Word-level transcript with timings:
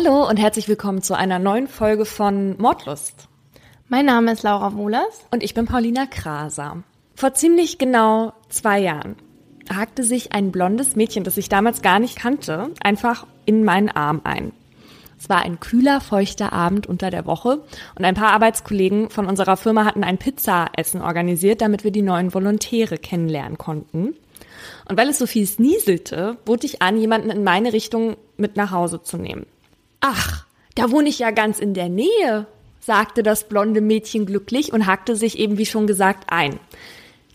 Hallo 0.00 0.28
und 0.28 0.36
herzlich 0.36 0.68
willkommen 0.68 1.02
zu 1.02 1.16
einer 1.16 1.40
neuen 1.40 1.66
Folge 1.66 2.04
von 2.04 2.56
Mordlust. 2.56 3.26
Mein 3.88 4.06
Name 4.06 4.30
ist 4.30 4.44
Laura 4.44 4.72
Wohlers. 4.76 5.26
Und 5.32 5.42
ich 5.42 5.54
bin 5.54 5.66
Paulina 5.66 6.06
Kraser. 6.06 6.84
Vor 7.16 7.34
ziemlich 7.34 7.78
genau 7.78 8.32
zwei 8.48 8.78
Jahren 8.78 9.16
hakte 9.68 10.04
sich 10.04 10.32
ein 10.32 10.52
blondes 10.52 10.94
Mädchen, 10.94 11.24
das 11.24 11.36
ich 11.36 11.48
damals 11.48 11.82
gar 11.82 11.98
nicht 11.98 12.14
kannte, 12.14 12.70
einfach 12.80 13.26
in 13.44 13.64
meinen 13.64 13.88
Arm 13.88 14.20
ein. 14.22 14.52
Es 15.18 15.28
war 15.28 15.42
ein 15.42 15.58
kühler, 15.58 16.00
feuchter 16.00 16.52
Abend 16.52 16.86
unter 16.86 17.10
der 17.10 17.26
Woche 17.26 17.60
und 17.96 18.04
ein 18.04 18.14
paar 18.14 18.30
Arbeitskollegen 18.30 19.10
von 19.10 19.26
unserer 19.26 19.56
Firma 19.56 19.84
hatten 19.84 20.04
ein 20.04 20.18
Pizzaessen 20.18 21.02
organisiert, 21.02 21.60
damit 21.60 21.82
wir 21.82 21.90
die 21.90 22.02
neuen 22.02 22.32
Volontäre 22.32 22.98
kennenlernen 22.98 23.58
konnten. 23.58 24.14
Und 24.88 24.96
weil 24.96 25.08
es 25.08 25.18
so 25.18 25.26
viel 25.26 25.48
nieselte, 25.58 26.36
bot 26.44 26.62
ich 26.62 26.82
an, 26.82 27.00
jemanden 27.00 27.30
in 27.30 27.42
meine 27.42 27.72
Richtung 27.72 28.16
mit 28.36 28.54
nach 28.56 28.70
Hause 28.70 29.02
zu 29.02 29.16
nehmen. 29.16 29.44
Ach, 30.00 30.44
da 30.74 30.90
wohne 30.90 31.08
ich 31.08 31.18
ja 31.18 31.30
ganz 31.30 31.58
in 31.58 31.74
der 31.74 31.88
Nähe, 31.88 32.46
sagte 32.80 33.22
das 33.22 33.48
blonde 33.48 33.80
Mädchen 33.80 34.26
glücklich 34.26 34.72
und 34.72 34.86
hakte 34.86 35.16
sich 35.16 35.38
eben 35.38 35.58
wie 35.58 35.66
schon 35.66 35.86
gesagt 35.86 36.24
ein. 36.28 36.58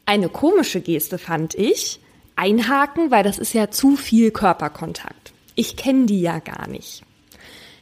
Eine 0.05 0.29
komische 0.29 0.81
Geste 0.81 1.17
fand 1.17 1.55
ich. 1.55 1.99
Einhaken, 2.35 3.11
weil 3.11 3.23
das 3.23 3.37
ist 3.37 3.53
ja 3.53 3.69
zu 3.69 3.95
viel 3.95 4.31
Körperkontakt. 4.31 5.33
Ich 5.55 5.77
kenne 5.77 6.07
die 6.07 6.21
ja 6.21 6.39
gar 6.39 6.67
nicht. 6.67 7.03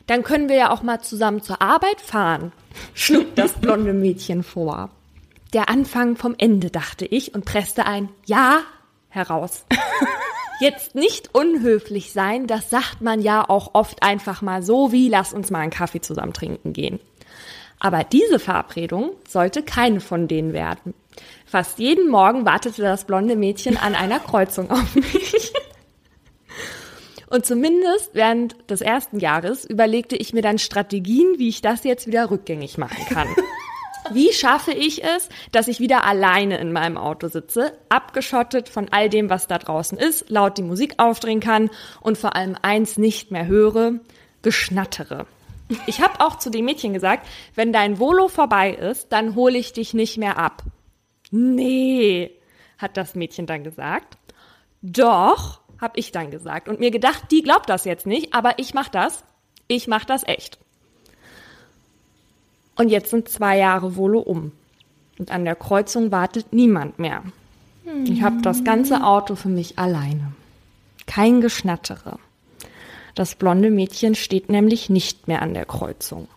Dann 0.08 0.24
können 0.24 0.50
wir 0.50 0.58
ja 0.58 0.72
auch 0.72 0.84
mal 0.84 1.00
zusammen 1.00 1.42
zur 1.42 1.62
Arbeit 1.62 2.02
fahren, 2.02 2.52
schlug 2.94 3.34
das 3.36 3.54
blonde 3.54 3.94
Mädchen 3.94 4.44
vor. 4.44 4.90
Der 5.54 5.70
Anfang 5.70 6.18
vom 6.18 6.36
Ende, 6.38 6.70
dachte 6.70 7.06
ich 7.06 7.34
und 7.34 7.46
presste 7.46 7.86
ein 7.86 8.10
Ja 8.26 8.62
heraus. 9.12 9.66
Jetzt 10.60 10.94
nicht 10.96 11.34
unhöflich 11.34 12.14
sein, 12.14 12.46
das 12.46 12.70
sagt 12.70 13.02
man 13.02 13.22
ja 13.22 13.48
auch 13.48 13.72
oft 13.74 14.04
einfach 14.04 14.42
mal 14.42 14.62
so 14.62 14.92
wie, 14.92 15.10
lass 15.10 15.34
uns 15.34 15.50
mal 15.50 15.60
einen 15.60 15.72
Kaffee 15.72 16.02
zusammen 16.02 16.34
trinken 16.34 16.74
gehen. 16.74 17.00
Aber 17.80 18.04
diese 18.04 18.38
Verabredung 18.38 19.12
sollte 19.28 19.64
keine 19.64 20.02
von 20.02 20.28
denen 20.28 20.54
werden. 20.54 20.94
Fast 21.48 21.80
jeden 21.80 22.10
Morgen 22.10 22.46
wartete 22.46 22.84
das 22.84 23.06
blonde 23.06 23.36
Mädchen 23.36 23.76
an 23.76 23.96
einer 23.96 24.20
Kreuzung 24.28 24.70
auf 24.70 24.96
mich. 24.96 25.52
Und 27.28 27.46
zumindest 27.46 28.12
während 28.14 28.70
des 28.70 28.82
ersten 28.82 29.18
Jahres 29.18 29.66
überlegte 29.66 30.16
ich 30.16 30.34
mir 30.34 30.42
dann 30.42 30.60
Strategien, 30.60 31.40
wie 31.40 31.50
ich 31.50 31.62
das 31.62 31.84
jetzt 31.86 32.06
wieder 32.06 32.30
rückgängig 32.30 32.78
machen 32.78 33.06
kann. 33.06 33.28
Wie 34.14 34.34
schaffe 34.34 34.72
ich 34.72 35.04
es, 35.04 35.30
dass 35.52 35.68
ich 35.68 35.80
wieder 35.80 36.06
alleine 36.06 36.58
in 36.58 36.72
meinem 36.72 36.98
Auto 36.98 37.28
sitze, 37.28 37.74
abgeschottet 37.90 38.70
von 38.70 38.88
all 38.92 39.10
dem, 39.10 39.30
was 39.30 39.48
da 39.48 39.58
draußen 39.58 39.98
ist, 39.98 40.30
laut 40.30 40.58
die 40.58 40.64
Musik 40.64 40.96
aufdrehen 40.98 41.40
kann 41.40 41.70
und 42.02 42.18
vor 42.18 42.36
allem 42.36 42.58
eins 42.62 42.98
nicht 42.98 43.32
mehr 43.32 43.48
höre, 43.48 43.94
geschnattere. 44.42 45.26
Ich 45.86 46.02
habe 46.02 46.20
auch 46.20 46.38
zu 46.38 46.50
dem 46.50 46.66
Mädchen 46.66 46.94
gesagt, 46.94 47.28
wenn 47.56 47.72
dein 47.72 48.00
Volo 48.00 48.28
vorbei 48.28 48.72
ist, 48.72 49.12
dann 49.12 49.36
hole 49.36 49.58
ich 49.58 49.74
dich 49.74 49.94
nicht 49.94 50.18
mehr 50.18 50.38
ab. 50.38 50.64
Nee, 51.32 52.32
hat 52.78 52.98
das 52.98 53.16
Mädchen 53.16 53.46
dann 53.46 53.64
gesagt. 53.64 54.18
Doch, 54.82 55.62
habe 55.80 56.00
ich 56.00 56.12
dann 56.12 56.30
gesagt 56.32 56.68
und 56.68 56.80
mir 56.80 56.92
gedacht, 56.92 57.26
die 57.32 57.42
glaubt 57.42 57.70
das 57.70 57.86
jetzt 57.86 58.06
nicht, 58.06 58.34
aber 58.34 58.60
ich 58.60 58.74
mach 58.74 58.90
das. 58.90 59.24
Ich 59.68 59.88
mach 59.88 60.04
das 60.04 60.28
echt. 60.28 60.60
Und 62.76 62.90
jetzt 62.90 63.12
sind 63.12 63.30
zwei 63.30 63.58
Jahre 63.58 63.96
Volo 63.96 64.20
um. 64.20 64.52
Und 65.20 65.32
an 65.32 65.46
der 65.46 65.56
Kreuzung 65.56 66.12
wartet 66.12 66.52
niemand 66.52 67.00
mehr. 67.00 67.24
Ich 68.06 68.22
habe 68.24 68.42
das 68.42 68.64
ganze 68.64 69.04
Auto 69.04 69.36
für 69.36 69.50
mich 69.50 69.78
alleine. 69.78 70.34
Kein 71.06 71.42
Geschnattere. 71.42 72.20
Das 73.16 73.36
blonde 73.36 73.70
Mädchen 73.70 74.16
steht 74.16 74.50
nämlich 74.50 74.90
nicht 74.90 75.28
mehr 75.28 75.42
an 75.42 75.54
der 75.54 75.66
Kreuzung. 75.66 76.28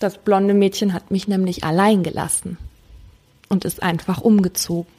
Das 0.00 0.18
blonde 0.18 0.54
Mädchen 0.54 0.92
hat 0.92 1.10
mich 1.10 1.28
nämlich 1.28 1.62
allein 1.62 2.02
gelassen 2.02 2.58
und 3.48 3.64
ist 3.64 3.82
einfach 3.82 4.20
umgezogen. 4.20 4.92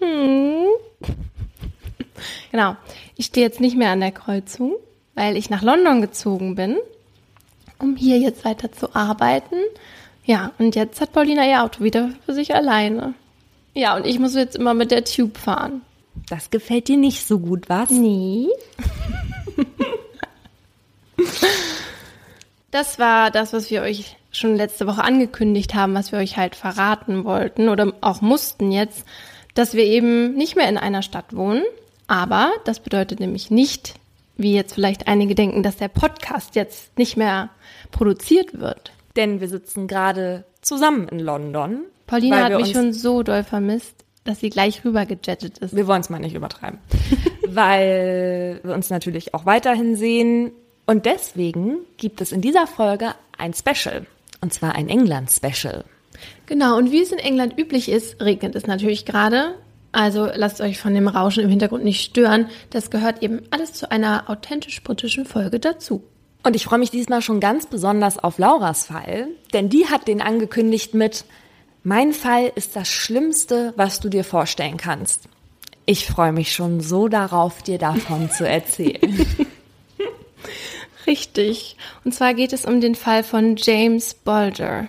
Hm. 0.00 0.66
Genau. 2.52 2.76
Ich 3.16 3.26
stehe 3.26 3.46
jetzt 3.46 3.60
nicht 3.60 3.76
mehr 3.76 3.90
an 3.90 4.00
der 4.00 4.12
Kreuzung, 4.12 4.74
weil 5.14 5.36
ich 5.36 5.48
nach 5.50 5.62
London 5.62 6.02
gezogen 6.02 6.54
bin 6.54 6.76
um 7.82 7.96
hier 7.96 8.18
jetzt 8.18 8.44
weiter 8.44 8.72
zu 8.72 8.94
arbeiten. 8.94 9.56
Ja, 10.24 10.52
und 10.58 10.76
jetzt 10.76 11.00
hat 11.00 11.12
Paulina 11.12 11.44
ihr 11.46 11.62
Auto 11.62 11.82
wieder 11.82 12.10
für 12.24 12.32
sich 12.32 12.54
alleine. 12.54 13.14
Ja, 13.74 13.96
und 13.96 14.06
ich 14.06 14.18
muss 14.18 14.34
jetzt 14.34 14.56
immer 14.56 14.72
mit 14.72 14.90
der 14.90 15.04
Tube 15.04 15.36
fahren. 15.36 15.82
Das 16.28 16.50
gefällt 16.50 16.88
dir 16.88 16.96
nicht 16.96 17.26
so 17.26 17.38
gut, 17.38 17.68
was? 17.68 17.90
Nee. 17.90 18.48
das 22.70 22.98
war 22.98 23.30
das, 23.30 23.52
was 23.52 23.70
wir 23.70 23.82
euch 23.82 24.16
schon 24.30 24.56
letzte 24.56 24.86
Woche 24.86 25.02
angekündigt 25.02 25.74
haben, 25.74 25.94
was 25.94 26.12
wir 26.12 26.18
euch 26.18 26.36
halt 26.36 26.54
verraten 26.54 27.24
wollten 27.24 27.68
oder 27.68 27.92
auch 28.00 28.20
mussten 28.20 28.72
jetzt, 28.72 29.04
dass 29.54 29.74
wir 29.74 29.84
eben 29.84 30.34
nicht 30.34 30.56
mehr 30.56 30.68
in 30.68 30.78
einer 30.78 31.02
Stadt 31.02 31.34
wohnen. 31.34 31.62
Aber 32.06 32.52
das 32.64 32.80
bedeutet 32.80 33.20
nämlich 33.20 33.50
nicht, 33.50 33.94
wie 34.36 34.54
jetzt 34.54 34.74
vielleicht 34.74 35.08
einige 35.08 35.34
denken, 35.34 35.62
dass 35.62 35.76
der 35.76 35.88
Podcast 35.88 36.54
jetzt 36.54 36.96
nicht 36.98 37.16
mehr 37.16 37.50
produziert 37.90 38.58
wird. 38.58 38.92
Denn 39.16 39.40
wir 39.40 39.48
sitzen 39.48 39.86
gerade 39.86 40.44
zusammen 40.62 41.08
in 41.08 41.18
London. 41.18 41.82
Paulina 42.06 42.44
hat 42.44 42.56
mich 42.56 42.72
schon 42.72 42.92
so 42.92 43.22
doll 43.22 43.44
vermisst, 43.44 43.94
dass 44.24 44.40
sie 44.40 44.50
gleich 44.50 44.84
rüber 44.84 45.06
gejettet 45.06 45.58
ist. 45.58 45.76
Wir 45.76 45.86
wollen 45.86 46.00
es 46.00 46.10
mal 46.10 46.18
nicht 46.18 46.34
übertreiben. 46.34 46.78
weil 47.54 48.60
wir 48.62 48.74
uns 48.74 48.90
natürlich 48.90 49.34
auch 49.34 49.46
weiterhin 49.46 49.96
sehen. 49.96 50.52
Und 50.86 51.06
deswegen 51.06 51.78
gibt 51.96 52.20
es 52.20 52.32
in 52.32 52.40
dieser 52.40 52.66
Folge 52.66 53.14
ein 53.36 53.54
Special. 53.54 54.06
Und 54.40 54.52
zwar 54.52 54.74
ein 54.74 54.88
England-Special. 54.88 55.84
Genau, 56.46 56.76
und 56.76 56.90
wie 56.90 57.00
es 57.00 57.12
in 57.12 57.18
England 57.18 57.58
üblich 57.58 57.88
ist, 57.88 58.20
regnet 58.20 58.54
es 58.54 58.66
natürlich 58.66 59.04
gerade. 59.04 59.54
Also 59.92 60.28
lasst 60.34 60.62
euch 60.62 60.78
von 60.78 60.94
dem 60.94 61.06
Rauschen 61.06 61.44
im 61.44 61.50
Hintergrund 61.50 61.84
nicht 61.84 62.02
stören. 62.02 62.48
Das 62.70 62.90
gehört 62.90 63.22
eben 63.22 63.42
alles 63.50 63.74
zu 63.74 63.90
einer 63.90 64.28
authentisch-britischen 64.28 65.26
Folge 65.26 65.60
dazu. 65.60 66.02
Und 66.42 66.56
ich 66.56 66.64
freue 66.64 66.78
mich 66.78 66.90
diesmal 66.90 67.22
schon 67.22 67.38
ganz 67.38 67.66
besonders 67.66 68.18
auf 68.18 68.38
Lauras 68.38 68.86
Fall, 68.86 69.28
denn 69.52 69.68
die 69.68 69.86
hat 69.86 70.08
den 70.08 70.20
angekündigt 70.20 70.94
mit 70.94 71.24
Mein 71.84 72.12
Fall 72.12 72.50
ist 72.54 72.74
das 72.74 72.88
Schlimmste, 72.88 73.74
was 73.76 74.00
du 74.00 74.08
dir 74.08 74.24
vorstellen 74.24 74.76
kannst. 74.76 75.28
Ich 75.84 76.06
freue 76.06 76.32
mich 76.32 76.52
schon 76.52 76.80
so 76.80 77.08
darauf, 77.08 77.62
dir 77.62 77.78
davon 77.78 78.30
zu 78.30 78.48
erzählen. 78.48 79.26
Richtig. 81.06 81.76
Und 82.04 82.14
zwar 82.14 82.34
geht 82.34 82.52
es 82.52 82.64
um 82.64 82.80
den 82.80 82.94
Fall 82.94 83.24
von 83.24 83.56
James 83.56 84.14
Bulger. 84.14 84.88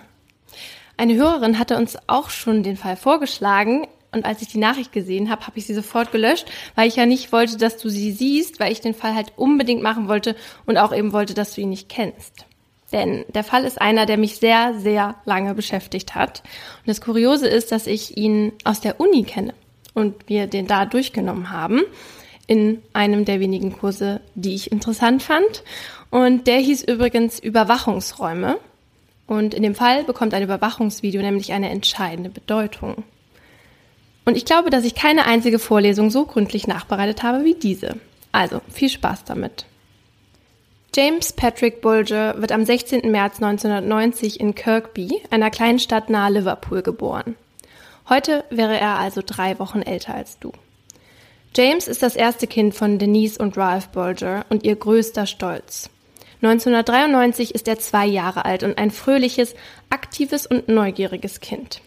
Eine 0.96 1.16
Hörerin 1.16 1.58
hatte 1.58 1.76
uns 1.76 1.98
auch 2.06 2.30
schon 2.30 2.62
den 2.62 2.76
Fall 2.76 2.96
vorgeschlagen, 2.96 3.88
und 4.14 4.24
als 4.24 4.42
ich 4.42 4.48
die 4.48 4.58
Nachricht 4.58 4.92
gesehen 4.92 5.30
habe, 5.30 5.46
habe 5.46 5.58
ich 5.58 5.66
sie 5.66 5.74
sofort 5.74 6.12
gelöscht, 6.12 6.46
weil 6.74 6.88
ich 6.88 6.96
ja 6.96 7.06
nicht 7.06 7.32
wollte, 7.32 7.56
dass 7.56 7.76
du 7.76 7.88
sie 7.88 8.12
siehst, 8.12 8.60
weil 8.60 8.72
ich 8.72 8.80
den 8.80 8.94
Fall 8.94 9.14
halt 9.14 9.32
unbedingt 9.36 9.82
machen 9.82 10.08
wollte 10.08 10.36
und 10.66 10.78
auch 10.78 10.94
eben 10.94 11.12
wollte, 11.12 11.34
dass 11.34 11.54
du 11.54 11.60
ihn 11.60 11.70
nicht 11.70 11.88
kennst. 11.88 12.46
Denn 12.92 13.24
der 13.34 13.44
Fall 13.44 13.64
ist 13.64 13.80
einer, 13.80 14.06
der 14.06 14.18
mich 14.18 14.36
sehr, 14.36 14.74
sehr 14.78 15.16
lange 15.24 15.54
beschäftigt 15.54 16.14
hat. 16.14 16.42
Und 16.78 16.88
das 16.88 17.00
Kuriose 17.00 17.48
ist, 17.48 17.72
dass 17.72 17.86
ich 17.86 18.16
ihn 18.16 18.52
aus 18.62 18.80
der 18.80 19.00
Uni 19.00 19.24
kenne 19.24 19.52
und 19.94 20.28
wir 20.28 20.46
den 20.46 20.66
da 20.66 20.86
durchgenommen 20.86 21.50
haben 21.50 21.82
in 22.46 22.82
einem 22.92 23.24
der 23.24 23.40
wenigen 23.40 23.72
Kurse, 23.72 24.20
die 24.34 24.54
ich 24.54 24.70
interessant 24.70 25.22
fand. 25.22 25.64
Und 26.10 26.46
der 26.46 26.58
hieß 26.58 26.84
übrigens 26.84 27.38
Überwachungsräume. 27.38 28.58
Und 29.26 29.54
in 29.54 29.62
dem 29.62 29.74
Fall 29.74 30.04
bekommt 30.04 30.34
ein 30.34 30.42
Überwachungsvideo 30.42 31.22
nämlich 31.22 31.52
eine 31.52 31.70
entscheidende 31.70 32.28
Bedeutung. 32.28 33.04
Und 34.24 34.36
ich 34.36 34.44
glaube, 34.44 34.70
dass 34.70 34.84
ich 34.84 34.94
keine 34.94 35.26
einzige 35.26 35.58
Vorlesung 35.58 36.10
so 36.10 36.24
gründlich 36.24 36.66
nachbereitet 36.66 37.22
habe 37.22 37.44
wie 37.44 37.54
diese. 37.54 37.96
Also, 38.32 38.60
viel 38.72 38.88
Spaß 38.88 39.24
damit. 39.24 39.66
James 40.94 41.32
Patrick 41.32 41.80
Bulger 41.80 42.40
wird 42.40 42.52
am 42.52 42.64
16. 42.64 43.10
März 43.10 43.42
1990 43.42 44.38
in 44.38 44.54
Kirkby, 44.54 45.22
einer 45.30 45.50
kleinen 45.50 45.80
Stadt 45.80 46.08
nahe 46.08 46.32
Liverpool, 46.32 46.82
geboren. 46.82 47.36
Heute 48.08 48.44
wäre 48.50 48.78
er 48.78 48.98
also 48.98 49.20
drei 49.24 49.58
Wochen 49.58 49.82
älter 49.82 50.14
als 50.14 50.38
du. 50.38 50.52
James 51.56 51.88
ist 51.88 52.02
das 52.02 52.16
erste 52.16 52.46
Kind 52.46 52.74
von 52.74 52.98
Denise 52.98 53.38
und 53.38 53.56
Ralph 53.56 53.88
Bulger 53.88 54.44
und 54.50 54.64
ihr 54.64 54.76
größter 54.76 55.26
Stolz. 55.26 55.90
1993 56.42 57.54
ist 57.54 57.68
er 57.68 57.78
zwei 57.78 58.06
Jahre 58.06 58.44
alt 58.44 58.62
und 58.62 58.76
ein 58.76 58.90
fröhliches, 58.90 59.54
aktives 59.88 60.46
und 60.46 60.68
neugieriges 60.68 61.40
Kind. 61.40 61.80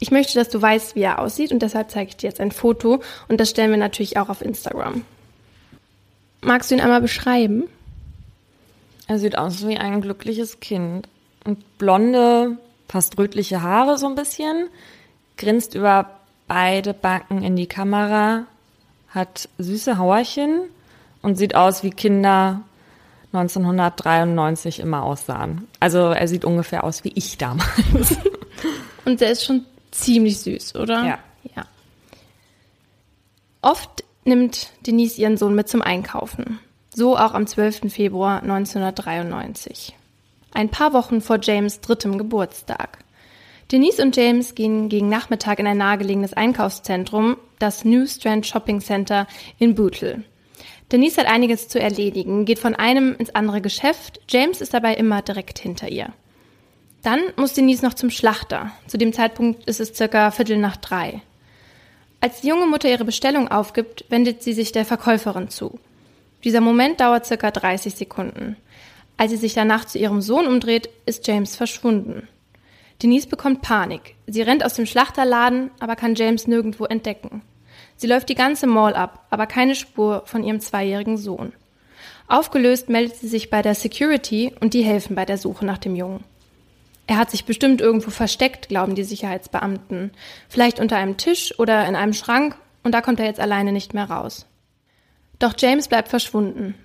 Ich 0.00 0.10
möchte, 0.10 0.34
dass 0.34 0.48
du 0.48 0.60
weißt, 0.60 0.96
wie 0.96 1.02
er 1.02 1.18
aussieht 1.18 1.52
und 1.52 1.60
deshalb 1.60 1.90
zeige 1.90 2.08
ich 2.08 2.16
dir 2.16 2.28
jetzt 2.28 2.40
ein 2.40 2.52
Foto 2.52 3.02
und 3.28 3.38
das 3.38 3.50
stellen 3.50 3.70
wir 3.70 3.78
natürlich 3.78 4.16
auch 4.16 4.30
auf 4.30 4.40
Instagram. 4.40 5.04
Magst 6.40 6.70
du 6.70 6.74
ihn 6.74 6.80
einmal 6.80 7.02
beschreiben? 7.02 7.64
Er 9.06 9.18
sieht 9.18 9.36
aus 9.36 9.66
wie 9.66 9.76
ein 9.76 10.00
glückliches 10.00 10.60
Kind. 10.60 11.06
Und 11.44 11.78
blonde, 11.78 12.56
fast 12.88 13.18
rötliche 13.18 13.62
Haare 13.62 13.98
so 13.98 14.06
ein 14.06 14.14
bisschen, 14.14 14.68
grinst 15.36 15.74
über 15.74 16.10
beide 16.48 16.94
Backen 16.94 17.42
in 17.42 17.56
die 17.56 17.66
Kamera, 17.66 18.44
hat 19.08 19.48
süße 19.58 19.98
Hauerchen 19.98 20.62
und 21.22 21.36
sieht 21.36 21.54
aus, 21.54 21.82
wie 21.82 21.90
Kinder 21.90 22.62
1993 23.32 24.80
immer 24.80 25.02
aussahen. 25.02 25.68
Also 25.78 25.98
er 25.98 26.26
sieht 26.26 26.44
ungefähr 26.44 26.84
aus 26.84 27.04
wie 27.04 27.12
ich 27.14 27.36
damals. 27.38 28.16
Und 29.04 29.20
der 29.20 29.30
ist 29.30 29.44
schon 29.44 29.64
ziemlich 29.90 30.38
süß, 30.40 30.76
oder? 30.76 31.04
Ja. 31.04 31.18
ja. 31.54 31.64
Oft 33.62 34.04
nimmt 34.24 34.70
Denise 34.86 35.20
ihren 35.20 35.36
Sohn 35.36 35.54
mit 35.54 35.68
zum 35.68 35.82
Einkaufen. 35.82 36.60
So 36.94 37.16
auch 37.16 37.34
am 37.34 37.46
12. 37.46 37.92
Februar 37.92 38.42
1993. 38.42 39.94
Ein 40.52 40.68
paar 40.68 40.92
Wochen 40.92 41.20
vor 41.20 41.38
James' 41.40 41.80
drittem 41.80 42.18
Geburtstag. 42.18 42.98
Denise 43.70 44.02
und 44.02 44.16
James 44.16 44.56
gehen 44.56 44.88
gegen 44.88 45.08
Nachmittag 45.08 45.60
in 45.60 45.66
ein 45.66 45.78
nahegelegenes 45.78 46.32
Einkaufszentrum, 46.32 47.36
das 47.60 47.84
New 47.84 48.06
Strand 48.06 48.46
Shopping 48.46 48.80
Center 48.80 49.28
in 49.58 49.76
Bootle. 49.76 50.24
Denise 50.90 51.18
hat 51.18 51.26
einiges 51.28 51.68
zu 51.68 51.78
erledigen, 51.78 52.44
geht 52.46 52.58
von 52.58 52.74
einem 52.74 53.14
ins 53.16 53.32
andere 53.32 53.60
Geschäft. 53.60 54.20
James 54.28 54.60
ist 54.60 54.74
dabei 54.74 54.94
immer 54.94 55.22
direkt 55.22 55.60
hinter 55.60 55.88
ihr. 55.88 56.12
Dann 57.02 57.20
muss 57.36 57.54
Denise 57.54 57.84
noch 57.84 57.94
zum 57.94 58.10
Schlachter. 58.10 58.72
Zu 58.86 58.98
dem 58.98 59.12
Zeitpunkt 59.12 59.64
ist 59.64 59.80
es 59.80 59.94
circa 59.94 60.30
Viertel 60.30 60.58
nach 60.58 60.76
drei. 60.76 61.22
Als 62.20 62.42
die 62.42 62.48
junge 62.48 62.66
Mutter 62.66 62.90
ihre 62.90 63.06
Bestellung 63.06 63.48
aufgibt, 63.48 64.04
wendet 64.10 64.42
sie 64.42 64.52
sich 64.52 64.72
der 64.72 64.84
Verkäuferin 64.84 65.48
zu. 65.48 65.80
Dieser 66.44 66.60
Moment 66.60 67.00
dauert 67.00 67.24
circa 67.24 67.50
30 67.50 67.94
Sekunden. 67.94 68.56
Als 69.16 69.30
sie 69.30 69.38
sich 69.38 69.54
danach 69.54 69.86
zu 69.86 69.98
ihrem 69.98 70.20
Sohn 70.20 70.46
umdreht, 70.46 70.90
ist 71.06 71.26
James 71.26 71.56
verschwunden. 71.56 72.28
Denise 73.02 73.28
bekommt 73.28 73.62
Panik. 73.62 74.14
Sie 74.26 74.42
rennt 74.42 74.64
aus 74.64 74.74
dem 74.74 74.84
Schlachterladen, 74.84 75.70
aber 75.80 75.96
kann 75.96 76.14
James 76.14 76.46
nirgendwo 76.46 76.84
entdecken. 76.84 77.40
Sie 77.96 78.06
läuft 78.06 78.28
die 78.28 78.34
ganze 78.34 78.66
Mall 78.66 78.94
ab, 78.94 79.26
aber 79.30 79.46
keine 79.46 79.74
Spur 79.74 80.22
von 80.26 80.44
ihrem 80.44 80.60
zweijährigen 80.60 81.16
Sohn. 81.16 81.52
Aufgelöst 82.28 82.88
meldet 82.88 83.16
sie 83.16 83.28
sich 83.28 83.50
bei 83.50 83.62
der 83.62 83.74
Security 83.74 84.52
und 84.60 84.74
die 84.74 84.82
helfen 84.82 85.16
bei 85.16 85.24
der 85.24 85.38
Suche 85.38 85.64
nach 85.64 85.78
dem 85.78 85.96
Jungen. 85.96 86.24
Er 87.10 87.16
hat 87.16 87.32
sich 87.32 87.44
bestimmt 87.44 87.80
irgendwo 87.80 88.10
versteckt, 88.10 88.68
glauben 88.68 88.94
die 88.94 89.02
Sicherheitsbeamten. 89.02 90.12
Vielleicht 90.48 90.78
unter 90.78 90.96
einem 90.96 91.16
Tisch 91.16 91.58
oder 91.58 91.84
in 91.88 91.96
einem 91.96 92.12
Schrank 92.12 92.54
und 92.84 92.92
da 92.94 93.00
kommt 93.00 93.18
er 93.18 93.26
jetzt 93.26 93.40
alleine 93.40 93.72
nicht 93.72 93.94
mehr 93.94 94.08
raus. 94.08 94.46
Doch 95.40 95.54
James 95.58 95.88
bleibt 95.88 96.06
verschwunden. 96.06 96.76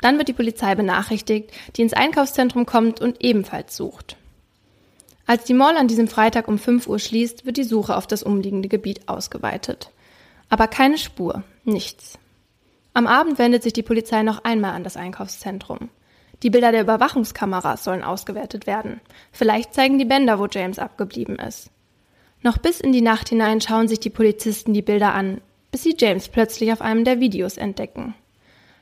Dann 0.00 0.16
wird 0.16 0.28
die 0.28 0.32
Polizei 0.32 0.74
benachrichtigt, 0.74 1.50
die 1.76 1.82
ins 1.82 1.92
Einkaufszentrum 1.92 2.64
kommt 2.64 3.02
und 3.02 3.22
ebenfalls 3.22 3.76
sucht. 3.76 4.16
Als 5.26 5.44
die 5.44 5.52
Mall 5.52 5.76
an 5.76 5.88
diesem 5.88 6.08
Freitag 6.08 6.48
um 6.48 6.58
5 6.58 6.86
Uhr 6.86 6.98
schließt, 6.98 7.44
wird 7.44 7.58
die 7.58 7.64
Suche 7.64 7.96
auf 7.96 8.06
das 8.06 8.22
umliegende 8.22 8.70
Gebiet 8.70 9.10
ausgeweitet. 9.10 9.90
Aber 10.48 10.68
keine 10.68 10.96
Spur, 10.96 11.42
nichts. 11.64 12.18
Am 12.94 13.06
Abend 13.06 13.38
wendet 13.38 13.62
sich 13.62 13.74
die 13.74 13.82
Polizei 13.82 14.22
noch 14.22 14.42
einmal 14.42 14.72
an 14.72 14.84
das 14.84 14.96
Einkaufszentrum. 14.96 15.90
Die 16.44 16.50
Bilder 16.50 16.72
der 16.72 16.82
Überwachungskameras 16.82 17.84
sollen 17.84 18.04
ausgewertet 18.04 18.66
werden. 18.66 19.00
Vielleicht 19.32 19.72
zeigen 19.72 19.98
die 19.98 20.04
Bänder, 20.04 20.38
wo 20.38 20.46
James 20.46 20.78
abgeblieben 20.78 21.36
ist. 21.36 21.70
Noch 22.42 22.58
bis 22.58 22.80
in 22.80 22.92
die 22.92 23.00
Nacht 23.00 23.30
hinein 23.30 23.62
schauen 23.62 23.88
sich 23.88 23.98
die 23.98 24.10
Polizisten 24.10 24.74
die 24.74 24.82
Bilder 24.82 25.14
an, 25.14 25.40
bis 25.72 25.84
sie 25.84 25.96
James 25.98 26.28
plötzlich 26.28 26.70
auf 26.70 26.82
einem 26.82 27.04
der 27.04 27.18
Videos 27.18 27.56
entdecken. 27.56 28.14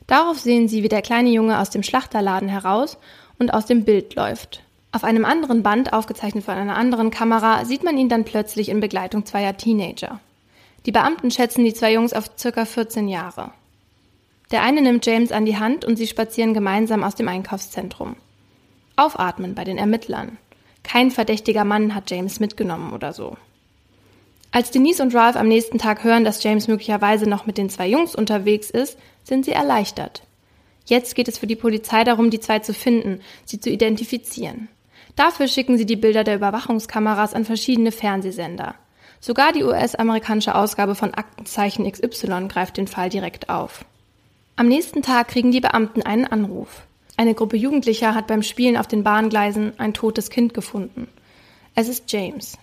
Darauf 0.08 0.40
sehen 0.40 0.66
sie, 0.66 0.82
wie 0.82 0.88
der 0.88 1.02
kleine 1.02 1.30
Junge 1.30 1.60
aus 1.60 1.70
dem 1.70 1.84
Schlachterladen 1.84 2.48
heraus 2.48 2.98
und 3.38 3.54
aus 3.54 3.64
dem 3.64 3.84
Bild 3.84 4.16
läuft. 4.16 4.64
Auf 4.90 5.04
einem 5.04 5.24
anderen 5.24 5.62
Band, 5.62 5.92
aufgezeichnet 5.92 6.44
von 6.44 6.54
einer 6.54 6.76
anderen 6.76 7.12
Kamera, 7.12 7.64
sieht 7.64 7.84
man 7.84 7.96
ihn 7.96 8.08
dann 8.08 8.24
plötzlich 8.24 8.70
in 8.70 8.80
Begleitung 8.80 9.24
zweier 9.24 9.56
Teenager. 9.56 10.18
Die 10.84 10.92
Beamten 10.92 11.30
schätzen 11.30 11.64
die 11.64 11.72
zwei 11.72 11.92
Jungs 11.92 12.12
auf 12.12 12.32
circa 12.36 12.64
14 12.64 13.06
Jahre. 13.06 13.52
Der 14.52 14.62
eine 14.62 14.82
nimmt 14.82 15.06
James 15.06 15.32
an 15.32 15.46
die 15.46 15.56
Hand 15.56 15.84
und 15.84 15.96
sie 15.96 16.06
spazieren 16.06 16.52
gemeinsam 16.52 17.02
aus 17.02 17.14
dem 17.14 17.26
Einkaufszentrum. 17.26 18.16
Aufatmen 18.96 19.54
bei 19.54 19.64
den 19.64 19.78
Ermittlern. 19.78 20.37
Kein 20.82 21.10
verdächtiger 21.10 21.64
Mann 21.64 21.94
hat 21.94 22.10
James 22.10 22.38
mitgenommen 22.38 22.93
oder 22.93 23.14
so. 23.14 23.37
Als 24.50 24.70
Denise 24.70 25.02
und 25.02 25.14
Ralph 25.14 25.37
am 25.37 25.49
nächsten 25.49 25.78
Tag 25.78 26.04
hören, 26.04 26.25
dass 26.25 26.43
James 26.43 26.69
möglicherweise 26.69 27.26
noch 27.26 27.46
mit 27.46 27.56
den 27.56 27.70
zwei 27.70 27.88
Jungs 27.88 28.14
unterwegs 28.14 28.69
ist, 28.69 28.99
sind 29.25 29.46
sie 29.46 29.52
erleichtert. 29.52 30.22
Jetzt 30.84 31.14
geht 31.14 31.28
es 31.28 31.38
für 31.38 31.46
die 31.46 31.56
Polizei 31.56 32.05
darum, 32.05 32.28
die 32.28 32.40
zwei 32.40 32.58
zu 32.58 32.75
finden, 32.75 33.20
sie 33.46 33.58
zu 33.58 33.70
identifizieren. 33.70 34.69
Dafür 35.16 35.48
schicken 35.48 35.78
sie 35.78 35.87
die 35.87 35.96
Bilder 35.96 36.25
der 36.25 36.37
Überwachungskameras 36.37 37.32
an 37.32 37.46
verschiedene 37.46 37.93
Fernsehsender. 37.93 38.75
Sogar 39.20 39.52
die 39.52 39.64
US-amerikanische 39.64 40.55
Ausgabe 40.55 40.94
von 40.94 41.14
Aktenzeichen 41.14 41.90
XY 41.90 42.48
greift 42.48 42.76
den 42.76 42.88
Fall 42.88 43.08
direkt 43.08 43.48
auf. 43.48 43.87
Am 44.54 44.69
nächsten 44.69 45.00
Tag 45.00 45.28
kriegen 45.28 45.50
die 45.50 45.60
Beamten 45.60 46.02
einen 46.02 46.26
Anruf. 46.26 46.82
Eine 47.16 47.34
Gruppe 47.34 47.56
Jugendlicher 47.56 48.14
hat 48.14 48.26
beim 48.26 48.43
Spielen 48.43 48.76
auf 48.76 48.87
den 48.87 49.02
Bahngleisen 49.02 49.72
ein 49.78 49.94
totes 49.94 50.28
Kind 50.28 50.52
gefunden. 50.52 51.08
Es 51.75 51.88
ist 51.88 52.12
James. 52.12 52.58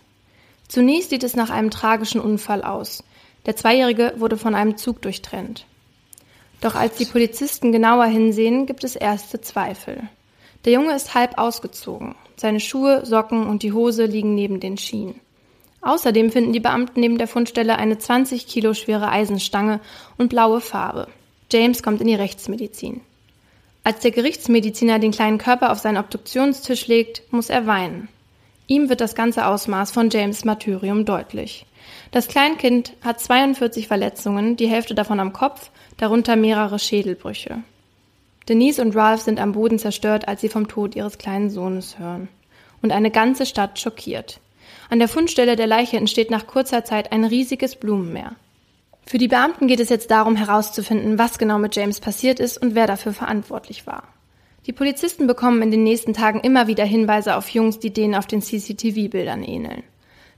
Zunächst 0.67 1.09
sieht 1.09 1.23
es 1.23 1.35
nach 1.35 1.49
einem 1.49 1.71
tragischen 1.71 2.21
Unfall 2.21 2.63
aus. 2.63 3.03
Der 3.47 3.55
Zweijährige 3.55 4.13
wurde 4.17 4.37
von 4.37 4.53
einem 4.53 4.77
Zug 4.77 5.01
durchtrennt. 5.01 5.65
Doch 6.61 6.75
als 6.75 6.95
die 6.97 7.05
Polizisten 7.05 7.71
genauer 7.71 8.05
hinsehen, 8.05 8.67
gibt 8.67 8.83
es 8.83 8.95
erste 8.95 9.41
Zweifel. 9.41 10.03
Der 10.65 10.73
Junge 10.73 10.93
ist 10.93 11.15
halb 11.15 11.39
ausgezogen. 11.39 12.15
Seine 12.35 12.59
Schuhe, 12.59 13.03
Socken 13.03 13.47
und 13.47 13.63
die 13.63 13.73
Hose 13.73 14.05
liegen 14.05 14.35
neben 14.35 14.59
den 14.59 14.77
Schienen. 14.77 15.19
Außerdem 15.81 16.31
finden 16.31 16.53
die 16.53 16.59
Beamten 16.59 16.99
neben 16.99 17.17
der 17.17 17.27
Fundstelle 17.27 17.77
eine 17.77 17.97
20 17.97 18.45
Kilo 18.45 18.75
schwere 18.75 19.09
Eisenstange 19.09 19.79
und 20.17 20.29
blaue 20.29 20.61
Farbe. 20.61 21.07
James 21.51 21.81
kommt 21.81 22.01
in 22.01 22.07
die 22.07 22.15
Rechtsmedizin. 22.15 23.01
Als 23.83 24.01
der 24.01 24.11
Gerichtsmediziner 24.11 24.99
den 24.99 25.11
kleinen 25.11 25.37
Körper 25.37 25.71
auf 25.71 25.79
seinen 25.79 25.97
Obduktionstisch 25.97 26.87
legt, 26.87 27.23
muss 27.31 27.49
er 27.49 27.65
weinen. 27.65 28.09
Ihm 28.67 28.89
wird 28.89 29.01
das 29.01 29.15
ganze 29.15 29.47
Ausmaß 29.47 29.91
von 29.91 30.11
James 30.11 30.45
Martyrium 30.45 31.05
deutlich. 31.05 31.65
Das 32.11 32.27
Kleinkind 32.27 32.93
hat 33.01 33.19
42 33.19 33.87
Verletzungen, 33.87 34.57
die 34.57 34.67
Hälfte 34.67 34.93
davon 34.93 35.19
am 35.19 35.33
Kopf, 35.33 35.71
darunter 35.97 36.35
mehrere 36.35 36.77
Schädelbrüche. 36.77 37.63
Denise 38.47 38.79
und 38.81 38.95
Ralph 38.95 39.21
sind 39.21 39.39
am 39.39 39.53
Boden 39.53 39.79
zerstört, 39.79 40.27
als 40.27 40.41
sie 40.41 40.49
vom 40.49 40.67
Tod 40.67 40.95
ihres 40.95 41.17
kleinen 41.17 41.49
Sohnes 41.49 41.97
hören. 41.97 42.27
Und 42.81 42.91
eine 42.91 43.11
ganze 43.11 43.45
Stadt 43.45 43.79
schockiert. 43.79 44.39
An 44.89 44.99
der 44.99 45.07
Fundstelle 45.07 45.55
der 45.55 45.67
Leiche 45.67 45.97
entsteht 45.97 46.31
nach 46.31 46.47
kurzer 46.47 46.85
Zeit 46.85 47.11
ein 47.11 47.25
riesiges 47.25 47.75
Blumenmeer. 47.75 48.35
Für 49.09 49.17
die 49.17 49.27
Beamten 49.27 49.65
geht 49.65 49.79
es 49.79 49.89
jetzt 49.89 50.11
darum 50.11 50.35
herauszufinden, 50.35 51.17
was 51.17 51.39
genau 51.39 51.57
mit 51.57 51.75
James 51.75 51.99
passiert 51.99 52.39
ist 52.39 52.59
und 52.59 52.75
wer 52.75 52.85
dafür 52.85 53.11
verantwortlich 53.11 53.87
war. 53.87 54.03
Die 54.67 54.71
Polizisten 54.71 55.25
bekommen 55.25 55.63
in 55.63 55.71
den 55.71 55.81
nächsten 55.81 56.13
Tagen 56.13 56.41
immer 56.41 56.67
wieder 56.67 56.85
Hinweise 56.85 57.35
auf 57.35 57.49
Jungs, 57.49 57.79
die 57.79 57.91
denen 57.91 58.13
auf 58.13 58.27
den 58.27 58.43
CCTV-Bildern 58.43 59.41
ähneln. 59.41 59.81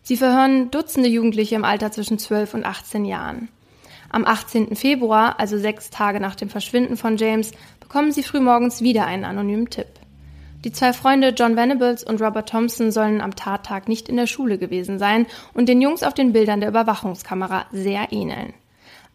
Sie 0.03 0.15
verhören 0.15 0.71
Dutzende 0.71 1.09
Jugendliche 1.09 1.55
im 1.55 1.65
Alter 1.65 1.91
zwischen 1.91 2.17
12 2.17 2.53
und 2.53 2.65
18 2.65 3.03
Jahren. 3.03 3.49
Am 4.09 4.23
18. 4.23 4.77
Februar, 4.77 5.37
also 5.37 5.57
sechs 5.57 5.89
Tage 5.89 6.21
nach 6.21 6.35
dem 6.35 6.47
Verschwinden 6.47 6.95
von 6.95 7.17
James, 7.17 7.51
bekommen 7.81 8.13
sie 8.13 8.23
frühmorgens 8.23 8.81
wieder 8.81 9.05
einen 9.05 9.25
anonymen 9.25 9.69
Tipp. 9.69 9.89
Die 10.63 10.71
zwei 10.71 10.93
Freunde 10.93 11.33
John 11.37 11.57
Venables 11.57 12.05
und 12.05 12.21
Robert 12.21 12.47
Thompson 12.47 12.93
sollen 12.93 13.19
am 13.19 13.35
Tattag 13.35 13.89
nicht 13.89 14.07
in 14.07 14.15
der 14.15 14.27
Schule 14.27 14.57
gewesen 14.57 14.97
sein 14.97 15.25
und 15.53 15.67
den 15.67 15.81
Jungs 15.81 16.03
auf 16.03 16.13
den 16.13 16.31
Bildern 16.31 16.61
der 16.61 16.69
Überwachungskamera 16.69 17.65
sehr 17.73 18.13
ähneln. 18.13 18.53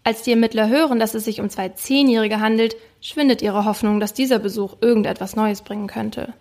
Als 0.06 0.22
die 0.22 0.30
Ermittler 0.30 0.68
hören, 0.68 1.00
dass 1.00 1.14
es 1.14 1.24
sich 1.24 1.40
um 1.40 1.50
zwei 1.50 1.68
Zehnjährige 1.68 2.38
handelt, 2.38 2.76
schwindet 3.00 3.42
ihre 3.42 3.64
Hoffnung, 3.64 3.98
dass 3.98 4.14
dieser 4.14 4.38
Besuch 4.38 4.76
irgendetwas 4.80 5.34
Neues 5.34 5.62
bringen 5.62 5.88
könnte. 5.88 6.32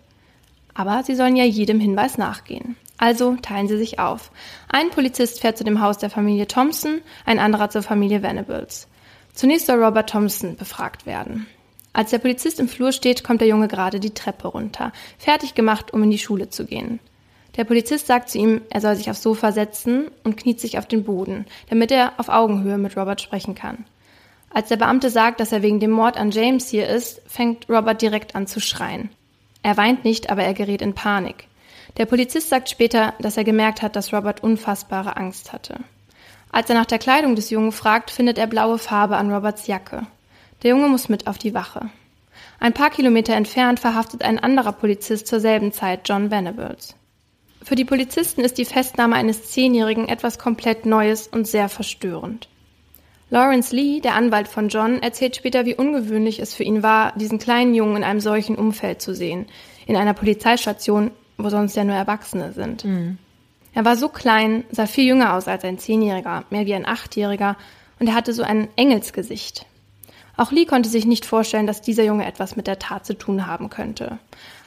Aber 0.72 1.02
sie 1.02 1.16
sollen 1.16 1.34
ja 1.34 1.42
jedem 1.42 1.80
Hinweis 1.80 2.16
nachgehen. 2.16 2.76
Also 2.96 3.34
teilen 3.42 3.66
sie 3.66 3.76
sich 3.76 3.98
auf. 3.98 4.30
Ein 4.68 4.90
Polizist 4.90 5.40
fährt 5.40 5.58
zu 5.58 5.64
dem 5.64 5.80
Haus 5.80 5.98
der 5.98 6.10
Familie 6.10 6.46
Thompson, 6.46 7.00
ein 7.24 7.40
anderer 7.40 7.68
zur 7.68 7.82
Familie 7.82 8.22
Venables. 8.22 8.86
Zunächst 9.34 9.66
soll 9.66 9.82
Robert 9.82 10.10
Thompson 10.10 10.54
befragt 10.54 11.04
werden. 11.04 11.48
Als 11.92 12.10
der 12.10 12.18
Polizist 12.18 12.60
im 12.60 12.68
Flur 12.68 12.92
steht, 12.92 13.24
kommt 13.24 13.40
der 13.40 13.48
Junge 13.48 13.66
gerade 13.66 13.98
die 13.98 14.14
Treppe 14.14 14.46
runter, 14.46 14.92
fertig 15.18 15.56
gemacht, 15.56 15.92
um 15.92 16.04
in 16.04 16.10
die 16.12 16.18
Schule 16.18 16.50
zu 16.50 16.66
gehen. 16.66 17.00
Der 17.56 17.64
Polizist 17.64 18.06
sagt 18.06 18.28
zu 18.28 18.38
ihm, 18.38 18.60
er 18.68 18.80
soll 18.80 18.96
sich 18.96 19.10
aufs 19.10 19.22
Sofa 19.22 19.52
setzen 19.52 20.10
und 20.24 20.36
kniet 20.36 20.60
sich 20.60 20.78
auf 20.78 20.86
den 20.86 21.04
Boden, 21.04 21.46
damit 21.70 21.90
er 21.90 22.12
auf 22.18 22.28
Augenhöhe 22.28 22.78
mit 22.78 22.96
Robert 22.96 23.20
sprechen 23.20 23.54
kann. 23.54 23.86
Als 24.50 24.68
der 24.68 24.76
Beamte 24.76 25.10
sagt, 25.10 25.40
dass 25.40 25.52
er 25.52 25.62
wegen 25.62 25.80
dem 25.80 25.90
Mord 25.90 26.16
an 26.16 26.30
James 26.30 26.68
hier 26.68 26.88
ist, 26.88 27.20
fängt 27.26 27.68
Robert 27.68 28.00
direkt 28.00 28.34
an 28.34 28.46
zu 28.46 28.60
schreien. 28.60 29.10
Er 29.62 29.76
weint 29.76 30.04
nicht, 30.04 30.30
aber 30.30 30.44
er 30.44 30.54
gerät 30.54 30.82
in 30.82 30.94
Panik. 30.94 31.46
Der 31.96 32.06
Polizist 32.06 32.50
sagt 32.50 32.68
später, 32.68 33.14
dass 33.18 33.36
er 33.36 33.44
gemerkt 33.44 33.82
hat, 33.82 33.96
dass 33.96 34.12
Robert 34.12 34.42
unfassbare 34.42 35.16
Angst 35.16 35.52
hatte. 35.52 35.80
Als 36.52 36.70
er 36.70 36.76
nach 36.76 36.86
der 36.86 36.98
Kleidung 36.98 37.36
des 37.36 37.50
Jungen 37.50 37.72
fragt, 37.72 38.10
findet 38.10 38.38
er 38.38 38.46
blaue 38.46 38.78
Farbe 38.78 39.16
an 39.16 39.32
Roberts 39.32 39.66
Jacke. 39.66 40.06
Der 40.62 40.70
Junge 40.70 40.88
muss 40.88 41.08
mit 41.08 41.26
auf 41.26 41.38
die 41.38 41.54
Wache. 41.54 41.90
Ein 42.60 42.72
paar 42.72 42.90
Kilometer 42.90 43.34
entfernt 43.34 43.80
verhaftet 43.80 44.22
ein 44.22 44.38
anderer 44.38 44.72
Polizist 44.72 45.26
zur 45.26 45.40
selben 45.40 45.72
Zeit 45.72 46.08
John 46.08 46.30
Venables. 46.30 46.94
Für 47.66 47.74
die 47.74 47.84
Polizisten 47.84 48.42
ist 48.42 48.58
die 48.58 48.64
Festnahme 48.64 49.16
eines 49.16 49.50
Zehnjährigen 49.50 50.06
etwas 50.06 50.38
komplett 50.38 50.86
Neues 50.86 51.26
und 51.26 51.48
sehr 51.48 51.68
verstörend. 51.68 52.48
Lawrence 53.28 53.74
Lee, 53.74 53.98
der 53.98 54.14
Anwalt 54.14 54.46
von 54.46 54.68
John, 54.68 55.02
erzählt 55.02 55.34
später, 55.34 55.64
wie 55.64 55.74
ungewöhnlich 55.74 56.38
es 56.38 56.54
für 56.54 56.62
ihn 56.62 56.84
war, 56.84 57.12
diesen 57.18 57.40
kleinen 57.40 57.74
Jungen 57.74 57.96
in 57.96 58.04
einem 58.04 58.20
solchen 58.20 58.54
Umfeld 58.54 59.02
zu 59.02 59.16
sehen, 59.16 59.46
in 59.88 59.96
einer 59.96 60.14
Polizeistation, 60.14 61.10
wo 61.38 61.48
sonst 61.48 61.74
ja 61.74 61.82
nur 61.82 61.96
Erwachsene 61.96 62.52
sind. 62.52 62.84
Mhm. 62.84 63.18
Er 63.74 63.84
war 63.84 63.96
so 63.96 64.10
klein, 64.10 64.62
sah 64.70 64.86
viel 64.86 65.08
jünger 65.08 65.34
aus 65.34 65.48
als 65.48 65.64
ein 65.64 65.80
Zehnjähriger, 65.80 66.44
mehr 66.50 66.66
wie 66.66 66.74
ein 66.74 66.86
Achtjähriger, 66.86 67.56
und 67.98 68.06
er 68.06 68.14
hatte 68.14 68.32
so 68.32 68.44
ein 68.44 68.68
Engelsgesicht. 68.76 69.66
Auch 70.36 70.52
Lee 70.52 70.66
konnte 70.66 70.88
sich 70.88 71.04
nicht 71.04 71.24
vorstellen, 71.24 71.66
dass 71.66 71.82
dieser 71.82 72.04
Junge 72.04 72.26
etwas 72.26 72.54
mit 72.54 72.68
der 72.68 72.78
Tat 72.78 73.04
zu 73.04 73.14
tun 73.18 73.48
haben 73.48 73.70
könnte. 73.70 74.20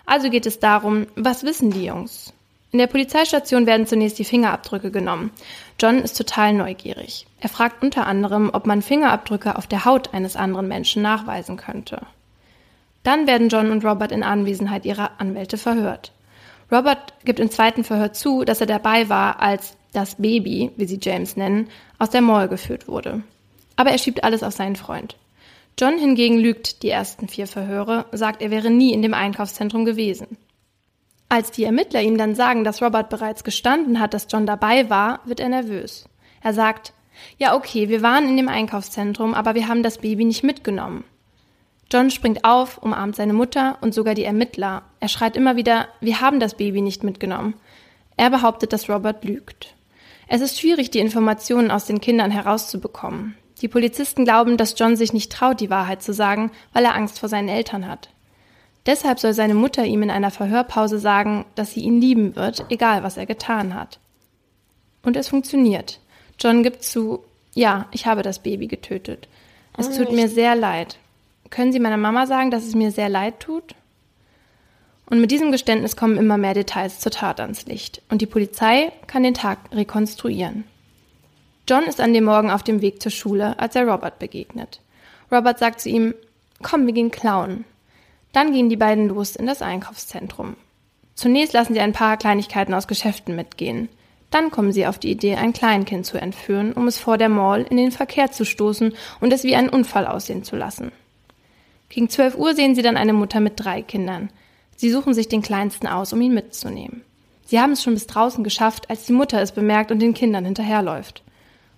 Also 0.05 0.29
geht 0.29 0.45
es 0.45 0.59
darum, 0.59 1.07
was 1.15 1.45
wissen 1.45 1.71
die 1.71 1.85
Jungs? 1.85 2.33
In 2.71 2.77
der 2.77 2.87
Polizeistation 2.87 3.65
werden 3.65 3.87
zunächst 3.87 4.19
die 4.19 4.25
Fingerabdrücke 4.25 4.91
genommen. 4.91 5.31
John 5.79 5.99
ist 5.99 6.17
total 6.17 6.53
neugierig. 6.53 7.25
Er 7.39 7.49
fragt 7.49 7.81
unter 7.81 8.05
anderem, 8.05 8.51
ob 8.53 8.67
man 8.67 8.83
Fingerabdrücke 8.83 9.55
auf 9.55 9.65
der 9.65 9.85
Haut 9.85 10.13
eines 10.13 10.35
anderen 10.35 10.67
Menschen 10.67 11.01
nachweisen 11.01 11.57
könnte. 11.57 12.01
Dann 13.01 13.25
werden 13.25 13.49
John 13.49 13.71
und 13.71 13.83
Robert 13.83 14.11
in 14.11 14.23
Anwesenheit 14.23 14.85
ihrer 14.85 15.19
Anwälte 15.19 15.57
verhört. 15.57 16.11
Robert 16.71 17.13
gibt 17.25 17.39
im 17.39 17.49
zweiten 17.49 17.83
Verhör 17.83 18.13
zu, 18.13 18.43
dass 18.43 18.61
er 18.61 18.67
dabei 18.67 19.09
war, 19.09 19.41
als 19.41 19.75
das 19.93 20.15
Baby, 20.15 20.71
wie 20.75 20.85
sie 20.85 20.99
James 21.01 21.35
nennen, 21.35 21.69
aus 21.97 22.11
der 22.11 22.21
Mall 22.21 22.47
geführt 22.47 22.87
wurde. 22.87 23.23
Aber 23.77 23.89
er 23.89 23.97
schiebt 23.97 24.23
alles 24.23 24.43
auf 24.43 24.53
seinen 24.53 24.75
Freund. 24.75 25.15
John 25.79 25.97
hingegen 25.97 26.37
lügt 26.37 26.83
die 26.83 26.89
ersten 26.89 27.27
vier 27.27 27.47
Verhöre, 27.47 28.05
sagt, 28.11 28.41
er 28.41 28.51
wäre 28.51 28.69
nie 28.69 28.93
in 28.93 29.01
dem 29.01 29.15
Einkaufszentrum 29.15 29.85
gewesen. 29.85 30.37
Als 31.29 31.51
die 31.51 31.63
Ermittler 31.63 32.01
ihm 32.01 32.17
dann 32.17 32.33
sagen, 32.33 32.63
dass 32.63 32.81
Robert 32.81 33.09
bereits 33.09 33.43
gestanden 33.43 33.99
hat, 33.99 34.15
dass 34.15 34.27
John 34.29 34.47
dabei 34.47 34.89
war, 34.89 35.19
wird 35.25 35.39
er 35.39 35.49
nervös. 35.49 36.09
Er 36.41 36.55
sagt, 36.55 36.93
ja 37.37 37.55
okay, 37.55 37.87
wir 37.87 38.01
waren 38.01 38.27
in 38.27 38.35
dem 38.35 38.49
Einkaufszentrum, 38.49 39.35
aber 39.35 39.53
wir 39.53 39.67
haben 39.67 39.83
das 39.83 39.99
Baby 39.99 40.25
nicht 40.25 40.43
mitgenommen. 40.43 41.03
John 41.91 42.09
springt 42.09 42.45
auf, 42.45 42.79
umarmt 42.79 43.15
seine 43.15 43.33
Mutter 43.33 43.77
und 43.81 43.93
sogar 43.93 44.15
die 44.15 44.23
Ermittler. 44.23 44.83
Er 44.99 45.07
schreit 45.07 45.35
immer 45.37 45.55
wieder, 45.55 45.87
wir 46.01 46.21
haben 46.21 46.39
das 46.39 46.55
Baby 46.55 46.81
nicht 46.81 47.03
mitgenommen. 47.03 47.55
Er 48.17 48.29
behauptet, 48.29 48.73
dass 48.73 48.89
Robert 48.89 49.23
lügt. 49.23 49.75
Es 50.27 50.41
ist 50.41 50.59
schwierig, 50.59 50.91
die 50.91 50.99
Informationen 50.99 51.71
aus 51.71 51.85
den 51.85 52.01
Kindern 52.01 52.31
herauszubekommen. 52.31 53.35
Die 53.61 53.67
Polizisten 53.67 54.23
glauben, 54.23 54.57
dass 54.57 54.77
John 54.77 54.95
sich 54.95 55.13
nicht 55.13 55.31
traut, 55.31 55.59
die 55.59 55.69
Wahrheit 55.69 56.01
zu 56.03 56.13
sagen, 56.13 56.51
weil 56.73 56.85
er 56.85 56.95
Angst 56.95 57.19
vor 57.19 57.29
seinen 57.29 57.49
Eltern 57.49 57.87
hat. 57.87 58.09
Deshalb 58.89 59.19
soll 59.19 59.35
seine 59.35 59.53
Mutter 59.53 59.85
ihm 59.85 60.01
in 60.01 60.09
einer 60.09 60.31
Verhörpause 60.31 60.97
sagen, 60.97 61.45
dass 61.53 61.73
sie 61.73 61.81
ihn 61.81 62.01
lieben 62.01 62.35
wird, 62.35 62.65
egal 62.69 63.03
was 63.03 63.17
er 63.17 63.27
getan 63.27 63.75
hat. 63.75 63.99
Und 65.03 65.15
es 65.15 65.27
funktioniert. 65.27 65.99
John 66.39 66.63
gibt 66.63 66.83
zu, 66.83 67.23
ja, 67.53 67.85
ich 67.91 68.07
habe 68.07 68.23
das 68.23 68.39
Baby 68.39 68.65
getötet. 68.65 69.27
Es 69.77 69.89
oh, 69.89 69.95
tut 69.95 70.11
mir 70.11 70.27
sehr 70.27 70.55
leid. 70.55 70.97
Können 71.51 71.71
Sie 71.71 71.79
meiner 71.79 71.97
Mama 71.97 72.25
sagen, 72.25 72.49
dass 72.49 72.65
es 72.65 72.73
mir 72.73 72.89
sehr 72.89 73.09
leid 73.09 73.39
tut? 73.39 73.75
Und 75.05 75.21
mit 75.21 75.29
diesem 75.29 75.51
Geständnis 75.51 75.95
kommen 75.95 76.17
immer 76.17 76.39
mehr 76.39 76.55
Details 76.55 76.99
zur 76.99 77.11
Tat 77.11 77.39
ans 77.39 77.67
Licht. 77.67 78.01
Und 78.09 78.23
die 78.23 78.25
Polizei 78.25 78.91
kann 79.05 79.21
den 79.21 79.35
Tag 79.35 79.59
rekonstruieren. 79.71 80.63
John 81.67 81.83
ist 81.83 82.01
an 82.01 82.15
dem 82.15 82.23
Morgen 82.23 82.49
auf 82.49 82.63
dem 82.63 82.81
Weg 82.81 83.03
zur 83.03 83.11
Schule, 83.11 83.59
als 83.59 83.75
er 83.75 83.87
Robert 83.87 84.17
begegnet. 84.17 84.81
Robert 85.31 85.59
sagt 85.59 85.79
zu 85.79 85.89
ihm, 85.89 86.15
komm, 86.63 86.87
wir 86.87 86.93
gehen 86.93 87.11
klauen. 87.11 87.65
Dann 88.31 88.53
gehen 88.53 88.69
die 88.69 88.77
beiden 88.77 89.09
los 89.09 89.35
in 89.35 89.47
das 89.47 89.61
Einkaufszentrum. 89.61 90.55
Zunächst 91.15 91.53
lassen 91.53 91.73
sie 91.73 91.79
ein 91.79 91.93
paar 91.93 92.17
Kleinigkeiten 92.17 92.73
aus 92.73 92.87
Geschäften 92.87 93.35
mitgehen. 93.35 93.89
Dann 94.31 94.51
kommen 94.51 94.71
sie 94.71 94.85
auf 94.85 94.99
die 94.99 95.11
Idee, 95.11 95.35
ein 95.35 95.53
Kleinkind 95.53 96.05
zu 96.05 96.17
entführen, 96.17 96.73
um 96.73 96.87
es 96.87 96.99
vor 96.99 97.17
der 97.17 97.29
Mall 97.29 97.65
in 97.69 97.77
den 97.77 97.91
Verkehr 97.91 98.31
zu 98.31 98.45
stoßen 98.45 98.93
und 99.19 99.33
es 99.33 99.43
wie 99.43 99.55
einen 99.55 99.69
Unfall 99.69 100.05
aussehen 100.05 100.43
zu 100.43 100.55
lassen. 100.55 100.91
Gegen 101.89 102.09
12 102.09 102.37
Uhr 102.37 102.53
sehen 102.53 102.75
sie 102.75 102.83
dann 102.83 102.97
eine 102.97 103.13
Mutter 103.13 103.39
mit 103.39 103.53
drei 103.55 103.81
Kindern. 103.81 104.29
Sie 104.75 104.91
suchen 104.91 105.13
sich 105.15 105.27
den 105.27 105.41
Kleinsten 105.41 105.87
aus, 105.87 106.13
um 106.13 106.21
ihn 106.21 106.33
mitzunehmen. 106.33 107.01
Sie 107.45 107.59
haben 107.59 107.71
es 107.71 107.81
schon 107.81 107.95
bis 107.95 108.05
draußen 108.05 108.43
geschafft, 108.43 108.91
als 108.91 109.05
die 109.05 109.13
Mutter 109.13 109.41
es 109.41 109.51
bemerkt 109.51 109.91
und 109.91 109.99
den 109.99 110.13
Kindern 110.13 110.45
hinterherläuft. 110.45 111.23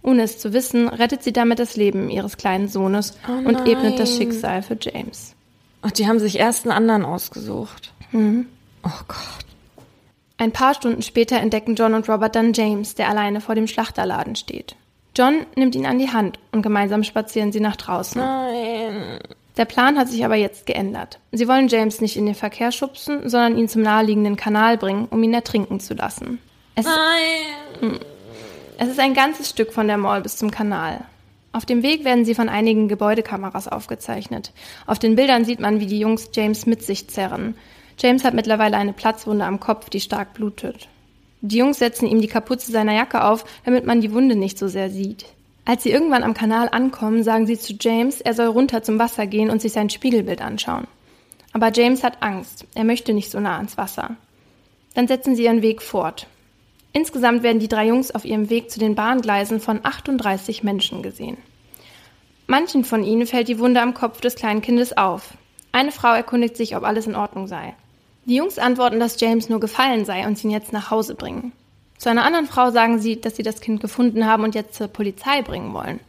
Ohne 0.03 0.24
es 0.24 0.38
zu 0.38 0.51
wissen, 0.51 0.89
rettet 0.89 1.24
sie 1.24 1.31
damit 1.31 1.60
das 1.60 1.77
Leben 1.77 2.10
ihres 2.10 2.36
kleinen 2.36 2.67
Sohnes 2.67 3.17
oh 3.27 3.48
und 3.48 3.67
ebnet 3.67 3.98
das 3.98 4.17
Schicksal 4.17 4.63
für 4.63 4.77
James. 4.79 5.36
Ach, 5.82 5.92
die 5.92 6.08
haben 6.08 6.20
sich 6.20 6.38
erst 6.38 6.66
einen 6.66 6.76
anderen 6.76 7.06
ausgesucht. 7.06 7.94
Mhm. 8.12 8.48
Oh 8.84 9.04
Gott. 9.08 9.46
Ein 10.38 10.52
paar 10.52 10.74
Stunden 10.74 11.02
später 11.02 11.38
entdecken 11.38 11.76
John 11.76 11.94
und 11.94 12.10
Robert 12.10 12.36
dann 12.36 12.54
James, 12.54 12.96
der 12.96 13.10
alleine 13.10 13.42
vor 13.42 13.56
dem 13.56 13.68
Schlachterladen 13.68 14.36
steht. 14.36 14.76
John 15.16 15.46
nimmt 15.56 15.76
ihn 15.76 15.86
an 15.86 16.00
die 16.00 16.12
Hand 16.12 16.40
und 16.52 16.62
gemeinsam 16.62 17.04
spazieren 17.04 17.52
sie 17.52 17.60
nach 17.60 17.76
draußen. 17.76 18.22
Nein. 18.22 19.20
Der 19.58 19.66
Plan 19.66 20.00
hat 20.00 20.08
sich 20.08 20.24
aber 20.24 20.36
jetzt 20.36 20.66
geändert. 20.66 21.20
Sie 21.32 21.48
wollen 21.48 21.68
James 21.68 22.00
nicht 22.00 22.16
in 22.16 22.26
den 22.26 22.36
Verkehr 22.36 22.72
schubsen, 22.72 23.30
sondern 23.30 23.58
ihn 23.58 23.68
zum 23.68 23.82
naheliegenden 23.82 24.38
Kanal 24.38 24.78
bringen, 24.78 25.08
um 25.12 25.22
ihn 25.22 25.34
ertrinken 25.34 25.80
zu 25.80 25.94
lassen. 25.94 26.40
Es, 26.76 26.86
Nein. 26.86 27.82
Hm. 27.82 28.00
Es 28.78 28.88
ist 28.88 29.00
ein 29.00 29.14
ganzes 29.14 29.50
Stück 29.50 29.74
von 29.74 29.88
der 29.88 29.98
Mall 29.98 30.22
bis 30.22 30.38
zum 30.38 30.50
Kanal. 30.50 31.02
Auf 31.53 31.65
dem 31.65 31.84
Weg 31.84 32.05
werden 32.05 32.24
sie 32.24 32.36
von 32.36 32.48
einigen 32.48 32.88
Gebäudekameras 32.88 33.67
aufgezeichnet. 33.67 34.53
Auf 34.88 35.00
den 35.00 35.15
Bildern 35.15 35.43
sieht 35.43 35.60
man, 35.60 35.79
wie 35.79 35.86
die 35.86 36.00
Jungs 36.00 36.29
James 36.34 36.65
mit 36.65 36.84
sich 36.84 37.10
zerren. 37.10 37.55
James 38.00 38.24
hat 38.24 38.34
mittlerweile 38.34 38.77
eine 38.77 38.93
Platzwunde 38.93 39.46
am 39.46 39.60
Kopf, 39.60 39.89
die 39.89 40.00
stark 40.00 40.34
blutet. 40.34 40.88
Die 41.41 41.58
Jungs 41.58 41.79
setzen 41.79 42.08
ihm 42.08 42.22
die 42.22 42.27
Kapuze 42.27 42.72
seiner 42.72 42.93
Jacke 42.93 43.24
auf, 43.24 43.43
damit 43.65 43.86
man 43.86 44.00
die 44.00 44.13
Wunde 44.13 44.36
nicht 44.36 44.58
so 44.58 44.67
sehr 44.67 44.89
sieht. 44.89 45.25
Als 45.65 45.84
sie 45.84 45.91
irgendwann 45.91 46.24
am 46.24 46.34
Kanal 46.34 46.70
ankommen, 46.72 47.24
sagen 47.24 47.46
sie 47.46 47.58
zu 47.58 47.74
James, 47.79 48.22
er 48.22 48.34
soll 48.34 48.48
runter 48.48 48.81
zum 48.81 48.98
Wasser 48.98 49.27
gehen 49.27 49.50
und 49.50 49.62
sich 49.62 49.74
sein 49.74 49.89
Spiegelbild 49.89 50.41
anschauen. 50.41 50.88
Aber 51.53 51.72
James 51.72 52.03
hat 52.03 52.22
Angst. 52.24 52.65
Er 52.75 52.84
möchte 52.84 53.13
nicht 53.13 53.29
so 53.29 53.39
nah 53.39 53.58
ans 53.58 53.77
Wasser. 53.77 54.15
Dann 54.93 55.08
setzen 55.08 55.36
sie 55.36 55.43
ihren 55.43 55.62
Weg 55.62 55.81
fort. 55.81 56.27
Insgesamt 56.94 57.44
werden 57.44 57.60
die 57.60 57.68
drei 57.68 57.88
Jungs 57.88 58.12
auf 58.12 58.26
ihrem 58.26 58.50
Weg 58.50 58.70
zu 58.70 58.80
den 58.80 58.96
Bahngleisen 58.96 59.60
von 59.60 59.80
38 59.84 60.64
Menschen 60.64 61.02
gesehen. 61.02 61.38
Manchen 62.48 62.84
von 62.84 63.04
ihnen 63.04 63.28
fällt 63.28 63.48
die 63.48 63.60
Wunde 63.60 63.82
am 63.82 63.94
Kopf 63.94 64.20
des 64.20 64.36
kleinen 64.36 64.62
Kindes 64.62 64.98
auf. 64.98 65.34
Eine 65.72 65.92
Frau 65.92 66.14
erkundigt 66.14 66.58
sich, 66.58 66.76
ob 66.76 66.84
alles 66.84 67.08
in 67.08 67.16
Ordnung 67.16 67.48
sei. 67.48 67.76
Die 68.26 68.36
Jungs 68.36 68.60
antworten, 68.60 69.00
dass 69.00 69.20
James 69.20 69.48
nur 69.48 69.62
gefallen 69.62 70.06
sei 70.06 70.28
und 70.28 70.38
sie 70.38 70.48
ihn 70.48 70.52
jetzt 70.52 70.74
nach 70.74 70.92
Hause 70.92 71.16
bringen. 71.16 71.54
Zu 71.98 72.10
einer 72.10 72.26
anderen 72.26 72.48
Frau 72.48 72.72
sagen 72.72 73.00
sie, 73.00 73.22
dass 73.22 73.36
sie 73.36 73.44
das 73.44 73.62
Kind 73.62 73.80
gefunden 73.80 74.26
haben 74.26 74.44
und 74.44 74.54
jetzt 74.54 74.76
zur 74.76 74.88
Polizei 74.88 75.42
bringen 75.42 75.74
wollen. 75.74 76.00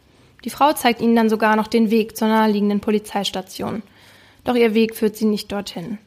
Die 0.45 0.51
Frau 0.51 0.73
zeigt 0.73 1.01
ihnen 1.01 1.15
dann 1.15 1.29
sogar 1.29 1.55
noch 1.55 1.69
den 1.69 1.91
Weg 1.91 2.17
zur 2.17 2.29
naheliegenden 2.29 2.81
Polizeistation. 2.81 3.83
Doch 4.45 4.57
ihr 4.57 4.75
Weg 4.75 4.97
führt 4.97 5.17
sie 5.17 5.27
nicht 5.27 5.53
dorthin. 5.53 5.99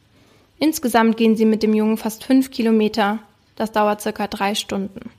Insgesamt 0.59 1.17
gehen 1.17 1.37
sie 1.37 1.45
mit 1.45 1.63
dem 1.63 1.73
Jungen 1.73 1.97
fast 1.97 2.23
fünf 2.23 2.51
Kilometer 2.51 3.19
das 3.55 3.71
dauert 3.71 4.01
circa 4.01 4.27
drei 4.27 4.55
Stunden. 4.55 5.11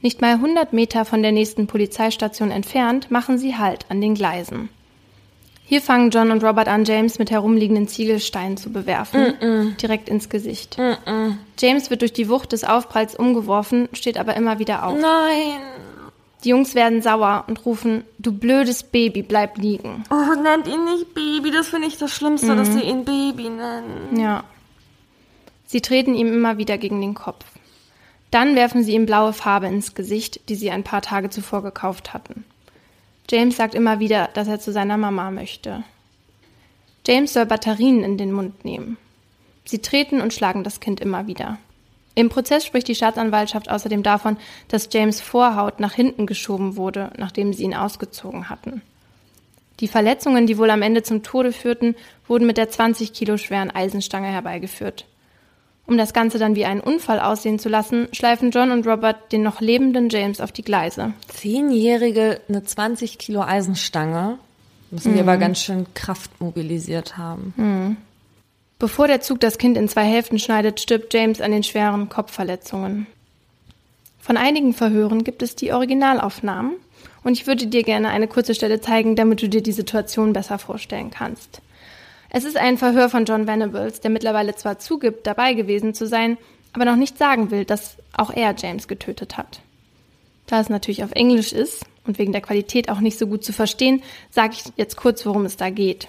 Nicht 0.00 0.20
mal 0.20 0.32
100 0.32 0.72
Meter 0.72 1.04
von 1.04 1.22
der 1.22 1.32
nächsten 1.32 1.66
Polizeistation 1.66 2.50
entfernt 2.50 3.10
machen 3.10 3.38
sie 3.38 3.56
Halt 3.56 3.86
an 3.88 4.00
den 4.00 4.14
Gleisen. 4.14 4.68
Hier 5.66 5.80
fangen 5.80 6.10
John 6.10 6.30
und 6.30 6.44
Robert 6.44 6.68
an, 6.68 6.84
James 6.84 7.18
mit 7.18 7.30
herumliegenden 7.30 7.88
Ziegelsteinen 7.88 8.58
zu 8.58 8.70
bewerfen, 8.70 9.20
mm 9.20 9.44
-mm. 9.44 9.76
direkt 9.76 10.10
ins 10.10 10.28
Gesicht. 10.28 10.76
Mm 10.78 11.32
James 11.58 11.88
wird 11.88 12.02
durch 12.02 12.12
die 12.12 12.28
Wucht 12.28 12.52
des 12.52 12.64
Aufpralls 12.64 13.14
umgeworfen, 13.14 13.88
steht 13.92 14.18
aber 14.18 14.36
immer 14.36 14.58
wieder 14.58 14.86
auf. 14.86 14.98
Nein! 15.00 15.60
Die 16.42 16.50
Jungs 16.50 16.74
werden 16.74 17.00
sauer 17.00 17.44
und 17.46 17.64
rufen, 17.64 18.04
du 18.18 18.32
blödes 18.32 18.82
Baby, 18.82 19.22
bleib 19.22 19.56
liegen. 19.56 20.04
Oh, 20.10 20.42
nennt 20.42 20.66
ihn 20.66 20.84
nicht 20.84 21.14
Baby, 21.14 21.50
das 21.50 21.68
finde 21.68 21.88
ich 21.88 21.96
das 21.96 22.10
Schlimmste, 22.10 22.54
dass 22.54 22.68
mhm. 22.68 22.72
sie 22.72 22.80
ihn 22.82 23.04
Baby 23.04 23.48
nennen. 23.48 24.18
Ja. 24.18 24.44
Sie 25.74 25.82
treten 25.82 26.14
ihm 26.14 26.28
immer 26.28 26.56
wieder 26.56 26.78
gegen 26.78 27.00
den 27.00 27.14
Kopf. 27.14 27.44
Dann 28.30 28.54
werfen 28.54 28.84
sie 28.84 28.94
ihm 28.94 29.06
blaue 29.06 29.32
Farbe 29.32 29.66
ins 29.66 29.96
Gesicht, 29.96 30.48
die 30.48 30.54
sie 30.54 30.70
ein 30.70 30.84
paar 30.84 31.02
Tage 31.02 31.30
zuvor 31.30 31.64
gekauft 31.64 32.14
hatten. 32.14 32.44
James 33.28 33.56
sagt 33.56 33.74
immer 33.74 33.98
wieder, 33.98 34.28
dass 34.34 34.46
er 34.46 34.60
zu 34.60 34.70
seiner 34.70 34.96
Mama 34.96 35.32
möchte. 35.32 35.82
James 37.04 37.32
soll 37.32 37.46
Batterien 37.46 38.04
in 38.04 38.16
den 38.18 38.30
Mund 38.30 38.64
nehmen. 38.64 38.98
Sie 39.64 39.80
treten 39.80 40.20
und 40.20 40.32
schlagen 40.32 40.62
das 40.62 40.78
Kind 40.78 41.00
immer 41.00 41.26
wieder. 41.26 41.58
Im 42.14 42.28
Prozess 42.28 42.64
spricht 42.64 42.86
die 42.86 42.94
Staatsanwaltschaft 42.94 43.68
außerdem 43.68 44.04
davon, 44.04 44.36
dass 44.68 44.90
James 44.92 45.20
Vorhaut 45.20 45.80
nach 45.80 45.94
hinten 45.94 46.26
geschoben 46.26 46.76
wurde, 46.76 47.10
nachdem 47.18 47.52
sie 47.52 47.64
ihn 47.64 47.74
ausgezogen 47.74 48.48
hatten. 48.48 48.80
Die 49.80 49.88
Verletzungen, 49.88 50.46
die 50.46 50.56
wohl 50.56 50.70
am 50.70 50.82
Ende 50.82 51.02
zum 51.02 51.24
Tode 51.24 51.50
führten, 51.50 51.96
wurden 52.28 52.46
mit 52.46 52.58
der 52.58 52.70
20 52.70 53.12
Kilo 53.12 53.38
schweren 53.38 53.72
Eisenstange 53.72 54.28
herbeigeführt. 54.28 55.06
Um 55.86 55.98
das 55.98 56.14
Ganze 56.14 56.38
dann 56.38 56.56
wie 56.56 56.64
einen 56.64 56.80
Unfall 56.80 57.20
aussehen 57.20 57.58
zu 57.58 57.68
lassen, 57.68 58.08
schleifen 58.12 58.50
John 58.50 58.70
und 58.70 58.86
Robert 58.86 59.32
den 59.32 59.42
noch 59.42 59.60
lebenden 59.60 60.08
James 60.08 60.40
auf 60.40 60.50
die 60.50 60.62
Gleise. 60.62 61.12
Zehnjährige, 61.28 62.40
eine 62.48 62.64
20 62.64 63.18
Kilo 63.18 63.42
Eisenstange. 63.42 64.38
Müssen 64.90 65.12
mhm. 65.12 65.16
die 65.16 65.20
aber 65.20 65.36
ganz 65.36 65.60
schön 65.60 65.86
Kraft 65.94 66.40
mobilisiert 66.40 67.18
haben. 67.18 67.52
Mhm. 67.56 67.96
Bevor 68.78 69.08
der 69.08 69.20
Zug 69.20 69.40
das 69.40 69.58
Kind 69.58 69.76
in 69.76 69.88
zwei 69.88 70.04
Hälften 70.04 70.38
schneidet, 70.38 70.80
stirbt 70.80 71.12
James 71.12 71.40
an 71.40 71.52
den 71.52 71.62
schweren 71.62 72.08
Kopfverletzungen. 72.08 73.06
Von 74.20 74.36
einigen 74.38 74.72
Verhören 74.72 75.22
gibt 75.22 75.42
es 75.42 75.54
die 75.54 75.72
Originalaufnahmen. 75.72 76.76
Und 77.24 77.32
ich 77.32 77.46
würde 77.46 77.66
dir 77.66 77.82
gerne 77.82 78.08
eine 78.08 78.28
kurze 78.28 78.54
Stelle 78.54 78.80
zeigen, 78.80 79.16
damit 79.16 79.42
du 79.42 79.48
dir 79.48 79.62
die 79.62 79.72
Situation 79.72 80.32
besser 80.32 80.58
vorstellen 80.58 81.10
kannst. 81.10 81.60
Es 82.36 82.42
ist 82.42 82.56
ein 82.56 82.78
Verhör 82.78 83.08
von 83.08 83.26
John 83.26 83.46
Venables, 83.46 84.00
der 84.00 84.10
mittlerweile 84.10 84.56
zwar 84.56 84.80
zugibt, 84.80 85.24
dabei 85.24 85.54
gewesen 85.54 85.94
zu 85.94 86.04
sein, 86.04 86.36
aber 86.72 86.84
noch 86.84 86.96
nicht 86.96 87.16
sagen 87.16 87.52
will, 87.52 87.64
dass 87.64 87.96
auch 88.12 88.32
er 88.32 88.56
James 88.58 88.88
getötet 88.88 89.36
hat. 89.36 89.60
Da 90.48 90.60
es 90.60 90.68
natürlich 90.68 91.04
auf 91.04 91.12
Englisch 91.12 91.52
ist 91.52 91.86
und 92.04 92.18
wegen 92.18 92.32
der 92.32 92.40
Qualität 92.40 92.90
auch 92.90 92.98
nicht 92.98 93.20
so 93.20 93.28
gut 93.28 93.44
zu 93.44 93.52
verstehen, 93.52 94.02
sage 94.30 94.54
ich 94.54 94.64
jetzt 94.74 94.96
kurz, 94.96 95.24
worum 95.24 95.44
es 95.44 95.56
da 95.56 95.70
geht. 95.70 96.08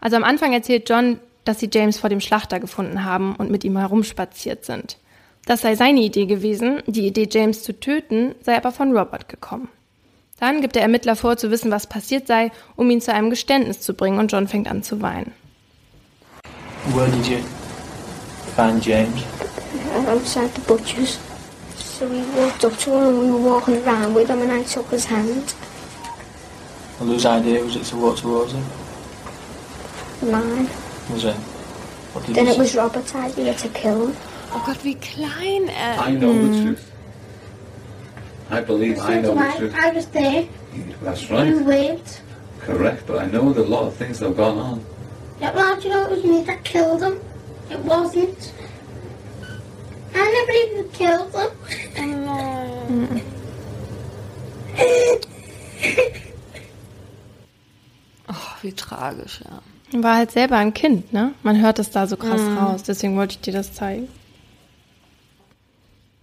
Also 0.00 0.16
am 0.16 0.24
Anfang 0.24 0.52
erzählt 0.52 0.90
John, 0.90 1.20
dass 1.44 1.60
sie 1.60 1.70
James 1.72 1.98
vor 1.98 2.10
dem 2.10 2.20
Schlachter 2.20 2.58
gefunden 2.58 3.04
haben 3.04 3.36
und 3.36 3.48
mit 3.48 3.62
ihm 3.62 3.78
herumspaziert 3.78 4.64
sind. 4.64 4.98
Das 5.46 5.60
sei 5.60 5.76
seine 5.76 6.00
Idee 6.00 6.26
gewesen, 6.26 6.82
die 6.88 7.06
Idee, 7.06 7.28
James 7.30 7.62
zu 7.62 7.78
töten, 7.78 8.34
sei 8.42 8.56
aber 8.56 8.72
von 8.72 8.90
Robert 8.90 9.28
gekommen. 9.28 9.68
Dann 10.40 10.60
gibt 10.60 10.76
der 10.76 10.82
Ermittler 10.82 11.16
vor, 11.16 11.36
zu 11.36 11.50
wissen, 11.50 11.70
was 11.70 11.86
passiert 11.86 12.26
sei, 12.26 12.52
um 12.76 12.88
ihn 12.90 13.00
zu 13.00 13.12
einem 13.12 13.30
Geständnis 13.30 13.80
zu 13.80 13.94
bringen 13.94 14.18
und 14.18 14.30
John 14.30 14.46
fängt 14.46 14.68
an 14.68 14.82
zu 14.82 15.00
weinen. 15.02 15.32
Where 16.94 17.10
did 17.10 17.26
you 17.26 17.38
find 18.56 18.84
James? 18.84 19.22
Outside 20.08 20.50
the 20.54 20.60
butcher's. 20.66 21.18
So 21.76 22.06
we 22.06 22.22
walked 22.36 22.64
up 22.64 22.78
to 22.78 22.90
him 22.92 23.08
and 23.08 23.18
we 23.18 23.30
were 23.32 23.50
walking 23.50 23.76
around 23.84 24.14
with 24.14 24.28
him 24.28 24.40
and 24.42 24.52
I 24.52 24.62
took 24.62 24.88
his 24.90 25.04
hand. 25.10 25.54
And 27.00 27.10
whose 27.10 27.26
idea 27.26 27.62
was 27.62 27.76
it 27.76 27.84
to 27.90 27.96
walk 27.96 28.18
towards 28.18 28.52
him? 28.52 28.64
Mine. 30.22 30.68
Was 31.12 31.24
it? 31.24 31.34
What 32.12 32.26
did 32.26 32.36
Then 32.36 32.46
you 32.46 32.52
it 32.52 32.54
say? 32.54 32.60
was 32.60 32.74
Robert's 32.76 33.14
idea 33.14 33.54
to 33.54 33.68
kill 33.70 34.06
him. 34.06 34.16
Oh 34.52 34.62
Gott, 34.64 34.78
wie 34.84 34.94
klein 34.94 35.68
er 35.68 36.08
I 36.08 36.12
know 36.12 36.32
the 36.32 36.62
truth. 36.64 36.87
I 38.50 38.60
believe 38.60 38.98
I 38.98 39.20
know 39.20 39.36
I, 39.38 39.56
truth. 39.56 39.74
I 39.76 39.90
was 39.90 40.06
there. 40.06 40.46
That's 41.02 41.28
You 41.28 41.36
right. 41.36 41.64
waved. 41.64 42.20
Correct, 42.60 43.06
but 43.06 43.18
I 43.18 43.26
know 43.26 43.52
that 43.52 43.64
a 43.66 43.68
lot 43.68 43.84
of 43.84 43.94
things 43.94 44.20
have 44.20 44.36
gone 44.36 44.58
on. 44.58 44.84
Yeah, 45.40 45.54
well, 45.54 45.76
do 45.76 45.88
you 45.88 45.94
know 45.94 46.04
it 46.04 46.10
was 46.10 46.24
me 46.24 46.42
that 46.44 46.64
killed 46.64 47.02
him? 47.02 47.20
It 47.70 47.78
wasn't. 47.80 48.52
I 50.14 50.24
never 50.36 50.52
even 50.80 50.90
killed 50.92 51.34
him. 51.34 51.50
Oh, 58.28 58.56
wie 58.62 58.72
tragisch, 58.72 59.40
ja. 59.44 59.62
War 60.02 60.16
halt 60.16 60.30
selber 60.32 60.56
ein 60.56 60.74
Kind, 60.74 61.12
ne? 61.14 61.32
Man 61.42 61.60
hört 61.62 61.78
es 61.78 61.90
da 61.90 62.06
so 62.06 62.16
krass 62.16 62.40
raus, 62.58 62.82
deswegen 62.82 63.16
wollte 63.16 63.32
ich 63.36 63.40
dir 63.40 63.52
das 63.54 63.72
zeigen. 63.72 64.08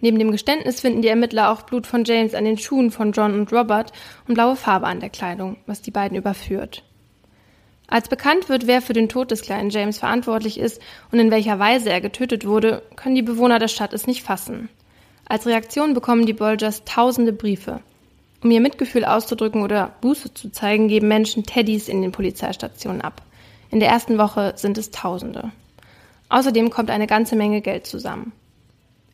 Neben 0.05 0.19
dem 0.19 0.29
Geständnis 0.29 0.81
finden 0.81 1.01
die 1.01 1.07
Ermittler 1.07 1.49
auch 1.49 1.63
Blut 1.63 1.87
von 1.87 2.03
James 2.05 2.35
an 2.35 2.45
den 2.45 2.59
Schuhen 2.59 2.91
von 2.91 3.11
John 3.11 3.33
und 3.33 3.51
Robert 3.51 3.91
und 4.27 4.35
blaue 4.35 4.55
Farbe 4.55 4.85
an 4.85 4.99
der 4.99 5.09
Kleidung, 5.09 5.57
was 5.65 5.81
die 5.81 5.89
beiden 5.89 6.15
überführt. 6.15 6.83
Als 7.87 8.07
bekannt 8.07 8.47
wird, 8.47 8.67
wer 8.67 8.83
für 8.83 8.93
den 8.93 9.09
Tod 9.09 9.31
des 9.31 9.41
kleinen 9.41 9.71
James 9.71 9.97
verantwortlich 9.97 10.59
ist 10.59 10.79
und 11.11 11.17
in 11.17 11.31
welcher 11.31 11.57
Weise 11.57 11.89
er 11.89 12.01
getötet 12.01 12.45
wurde, 12.45 12.83
können 12.95 13.15
die 13.15 13.23
Bewohner 13.23 13.57
der 13.57 13.67
Stadt 13.67 13.93
es 13.93 14.05
nicht 14.05 14.21
fassen. 14.21 14.69
Als 15.27 15.47
Reaktion 15.47 15.95
bekommen 15.95 16.27
die 16.27 16.33
Bolgers 16.33 16.83
tausende 16.85 17.33
Briefe. 17.33 17.79
Um 18.43 18.51
ihr 18.51 18.61
Mitgefühl 18.61 19.05
auszudrücken 19.05 19.63
oder 19.63 19.95
Buße 20.01 20.35
zu 20.35 20.51
zeigen, 20.51 20.87
geben 20.87 21.07
Menschen 21.07 21.45
Teddys 21.45 21.89
in 21.89 22.03
den 22.03 22.11
Polizeistationen 22.11 23.01
ab. 23.01 23.23
In 23.71 23.79
der 23.79 23.89
ersten 23.89 24.19
Woche 24.19 24.53
sind 24.55 24.77
es 24.77 24.91
Tausende. 24.91 25.51
Außerdem 26.29 26.69
kommt 26.69 26.91
eine 26.91 27.07
ganze 27.07 27.35
Menge 27.35 27.61
Geld 27.61 27.87
zusammen. 27.87 28.33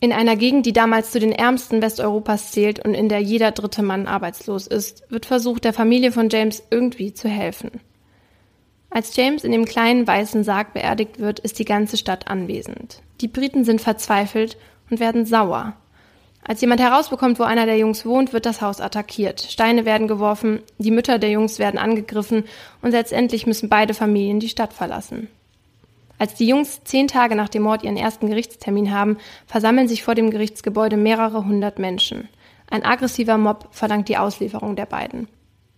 In 0.03 0.13
einer 0.13 0.36
Gegend, 0.36 0.65
die 0.65 0.74
damals 0.74 1.12
zu 1.12 1.20
den 1.20 1.31
ärmsten 1.31 1.83
Westeuropas 1.83 2.51
zählt 2.51 2.83
und 2.83 2.96
in 2.96 3.07
der 3.07 3.20
jeder 3.20 3.51
dritte 3.51 3.83
Mann 3.83 4.07
arbeitslos 4.07 4.66
ist, 4.66 5.03
wird 5.11 5.27
versucht, 5.27 5.64
der 5.64 5.74
Familie 5.74 6.11
von 6.11 6.27
James 6.27 6.64
irgendwie 6.72 7.14
zu 7.14 7.29
helfen. 7.29 7.70
Als 8.90 9.16
James 9.16 9.44
in 9.44 9.51
dem 9.51 9.66
kleinen 9.66 10.07
weißen 10.07 10.44
Sarg 10.44 10.74
beerdigt 10.74 11.20
wird, 11.20 11.40
ist 11.40 11.59
die 11.59 11.66
ganze 11.66 11.98
Stadt 11.98 12.27
anwesend. 12.27 13.03
Die 13.22 13.27
Briten 13.27 13.64
sind 13.64 13.79
verzweifelt 13.79 14.57
und 14.90 15.00
werden 15.00 15.27
sauer. 15.27 15.74
Als 16.44 16.61
jemand 16.61 16.81
herausbekommt, 16.81 17.37
wo 17.37 17.44
einer 17.44 17.68
der 17.68 17.77
Jungs 17.77 18.03
wohnt, 18.03 18.33
wird 18.33 18.48
das 18.48 18.59
Haus 18.59 18.81
attackiert. 18.81 19.42
Steine 19.42 19.85
werden 19.85 20.07
geworfen, 20.07 20.64
die 20.79 20.90
Mütter 20.90 21.20
der 21.20 21.29
Jungs 21.29 21.59
werden 21.59 21.77
angegriffen 21.77 22.46
und 22.81 22.90
letztendlich 22.90 23.46
müssen 23.46 23.70
beide 23.70 23.94
Familien 23.94 24.40
die 24.40 24.50
Stadt 24.50 24.74
verlassen. 24.74 25.27
Als 26.22 26.36
die 26.36 26.46
Jungs 26.46 26.84
zehn 26.84 27.07
Tage 27.07 27.36
nach 27.36 27.50
dem 27.50 27.64
Mord 27.64 27.81
ihren 27.81 27.98
ersten 27.98 28.27
Gerichtstermin 28.27 28.94
haben, 28.94 29.18
versammeln 29.48 29.88
sich 29.88 30.03
vor 30.03 30.14
dem 30.14 30.29
Gerichtsgebäude 30.29 30.96
mehrere 30.96 31.46
hundert 31.46 31.79
Menschen. 31.79 32.29
Ein 32.70 32.86
aggressiver 32.86 33.40
Mob 33.40 33.70
verlangt 33.72 34.07
die 34.07 34.18
Auslieferung 34.18 34.75
der 34.75 34.86
beiden. 34.86 35.27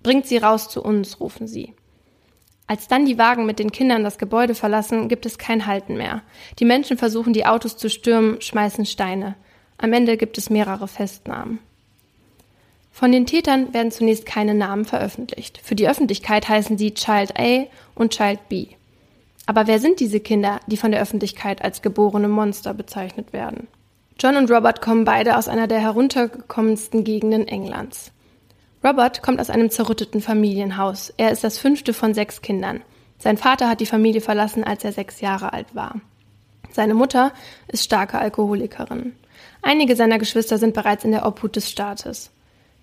Bringt 0.02 0.26
sie 0.26 0.36
raus 0.36 0.68
zu 0.68 0.84
uns, 0.84 1.22
rufen 1.22 1.48
sie. 1.48 1.74
Als 2.68 2.90
dann 2.90 3.06
die 3.06 3.18
Wagen 3.18 3.46
mit 3.46 3.58
den 3.58 3.72
Kindern 3.72 4.04
das 4.04 4.18
Gebäude 4.18 4.54
verlassen, 4.54 5.08
gibt 5.08 5.26
es 5.26 5.38
kein 5.38 5.66
Halten 5.66 5.96
mehr. 5.96 6.24
Die 6.60 6.66
Menschen 6.66 6.98
versuchen, 6.98 7.32
die 7.32 7.46
Autos 7.46 7.78
zu 7.78 7.90
stürmen, 7.90 8.42
schmeißen 8.42 8.86
Steine. 8.86 9.36
Am 9.78 9.94
Ende 9.94 10.18
gibt 10.18 10.38
es 10.38 10.50
mehrere 10.50 10.90
Festnahmen. 10.90 11.60
Von 12.92 13.14
den 13.14 13.26
Tätern 13.26 13.74
werden 13.74 13.94
zunächst 13.94 14.26
keine 14.26 14.56
Namen 14.56 14.84
veröffentlicht. 14.84 15.62
Für 15.64 15.76
die 15.76 15.88
Öffentlichkeit 15.88 16.50
heißen 16.50 16.78
sie 16.78 16.94
Child 16.94 17.40
A 17.40 17.64
und 17.96 18.12
Child 18.12 18.50
B. 18.50 18.68
Aber 19.46 19.68
wer 19.68 19.80
sind 19.80 20.00
diese 20.00 20.20
Kinder, 20.20 20.60
die 20.68 20.78
von 20.78 20.92
der 20.92 21.02
Öffentlichkeit 21.02 21.62
als 21.62 21.82
geborene 21.82 22.28
Monster 22.28 22.74
bezeichnet 22.74 23.34
werden? 23.34 23.68
John 24.20 24.38
und 24.38 24.50
Robert 24.50 24.82
kommen 24.82 25.06
beide 25.06 25.38
aus 25.38 25.48
einer 25.48 25.68
der 25.68 25.80
heruntergekommensten 25.80 27.04
Gegenden 27.04 27.48
Englands. 27.48 28.12
Robert 28.84 29.22
kommt 29.22 29.40
aus 29.40 29.50
einem 29.50 29.70
zerrütteten 29.70 30.22
Familienhaus. 30.22 31.14
Er 31.18 31.32
ist 31.32 31.44
das 31.44 31.58
fünfte 31.58 31.94
von 31.94 32.14
sechs 32.14 32.42
Kindern. 32.42 32.82
Sein 33.18 33.38
Vater 33.38 33.70
hat 33.70 33.80
die 33.80 33.86
Familie 33.86 34.22
verlassen, 34.22 34.64
als 34.64 34.84
er 34.84 34.92
sechs 34.92 35.22
Jahre 35.22 35.54
alt 35.54 35.74
war. 35.74 36.02
Seine 36.72 36.94
Mutter 36.94 37.32
ist 37.68 37.86
starke 37.86 38.20
Alkoholikerin. 38.20 39.14
Einige 39.62 39.96
seiner 39.96 40.20
Geschwister 40.20 40.58
sind 40.58 40.74
bereits 40.74 41.06
in 41.06 41.12
der 41.12 41.26
Obhut 41.26 41.56
des 41.56 41.70
Staates. 41.70 42.32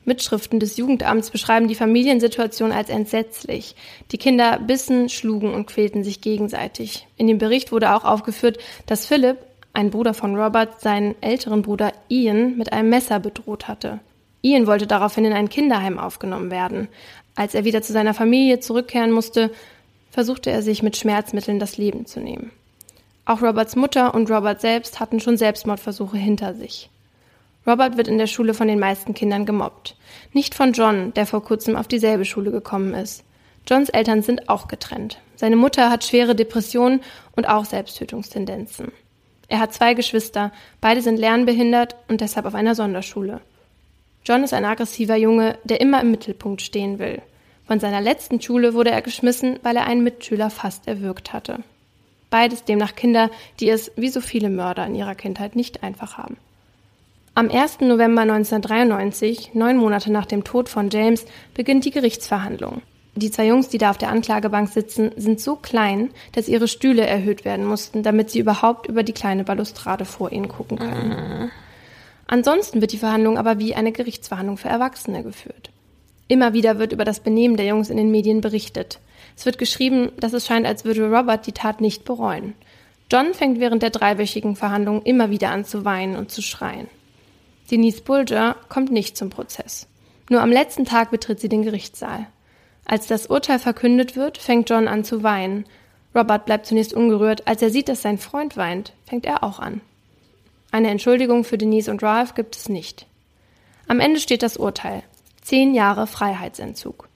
Mitschriften 0.04 0.60
des 0.60 0.76
Jugendamts 0.76 1.30
beschreiben 1.30 1.68
die 1.68 1.74
Familiensituation 1.74 2.72
als 2.72 2.88
entsetzlich. 2.88 3.76
Die 4.12 4.18
Kinder 4.18 4.58
bissen, 4.58 5.08
schlugen 5.08 5.52
und 5.52 5.66
quälten 5.66 6.04
sich 6.04 6.20
gegenseitig. 6.20 7.06
In 7.16 7.26
dem 7.26 7.38
Bericht 7.38 7.70
wurde 7.70 7.94
auch 7.94 8.04
aufgeführt, 8.04 8.58
dass 8.86 9.06
Philip, 9.06 9.36
ein 9.72 9.90
Bruder 9.90 10.14
von 10.14 10.36
Robert, 10.36 10.80
seinen 10.80 11.14
älteren 11.22 11.62
Bruder 11.62 11.92
Ian 12.08 12.56
mit 12.56 12.72
einem 12.72 12.88
Messer 12.88 13.20
bedroht 13.20 13.68
hatte. 13.68 14.00
Ian 14.42 14.66
wollte 14.66 14.86
daraufhin 14.86 15.26
in 15.26 15.32
ein 15.32 15.50
Kinderheim 15.50 15.98
aufgenommen 15.98 16.50
werden. 16.50 16.88
Als 17.34 17.54
er 17.54 17.64
wieder 17.64 17.82
zu 17.82 17.92
seiner 17.92 18.14
Familie 18.14 18.60
zurückkehren 18.60 19.12
musste, 19.12 19.50
versuchte 20.10 20.50
er 20.50 20.62
sich 20.62 20.82
mit 20.82 20.96
Schmerzmitteln 20.96 21.58
das 21.58 21.76
Leben 21.76 22.06
zu 22.06 22.20
nehmen. 22.20 22.50
Auch 23.26 23.42
Roberts 23.42 23.76
Mutter 23.76 24.14
und 24.14 24.30
Robert 24.30 24.60
selbst 24.60 24.98
hatten 24.98 25.20
schon 25.20 25.36
Selbstmordversuche 25.36 26.16
hinter 26.16 26.54
sich. 26.54 26.90
Robert 27.70 27.96
wird 27.96 28.08
in 28.08 28.18
der 28.18 28.26
Schule 28.26 28.52
von 28.52 28.66
den 28.66 28.80
meisten 28.80 29.14
Kindern 29.14 29.46
gemobbt. 29.46 29.96
Nicht 30.32 30.56
von 30.56 30.72
John, 30.72 31.14
der 31.14 31.24
vor 31.24 31.44
kurzem 31.44 31.76
auf 31.76 31.86
dieselbe 31.86 32.24
Schule 32.24 32.50
gekommen 32.50 32.94
ist. 32.94 33.22
Johns 33.68 33.90
Eltern 33.90 34.22
sind 34.22 34.48
auch 34.48 34.66
getrennt. 34.66 35.20
Seine 35.36 35.54
Mutter 35.54 35.88
hat 35.88 36.04
schwere 36.04 36.34
Depressionen 36.34 37.00
und 37.36 37.48
auch 37.48 37.64
Selbsttötungstendenzen. 37.64 38.90
Er 39.46 39.60
hat 39.60 39.72
zwei 39.72 39.94
Geschwister, 39.94 40.50
beide 40.80 41.00
sind 41.00 41.16
lernbehindert 41.16 41.94
und 42.08 42.20
deshalb 42.20 42.46
auf 42.46 42.56
einer 42.56 42.74
Sonderschule. 42.74 43.40
John 44.24 44.42
ist 44.42 44.52
ein 44.52 44.64
aggressiver 44.64 45.16
Junge, 45.16 45.56
der 45.62 45.80
immer 45.80 46.00
im 46.00 46.10
Mittelpunkt 46.10 46.62
stehen 46.62 46.98
will. 46.98 47.22
Von 47.66 47.78
seiner 47.78 48.00
letzten 48.00 48.40
Schule 48.40 48.74
wurde 48.74 48.90
er 48.90 49.02
geschmissen, 49.02 49.60
weil 49.62 49.76
er 49.76 49.86
einen 49.86 50.02
Mitschüler 50.02 50.50
fast 50.50 50.88
erwürgt 50.88 51.32
hatte. 51.32 51.60
Beides 52.30 52.64
demnach 52.64 52.96
Kinder, 52.96 53.30
die 53.60 53.70
es, 53.70 53.92
wie 53.94 54.08
so 54.08 54.20
viele 54.20 54.50
Mörder 54.50 54.86
in 54.86 54.96
ihrer 54.96 55.14
Kindheit, 55.14 55.54
nicht 55.54 55.84
einfach 55.84 56.18
haben. 56.18 56.36
Am 57.34 57.48
1. 57.48 57.80
November 57.80 58.22
1993, 58.22 59.54
neun 59.54 59.76
Monate 59.76 60.10
nach 60.10 60.26
dem 60.26 60.42
Tod 60.42 60.68
von 60.68 60.90
James, 60.90 61.24
beginnt 61.54 61.84
die 61.84 61.92
Gerichtsverhandlung. 61.92 62.82
Die 63.14 63.30
zwei 63.30 63.46
Jungs, 63.46 63.68
die 63.68 63.78
da 63.78 63.90
auf 63.90 63.98
der 63.98 64.10
Anklagebank 64.10 64.68
sitzen, 64.68 65.12
sind 65.16 65.40
so 65.40 65.56
klein, 65.56 66.10
dass 66.32 66.48
ihre 66.48 66.68
Stühle 66.68 67.06
erhöht 67.06 67.44
werden 67.44 67.66
mussten, 67.66 68.02
damit 68.02 68.30
sie 68.30 68.40
überhaupt 68.40 68.88
über 68.88 69.04
die 69.04 69.12
kleine 69.12 69.44
Balustrade 69.44 70.04
vor 70.04 70.32
ihnen 70.32 70.48
gucken 70.48 70.78
können. 70.78 71.50
Ansonsten 72.26 72.80
wird 72.80 72.92
die 72.92 72.98
Verhandlung 72.98 73.38
aber 73.38 73.58
wie 73.58 73.74
eine 73.74 73.92
Gerichtsverhandlung 73.92 74.56
für 74.56 74.68
Erwachsene 74.68 75.22
geführt. 75.22 75.70
Immer 76.28 76.52
wieder 76.52 76.78
wird 76.78 76.92
über 76.92 77.04
das 77.04 77.20
Benehmen 77.20 77.56
der 77.56 77.66
Jungs 77.66 77.90
in 77.90 77.96
den 77.96 78.10
Medien 78.10 78.40
berichtet. 78.40 79.00
Es 79.36 79.46
wird 79.46 79.58
geschrieben, 79.58 80.12
dass 80.18 80.32
es 80.32 80.46
scheint, 80.46 80.66
als 80.66 80.84
würde 80.84 81.10
Robert 81.10 81.46
die 81.46 81.52
Tat 81.52 81.80
nicht 81.80 82.04
bereuen. 82.04 82.54
John 83.10 83.34
fängt 83.34 83.58
während 83.58 83.82
der 83.82 83.90
dreiwöchigen 83.90 84.54
Verhandlung 84.54 85.02
immer 85.02 85.30
wieder 85.30 85.50
an 85.50 85.64
zu 85.64 85.84
weinen 85.84 86.16
und 86.16 86.30
zu 86.30 86.42
schreien. 86.42 86.86
Denise 87.70 88.00
Bulger 88.00 88.56
kommt 88.68 88.90
nicht 88.90 89.16
zum 89.16 89.30
Prozess. 89.30 89.86
Nur 90.28 90.40
am 90.40 90.50
letzten 90.50 90.84
Tag 90.84 91.10
betritt 91.10 91.40
sie 91.40 91.48
den 91.48 91.62
Gerichtssaal. 91.62 92.26
Als 92.84 93.06
das 93.06 93.26
Urteil 93.26 93.58
verkündet 93.58 94.16
wird, 94.16 94.38
fängt 94.38 94.68
John 94.70 94.88
an 94.88 95.04
zu 95.04 95.22
weinen. 95.22 95.66
Robert 96.14 96.46
bleibt 96.46 96.66
zunächst 96.66 96.92
ungerührt. 96.92 97.46
Als 97.46 97.62
er 97.62 97.70
sieht, 97.70 97.88
dass 97.88 98.02
sein 98.02 98.18
Freund 98.18 98.56
weint, 98.56 98.92
fängt 99.06 99.26
er 99.26 99.44
auch 99.44 99.60
an. 99.60 99.80
Eine 100.72 100.90
Entschuldigung 100.90 101.44
für 101.44 101.58
Denise 101.58 101.90
und 101.90 102.02
Ralph 102.02 102.34
gibt 102.34 102.56
es 102.56 102.68
nicht. 102.68 103.06
Am 103.86 104.00
Ende 104.00 104.20
steht 104.20 104.42
das 104.42 104.56
Urteil. 104.56 105.02
Zehn 105.42 105.74
Jahre 105.74 106.06
Freiheitsentzug. 106.06 107.08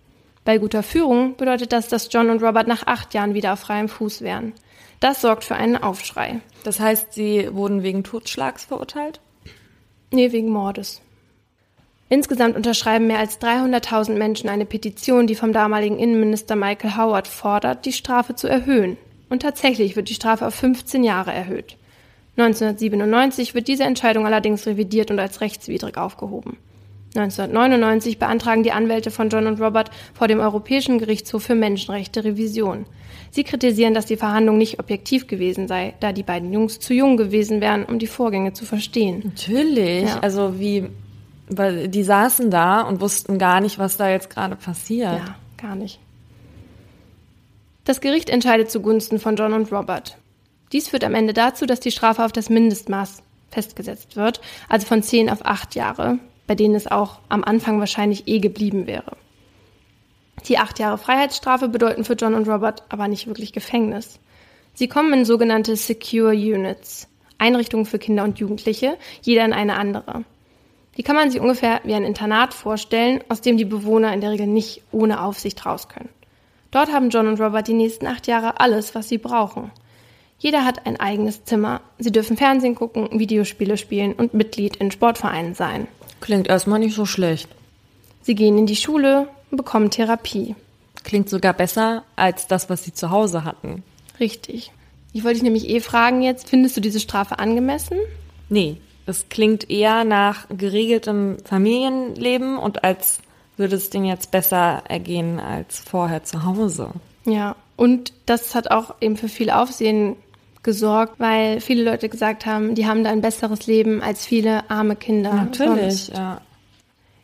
Bei 0.45 0.59
guter 0.59 0.83
Führung 0.83 1.37
bedeutet 1.37 1.73
das, 1.73 1.89
dass 1.89 2.13
John 2.13 2.31
und 2.31 2.43
Robert 2.43 2.69
nach 2.69 2.87
acht 2.87 3.15
Jahren 3.15 3.35
wieder 3.35 3.55
auf 3.55 3.61
freiem 3.61 3.89
Fuß 3.89 4.21
wären. 4.21 4.53
Das 5.01 5.21
sorgt 5.21 5.45
für 5.45 5.57
einen 5.57 5.77
Aufschrei. 5.77 6.41
Das 6.63 6.81
heißt, 6.81 7.13
sie 7.13 7.49
wurden 7.53 7.83
wegen 7.83 8.05
Totschlags 8.05 8.65
verurteilt? 8.65 9.21
Nee, 10.11 10.33
wegen 10.33 10.51
Mordes. 10.51 11.01
Insgesamt 12.09 12.57
unterschreiben 12.57 13.07
mehr 13.07 13.19
als 13.19 13.41
300.000 13.41 14.13
Menschen 14.13 14.49
eine 14.49 14.67
Petition, 14.67 15.27
die 15.27 15.35
vom 15.35 15.53
damaligen 15.53 15.99
Innenminister 15.99 16.55
Michael 16.55 16.97
Howard 16.97 17.27
fordert, 17.27 17.87
die 17.87 17.93
Strafe 17.93 18.35
zu 18.35 18.47
erhöhen. 18.47 18.97
Und 19.31 19.43
tatsächlich 19.43 19.97
wird 19.97 20.09
die 20.09 20.15
Strafe 20.15 20.47
auf 20.47 20.55
15 20.55 21.03
Jahre 21.03 21.33
erhöht. 21.33 21.77
1997 22.37 23.55
wird 23.55 23.69
diese 23.69 23.85
Entscheidung 23.85 24.27
allerdings 24.27 24.67
revidiert 24.67 25.11
und 25.11 25.19
als 25.19 25.41
rechtswidrig 25.41 25.97
aufgehoben. 25.97 26.59
1999 27.17 28.19
beantragen 28.19 28.65
die 28.65 28.73
Anwälte 28.73 29.13
von 29.13 29.29
John 29.29 29.47
und 29.47 29.61
Robert 29.61 29.91
vor 30.15 30.27
dem 30.27 30.41
Europäischen 30.41 30.99
Gerichtshof 30.99 31.45
für 31.45 31.55
Menschenrechte 31.55 32.25
Revision. 32.25 32.87
Sie 33.31 33.45
kritisieren, 33.45 33.95
dass 33.95 34.07
die 34.07 34.17
Verhandlung 34.17 34.59
nicht 34.59 34.81
objektiv 34.81 35.27
gewesen 35.27 35.69
sei, 35.69 35.95
da 36.01 36.13
die 36.13 36.23
beiden 36.23 36.53
Jungs 36.53 36.81
zu 36.81 36.93
jung 36.93 37.17
gewesen 37.17 37.61
wären, 37.61 37.85
um 37.85 37.99
die 37.99 38.07
Vorgänge 38.07 38.53
zu 38.53 38.65
verstehen. 38.65 39.23
Natürlich. 39.25 40.05
Ja. 40.05 40.21
Also 40.21 40.59
wie, 40.59 40.89
weil 41.49 41.89
die 41.89 42.03
saßen 42.03 42.51
da 42.51 42.83
und 42.83 43.01
wussten 43.01 43.39
gar 43.39 43.61
nicht, 43.61 43.79
was 43.79 43.97
da 43.97 44.09
jetzt 44.09 44.31
gerade 44.31 44.57
passiert. 44.57 45.13
Ja, 45.13 45.37
gar 45.61 45.77
nicht. 45.77 46.01
Das 47.85 48.01
Gericht 48.01 48.31
entscheidet 48.31 48.71
zugunsten 48.71 49.21
von 49.21 49.37
John 49.37 49.53
und 49.53 49.71
Robert. 49.71 50.17
Dies 50.73 50.89
führt 50.89 51.05
am 51.05 51.15
Ende 51.15 51.33
dazu, 51.33 51.67
dass 51.67 51.81
die 51.81 51.91
Strafe 51.91 52.25
auf 52.25 52.33
das 52.33 52.51
Mindestmaß 52.51 53.23
festgesetzt 53.51 54.17
wird, 54.17 54.41
also 54.69 54.87
von 54.87 55.03
zehn 55.03 55.31
auf 55.31 55.45
acht 55.45 55.75
Jahre, 55.77 56.19
bei 56.47 56.55
denen 56.55 56.75
es 56.75 56.87
auch 56.87 57.19
am 57.29 57.45
Anfang 57.45 57.81
wahrscheinlich 57.81 58.29
eh 58.29 58.39
geblieben 58.39 58.87
wäre. 58.87 59.17
Die 60.49 60.59
acht 60.59 60.79
Jahre 60.79 60.99
Freiheitsstrafe 60.99 61.69
bedeuten 61.69 62.05
für 62.05 62.15
John 62.15 62.35
und 62.35 62.49
Robert 62.49 62.83
aber 62.89 63.09
nicht 63.09 63.27
wirklich 63.27 63.53
Gefängnis. 63.53 64.19
Sie 64.75 64.89
kommen 64.89 65.13
in 65.13 65.25
sogenannte 65.25 65.77
Secure 65.77 66.33
Units, 66.33 67.09
Einrichtungen 67.39 67.87
für 67.87 67.99
Kinder 67.99 68.25
und 68.25 68.39
Jugendliche, 68.39 68.99
jeder 69.23 69.45
in 69.45 69.53
eine 69.53 69.77
andere. 69.77 70.25
Die 70.97 71.03
kann 71.03 71.17
man 71.17 71.31
sich 71.31 71.41
ungefähr 71.41 71.81
wie 71.85 71.95
ein 71.95 72.05
Internat 72.05 72.55
vorstellen, 72.55 73.23
aus 73.29 73.41
dem 73.41 73.57
die 73.57 73.65
Bewohner 73.65 74.13
in 74.13 74.21
der 74.21 74.31
Regel 74.31 74.47
nicht 74.47 74.83
ohne 74.93 75.23
Aufsicht 75.23 75.65
raus 75.67 75.89
können. 75.89 76.09
Dort 76.71 76.93
haben 76.93 77.11
John 77.11 77.29
und 77.29 77.41
Robert 77.41 77.69
die 77.69 77.75
nächsten 77.75 78.07
acht 78.07 78.27
Jahre 78.27 78.61
alles, 78.61 78.95
was 78.95 79.09
sie 79.09 79.19
brauchen. 79.19 79.71
Jeder 80.39 80.65
hat 80.65 80.87
ein 80.87 80.99
eigenes 80.99 81.45
Zimmer. 81.45 81.81
Sie 81.99 82.13
dürfen 82.13 82.37
Fernsehen 82.37 82.75
gucken, 82.75 83.09
Videospiele 83.19 83.77
spielen 83.77 84.13
und 84.13 84.35
Mitglied 84.35 84.77
in 84.77 84.91
Sportvereinen 84.91 85.55
sein. 85.55 85.87
Klingt 86.25 86.49
erstmal 86.49 86.79
nicht 86.79 86.95
so 86.95 87.05
schlecht. 87.05 87.51
Sie 88.23 88.35
gehen 88.35 88.57
in 88.57 88.65
die 88.65 88.77
Schule 88.77 89.29
und 89.51 89.59
bekommen 89.59 89.91
Therapie. 89.91 90.57
Klingt 91.03 91.29
sogar 91.29 91.53
besser 91.53 92.03
als 92.17 92.47
das, 92.47 92.71
was 92.71 92.83
sie 92.83 92.95
zu 92.95 93.11
Hause 93.11 93.45
hatten. 93.45 93.83
Richtig. 94.19 94.73
Ich 95.13 95.23
wollte 95.23 95.35
dich 95.35 95.43
nämlich 95.43 95.69
eh 95.69 95.81
fragen 95.81 96.23
jetzt, 96.23 96.49
findest 96.49 96.79
du 96.79 96.81
diese 96.81 96.99
Strafe 96.99 97.39
angemessen? 97.39 97.99
Nee, 98.49 98.79
es 99.05 99.29
klingt 99.29 99.69
eher 99.69 100.05
nach 100.05 100.47
geregeltem 100.49 101.37
Familienleben 101.45 102.57
und 102.57 102.85
als 102.85 103.19
würde 103.59 103.77
es 103.77 103.91
denen 103.91 104.07
jetzt 104.07 104.31
besser 104.31 104.83
ergehen 104.89 105.39
als 105.39 105.79
vorher 105.79 106.25
zu 106.25 106.45
Hause. 106.45 106.89
Ja, 107.27 107.55
und 107.77 108.15
das 108.25 108.55
hat 108.55 108.71
auch 108.71 108.95
eben 109.03 109.19
für 109.19 109.29
viel 109.29 109.51
Aufsehen 109.51 110.17
gesorgt, 110.65 111.21
weil 111.21 111.61
viele 111.61 111.85
Leute 111.85 112.09
gesagt 112.09 112.47
haben, 112.47 112.75
die 112.75 112.87
haben 112.87 113.05
da 113.05 113.11
ein 113.11 113.21
besseres 113.21 113.67
Leben 113.67 114.03
als 114.03 114.27
viele 114.27 114.69
arme 114.71 114.97
Kinder. 114.97 115.33
Natürlich, 115.33 116.07
sonst. 116.07 116.17
ja. 116.17 116.41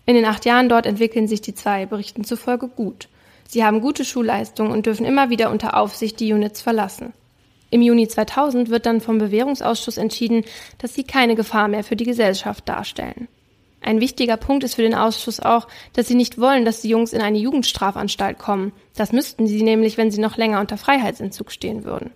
In 0.07 0.15
den 0.15 0.25
acht 0.25 0.45
Jahren 0.45 0.69
dort 0.69 0.87
entwickeln 0.87 1.29
sich 1.29 1.41
die 1.41 1.55
zwei 1.55 1.87
Berichten 1.87 2.25
zufolge 2.25 2.69
gut. 2.69 3.09
Sie 3.49 3.65
haben 3.65 3.81
gute 3.81 4.05
Schulleistungen 4.05 4.71
und 4.71 4.87
dürfen 4.87 5.05
immer 5.05 5.31
wieder 5.31 5.51
unter 5.51 5.77
Aufsicht 5.77 6.21
die 6.21 6.33
Units 6.33 6.61
verlassen. 6.61 7.13
Im 7.71 7.83
Juni 7.83 8.09
2000 8.09 8.71
wird 8.71 8.87
dann 8.87 9.01
vom 9.01 9.19
Bewährungsausschuss 9.19 9.97
entschieden, 9.97 10.45
dass 10.79 10.95
sie 10.95 11.05
keine 11.05 11.37
Gefahr 11.37 11.69
mehr 11.69 11.85
für 11.85 11.97
die 11.97 12.05
Gesellschaft 12.05 12.69
darstellen. 12.69 13.29
Ein 13.81 14.01
wichtiger 14.01 14.37
Punkt 14.37 14.65
ist 14.65 14.75
für 14.75 14.83
den 14.83 14.95
Ausschuss 14.95 15.41
auch, 15.41 15.67
dass 15.95 16.07
sie 16.07 16.15
nicht 16.15 16.39
wollen, 16.39 16.65
dass 16.65 16.83
die 16.83 16.91
Jungs 16.91 17.13
in 17.13 17.23
eine 17.23 17.39
Jugendstrafanstalt 17.39 18.39
kommen. 18.39 18.73
Das 18.95 19.13
müssten 19.13 19.47
sie 19.47 19.63
nämlich, 19.63 19.97
wenn 19.97 20.11
sie 20.11 20.21
noch 20.21 20.37
länger 20.37 20.61
unter 20.61 20.77
Freiheitsentzug 20.77 21.51
stehen 21.51 21.85
würden. 21.85 22.11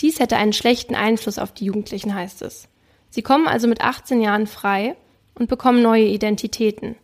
Dies 0.00 0.20
hätte 0.20 0.36
einen 0.36 0.52
schlechten 0.52 0.94
Einfluss 0.94 1.38
auf 1.38 1.52
die 1.52 1.64
Jugendlichen, 1.64 2.14
heißt 2.14 2.42
es. 2.42 2.68
Sie 3.10 3.22
kommen 3.22 3.48
also 3.48 3.66
mit 3.68 3.80
18 3.80 4.20
Jahren 4.20 4.46
frei 4.46 4.96
und 5.34 5.48
bekommen 5.48 5.82
neue 5.82 6.04
Identitäten. 6.04 6.96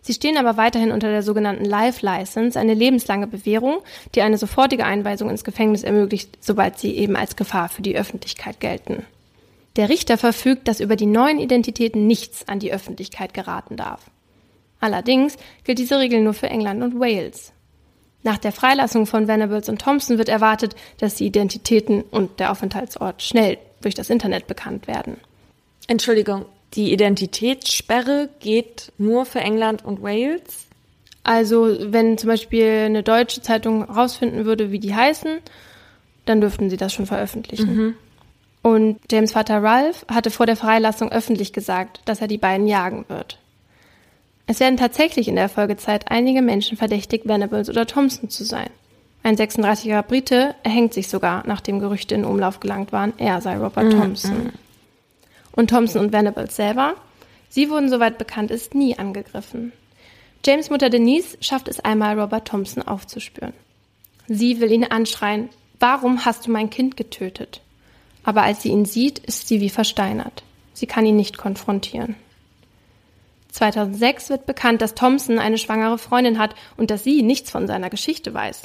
Sie 0.00 0.14
stehen 0.14 0.36
aber 0.36 0.56
weiterhin 0.56 0.90
unter 0.90 1.08
der 1.08 1.22
sogenannten 1.22 1.64
Life 1.64 2.04
License, 2.04 2.58
eine 2.58 2.74
lebenslange 2.74 3.28
Bewährung, 3.28 3.78
die 4.16 4.22
eine 4.22 4.36
sofortige 4.36 4.84
Einweisung 4.84 5.30
ins 5.30 5.44
Gefängnis 5.44 5.84
ermöglicht, 5.84 6.38
sobald 6.40 6.78
sie 6.78 6.96
eben 6.96 7.14
als 7.14 7.36
Gefahr 7.36 7.68
für 7.68 7.82
die 7.82 7.96
Öffentlichkeit 7.96 8.58
gelten. 8.58 9.06
Der 9.76 9.88
Richter 9.88 10.18
verfügt, 10.18 10.66
dass 10.66 10.80
über 10.80 10.96
die 10.96 11.06
neuen 11.06 11.38
Identitäten 11.38 12.06
nichts 12.08 12.48
an 12.48 12.58
die 12.58 12.72
Öffentlichkeit 12.72 13.32
geraten 13.32 13.76
darf. 13.76 14.10
Allerdings 14.80 15.36
gilt 15.62 15.78
diese 15.78 16.00
Regel 16.00 16.20
nur 16.20 16.34
für 16.34 16.50
England 16.50 16.82
und 16.82 16.98
Wales. 16.98 17.52
Nach 18.24 18.38
der 18.38 18.52
Freilassung 18.52 19.06
von 19.06 19.26
Venables 19.26 19.68
und 19.68 19.80
Thompson 19.80 20.18
wird 20.18 20.28
erwartet, 20.28 20.76
dass 20.98 21.16
die 21.16 21.26
Identitäten 21.26 22.02
und 22.02 22.38
der 22.38 22.52
Aufenthaltsort 22.52 23.22
schnell 23.22 23.58
durch 23.80 23.94
das 23.94 24.10
Internet 24.10 24.46
bekannt 24.46 24.86
werden. 24.86 25.16
Entschuldigung, 25.88 26.46
die 26.74 26.92
Identitätssperre 26.92 28.28
geht 28.40 28.92
nur 28.96 29.26
für 29.26 29.40
England 29.40 29.84
und 29.84 30.02
Wales? 30.02 30.66
Also 31.24 31.76
wenn 31.80 32.18
zum 32.18 32.28
Beispiel 32.28 32.84
eine 32.86 33.02
deutsche 33.02 33.42
Zeitung 33.42 33.86
herausfinden 33.86 34.44
würde, 34.44 34.72
wie 34.72 34.78
die 34.78 34.94
heißen, 34.94 35.38
dann 36.24 36.40
dürften 36.40 36.70
sie 36.70 36.76
das 36.76 36.92
schon 36.92 37.06
veröffentlichen. 37.06 37.68
Und 38.62 39.00
James 39.10 39.32
Vater 39.32 39.62
Ralph 39.62 40.06
hatte 40.08 40.30
vor 40.30 40.46
der 40.46 40.56
Freilassung 40.56 41.10
öffentlich 41.10 41.52
gesagt, 41.52 42.00
dass 42.04 42.20
er 42.20 42.28
die 42.28 42.38
beiden 42.38 42.68
jagen 42.68 43.04
wird. 43.08 43.38
Es 44.46 44.60
werden 44.60 44.76
tatsächlich 44.76 45.28
in 45.28 45.36
der 45.36 45.48
Folgezeit 45.48 46.10
einige 46.10 46.42
Menschen 46.42 46.76
verdächtigt, 46.76 47.26
Venables 47.26 47.68
oder 47.68 47.86
Thompson 47.86 48.28
zu 48.28 48.44
sein. 48.44 48.70
Ein 49.22 49.36
36-jähriger 49.36 50.02
Brite 50.02 50.54
erhängt 50.64 50.94
sich 50.94 51.08
sogar, 51.08 51.44
nachdem 51.46 51.78
Gerüchte 51.78 52.14
in 52.14 52.24
Umlauf 52.24 52.58
gelangt 52.58 52.92
waren, 52.92 53.12
er 53.18 53.40
sei 53.40 53.56
Robert 53.56 53.92
Thompson. 53.92 54.52
Und 55.52 55.70
Thompson 55.70 56.02
und 56.02 56.12
Venables 56.12 56.56
selber, 56.56 56.94
sie 57.48 57.70
wurden, 57.70 57.88
soweit 57.88 58.18
bekannt 58.18 58.50
ist, 58.50 58.74
nie 58.74 58.98
angegriffen. 58.98 59.72
James 60.44 60.70
Mutter 60.70 60.90
Denise 60.90 61.38
schafft 61.40 61.68
es 61.68 61.78
einmal, 61.78 62.18
Robert 62.18 62.48
Thompson 62.48 62.82
aufzuspüren. 62.82 63.52
Sie 64.26 64.60
will 64.60 64.72
ihn 64.72 64.84
anschreien, 64.84 65.50
warum 65.78 66.24
hast 66.24 66.46
du 66.46 66.50
mein 66.50 66.70
Kind 66.70 66.96
getötet? 66.96 67.60
Aber 68.24 68.42
als 68.42 68.62
sie 68.62 68.70
ihn 68.70 68.84
sieht, 68.84 69.18
ist 69.20 69.46
sie 69.46 69.60
wie 69.60 69.70
versteinert. 69.70 70.42
Sie 70.74 70.86
kann 70.86 71.06
ihn 71.06 71.16
nicht 71.16 71.38
konfrontieren. 71.38 72.16
2006 73.52 74.30
wird 74.30 74.46
bekannt, 74.46 74.82
dass 74.82 74.94
Thompson 74.94 75.38
eine 75.38 75.58
schwangere 75.58 75.98
Freundin 75.98 76.38
hat 76.38 76.54
und 76.76 76.90
dass 76.90 77.04
sie 77.04 77.22
nichts 77.22 77.50
von 77.50 77.66
seiner 77.66 77.90
Geschichte 77.90 78.34
weiß. 78.34 78.62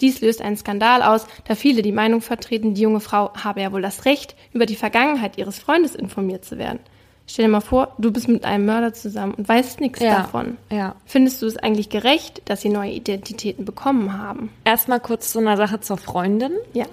Dies 0.00 0.20
löst 0.20 0.42
einen 0.42 0.58
Skandal 0.58 1.02
aus, 1.02 1.26
da 1.48 1.54
viele 1.54 1.80
die 1.82 1.92
Meinung 1.92 2.20
vertreten, 2.20 2.74
die 2.74 2.82
junge 2.82 3.00
Frau 3.00 3.32
habe 3.34 3.62
ja 3.62 3.72
wohl 3.72 3.80
das 3.82 4.04
Recht, 4.04 4.36
über 4.52 4.66
die 4.66 4.76
Vergangenheit 4.76 5.38
ihres 5.38 5.58
Freundes 5.58 5.94
informiert 5.94 6.44
zu 6.44 6.58
werden. 6.58 6.80
Stell 7.26 7.46
dir 7.46 7.50
mal 7.50 7.60
vor, 7.60 7.94
du 7.98 8.12
bist 8.12 8.28
mit 8.28 8.44
einem 8.44 8.66
Mörder 8.66 8.92
zusammen 8.92 9.34
und 9.34 9.48
weißt 9.48 9.80
nichts 9.80 10.00
Ja, 10.00 10.18
davon. 10.18 10.58
ja. 10.70 10.94
Findest 11.06 11.42
du 11.42 11.46
es 11.46 11.56
eigentlich 11.56 11.88
gerecht, 11.88 12.42
dass 12.44 12.60
sie 12.60 12.68
neue 12.68 12.92
Identitäten 12.92 13.64
bekommen 13.64 14.16
haben? 14.16 14.50
Erstmal 14.64 15.00
kurz 15.00 15.32
zu 15.32 15.40
einer 15.40 15.56
Sache 15.56 15.80
zur 15.80 15.96
Freundin. 15.96 16.52
Ja. 16.72 16.84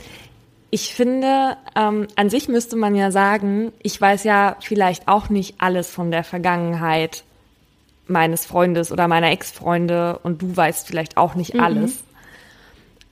Ich 0.71 0.95
finde, 0.95 1.57
ähm, 1.75 2.07
an 2.15 2.31
sich 2.31 2.47
müsste 2.47 2.77
man 2.77 2.95
ja 2.95 3.11
sagen, 3.11 3.73
ich 3.83 3.99
weiß 4.01 4.23
ja 4.23 4.55
vielleicht 4.59 5.07
auch 5.07 5.29
nicht 5.29 5.55
alles 5.59 5.87
von 5.91 6.09
der 6.09 6.23
Vergangenheit 6.23 7.23
meines 8.13 8.45
Freundes 8.45 8.91
oder 8.91 9.09
meiner 9.09 9.31
Ex-Freunde 9.31 10.19
und 10.23 10.41
du 10.41 10.55
weißt 10.55 10.87
vielleicht 10.87 11.17
auch 11.17 11.35
nicht 11.35 11.59
alles. 11.59 12.03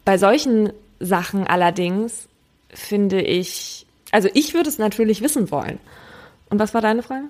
Bei 0.06 0.18
solchen 0.18 0.72
Sachen 1.00 1.46
allerdings 1.46 2.30
finde 2.70 3.22
ich, 3.22 3.86
also 4.12 4.30
ich 4.34 4.54
würde 4.54 4.70
es 4.70 4.78
natürlich 4.78 5.22
wissen 5.22 5.52
wollen. 5.52 5.80
Und 6.50 6.60
was 6.60 6.74
war 6.74 6.82
deine 6.82 7.04
Frage? 7.04 7.26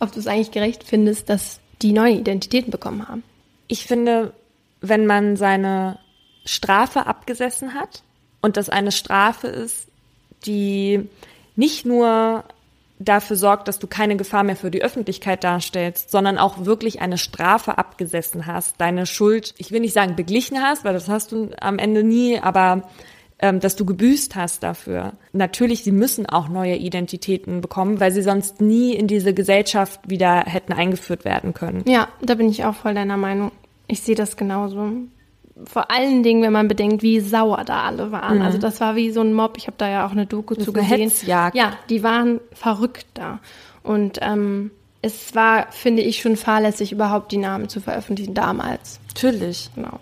Ob 0.00 0.12
du 0.12 0.20
es 0.20 0.26
eigentlich 0.26 0.52
gerecht 0.52 0.84
findest, 0.84 1.28
dass 1.28 1.60
die 1.82 1.92
neue 1.92 2.14
Identitäten 2.14 2.70
bekommen 2.70 3.06
haben? 3.08 3.22
Ich 3.68 3.86
finde, 3.86 4.32
wenn 4.80 5.06
man 5.06 5.36
seine 5.36 5.98
Strafe 6.44 7.06
abgesessen 7.06 7.74
hat 7.74 8.02
und 8.40 8.56
das 8.56 8.68
eine 8.68 8.92
Strafe 8.92 9.48
ist, 9.48 9.88
die 10.44 11.08
nicht 11.56 11.86
nur 11.86 12.44
dafür 12.98 13.36
sorgt, 13.36 13.68
dass 13.68 13.78
du 13.78 13.86
keine 13.86 14.16
Gefahr 14.16 14.44
mehr 14.44 14.56
für 14.56 14.70
die 14.70 14.82
Öffentlichkeit 14.82 15.44
darstellst, 15.44 16.10
sondern 16.10 16.38
auch 16.38 16.64
wirklich 16.64 17.00
eine 17.00 17.18
Strafe 17.18 17.78
abgesessen 17.78 18.46
hast, 18.46 18.80
deine 18.80 19.06
Schuld, 19.06 19.54
ich 19.58 19.70
will 19.70 19.80
nicht 19.80 19.92
sagen 19.92 20.16
beglichen 20.16 20.62
hast, 20.62 20.84
weil 20.84 20.94
das 20.94 21.08
hast 21.08 21.32
du 21.32 21.50
am 21.60 21.78
Ende 21.78 22.02
nie, 22.02 22.38
aber 22.38 22.88
ähm, 23.38 23.60
dass 23.60 23.76
du 23.76 23.84
gebüßt 23.84 24.34
hast 24.34 24.62
dafür. 24.62 25.12
Natürlich, 25.32 25.84
sie 25.84 25.92
müssen 25.92 26.26
auch 26.26 26.48
neue 26.48 26.76
Identitäten 26.76 27.60
bekommen, 27.60 28.00
weil 28.00 28.12
sie 28.12 28.22
sonst 28.22 28.60
nie 28.60 28.94
in 28.94 29.06
diese 29.06 29.34
Gesellschaft 29.34 30.00
wieder 30.08 30.44
hätten 30.46 30.72
eingeführt 30.72 31.24
werden 31.24 31.52
können. 31.52 31.84
Ja, 31.86 32.08
da 32.22 32.34
bin 32.34 32.48
ich 32.48 32.64
auch 32.64 32.74
voll 32.74 32.94
deiner 32.94 33.18
Meinung. 33.18 33.52
Ich 33.88 34.00
sehe 34.00 34.14
das 34.14 34.36
genauso. 34.36 34.90
Vor 35.64 35.90
allen 35.90 36.22
Dingen, 36.22 36.42
wenn 36.42 36.52
man 36.52 36.68
bedenkt, 36.68 37.02
wie 37.02 37.20
sauer 37.20 37.64
da 37.64 37.84
alle 37.84 38.12
waren. 38.12 38.42
Also 38.42 38.58
das 38.58 38.80
war 38.80 38.94
wie 38.94 39.10
so 39.10 39.22
ein 39.22 39.32
Mob. 39.32 39.54
Ich 39.56 39.66
habe 39.66 39.76
da 39.78 39.88
ja 39.88 40.06
auch 40.06 40.10
eine 40.12 40.26
Doku 40.26 40.54
zu 40.54 40.70
Mhm. 40.70 40.76
eine 40.76 40.88
gesehen. 40.88 41.08
Hetzjagd. 41.08 41.56
Ja, 41.56 41.72
die 41.88 42.02
waren 42.02 42.40
verrückt 42.52 43.06
da. 43.14 43.38
Und 43.82 44.18
ähm, 44.20 44.70
es 45.00 45.34
war, 45.34 45.72
finde 45.72 46.02
ich, 46.02 46.20
schon 46.20 46.36
fahrlässig, 46.36 46.92
überhaupt 46.92 47.32
die 47.32 47.38
Namen 47.38 47.68
zu 47.70 47.80
veröffentlichen 47.80 48.34
damals. 48.34 49.00
Natürlich. 49.08 49.70
Genau. 49.74 50.00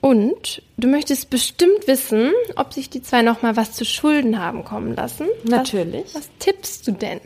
Und 0.00 0.62
du 0.76 0.86
möchtest 0.86 1.30
bestimmt 1.30 1.86
wissen, 1.86 2.30
ob 2.56 2.72
sich 2.74 2.90
die 2.90 3.02
zwei 3.02 3.22
noch 3.22 3.42
mal 3.42 3.56
was 3.56 3.72
zu 3.72 3.84
Schulden 3.84 4.38
haben 4.38 4.62
kommen 4.64 4.94
lassen. 4.94 5.26
Natürlich. 5.44 6.04
Was, 6.14 6.14
was 6.14 6.30
tippst 6.38 6.86
du 6.86 6.92
denn? 6.92 7.20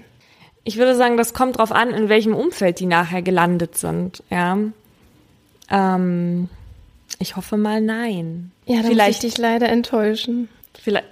Ich 0.64 0.76
würde 0.76 0.94
sagen, 0.94 1.16
das 1.16 1.34
kommt 1.34 1.58
drauf 1.58 1.72
an, 1.72 1.90
in 1.90 2.08
welchem 2.08 2.34
Umfeld 2.34 2.78
die 2.78 2.86
nachher 2.86 3.20
gelandet 3.20 3.76
sind. 3.76 4.22
Ja. 4.30 4.56
Ähm, 5.70 6.48
ich 7.18 7.36
hoffe 7.36 7.56
mal 7.56 7.80
nein. 7.80 8.52
Ja, 8.66 8.76
dann 8.82 8.86
vielleicht, 8.92 9.22
muss 9.22 9.24
ich 9.24 9.30
dich 9.34 9.38
leider 9.38 9.68
enttäuschen. 9.68 10.48
vielleicht. 10.82 11.06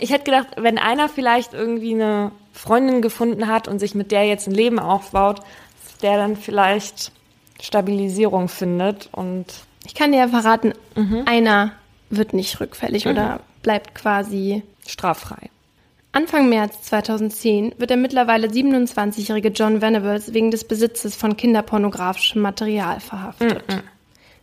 Ich 0.00 0.10
hätte 0.10 0.24
gedacht, 0.24 0.48
wenn 0.56 0.78
einer 0.78 1.08
vielleicht 1.08 1.52
irgendwie 1.54 1.94
eine 1.94 2.32
Freundin 2.52 3.02
gefunden 3.02 3.46
hat 3.48 3.66
und 3.68 3.78
sich 3.78 3.94
mit 3.94 4.12
der 4.12 4.26
jetzt 4.26 4.46
ein 4.46 4.54
Leben 4.54 4.78
aufbaut, 4.78 5.40
der 6.02 6.16
dann 6.16 6.36
vielleicht 6.36 7.12
Stabilisierung 7.60 8.48
findet 8.48 9.08
und 9.12 9.46
Ich 9.84 9.94
kann 9.94 10.12
dir 10.12 10.18
ja 10.18 10.28
verraten, 10.28 10.72
Mhm. 10.94 11.22
einer 11.26 11.72
wird 12.10 12.34
nicht 12.34 12.60
rückfällig 12.60 13.06
oder 13.06 13.40
bleibt 13.62 13.94
quasi. 13.94 14.62
straffrei. 14.86 15.48
Anfang 16.12 16.48
März 16.50 16.82
2010 16.82 17.74
wird 17.78 17.88
der 17.90 17.96
mittlerweile 17.96 18.48
27-jährige 18.48 19.48
John 19.48 19.80
Venables 19.80 20.34
wegen 20.34 20.50
des 20.50 20.64
Besitzes 20.64 21.14
von 21.16 21.36
kinderpornografischem 21.38 22.42
Material 22.42 23.00
verhaftet. 23.00 23.64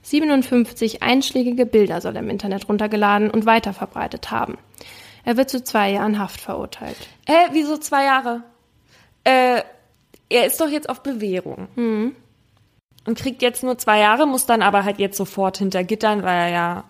57 0.02 1.04
einschlägige 1.04 1.66
Bilder 1.66 2.02
soll 2.02 2.16
er 2.16 2.22
im 2.22 2.30
Internet 2.30 2.68
runtergeladen 2.70 3.30
und 3.30 3.46
weiterverbreitet 3.46 4.32
haben. 4.32 4.58
Er 5.24 5.38
wird 5.38 5.50
zu 5.50 5.64
zwei 5.64 5.92
Jahren 5.92 6.18
Haft 6.18 6.42
verurteilt. 6.42 6.98
Hä, 7.28 7.34
wieso 7.52 7.78
zwei 7.78 8.06
Jahre? 8.06 8.44
Äh, 9.24 9.62
er 10.30 10.46
ist 10.46 10.60
doch 10.62 10.70
jetzt 10.70 10.90
auf 10.90 11.04
Bewährung. 11.04 11.68
Und 13.06 13.18
kriegt 13.18 13.42
jetzt 13.42 13.64
nur 13.64 13.78
zwei 13.78 14.00
Jahre, 14.00 14.26
muss 14.26 14.46
dann 14.46 14.62
aber 14.62 14.84
halt 14.86 15.00
jetzt 15.00 15.18
sofort 15.18 15.58
hinter 15.58 15.84
Gittern, 15.84 16.24
weil 16.24 16.38
er 16.38 16.50
ja, 16.50 16.84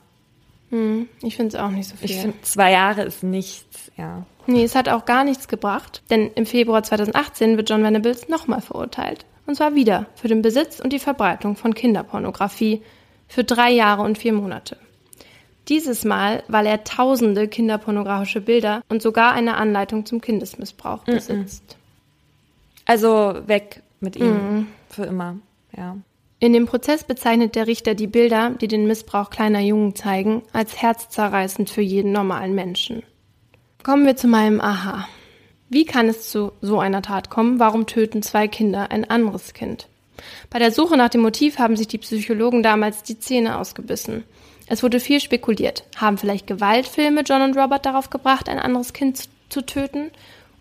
Ich 1.21 1.35
finde 1.35 1.55
es 1.55 1.61
auch 1.61 1.69
nicht 1.69 1.89
so 1.89 1.95
viel. 1.95 2.09
ich 2.09 2.17
finde, 2.17 2.41
zwei 2.41 2.71
Jahre 2.71 3.03
ist 3.03 3.23
nichts, 3.23 3.91
ja. 3.97 4.25
Nee, 4.45 4.63
es 4.63 4.75
hat 4.75 4.89
auch 4.89 5.05
gar 5.05 5.23
nichts 5.23 5.47
gebracht, 5.47 6.01
denn 6.09 6.31
im 6.35 6.45
Februar 6.45 6.83
2018 6.83 7.57
wird 7.57 7.69
John 7.69 7.83
Venables 7.83 8.29
nochmal 8.29 8.61
verurteilt. 8.61 9.25
Und 9.45 9.55
zwar 9.55 9.75
wieder 9.75 10.05
für 10.15 10.27
den 10.27 10.41
Besitz 10.41 10.79
und 10.79 10.91
die 10.93 10.99
Verbreitung 10.99 11.55
von 11.55 11.73
Kinderpornografie 11.73 12.81
für 13.29 13.45
drei 13.45 13.71
Jahre 13.71 14.01
und 14.01 14.17
vier 14.17 14.33
Monate. 14.33 14.75
Dieses 15.69 16.03
Mal, 16.03 16.43
weil 16.47 16.65
er 16.65 16.83
tausende 16.83 17.47
kinderpornografische 17.47 18.41
Bilder 18.41 18.81
und 18.89 19.01
sogar 19.01 19.33
eine 19.33 19.55
Anleitung 19.55 20.05
zum 20.05 20.19
Kindesmissbrauch 20.19 21.03
besitzt. 21.03 21.77
Also 22.85 23.35
weg 23.45 23.83
mit 23.99 24.15
ihm. 24.15 24.67
Für 24.89 25.03
immer, 25.03 25.37
ja. 25.77 25.95
In 26.39 26.53
dem 26.53 26.65
Prozess 26.65 27.03
bezeichnet 27.03 27.53
der 27.55 27.67
Richter 27.67 27.95
die 27.95 28.07
Bilder, 28.07 28.51
die 28.51 28.67
den 28.67 28.87
Missbrauch 28.87 29.29
kleiner 29.29 29.59
Jungen 29.59 29.93
zeigen, 29.93 30.41
als 30.53 30.81
herzzerreißend 30.81 31.69
für 31.69 31.81
jeden 31.81 32.13
normalen 32.13 32.55
Menschen. 32.55 33.03
Kommen 33.83 34.05
wir 34.05 34.15
zu 34.15 34.27
meinem 34.27 34.61
Aha. 34.61 35.07
Wie 35.67 35.85
kann 35.85 36.07
es 36.07 36.29
zu 36.31 36.53
so 36.61 36.79
einer 36.79 37.01
Tat 37.03 37.29
kommen? 37.29 37.59
Warum 37.59 37.85
töten 37.85 38.23
zwei 38.23 38.47
Kinder 38.47 38.89
ein 38.89 39.07
anderes 39.07 39.53
Kind? 39.53 39.87
Bei 40.49 40.59
der 40.59 40.71
Suche 40.71 40.97
nach 40.97 41.09
dem 41.09 41.21
Motiv 41.21 41.59
haben 41.59 41.75
sich 41.75 41.87
die 41.87 41.97
Psychologen 41.97 42.63
damals 42.63 43.03
die 43.03 43.19
Zähne 43.19 43.57
ausgebissen. 43.57 44.23
Es 44.67 44.83
wurde 44.83 44.99
viel 44.99 45.19
spekuliert. 45.19 45.83
Haben 45.97 46.17
vielleicht 46.17 46.47
Gewaltfilme 46.47 47.21
John 47.21 47.41
und 47.41 47.57
Robert 47.57 47.85
darauf 47.85 48.09
gebracht, 48.09 48.47
ein 48.49 48.59
anderes 48.59 48.93
Kind 48.93 49.17
zu- 49.49 49.65
töten? 49.65 50.11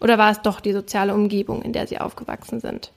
Oder 0.00 0.16
war 0.16 0.30
es 0.30 0.40
doch 0.42 0.60
die 0.60 0.72
soziale 0.72 1.14
Umgebung, 1.14 1.62
in 1.62 1.72
der 1.72 1.86
sie 1.86 1.98
aufgewachsen 1.98 2.60
sind? 2.60 2.92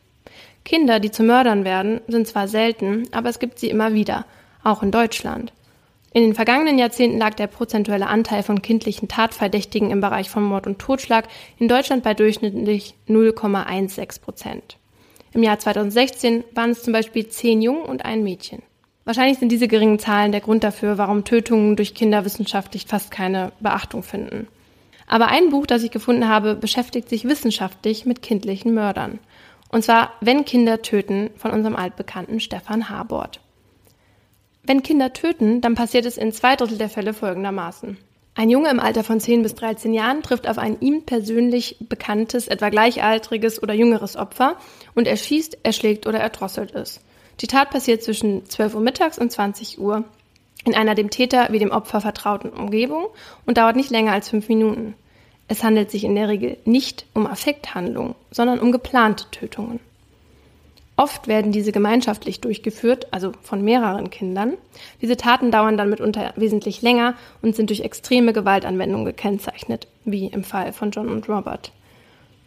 Kinder, 0.63 0.99
die 0.99 1.11
zu 1.11 1.23
Mördern 1.23 1.65
werden, 1.65 2.01
sind 2.07 2.27
zwar 2.27 2.47
selten, 2.47 3.07
aber 3.11 3.29
es 3.29 3.39
gibt 3.39 3.59
sie 3.59 3.69
immer 3.69 3.93
wieder, 3.93 4.25
auch 4.63 4.83
in 4.83 4.91
Deutschland. 4.91 5.51
In 6.13 6.23
den 6.23 6.35
vergangenen 6.35 6.77
Jahrzehnten 6.77 7.17
lag 7.17 7.33
der 7.35 7.47
prozentuelle 7.47 8.07
Anteil 8.07 8.43
von 8.43 8.61
kindlichen 8.61 9.07
Tatverdächtigen 9.07 9.91
im 9.91 10.01
Bereich 10.01 10.29
von 10.29 10.43
Mord 10.43 10.67
und 10.67 10.77
Totschlag 10.77 11.27
in 11.57 11.67
Deutschland 11.67 12.03
bei 12.03 12.13
durchschnittlich 12.13 12.95
0,16 13.07 14.21
Prozent. 14.21 14.77
Im 15.33 15.43
Jahr 15.43 15.59
2016 15.59 16.43
waren 16.53 16.71
es 16.71 16.83
zum 16.83 16.93
Beispiel 16.93 17.27
zehn 17.27 17.61
Jungen 17.61 17.83
und 17.83 18.05
ein 18.05 18.23
Mädchen. 18.23 18.61
Wahrscheinlich 19.05 19.39
sind 19.39 19.51
diese 19.51 19.67
geringen 19.67 19.97
Zahlen 19.97 20.31
der 20.31 20.41
Grund 20.41 20.63
dafür, 20.63 20.97
warum 20.97 21.23
Tötungen 21.23 21.75
durch 21.75 21.95
Kinder 21.95 22.25
wissenschaftlich 22.25 22.85
fast 22.85 23.11
keine 23.11 23.51
Beachtung 23.59 24.03
finden. 24.03 24.47
Aber 25.07 25.27
ein 25.27 25.49
Buch, 25.49 25.65
das 25.65 25.83
ich 25.83 25.91
gefunden 25.91 26.27
habe, 26.27 26.55
beschäftigt 26.55 27.09
sich 27.09 27.25
wissenschaftlich 27.25 28.05
mit 28.05 28.21
kindlichen 28.21 28.73
Mördern. 28.73 29.19
Und 29.69 29.83
zwar 29.83 30.11
Wenn 30.21 30.45
Kinder 30.45 30.81
töten 30.81 31.29
von 31.35 31.51
unserem 31.51 31.75
altbekannten 31.75 32.39
Stefan 32.39 32.89
Habort. 32.89 33.39
Wenn 34.63 34.83
Kinder 34.83 35.13
töten, 35.13 35.61
dann 35.61 35.75
passiert 35.75 36.05
es 36.05 36.17
in 36.17 36.31
zwei 36.31 36.55
Drittel 36.55 36.77
der 36.77 36.89
Fälle 36.89 37.13
folgendermaßen. 37.13 37.97
Ein 38.33 38.49
Junge 38.49 38.69
im 38.69 38.79
Alter 38.79 39.03
von 39.03 39.19
10 39.19 39.43
bis 39.43 39.55
13 39.55 39.93
Jahren 39.93 40.23
trifft 40.23 40.47
auf 40.47 40.57
ein 40.57 40.79
ihm 40.79 41.03
persönlich 41.03 41.75
bekanntes, 41.81 42.47
etwa 42.47 42.69
gleichaltriges 42.69 43.61
oder 43.61 43.73
jüngeres 43.73 44.15
Opfer 44.15 44.55
und 44.95 45.05
erschießt, 45.05 45.59
erschlägt 45.63 46.07
oder 46.07 46.19
erdrosselt 46.19 46.73
es. 46.73 47.01
Die 47.41 47.47
Tat 47.47 47.71
passiert 47.71 48.03
zwischen 48.03 48.45
12 48.45 48.75
Uhr 48.75 48.81
mittags 48.81 49.19
und 49.19 49.31
20 49.31 49.79
Uhr 49.79 50.05
in 50.63 50.75
einer 50.75 50.95
dem 50.95 51.09
Täter 51.09 51.49
wie 51.51 51.59
dem 51.59 51.71
Opfer 51.71 51.99
vertrauten 51.99 52.51
Umgebung 52.51 53.07
und 53.45 53.57
dauert 53.57 53.75
nicht 53.75 53.89
länger 53.89 54.13
als 54.13 54.29
fünf 54.29 54.47
Minuten. 54.47 54.93
Es 55.49 55.63
handelt 55.63 55.91
sich 55.91 56.05
in 56.05 56.15
der 56.15 56.29
Regel 56.29 56.57
nicht 56.63 57.05
um 57.13 57.27
Affekthandlungen, 57.27 58.15
sondern 58.29 58.59
um 58.59 58.71
geplante 58.71 59.25
Tötungen. 59.31 59.81
Oft 61.01 61.27
werden 61.27 61.51
diese 61.51 61.71
gemeinschaftlich 61.71 62.41
durchgeführt, 62.41 63.07
also 63.09 63.31
von 63.41 63.63
mehreren 63.63 64.11
Kindern. 64.11 64.53
Diese 65.01 65.17
Taten 65.17 65.49
dauern 65.49 65.75
dann 65.75 65.89
mitunter 65.89 66.31
wesentlich 66.35 66.83
länger 66.83 67.15
und 67.41 67.55
sind 67.55 67.71
durch 67.71 67.79
extreme 67.79 68.33
Gewaltanwendung 68.33 69.03
gekennzeichnet, 69.03 69.87
wie 70.05 70.27
im 70.27 70.43
Fall 70.43 70.73
von 70.73 70.91
John 70.91 71.09
und 71.09 71.27
Robert. 71.27 71.71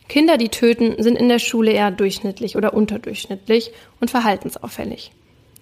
Kinder, 0.09 0.37
die 0.37 0.51
töten, 0.51 1.03
sind 1.03 1.19
in 1.19 1.29
der 1.29 1.41
Schule 1.41 1.73
eher 1.73 1.91
durchschnittlich 1.91 2.57
oder 2.57 2.75
unterdurchschnittlich 2.75 3.73
und 4.01 4.13
verhaltensauffällig. 4.13 5.11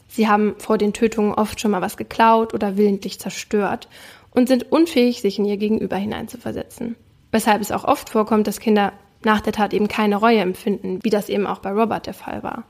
Sie 0.08 0.28
haben 0.28 0.56
vor 0.58 0.76
den 0.76 0.92
Tötungen 0.92 1.32
oft 1.32 1.60
schon 1.60 1.70
mal 1.70 1.80
was 1.80 1.96
geklaut 1.96 2.52
oder 2.52 2.76
willentlich 2.76 3.18
zerstört 3.18 3.88
und 4.32 4.48
sind 4.48 4.70
unfähig, 4.70 5.22
sich 5.22 5.38
in 5.38 5.46
ihr 5.46 5.56
Gegenüber 5.56 5.96
hineinzuversetzen. 5.96 6.96
Weshalb 7.30 7.62
es 7.62 7.72
auch 7.72 7.84
oft 7.84 8.10
vorkommt, 8.10 8.46
dass 8.46 8.60
Kinder 8.60 8.92
nach 9.24 9.40
der 9.40 9.54
Tat 9.54 9.72
eben 9.72 9.88
keine 9.88 10.16
Reue 10.16 10.40
empfinden, 10.40 10.98
wie 11.02 11.10
das 11.10 11.30
eben 11.30 11.46
auch 11.46 11.60
bei 11.60 11.70
Robert 11.72 12.04
der 12.04 12.12
Fall 12.12 12.42
war. 12.42 12.64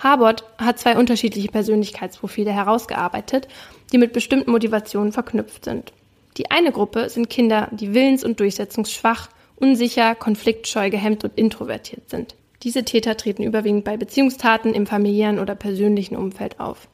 Harbord 0.00 0.44
hat 0.58 0.78
zwei 0.78 0.96
unterschiedliche 0.96 1.48
Persönlichkeitsprofile 1.48 2.52
herausgearbeitet, 2.52 3.48
die 3.92 3.98
mit 3.98 4.12
bestimmten 4.12 4.50
Motivationen 4.50 5.12
verknüpft 5.12 5.64
sind. 5.64 5.92
Die 6.36 6.50
eine 6.50 6.72
Gruppe 6.72 7.10
sind 7.10 7.28
Kinder, 7.28 7.68
die 7.70 7.92
willens- 7.92 8.24
und 8.24 8.40
durchsetzungsschwach, 8.40 9.28
unsicher, 9.56 10.14
konfliktscheu, 10.14 10.90
gehemmt 10.90 11.22
und 11.24 11.36
introvertiert 11.36 12.08
sind. 12.08 12.34
Diese 12.62 12.84
Täter 12.84 13.16
treten 13.16 13.42
überwiegend 13.42 13.84
bei 13.84 13.96
Beziehungstaten 13.96 14.74
im 14.74 14.86
familiären 14.86 15.38
oder 15.38 15.54
persönlichen 15.54 16.16
Umfeld 16.16 16.60
auf. 16.60 16.88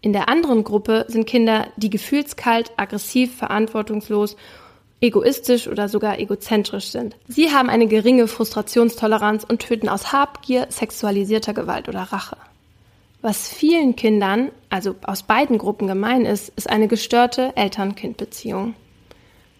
In 0.00 0.12
der 0.12 0.28
anderen 0.28 0.64
Gruppe 0.64 1.04
sind 1.08 1.26
Kinder, 1.26 1.68
die 1.76 1.90
gefühlskalt, 1.90 2.72
aggressiv, 2.76 3.36
verantwortungslos, 3.36 4.36
egoistisch 5.00 5.66
oder 5.68 5.88
sogar 5.88 6.18
egozentrisch 6.18 6.86
sind. 6.86 7.16
Sie 7.26 7.50
haben 7.50 7.70
eine 7.70 7.86
geringe 7.86 8.28
Frustrationstoleranz 8.28 9.44
und 9.44 9.60
töten 9.60 9.88
aus 9.88 10.12
Habgier, 10.12 10.66
sexualisierter 10.68 11.54
Gewalt 11.54 11.88
oder 11.88 12.02
Rache. 12.02 12.36
Was 13.22 13.48
vielen 13.48 13.96
Kindern, 13.96 14.50
also 14.70 14.94
aus 15.02 15.22
beiden 15.22 15.58
Gruppen 15.58 15.86
gemein 15.86 16.24
ist, 16.24 16.50
ist 16.56 16.70
eine 16.70 16.88
gestörte 16.88 17.54
Eltern-Kind-Beziehung. 17.56 18.74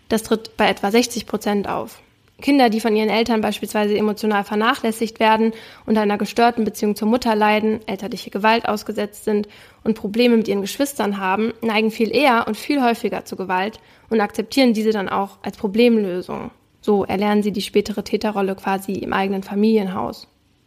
Das 0.08 0.22
tritt 0.22 0.56
bei 0.56 0.68
etwa 0.68 0.90
60 0.90 1.26
Prozent 1.26 1.68
auf. 1.68 2.00
Kinder, 2.40 2.70
die 2.70 2.80
von 2.80 2.96
ihren 2.96 3.08
Eltern 3.08 3.40
beispielsweise 3.40 3.96
emotional 3.96 4.44
vernachlässigt 4.44 5.20
werden 5.20 5.52
und 5.86 5.96
einer 5.96 6.18
gestörten 6.18 6.64
Beziehung 6.64 6.96
zur 6.96 7.08
Mutter 7.08 7.34
leiden, 7.34 7.80
elterliche 7.86 8.30
Gewalt 8.30 8.68
ausgesetzt 8.68 9.24
sind 9.24 9.48
und 9.84 9.94
Probleme 9.94 10.36
mit 10.36 10.48
ihren 10.48 10.62
Geschwistern 10.62 11.18
haben, 11.18 11.52
neigen 11.62 11.90
viel 11.90 12.14
eher 12.14 12.46
und 12.46 12.56
viel 12.56 12.82
häufiger 12.82 13.24
zu 13.24 13.36
Gewalt 13.36 13.80
und 14.08 14.20
akzeptieren 14.20 14.72
diese 14.72 14.90
dann 14.90 15.08
auch 15.08 15.38
als 15.42 15.56
Problemlösung. 15.56 16.50
So 16.80 17.04
erlernen 17.04 17.42
sie 17.42 17.52
die 17.52 17.62
spätere 17.62 18.02
Täterrolle 18.02 18.54
quasi 18.54 18.92
im 18.92 19.12
eigenen 19.12 19.42
Familienhaus. 19.42 20.26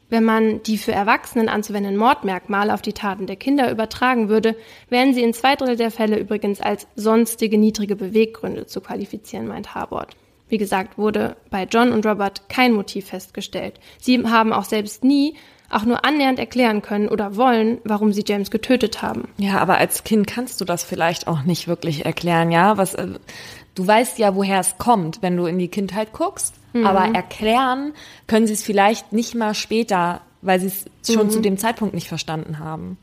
Wenn 0.09 0.23
man 0.23 0.61
die 0.61 0.77
für 0.77 0.91
Erwachsenen 0.91 1.49
anzuwendenden 1.49 1.97
Mordmerkmale 1.97 2.73
auf 2.73 2.83
die 2.83 2.93
Taten 2.93 3.25
der 3.25 3.35
Kinder 3.35 3.71
übertragen 3.71 4.29
würde, 4.29 4.55
wären 4.89 5.15
sie 5.15 5.23
in 5.23 5.33
zwei 5.33 5.55
Drittel 5.55 5.75
der 5.75 5.89
Fälle 5.89 6.19
übrigens 6.19 6.61
als 6.61 6.85
sonstige 6.95 7.57
niedrige 7.57 7.95
Beweggründe 7.95 8.67
zu 8.67 8.79
qualifizieren, 8.79 9.47
meint 9.47 9.73
Harbord. 9.73 10.15
Wie 10.53 10.59
gesagt, 10.59 10.99
wurde 10.99 11.35
bei 11.49 11.63
John 11.63 11.91
und 11.91 12.05
Robert 12.05 12.47
kein 12.47 12.73
Motiv 12.73 13.07
festgestellt. 13.07 13.79
Sie 13.99 14.23
haben 14.23 14.53
auch 14.53 14.65
selbst 14.65 15.03
nie 15.03 15.33
auch 15.71 15.83
nur 15.83 16.05
annähernd 16.05 16.37
erklären 16.37 16.83
können 16.83 17.09
oder 17.09 17.37
wollen, 17.37 17.79
warum 17.85 18.13
sie 18.13 18.23
James 18.23 18.51
getötet 18.51 19.01
haben. 19.01 19.29
Ja, 19.37 19.57
aber 19.57 19.79
als 19.79 20.03
Kind 20.03 20.27
kannst 20.27 20.61
du 20.61 20.65
das 20.65 20.83
vielleicht 20.83 21.25
auch 21.25 21.41
nicht 21.41 21.67
wirklich 21.67 22.05
erklären, 22.05 22.51
ja? 22.51 22.77
Was, 22.77 22.93
äh, 22.93 23.07
du 23.73 23.87
weißt 23.87 24.19
ja, 24.19 24.35
woher 24.35 24.59
es 24.59 24.77
kommt, 24.77 25.23
wenn 25.23 25.35
du 25.37 25.47
in 25.47 25.57
die 25.57 25.69
Kindheit 25.69 26.13
guckst. 26.13 26.53
Mhm. 26.73 26.85
Aber 26.85 27.15
erklären 27.15 27.93
können 28.27 28.45
sie 28.45 28.53
es 28.53 28.61
vielleicht 28.61 29.11
nicht 29.11 29.33
mal 29.33 29.55
später, 29.55 30.21
weil 30.43 30.59
sie 30.59 30.67
es 30.67 30.85
schon 31.11 31.25
mhm. 31.25 31.31
zu 31.31 31.41
dem 31.41 31.57
Zeitpunkt 31.57 31.95
nicht 31.95 32.09
verstanden 32.09 32.59
haben. 32.59 32.99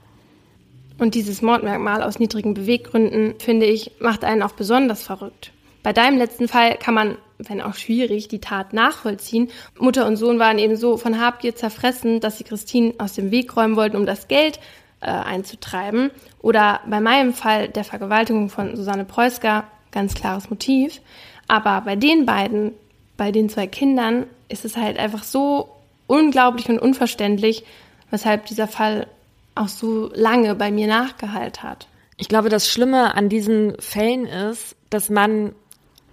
Und 0.98 1.16
dieses 1.16 1.42
Mordmerkmal 1.42 2.04
aus 2.04 2.20
niedrigen 2.20 2.54
Beweggründen, 2.54 3.34
finde 3.40 3.66
ich, 3.66 3.90
macht 3.98 4.22
einen 4.22 4.44
auch 4.44 4.52
besonders 4.52 5.02
verrückt. 5.02 5.50
Bei 5.82 5.92
deinem 5.92 6.18
letzten 6.18 6.48
Fall 6.48 6.76
kann 6.76 6.94
man, 6.94 7.16
wenn 7.48 7.60
auch 7.60 7.74
schwierig, 7.74 8.28
die 8.28 8.40
Tat 8.40 8.72
nachvollziehen. 8.72 9.48
Mutter 9.78 10.06
und 10.06 10.16
Sohn 10.16 10.38
waren 10.38 10.58
eben 10.58 10.76
so 10.76 10.96
von 10.96 11.20
Habgier 11.20 11.54
zerfressen, 11.54 12.20
dass 12.20 12.38
sie 12.38 12.44
Christine 12.44 12.94
aus 12.98 13.14
dem 13.14 13.30
Weg 13.30 13.56
räumen 13.56 13.76
wollten, 13.76 13.96
um 13.96 14.06
das 14.06 14.28
Geld 14.28 14.58
äh, 15.00 15.06
einzutreiben. 15.10 16.10
Oder 16.40 16.80
bei 16.86 17.00
meinem 17.00 17.32
Fall 17.34 17.68
der 17.68 17.84
Vergewaltigung 17.84 18.48
von 18.50 18.76
Susanne 18.76 19.04
Preusker, 19.04 19.64
ganz 19.90 20.14
klares 20.14 20.50
Motiv. 20.50 21.00
Aber 21.48 21.80
bei 21.80 21.96
den 21.96 22.26
beiden, 22.26 22.72
bei 23.16 23.32
den 23.32 23.48
zwei 23.48 23.66
Kindern, 23.66 24.26
ist 24.48 24.64
es 24.64 24.76
halt 24.76 24.98
einfach 24.98 25.22
so 25.22 25.70
unglaublich 26.06 26.68
und 26.68 26.78
unverständlich, 26.78 27.64
weshalb 28.10 28.46
dieser 28.46 28.68
Fall 28.68 29.06
auch 29.54 29.68
so 29.68 30.10
lange 30.14 30.54
bei 30.54 30.70
mir 30.70 30.86
nachgehalt 30.86 31.62
hat. 31.62 31.88
Ich 32.16 32.28
glaube, 32.28 32.48
das 32.48 32.68
Schlimme 32.68 33.14
an 33.14 33.28
diesen 33.28 33.80
Fällen 33.80 34.26
ist, 34.26 34.76
dass 34.90 35.08
man 35.08 35.54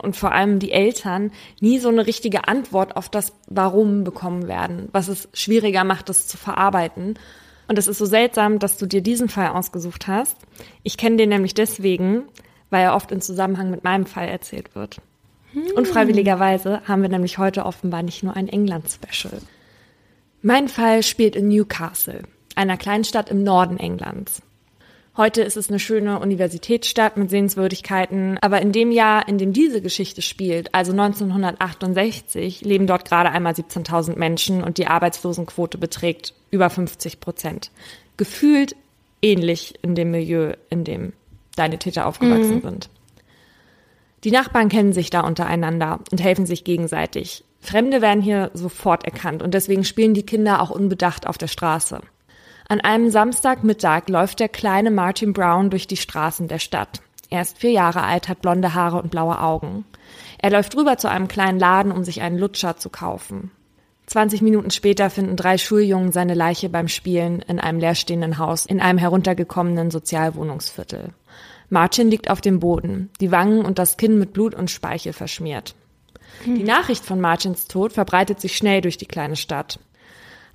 und 0.02 0.16
vor 0.16 0.32
allem 0.32 0.60
die 0.60 0.72
Eltern 0.72 1.32
nie 1.60 1.80
so 1.80 1.90
eine 1.90 2.06
richtige 2.06 2.48
Antwort 2.48 2.96
auf 2.96 3.10
das 3.10 3.34
Warum 3.48 4.04
bekommen 4.04 4.48
werden, 4.48 4.90
was 4.92 5.08
es 5.08 5.30
schwieriger 5.34 5.84
macht, 5.84 6.10
das 6.10 6.28
zu 6.28 6.38
verarbeiten. 6.38 7.20
Und 7.68 7.78
es 7.78 7.88
ist 7.88 7.98
so 7.98 8.06
seltsam, 8.06 8.60
dass 8.60 8.78
du 8.78 8.86
dir 8.86 9.02
diesen 9.02 9.30
Fall 9.30 9.50
ausgesucht 9.50 10.08
hast. 10.08 10.38
Ich 10.84 10.98
kenne 10.98 11.18
den 11.18 11.30
nämlich 11.30 11.54
deswegen, 11.54 12.24
weil 12.70 12.84
er 12.84 12.96
oft 12.96 13.12
in 13.12 13.22
Zusammenhang 13.22 13.70
mit 13.70 13.84
meinem 13.84 14.06
Fall 14.06 14.28
erzählt 14.28 14.76
wird. 14.76 15.02
Hm. 15.52 15.64
Unfreiwilligerweise 15.76 16.82
haben 16.88 17.02
wir 17.02 17.10
nämlich 17.10 17.38
heute 17.38 17.66
offenbar 17.66 18.04
nicht 18.04 18.24
nur 18.24 18.36
ein 18.36 18.48
England-Special. 18.48 19.42
Mein 20.42 20.68
Fall 20.68 21.04
spielt 21.04 21.36
in 21.36 21.48
Newcastle, 21.50 22.24
einer 22.56 22.78
Kleinstadt 22.78 23.30
im 23.30 23.44
Norden 23.44 23.78
Englands. 23.78 24.42
Heute 25.18 25.42
ist 25.42 25.58
es 25.58 25.70
eine 25.70 25.80
schöne 25.80 26.20
Universitätsstadt 26.20 27.18
mit 27.18 27.32
Sehenswürdigkeiten, 27.32 28.38
aber 28.40 28.62
in 28.62 28.72
dem 28.72 28.92
Jahr, 28.92 29.28
in 29.28 29.40
dem 29.40 29.52
diese 29.52 29.82
Geschichte 29.82 30.22
spielt, 30.22 30.76
also 30.76 30.92
1968, 30.92 32.62
leben 32.62 32.86
dort 32.86 33.06
gerade 33.06 33.32
einmal 33.32 33.54
17.000 33.54 34.16
Menschen 34.16 34.64
und 34.64 34.78
die 34.78 34.86
Arbeitslosenquote 34.86 35.80
beträgt 35.80 36.36
über 36.52 36.70
50 36.70 37.20
Prozent. 37.20 37.72
Gefühlt 38.16 38.76
ähnlich 39.24 39.74
in 39.82 39.96
dem 39.96 40.12
Milieu, 40.12 40.54
in 40.70 40.84
dem 40.84 41.14
deine 41.56 41.80
Täter 41.80 42.06
aufgewachsen 42.06 42.58
mhm. 42.58 42.62
sind. 42.62 42.90
Die 44.24 44.32
Nachbarn 44.32 44.70
kennen 44.70 44.94
sich 44.94 45.10
da 45.10 45.22
untereinander 45.22 46.00
und 46.12 46.22
helfen 46.22 46.46
sich 46.46 46.64
gegenseitig. 46.64 47.44
Fremde 47.60 48.04
werden 48.04 48.22
hier 48.22 48.52
sofort 48.54 49.04
erkannt 49.04 49.42
und 49.42 49.56
deswegen 49.56 49.84
spielen 49.84 50.14
die 50.14 50.28
Kinder 50.28 50.62
auch 50.62 50.70
unbedacht 50.70 51.26
auf 51.26 51.40
der 51.40 51.48
Straße. 51.48 52.02
An 52.70 52.82
einem 52.82 53.10
Samstagmittag 53.10 54.10
läuft 54.10 54.42
der 54.42 54.50
kleine 54.50 54.92
Martin 54.92 55.32
Brown 55.32 55.70
durch 55.70 55.88
die 55.88 55.96
Straßen 55.96 56.50
der 56.50 56.60
Stadt. 56.60 57.02
Er 57.30 57.42
ist 57.42 57.58
vier 57.58 57.72
Jahre 57.72 58.04
alt, 58.04 58.28
hat 58.28 58.42
blonde 58.42 58.74
Haare 58.74 59.02
und 59.02 59.10
blaue 59.10 59.42
Augen. 59.42 59.86
Er 60.38 60.52
läuft 60.52 60.76
rüber 60.76 60.98
zu 60.98 61.10
einem 61.10 61.30
kleinen 61.30 61.60
Laden, 61.60 61.94
um 61.94 62.04
sich 62.04 62.22
einen 62.22 62.38
Lutscher 62.38 62.76
zu 62.76 62.90
kaufen. 62.90 63.52
20 64.08 64.42
Minuten 64.42 64.72
später 64.72 65.10
finden 65.10 65.36
drei 65.36 65.58
Schuljungen 65.58 66.12
seine 66.12 66.34
Leiche 66.34 66.70
beim 66.70 66.88
Spielen 66.88 67.42
in 67.42 67.60
einem 67.60 67.80
leerstehenden 67.80 68.38
Haus 68.38 68.66
in 68.66 68.82
einem 68.82 68.98
heruntergekommenen 68.98 69.90
Sozialwohnungsviertel. 69.90 71.10
Martin 71.70 72.10
liegt 72.10 72.30
auf 72.30 72.40
dem 72.40 72.60
Boden, 72.60 73.10
die 73.20 73.32
Wangen 73.32 73.66
und 73.66 73.80
das 73.80 73.98
Kinn 73.98 74.20
mit 74.20 74.32
Blut 74.32 74.56
und 74.56 74.72
Speichel 74.72 75.12
verschmiert. 75.12 75.76
Die 76.46 76.64
Nachricht 76.64 77.06
von 77.06 77.20
Martins 77.20 77.68
Tod 77.68 77.94
verbreitet 77.94 78.40
sich 78.40 78.56
schnell 78.56 78.82
durch 78.82 78.98
die 78.98 79.06
kleine 79.06 79.36
Stadt. 79.36 79.80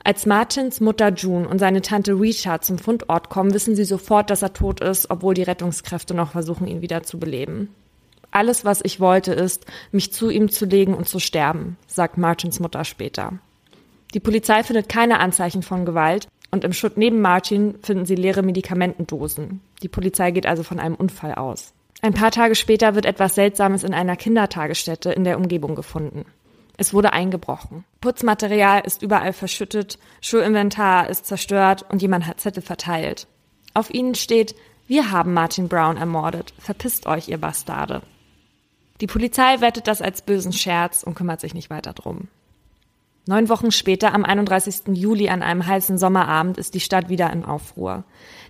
Als 0.05 0.27
Martins 0.27 0.81
Mutter 0.81 1.13
June 1.13 1.49
und 1.49 1.59
seine 1.59 1.81
Tante 1.81 2.15
Risha 2.15 2.61
zum 2.61 2.79
Fundort 2.79 3.29
kommen, 3.29 3.55
wissen 3.55 3.77
sie 3.77 3.85
sofort, 3.85 4.31
dass 4.31 4.43
er 4.43 4.53
tot 4.53 4.81
ist, 4.81 5.11
obwohl 5.11 5.35
die 5.35 5.45
Rettungskräfte 5.45 6.13
noch 6.13 6.33
versuchen, 6.33 6.67
ihn 6.67 6.83
wieder 6.83 7.05
zu 7.05 7.21
beleben. 7.21 7.69
Alles, 8.33 8.65
was 8.65 8.81
ich 8.83 8.99
wollte, 8.99 9.33
ist, 9.33 9.67
mich 9.93 10.13
zu 10.13 10.31
ihm 10.31 10.51
zu 10.51 10.65
legen 10.65 10.95
und 10.95 11.09
zu 11.09 11.21
sterben, 11.21 11.77
sagt 11.87 12.19
Martins 12.19 12.59
Mutter 12.59 12.85
später. 12.85 13.35
Die 14.15 14.21
Polizei 14.21 14.63
findet 14.65 14.89
keine 14.89 15.21
Anzeichen 15.21 15.63
von 15.63 15.85
Gewalt 15.85 16.27
und 16.51 16.65
im 16.65 16.73
Schutt 16.73 16.97
neben 16.97 17.21
Martin 17.21 17.77
finden 17.83 18.05
sie 18.05 18.15
leere 18.15 18.43
Medikamentendosen. 18.43 19.61
Die 19.83 19.89
Polizei 19.89 20.33
geht 20.33 20.47
also 20.47 20.63
von 20.63 20.81
einem 20.81 20.97
Unfall 20.97 21.35
aus. 21.35 21.73
Ein 22.01 22.15
paar 22.15 22.33
Tage 22.33 22.57
später 22.57 22.95
wird 22.97 23.07
etwas 23.07 23.37
Seltsames 23.37 23.85
in 23.85 23.95
einer 23.95 24.17
Kindertagesstätte 24.17 25.13
in 25.13 25.25
der 25.25 25.39
Umgebung 25.39 25.77
gefunden. 25.77 26.25
Es 26.83 26.93
wurde 26.93 27.13
eingebrochen. 27.13 27.85
Putzmaterial 28.01 28.81
ist 28.81 29.03
überall 29.03 29.33
verschüttet, 29.33 30.01
Schulinventar 30.21 31.09
ist 31.09 31.27
zerstört 31.27 31.87
und 31.89 32.03
jemand 32.03 32.27
hat 32.27 32.41
Zettel 32.41 32.61
verteilt. 32.61 33.29
Auf 33.73 33.95
ihnen 33.95 34.17
steht, 34.17 34.57
wir 34.89 35.13
haben 35.13 35.33
Martin 35.33 35.69
Brown 35.69 35.97
ermordet. 35.97 36.53
Verpisst 36.59 37.07
euch, 37.07 37.29
ihr 37.29 37.39
Bastarde. 37.39 38.03
Die 39.01 39.07
Polizei 39.07 39.61
wertet 39.61 39.87
das 39.87 40.03
als 40.03 40.23
bösen 40.23 40.53
Scherz 40.53 41.05
und 41.05 41.15
kümmert 41.15 41.41
sich 41.41 41.55
nicht 41.55 41.71
weiter 41.71 41.93
drum. 41.93 42.27
Neun 43.27 43.49
Wochen 43.49 43.71
später, 43.71 44.13
am 44.13 44.25
31. 44.25 44.89
Juli 44.89 45.29
an 45.29 45.45
einem 45.45 45.65
heißen 45.65 45.99
Sommerabend, 45.99 46.59
ist 46.59 46.75
die 46.75 46.81
Stadt 46.81 47.09
wieder 47.09 47.33
in 47.33 47.45
Aufruhr. 47.45 48.03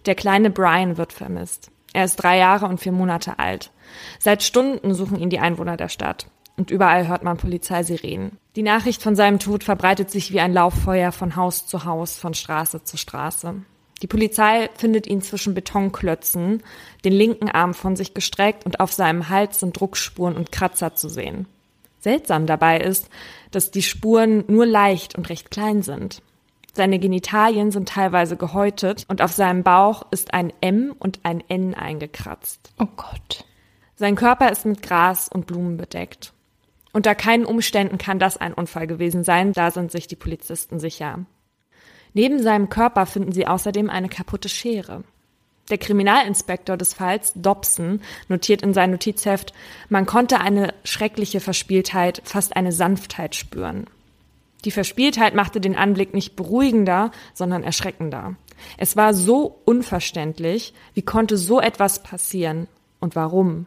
Der 0.07 0.15
kleine 0.15 0.49
Brian 0.49 0.97
wird 0.97 1.13
vermisst. 1.13 1.71
Er 1.93 2.07
ist 2.07 2.17
drei 2.17 2.39
Jahre 2.39 2.65
und 2.65 2.81
vier 2.81 2.93
Monate 2.93 3.39
alt. 3.39 3.73
Seit 4.19 4.43
Stunden 4.43 4.95
suchen 4.95 5.19
ihn 5.19 5.29
die 5.29 5.39
Einwohner 5.39 5.77
der 5.77 5.91
Stadt 5.91 6.29
und 6.57 6.71
überall 6.71 7.09
hört 7.09 7.23
man 7.23 7.37
Polizeisirenen. 7.37 8.39
Die 8.57 8.63
Nachricht 8.63 9.03
von 9.03 9.17
seinem 9.17 9.39
Tod 9.39 9.65
verbreitet 9.65 10.11
sich 10.11 10.33
wie 10.33 10.41
ein 10.41 10.53
Lauffeuer 10.53 11.13
von 11.13 11.37
Haus 11.37 11.67
zu 11.67 11.85
Haus, 11.85 12.19
von 12.19 12.35
Straße 12.35 12.85
zu 12.85 12.97
Straße. 12.97 13.55
Die 14.03 14.07
Polizei 14.09 14.69
findet 14.77 15.07
ihn 15.07 15.23
zwischen 15.23 15.55
Betonklötzen, 15.55 16.63
den 17.05 17.13
linken 17.13 17.49
Arm 17.49 17.73
von 17.73 17.95
sich 17.95 18.15
gestreckt 18.15 18.67
und 18.67 18.81
auf 18.81 18.93
seinem 18.93 19.29
Hals 19.29 19.61
sind 19.61 19.79
Druckspuren 19.79 20.37
und 20.37 20.51
Kratzer 20.51 20.95
zu 20.95 21.09
sehen. 21.09 21.47
Seltsam 22.01 22.47
dabei 22.47 22.81
ist, 22.81 23.09
dass 23.53 23.71
die 23.71 23.83
Spuren 23.83 24.45
nur 24.49 24.67
leicht 24.67 25.17
und 25.17 25.29
recht 25.29 25.53
klein 25.53 25.83
sind. 25.83 26.21
Seine 26.75 26.99
Genitalien 26.99 27.71
sind 27.71 27.89
teilweise 27.89 28.37
gehäutet 28.37 29.05
und 29.09 29.23
auf 29.23 29.33
seinem 29.33 29.63
Bauch 29.63 30.07
ist 30.11 30.35
ein 30.35 30.53
M 30.61 30.95
und 30.99 31.21
ein 31.23 31.45
N 31.49 31.75
eingekratzt. 31.75 32.73
Oh 32.81 32.89
Gott. 32.97 33.45
Sein 33.95 34.17
Körper 34.17 34.51
ist 34.51 34.67
mit 34.67 34.83
Gras 34.83 35.29
und 35.29 35.47
Blumen 35.47 35.77
bedeckt. 35.77 36.33
Unter 36.93 37.15
keinen 37.15 37.47
Umständen 37.47 37.99
kann 37.99 38.19
das 38.19 38.37
ein 38.37 38.53
Unfall 38.53 38.87
gewesen 38.87 39.25
sein, 39.25 39.53
da 39.53 39.71
sind 39.71 39.91
sich 39.91 40.07
die 40.07 40.17
Polizisten 40.17 40.79
sicher. 40.79 41.21
Neben 42.13 42.43
seinem 42.43 42.69
Körper 42.69 43.07
finden 43.07 43.33
sie 43.33 43.47
außerdem 43.47 43.89
eine 43.89 44.09
kaputte 44.09 44.51
Schere. 44.51 45.03
Der 45.71 45.79
Kriminalinspektor 45.79 46.77
des 46.77 46.93
Falls, 46.93 47.33
Dobson, 47.35 48.01
notiert 48.29 48.63
in 48.63 48.75
sein 48.75 48.91
Notizheft, 48.91 49.55
man 49.89 50.05
konnte 50.05 50.41
eine 50.41 50.75
schreckliche 50.85 51.41
Verspieltheit, 51.41 52.21
fast 52.25 52.57
eine 52.57 52.73
Sanftheit 52.73 53.35
spüren. 53.35 53.87
Die 54.65 54.71
Verspieltheit 54.71 55.35
machte 55.35 55.61
den 55.61 55.77
Anblick 55.77 56.13
nicht 56.15 56.37
beruhigender, 56.37 57.11
sondern 57.33 57.63
erschreckender. 57.63 58.37
Es 58.77 58.97
war 58.97 59.15
so 59.15 59.61
unverständlich, 59.65 60.75
wie 60.95 61.03
konnte 61.03 61.37
so 61.37 61.61
etwas 61.61 62.03
passieren 62.03 62.69
und 63.01 63.17
warum? 63.17 63.67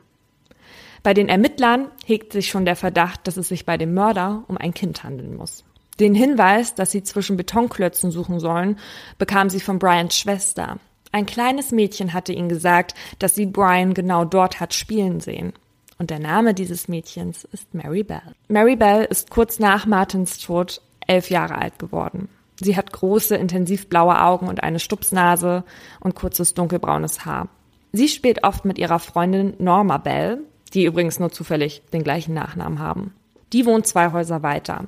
Bei 1.06 1.14
den 1.14 1.30
Ermittlern 1.30 1.92
hegt 2.04 2.34
sich 2.34 2.48
schon 2.48 2.66
der 2.66 2.76
Verdacht, 2.76 3.28
dass 3.28 3.38
es 3.38 3.50
sich 3.50 3.64
bei 3.64 3.78
dem 3.78 3.94
Mörder 3.94 4.44
um 4.48 4.58
ein 4.58 4.74
Kind 4.74 5.04
handeln 5.04 5.36
muss. 5.36 5.64
Den 6.00 6.16
Hinweis, 6.16 6.74
dass 6.74 6.90
sie 6.90 7.04
zwischen 7.04 7.38
Betonklötzen 7.38 8.10
suchen 8.10 8.40
sollen, 8.40 8.80
bekam 9.20 9.52
sie 9.52 9.60
von 9.60 9.78
Brians 9.78 10.18
Schwester. 10.18 10.80
Ein 11.12 11.28
kleines 11.28 11.72
Mädchen 11.72 12.12
hatte 12.16 12.34
ihnen 12.34 12.50
gesagt, 12.50 12.96
dass 13.20 13.36
sie 13.36 13.46
Brian 13.46 13.94
genau 13.94 14.26
dort 14.26 14.60
hat 14.60 14.74
spielen 14.74 15.20
sehen. 15.20 15.54
Und 16.00 16.10
der 16.10 16.18
Name 16.18 16.56
dieses 16.56 16.88
Mädchens 16.88 17.44
ist 17.52 17.76
Mary 17.76 18.02
Bell. 18.02 18.34
Mary 18.48 18.76
Bell 18.76 19.06
ist 19.06 19.30
kurz 19.30 19.60
nach 19.60 19.86
Martins 19.86 20.40
Tod 20.40 20.82
elf 21.06 21.30
Jahre 21.30 21.60
alt 21.60 21.78
geworden. 21.78 22.30
Sie 22.60 22.76
hat 22.76 22.92
große, 22.92 23.36
intensiv 23.36 23.90
blaue 23.90 24.20
Augen 24.20 24.48
und 24.48 24.64
eine 24.64 24.80
Stupsnase 24.80 25.66
und 26.00 26.16
kurzes 26.16 26.56
dunkelbraunes 26.56 27.26
Haar. 27.26 27.50
Sie 27.92 28.08
spielt 28.08 28.44
oft 28.44 28.66
mit 28.66 28.80
ihrer 28.80 28.98
Freundin 28.98 29.54
Norma 29.60 30.00
Bell, 30.00 30.42
die 30.74 30.86
übrigens 30.86 31.20
nur 31.20 31.32
zufällig 31.32 31.82
den 31.94 32.04
gleichen 32.04 32.34
Nachnamen 32.34 32.80
haben. 32.80 33.14
Die 33.54 33.66
wohnt 33.66 33.88
zwei 33.88 34.12
Häuser 34.12 34.44
weiter. 34.44 34.86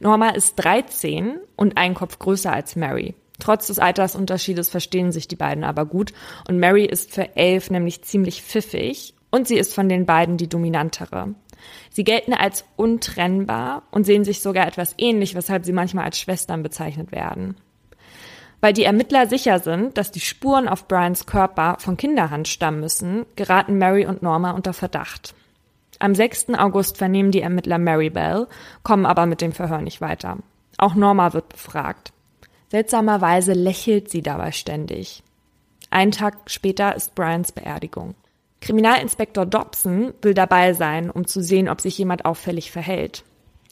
Norma 0.00 0.30
ist 0.30 0.56
13 0.56 1.38
und 1.56 1.76
einen 1.76 1.94
Kopf 1.94 2.18
größer 2.18 2.52
als 2.52 2.76
Mary. 2.76 3.14
Trotz 3.38 3.66
des 3.66 3.78
Altersunterschiedes 3.78 4.68
verstehen 4.68 5.12
sich 5.12 5.28
die 5.28 5.36
beiden 5.36 5.64
aber 5.64 5.84
gut 5.84 6.12
und 6.48 6.58
Mary 6.58 6.84
ist 6.86 7.12
für 7.12 7.36
elf 7.36 7.70
nämlich 7.70 8.02
ziemlich 8.02 8.42
pfiffig 8.42 9.14
und 9.30 9.46
sie 9.46 9.58
ist 9.58 9.74
von 9.74 9.88
den 9.88 10.06
beiden 10.06 10.38
die 10.38 10.48
dominantere. 10.48 11.34
Sie 11.90 12.04
gelten 12.04 12.32
als 12.32 12.64
untrennbar 12.76 13.82
und 13.90 14.04
sehen 14.04 14.24
sich 14.24 14.40
sogar 14.40 14.66
etwas 14.66 14.94
ähnlich, 14.98 15.34
weshalb 15.34 15.64
sie 15.64 15.72
manchmal 15.72 16.04
als 16.04 16.18
Schwestern 16.18 16.62
bezeichnet 16.62 17.12
werden. 17.12 17.56
Weil 18.60 18.72
die 18.72 18.84
Ermittler 18.84 19.26
sicher 19.26 19.58
sind, 19.58 19.98
dass 19.98 20.10
die 20.10 20.20
Spuren 20.20 20.68
auf 20.68 20.88
Brians 20.88 21.26
Körper 21.26 21.76
von 21.78 21.96
Kinderhand 21.96 22.48
stammen 22.48 22.80
müssen, 22.80 23.26
geraten 23.36 23.78
Mary 23.78 24.06
und 24.06 24.22
Norma 24.22 24.52
unter 24.52 24.72
Verdacht. 24.72 25.34
Am 25.98 26.14
6. 26.14 26.50
August 26.58 26.98
vernehmen 26.98 27.30
die 27.30 27.40
Ermittler 27.40 27.78
Mary 27.78 28.10
Bell, 28.10 28.46
kommen 28.82 29.06
aber 29.06 29.26
mit 29.26 29.40
dem 29.40 29.52
Verhör 29.52 29.80
nicht 29.80 30.00
weiter. 30.00 30.38
Auch 30.78 30.94
Norma 30.94 31.32
wird 31.32 31.48
befragt. 31.48 32.12
Seltsamerweise 32.70 33.52
lächelt 33.52 34.10
sie 34.10 34.22
dabei 34.22 34.52
ständig. 34.52 35.22
Einen 35.90 36.12
Tag 36.12 36.50
später 36.50 36.94
ist 36.94 37.14
Brians 37.14 37.52
Beerdigung. 37.52 38.14
Kriminalinspektor 38.60 39.46
Dobson 39.46 40.12
will 40.22 40.34
dabei 40.34 40.72
sein, 40.72 41.10
um 41.10 41.26
zu 41.26 41.42
sehen, 41.42 41.68
ob 41.68 41.80
sich 41.80 41.96
jemand 41.96 42.24
auffällig 42.24 42.70
verhält. 42.70 43.24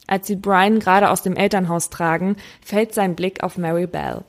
Als 0.07 0.27
sie 0.27 0.37
Brian 0.37 0.79
gerade 0.79 1.11
aus 1.11 1.23
dem 1.23 1.37
Elternhaus 1.37 1.91
tragen, 1.91 2.37
fällt 2.63 2.95
sein 2.95 3.17
Blick 3.17 3.43
auf 3.43 3.59
Mary 3.59 3.87
Bell. 3.87 4.25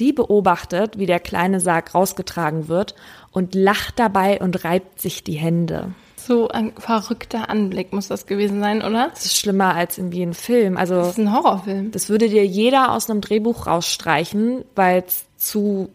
Die 0.00 0.12
beobachtet, 0.14 0.98
wie 0.98 1.06
der 1.06 1.20
kleine 1.20 1.60
Sarg 1.60 1.94
rausgetragen 1.94 2.68
wird 2.68 2.94
und 3.32 3.54
lacht 3.54 3.98
dabei 3.98 4.40
und 4.40 4.64
reibt 4.64 5.00
sich 5.00 5.22
die 5.22 5.34
Hände. 5.34 5.92
So 6.16 6.48
ein 6.48 6.72
verrückter 6.78 7.48
Anblick 7.48 7.92
muss 7.92 8.08
das 8.08 8.26
gewesen 8.26 8.60
sein, 8.60 8.82
oder? 8.82 9.08
Das 9.10 9.26
ist 9.26 9.36
schlimmer 9.36 9.74
als 9.74 9.98
in 9.98 10.10
ein 10.10 10.34
Film. 10.34 10.76
Also 10.76 10.96
Das 10.96 11.08
ist 11.10 11.18
ein 11.18 11.32
Horrorfilm. 11.32 11.92
das 11.92 12.08
würde 12.08 12.28
dir 12.28 12.44
jeder 12.46 12.92
aus 12.92 13.08
einem 13.08 13.20
Drehbuch 13.20 13.66
rausstreichen, 13.66 14.64
weil 14.74 15.04
es 15.06 15.24
zu, 15.36 15.90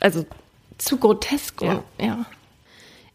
also 0.00 0.24
Zu 0.78 0.96
grotesk. 0.98 1.62
Ja. 1.62 1.82
ja. 2.00 2.26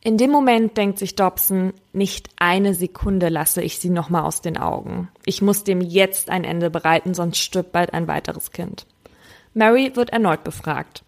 in 0.01 0.17
dem 0.17 0.32
Moment 0.32 0.78
denkt 0.78 0.99
sich 0.99 1.15
Dobson, 1.15 1.74
nicht 1.93 2.30
eine 2.38 2.74
Sekunde 2.74 3.30
lasse 3.30 3.61
ich 3.61 3.80
sie 3.80 3.89
nochmal 3.89 4.24
aus 4.24 4.41
den 4.41 4.57
Augen. 4.57 5.09
Ich 5.26 5.41
muss 5.41 5.63
dem 5.63 5.82
jetzt 5.82 6.30
ein 6.30 6.43
Ende 6.43 6.69
bereiten, 6.69 7.13
sonst 7.13 7.38
stirbt 7.38 7.72
bald 7.72 7.93
ein 7.93 8.07
weiteres 8.07 8.51
Kind. 8.51 8.86
Mary 9.54 9.91
wird 9.95 10.12
erneut 10.12 10.43
befragt. 10.43 11.04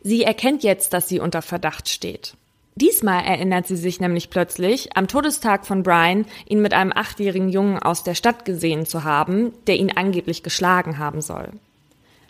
Sie 0.00 0.22
erkennt 0.22 0.62
jetzt, 0.62 0.92
dass 0.92 1.08
sie 1.08 1.20
unter 1.20 1.42
Verdacht 1.42 1.88
steht. 1.88 2.34
Diesmal 2.76 3.24
erinnert 3.24 3.68
sie 3.68 3.76
sich 3.76 4.00
nämlich 4.00 4.30
plötzlich, 4.30 4.96
am 4.96 5.06
Todestag 5.06 5.64
von 5.64 5.84
Brian 5.84 6.26
ihn 6.48 6.60
mit 6.60 6.74
einem 6.74 6.92
achtjährigen 6.92 7.48
Jungen 7.48 7.78
aus 7.78 8.02
der 8.02 8.16
Stadt 8.16 8.44
gesehen 8.44 8.84
zu 8.84 9.04
haben, 9.04 9.52
der 9.68 9.76
ihn 9.76 9.92
angeblich 9.92 10.42
geschlagen 10.42 10.98
haben 10.98 11.20
soll. 11.20 11.50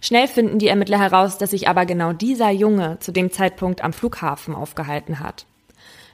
Schnell 0.03 0.29
finden 0.29 0.59
die 0.59 0.69
Ermittler 0.69 0.99
heraus, 0.99 1.39
dass 1.39 1.53
sich 1.53 1.67
aber 1.67 1.87
genau 1.87 2.13
dieser 2.13 2.51
Junge 2.51 2.99
zu 3.01 3.11
dem 3.11 3.33
Zeitpunkt 3.33 3.83
am 3.83 3.95
Flughafen 3.95 4.55
aufgehalten 4.55 5.19
hat. 5.19 5.47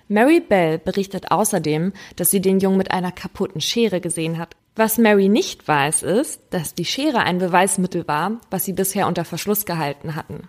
Mary 0.07 0.39
Bell 0.39 0.79
berichtet 0.79 1.33
außerdem, 1.33 1.93
dass 2.15 2.31
sie 2.31 2.41
den 2.41 2.61
Jungen 2.61 2.79
mit 2.79 2.93
einer 2.93 3.11
kaputten 3.11 3.61
Schere 3.61 4.01
gesehen 4.01 4.39
hat. 4.39 4.55
Was 4.81 4.97
Mary 4.97 5.29
nicht 5.29 5.69
weiß, 5.69 6.05
ist, 6.05 6.41
dass 6.49 6.75
die 6.75 6.87
Schere 6.87 7.19
ein 7.19 7.37
Beweismittel 7.37 8.09
war, 8.09 8.41
was 8.49 8.65
sie 8.65 8.73
bisher 8.73 9.09
unter 9.09 9.27
Verschluss 9.27 9.67
gehalten 9.67 10.17
hatten. 10.17 10.49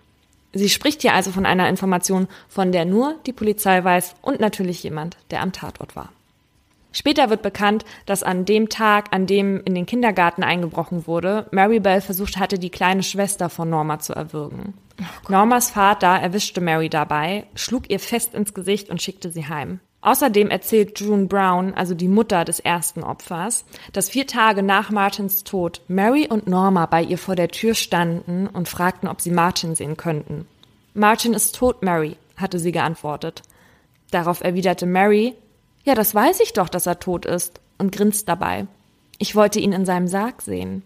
Sie 0.54 0.70
spricht 0.70 1.02
hier 1.02 1.14
also 1.14 1.32
von 1.32 1.46
einer 1.46 1.68
Information, 1.68 2.30
von 2.48 2.72
der 2.72 2.86
nur 2.86 3.16
die 3.26 3.34
Polizei 3.34 3.84
weiß 3.84 4.16
und 4.22 4.40
natürlich 4.40 4.84
jemand, 4.84 5.18
der 5.32 5.42
am 5.42 5.52
Tatort 5.52 5.98
war. 5.98 6.14
Später 6.94 7.30
wird 7.30 7.42
bekannt, 7.42 7.84
dass 8.06 8.24
an 8.24 8.46
dem 8.46 8.70
Tag, 8.70 9.10
an 9.12 9.28
dem 9.28 9.62
in 9.66 9.76
den 9.76 9.86
Kindergarten 9.86 10.44
eingebrochen 10.44 11.08
wurde, 11.08 11.48
Mary 11.52 11.82
Bell 11.82 12.00
versucht 12.00 12.38
hatte, 12.38 12.58
die 12.58 12.70
kleine 12.70 13.04
Schwester 13.04 13.50
von 13.50 13.70
Norma 13.70 14.00
zu 14.00 14.14
erwürgen. 14.14 14.76
Normas 15.28 15.72
Vater 15.72 16.08
erwischte 16.08 16.62
Mary 16.62 16.88
dabei, 16.88 17.48
schlug 17.56 17.90
ihr 17.90 18.00
fest 18.00 18.34
ins 18.34 18.54
Gesicht 18.54 18.90
und 18.90 19.02
schickte 19.02 19.30
sie 19.30 19.50
heim. 19.50 19.82
Außerdem 20.02 20.50
erzählt 20.50 21.00
June 21.00 21.28
Brown, 21.28 21.74
also 21.76 21.94
die 21.94 22.08
Mutter 22.08 22.44
des 22.44 22.60
ersten 22.60 23.04
Opfers, 23.04 23.66
dass 23.94 24.10
vier 24.10 24.26
Tage 24.26 24.64
nach 24.64 24.90
Martins 24.90 25.44
Tod 25.44 25.82
Mary 25.88 26.28
und 26.28 26.48
Norma 26.48 26.88
bei 26.88 27.04
ihr 27.04 27.20
vor 27.20 27.36
der 27.36 27.50
Tür 27.50 27.76
standen 27.76 28.48
und 28.48 28.68
fragten, 28.68 29.08
ob 29.08 29.22
sie 29.22 29.32
Martin 29.32 29.76
sehen 29.76 29.98
könnten. 29.98 30.48
Martin 30.96 31.34
ist 31.34 31.56
tot, 31.56 31.84
Mary, 31.84 32.18
hatte 32.36 32.58
sie 32.58 32.72
geantwortet. 32.72 33.44
Darauf 34.10 34.42
erwiderte 34.42 34.88
Mary, 34.88 35.36
ja, 35.84 35.94
das 35.94 36.14
weiß 36.14 36.40
ich 36.42 36.54
doch, 36.54 36.70
dass 36.70 36.86
er 36.86 37.00
tot 37.00 37.26
ist, 37.26 37.60
und 37.78 37.92
grinst 37.92 38.28
dabei. 38.28 38.68
Ich 39.18 39.36
wollte 39.36 39.60
ihn 39.60 39.74
in 39.74 39.86
seinem 39.86 40.08
Sarg 40.08 40.42
sehen. 40.42 40.84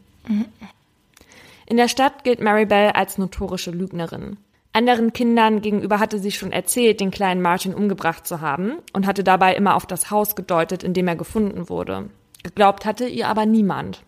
In 1.65 1.77
der 1.77 1.87
Stadt 1.87 2.23
gilt 2.23 2.41
Mary 2.41 2.65
Bell 2.65 2.91
als 2.91 3.17
notorische 3.17 3.71
Lügnerin. 3.71 4.37
Anderen 4.75 5.13
Kindern 5.13 5.61
gegenüber 5.61 6.01
hatte 6.01 6.19
sie 6.19 6.33
schon 6.33 6.51
erzählt, 6.51 6.99
den 6.99 7.09
kleinen 7.09 7.41
Martin 7.41 7.73
umgebracht 7.73 8.27
zu 8.27 8.41
haben 8.41 8.73
und 8.91 9.07
hatte 9.07 9.23
dabei 9.23 9.55
immer 9.55 9.75
auf 9.75 9.85
das 9.85 10.11
Haus 10.11 10.35
gedeutet, 10.35 10.83
in 10.83 10.93
dem 10.93 11.07
er 11.07 11.15
gefunden 11.15 11.69
wurde. 11.69 12.09
Geglaubt 12.43 12.83
hatte 12.83 13.07
ihr 13.07 13.29
aber 13.29 13.45
niemand. 13.45 14.03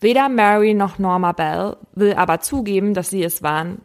Weder 0.00 0.30
Mary 0.30 0.72
noch 0.72 0.98
Norma 0.98 1.32
Bell 1.32 1.76
will 1.92 2.14
aber 2.14 2.40
zugeben, 2.40 2.94
dass 2.94 3.10
sie 3.10 3.22
es 3.22 3.42
waren. 3.42 3.82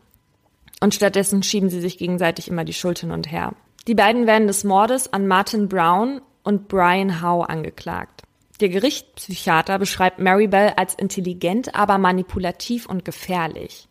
Und 0.80 0.96
stattdessen 0.96 1.44
schieben 1.44 1.70
sie 1.70 1.82
sich 1.82 1.98
gegenseitig 1.98 2.48
immer 2.48 2.64
die 2.64 2.72
Schuld 2.72 3.00
hin 3.00 3.12
und 3.12 3.30
her. 3.30 3.52
Die 3.86 3.96
beiden 3.96 4.26
werden 4.26 4.48
des 4.48 4.64
Mordes 4.64 5.12
an 5.12 5.28
Martin 5.28 5.68
Brown 5.68 6.22
und 6.44 6.70
Brian 6.70 7.22
Howe 7.22 7.50
angeklagt. 7.50 8.24
Der 8.62 8.70
Gerichtspsychiater 8.70 9.78
beschreibt 9.78 10.20
Mary 10.20 10.48
Bell 10.48 10.72
als 10.78 10.96
intelligent, 10.96 11.76
aber 11.76 11.98
manipulativ 11.98 12.86
und 12.86 13.04
gefährlich. 13.04 13.89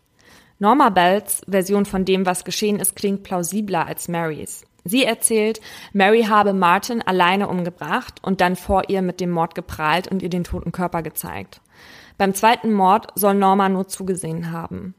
Norma 0.59 0.91
Bells 0.91 1.43
Version 1.49 1.87
von 1.87 2.05
dem, 2.05 2.27
was 2.27 2.45
geschehen 2.45 2.81
ist, 2.81 2.97
klingt 2.97 3.23
plausibler 3.23 3.87
als 3.87 4.09
Marys. 4.09 4.65
Sie 4.85 5.05
erzählt, 5.05 5.61
Mary 5.93 6.25
habe 6.25 6.53
Martin 6.53 7.03
alleine 7.03 7.49
umgebracht 7.49 8.21
und 8.23 8.41
dann 8.41 8.57
vor 8.57 8.89
ihr 8.89 9.03
mit 9.03 9.21
dem 9.21 9.31
Mord 9.31 9.55
geprahlt 9.55 10.09
und 10.09 10.23
ihr 10.23 10.31
den 10.31 10.45
toten 10.45 10.73
Körper 10.73 11.03
gezeigt. 11.03 11.61
Beim 12.17 12.35
zweiten 12.35 12.73
Mord 12.73 13.09
soll 13.15 13.35
Norma 13.35 13.69
nur 13.69 13.87
zugesehen 13.87 14.51
haben. 14.51 14.95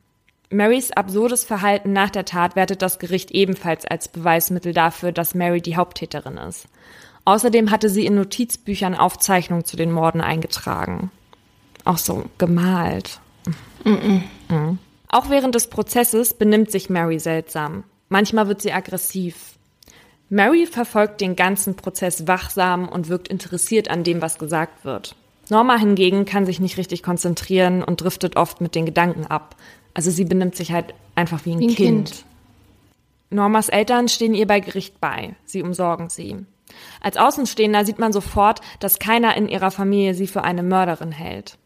Marys 0.52 0.92
absurdes 0.92 1.44
Verhalten 1.44 1.94
nach 1.94 2.10
der 2.10 2.26
Tat 2.26 2.56
wertet 2.56 2.82
das 2.82 2.98
Gericht 2.98 3.32
ebenfalls 3.32 3.86
als 3.86 4.08
Beweismittel 4.08 4.74
dafür, 4.74 5.12
dass 5.12 5.36
Mary 5.36 5.62
die 5.62 5.76
Haupttäterin 5.76 6.38
ist. 6.38 6.68
Außerdem 7.26 7.70
hatte 7.70 7.90
sie 7.90 8.06
in 8.06 8.16
Notizbüchern 8.16 8.96
Aufzeichnungen 8.96 9.66
zu 9.66 9.78
den 9.78 9.92
Morden 9.92 10.22
eingetragen. 10.22 11.12
Auch 11.86 11.98
so 11.98 12.26
gemalt. 12.38 13.20
Mhm. 13.84 14.80
Auch 15.10 15.30
während 15.30 15.56
des 15.56 15.68
Prozesses 15.68 16.34
benimmt 16.34 16.72
sich 16.72 16.90
Mary 16.90 17.20
seltsam. 17.20 17.84
Manchmal 18.10 18.48
wird 18.48 18.62
sie 18.62 18.72
aggressiv. 18.72 19.58
Mary 20.30 20.68
verfolgt 20.68 21.22
den 21.22 21.36
ganzen 21.36 21.76
Prozess 21.76 22.28
wachsam 22.28 22.88
und 22.88 23.10
wirkt 23.10 23.28
interessiert 23.28 23.90
an 23.90 24.04
dem, 24.04 24.22
was 24.22 24.38
gesagt 24.38 24.86
wird. 24.86 25.16
Norma 25.50 25.78
hingegen 25.78 26.26
kann 26.26 26.46
sich 26.46 26.60
nicht 26.60 26.78
richtig 26.78 27.02
konzentrieren 27.02 27.84
und 27.84 28.02
driftet 28.02 28.36
oft 28.36 28.62
mit 28.62 28.76
den 28.76 28.86
Gedanken 28.86 29.26
ab. 29.26 29.56
Also 29.96 30.12
sie 30.12 30.26
benimmt 30.26 30.56
sich 30.56 30.72
halt 30.72 30.94
einfach 31.16 31.46
wie 31.46 31.54
ein, 31.54 31.60
Wie 31.60 31.70
ein 31.70 31.76
kind. 31.76 32.12
Kind. 32.12 32.26
Normas 33.32 33.70
Eltern 33.70 34.08
stehen 34.08 34.36
ihr 34.36 34.46
bei 34.46 34.60
Gericht 34.60 35.02
bei. 35.02 35.36
Sie 35.46 35.64
umsorgen 35.64 36.10
sie. 36.10 36.38
Als 37.02 37.18
Außenstehender 37.18 37.84
sieht 37.84 37.98
man 37.98 38.14
sofort, 38.14 38.62
dass 38.80 39.00
keiner 39.00 39.36
in 39.36 39.50
ihrer 39.50 39.72
Familie 39.72 40.14
sie 40.14 40.28
für 40.28 40.44
eine 40.44 40.62
Mörderin 40.62 41.12
hält. 41.12 41.58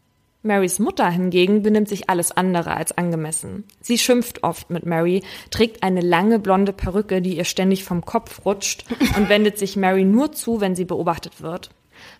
Marys 0.44 0.78
Mutter 0.78 1.08
hingegen 1.08 1.62
benimmt 1.62 1.88
sich 1.88 2.10
alles 2.10 2.30
andere 2.30 2.76
als 2.76 2.96
angemessen. 2.96 3.64
Sie 3.80 3.96
schimpft 3.96 4.42
oft 4.42 4.68
mit 4.68 4.84
Mary, 4.84 5.22
trägt 5.50 5.82
eine 5.82 6.02
lange 6.02 6.38
blonde 6.38 6.74
Perücke, 6.74 7.22
die 7.22 7.38
ihr 7.38 7.44
ständig 7.44 7.82
vom 7.82 8.04
Kopf 8.04 8.44
rutscht 8.44 8.84
und 9.16 9.30
wendet 9.30 9.58
sich 9.58 9.76
Mary 9.76 10.04
nur 10.04 10.32
zu, 10.32 10.60
wenn 10.60 10.76
sie 10.76 10.84
beobachtet 10.84 11.40
wird. 11.40 11.70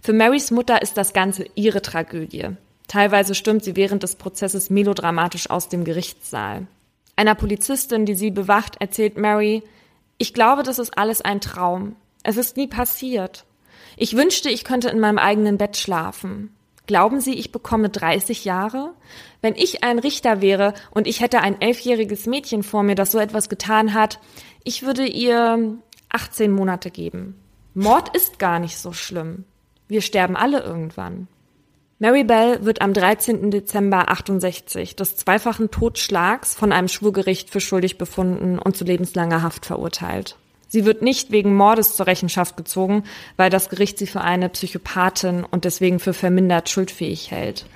Für 0.01 0.15
Marys 0.15 0.51
Mutter 0.51 0.81
ist 0.81 0.97
das 0.97 1.13
Ganze 1.13 1.45
ihre 1.55 1.83
Tragödie. 1.83 2.49
Teilweise 2.89 3.35
stürmt 3.35 3.63
sie 3.63 3.77
während 3.77 4.03
des 4.03 4.17
Prozesses 4.17 4.71
melodramatisch 4.71 5.51
aus 5.51 5.69
dem 5.69 5.85
Gerichtssaal. 5.85 6.67
Einer 7.17 7.35
Polizistin, 7.35 8.07
die 8.07 8.15
sie 8.15 8.31
bewacht, 8.31 8.77
erzählt 8.81 9.19
Mary, 9.19 9.63
ich 10.17 10.33
glaube, 10.33 10.63
das 10.63 10.79
ist 10.79 10.97
alles 10.97 11.21
ein 11.21 11.43
Traum. 11.43 11.97
Es 12.23 12.39
ist 12.39 12.57
nie 12.57 12.69
passiert. 12.69 13.45
Ich 13.99 14.17
wünschte, 14.17 14.49
ich 14.49 14.65
könnte 14.65 14.89
in 14.89 14.99
meinem 14.99 15.19
eigenen 15.19 15.59
Bett 15.59 15.77
schlafen. 15.77 16.55
Glauben 16.87 17.21
Sie, 17.21 17.35
ich 17.35 17.51
bekomme 17.51 17.89
30 17.89 18.45
Jahre? 18.45 18.95
Wenn 19.41 19.55
ich 19.55 19.83
ein 19.85 19.99
Richter 19.99 20.43
wäre 20.43 20.75
und 20.91 21.07
ich 21.07 21.21
hätte 21.21 21.41
ein 21.41 21.61
elfjähriges 21.61 22.27
Mädchen 22.27 22.63
vor 22.63 22.83
mir, 22.83 22.95
das 22.95 23.13
so 23.13 23.19
etwas 23.19 23.49
getan 23.49 23.95
hat, 23.95 24.21
ich 24.65 24.83
würde 24.83 25.07
ihr 25.07 25.79
18 26.11 26.53
Monate 26.53 26.91
geben. 26.91 27.41
Mord 27.73 28.15
ist 28.15 28.39
gar 28.39 28.59
nicht 28.59 28.79
so 28.79 28.93
schlimm. 28.93 29.45
Wir 29.89 30.03
sterben 30.03 30.37
alle 30.37 30.63
irgendwann. 30.63 31.29
Mary 31.99 32.25
Bell 32.25 32.65
wird 32.65 32.83
am 32.83 32.93
13. 32.93 33.51
Dezember 33.51 34.11
68 34.11 34.95
des 34.95 35.17
zweifachen 35.17 35.71
Totschlags 35.71 36.55
von 36.55 36.73
einem 36.73 36.89
Schwurgericht 36.89 37.51
für 37.51 37.61
schuldig 37.61 37.99
befunden 37.99 38.59
und 38.59 38.77
zu 38.77 38.85
lebenslanger 38.85 39.43
Haft 39.43 39.65
verurteilt. 39.65 40.37
Sie 40.75 40.85
wird 40.85 41.03
nicht 41.03 41.31
wegen 41.31 41.55
Mordes 41.55 41.95
zur 41.95 42.09
Rechenschaft 42.09 42.57
gezogen, 42.57 43.05
weil 43.37 43.49
das 43.49 43.69
Gericht 43.69 43.97
sie 43.97 44.09
für 44.09 44.23
eine 44.23 44.49
Psychopathin 44.49 45.45
und 45.49 45.65
deswegen 45.65 46.01
für 46.01 46.13
vermindert 46.13 46.69
schuldfähig 46.69 47.31
hält. 47.31 47.67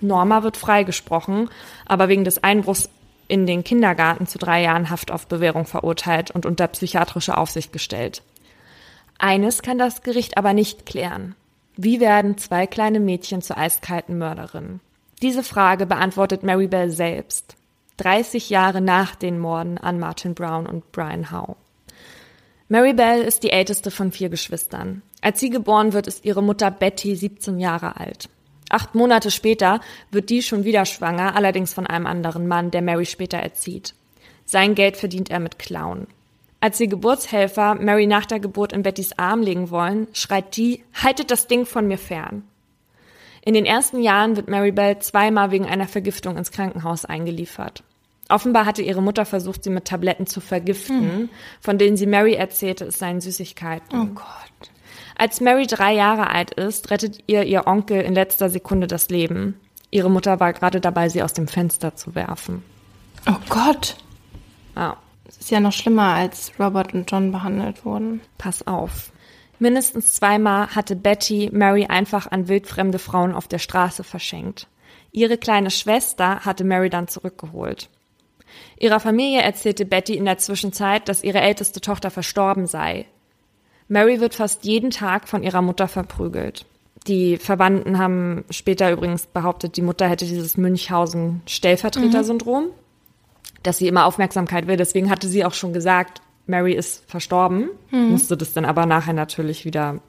Norma 0.00 0.42
wird 0.42 0.56
freigesprochen, 0.56 1.48
aber 1.86 2.08
wegen 2.08 2.24
des 2.24 2.42
Einbruchs 2.42 2.90
in 3.28 3.46
den 3.46 3.62
Kindergarten 3.62 4.26
zu 4.26 4.36
drei 4.36 4.62
Jahren 4.62 4.90
Haft 4.90 5.12
auf 5.12 5.28
Bewährung 5.28 5.64
verurteilt 5.64 6.32
und 6.32 6.44
unter 6.44 6.66
psychiatrische 6.66 7.38
Aufsicht 7.38 7.72
gestellt. 7.72 8.24
Eines 9.16 9.62
kann 9.62 9.78
das 9.78 10.02
Gericht 10.02 10.36
aber 10.36 10.52
nicht 10.52 10.86
klären. 10.86 11.36
Wie 11.76 12.00
werden 12.00 12.36
zwei 12.36 12.66
kleine 12.66 12.98
Mädchen 12.98 13.42
zu 13.42 13.56
eiskalten 13.56 14.18
Mörderinnen? 14.18 14.80
Diese 15.22 15.44
Frage 15.44 15.86
beantwortet 15.86 16.42
Mary 16.42 16.66
Bell 16.66 16.90
selbst. 16.90 17.54
30 17.98 18.50
Jahre 18.50 18.80
nach 18.80 19.14
den 19.14 19.38
Morden 19.38 19.78
an 19.78 20.00
Martin 20.00 20.34
Brown 20.34 20.66
und 20.66 20.90
Brian 20.90 21.30
Howe. 21.30 21.54
Mary 22.72 22.92
Bell 22.92 23.22
ist 23.22 23.42
die 23.42 23.50
älteste 23.50 23.90
von 23.90 24.12
vier 24.12 24.28
Geschwistern. 24.28 25.02
Als 25.22 25.40
sie 25.40 25.50
geboren 25.50 25.92
wird, 25.92 26.06
ist 26.06 26.24
ihre 26.24 26.40
Mutter 26.40 26.70
Betty 26.70 27.16
17 27.16 27.58
Jahre 27.58 27.98
alt. 27.98 28.28
Acht 28.68 28.94
Monate 28.94 29.32
später 29.32 29.80
wird 30.12 30.30
die 30.30 30.40
schon 30.40 30.62
wieder 30.62 30.84
schwanger, 30.84 31.34
allerdings 31.34 31.72
von 31.74 31.88
einem 31.88 32.06
anderen 32.06 32.46
Mann, 32.46 32.70
der 32.70 32.80
Mary 32.80 33.06
später 33.06 33.38
erzieht. 33.38 33.96
Sein 34.44 34.76
Geld 34.76 34.96
verdient 34.96 35.32
er 35.32 35.40
mit 35.40 35.58
Klauen. 35.58 36.06
Als 36.60 36.78
die 36.78 36.86
Geburtshelfer 36.86 37.74
Mary 37.74 38.06
nach 38.06 38.26
der 38.26 38.38
Geburt 38.38 38.72
in 38.72 38.84
Bettys 38.84 39.18
Arm 39.18 39.42
legen 39.42 39.70
wollen, 39.72 40.06
schreit 40.12 40.56
die, 40.56 40.84
haltet 40.94 41.32
das 41.32 41.48
Ding 41.48 41.66
von 41.66 41.88
mir 41.88 41.98
fern. 41.98 42.44
In 43.44 43.54
den 43.54 43.66
ersten 43.66 44.00
Jahren 44.00 44.36
wird 44.36 44.48
Mary 44.48 44.70
Bell 44.70 45.00
zweimal 45.00 45.50
wegen 45.50 45.66
einer 45.66 45.88
Vergiftung 45.88 46.36
ins 46.36 46.52
Krankenhaus 46.52 47.04
eingeliefert. 47.04 47.82
Offenbar 48.30 48.66
hatte 48.66 48.82
ihre 48.82 49.02
Mutter 49.02 49.24
versucht, 49.24 49.64
sie 49.64 49.70
mit 49.70 49.86
Tabletten 49.86 50.26
zu 50.26 50.40
vergiften, 50.40 51.00
hm. 51.00 51.28
von 51.60 51.78
denen 51.78 51.96
sie 51.96 52.06
Mary 52.06 52.34
erzählte, 52.34 52.84
es 52.86 52.98
seien 52.98 53.20
Süßigkeiten. 53.20 53.98
Oh 53.98 54.06
Gott. 54.06 54.70
Als 55.16 55.40
Mary 55.40 55.66
drei 55.66 55.92
Jahre 55.94 56.30
alt 56.30 56.54
ist, 56.54 56.90
rettet 56.90 57.18
ihr 57.26 57.44
ihr 57.44 57.66
Onkel 57.66 58.00
in 58.00 58.14
letzter 58.14 58.48
Sekunde 58.48 58.86
das 58.86 59.10
Leben. 59.10 59.60
Ihre 59.90 60.10
Mutter 60.10 60.40
war 60.40 60.52
gerade 60.52 60.80
dabei, 60.80 61.08
sie 61.08 61.22
aus 61.22 61.32
dem 61.32 61.48
Fenster 61.48 61.94
zu 61.94 62.14
werfen. 62.14 62.62
Oh 63.28 63.36
Gott. 63.48 63.96
Ja. 64.76 64.96
Das 65.24 65.36
ist 65.36 65.50
ja 65.50 65.60
noch 65.60 65.72
schlimmer, 65.72 66.14
als 66.14 66.52
Robert 66.58 66.94
und 66.94 67.10
John 67.10 67.30
behandelt 67.30 67.84
wurden. 67.84 68.20
Pass 68.38 68.66
auf. 68.66 69.12
Mindestens 69.60 70.14
zweimal 70.14 70.74
hatte 70.74 70.96
Betty 70.96 71.50
Mary 71.52 71.86
einfach 71.86 72.30
an 72.30 72.48
wildfremde 72.48 72.98
Frauen 72.98 73.34
auf 73.34 73.46
der 73.46 73.58
Straße 73.58 74.02
verschenkt. 74.02 74.68
Ihre 75.12 75.36
kleine 75.36 75.70
Schwester 75.70 76.40
hatte 76.40 76.64
Mary 76.64 76.88
dann 76.88 77.08
zurückgeholt. 77.08 77.90
Ihrer 78.78 79.00
Familie 79.00 79.42
erzählte 79.42 79.84
Betty 79.84 80.16
in 80.16 80.24
der 80.24 80.38
Zwischenzeit, 80.38 81.08
dass 81.08 81.24
ihre 81.24 81.40
älteste 81.40 81.80
Tochter 81.80 82.10
verstorben 82.10 82.66
sei. 82.66 83.06
Mary 83.88 84.20
wird 84.20 84.34
fast 84.34 84.64
jeden 84.64 84.90
Tag 84.90 85.28
von 85.28 85.42
ihrer 85.42 85.62
Mutter 85.62 85.88
verprügelt. 85.88 86.64
Die 87.06 87.38
Verwandten 87.38 87.98
haben 87.98 88.44
später 88.50 88.92
übrigens 88.92 89.26
behauptet, 89.26 89.76
die 89.76 89.82
Mutter 89.82 90.08
hätte 90.08 90.26
dieses 90.26 90.56
Münchhausen-Stellvertreter-Syndrom, 90.56 92.64
mhm. 92.64 92.70
dass 93.62 93.78
sie 93.78 93.88
immer 93.88 94.04
Aufmerksamkeit 94.04 94.66
will. 94.66 94.76
Deswegen 94.76 95.10
hatte 95.10 95.28
sie 95.28 95.44
auch 95.44 95.54
schon 95.54 95.72
gesagt, 95.72 96.20
Mary 96.46 96.74
ist 96.74 97.08
verstorben, 97.10 97.70
mhm. 97.90 98.10
musste 98.10 98.36
das 98.36 98.52
dann 98.52 98.64
aber 98.64 98.86
nachher 98.86 99.14
natürlich 99.14 99.64
wieder 99.64 100.00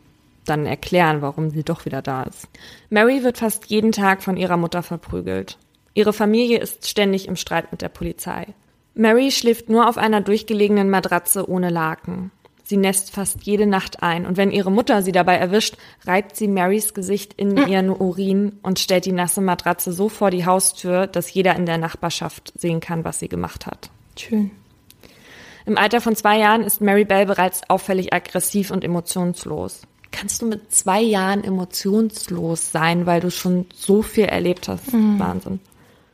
dann 0.45 0.65
erklären, 0.65 1.21
warum 1.21 1.51
sie 1.51 1.63
doch 1.63 1.85
wieder 1.85 2.01
da 2.01 2.23
ist. 2.23 2.47
Mary 2.89 3.23
wird 3.23 3.37
fast 3.37 3.67
jeden 3.67 3.91
Tag 3.91 4.23
von 4.23 4.37
ihrer 4.37 4.57
Mutter 4.57 4.83
verprügelt. 4.83 5.57
Ihre 5.93 6.13
Familie 6.13 6.59
ist 6.59 6.87
ständig 6.87 7.27
im 7.27 7.35
Streit 7.35 7.71
mit 7.71 7.81
der 7.81 7.89
Polizei. 7.89 8.47
Mary 8.93 9.31
schläft 9.31 9.69
nur 9.69 9.87
auf 9.87 9.97
einer 9.97 10.21
durchgelegenen 10.21 10.89
Matratze 10.89 11.49
ohne 11.49 11.69
Laken. 11.69 12.31
Sie 12.63 12.77
nässt 12.77 13.11
fast 13.11 13.43
jede 13.43 13.65
Nacht 13.65 14.01
ein 14.01 14.25
und 14.25 14.37
wenn 14.37 14.51
ihre 14.51 14.71
Mutter 14.71 15.01
sie 15.01 15.11
dabei 15.11 15.35
erwischt, 15.35 15.75
reibt 16.05 16.37
sie 16.37 16.47
Marys 16.47 16.93
Gesicht 16.93 17.33
in 17.33 17.57
hm. 17.57 17.67
ihren 17.67 17.89
Urin 17.89 18.59
und 18.61 18.79
stellt 18.79 19.05
die 19.05 19.11
nasse 19.11 19.41
Matratze 19.41 19.91
so 19.91 20.07
vor 20.07 20.31
die 20.31 20.45
Haustür, 20.45 21.07
dass 21.07 21.33
jeder 21.33 21.55
in 21.55 21.65
der 21.65 21.77
Nachbarschaft 21.77 22.53
sehen 22.57 22.79
kann, 22.79 23.03
was 23.03 23.19
sie 23.19 23.27
gemacht 23.27 23.65
hat. 23.65 23.89
Schön. 24.17 24.51
Im 25.65 25.77
Alter 25.77 25.99
von 25.99 26.15
zwei 26.15 26.39
Jahren 26.39 26.63
ist 26.63 26.81
Mary 26.81 27.03
Bell 27.05 27.25
bereits 27.25 27.61
auffällig 27.69 28.13
aggressiv 28.13 28.71
und 28.71 28.83
emotionslos. 28.83 29.81
Kannst 30.11 30.41
du 30.41 30.45
mit 30.45 30.73
zwei 30.73 31.01
Jahren 31.01 31.43
emotionslos 31.43 32.71
sein, 32.71 33.05
weil 33.05 33.21
du 33.21 33.31
schon 33.31 33.65
so 33.73 34.01
viel 34.01 34.25
erlebt 34.25 34.67
hast? 34.67 34.93
Mhm. 34.93 35.19
Wahnsinn. 35.19 35.59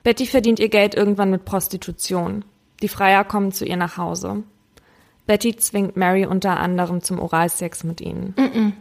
Betty 0.07 0.25
verdient 0.25 0.61
ihr 0.61 0.69
Geld 0.69 0.95
irgendwann 0.95 1.31
mit 1.31 1.43
Prostitution. 1.43 2.45
Die 2.81 2.87
Freier 2.87 3.25
kommen 3.25 3.51
zu 3.51 3.65
ihr 3.65 3.75
nach 3.75 3.97
Hause. 3.97 4.43
Betty 5.25 5.57
zwingt 5.57 5.97
Mary 5.97 6.25
unter 6.25 6.61
anderem 6.61 7.01
zum 7.01 7.19
Oralsex 7.19 7.83
mit 7.83 7.99
ihnen. 7.99 8.33
Mhm. 8.37 8.71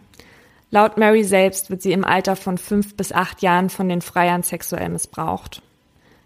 Laut 0.70 0.99
Mary 0.99 1.24
selbst 1.24 1.68
wird 1.68 1.83
sie 1.83 1.91
im 1.91 2.05
Alter 2.05 2.37
von 2.37 2.59
fünf 2.59 2.97
bis 2.97 3.11
acht 3.11 3.43
Jahren 3.43 3.70
von 3.70 3.89
den 3.89 4.03
Freiern 4.03 4.45
sexuell 4.45 4.89
missbraucht. 4.89 5.62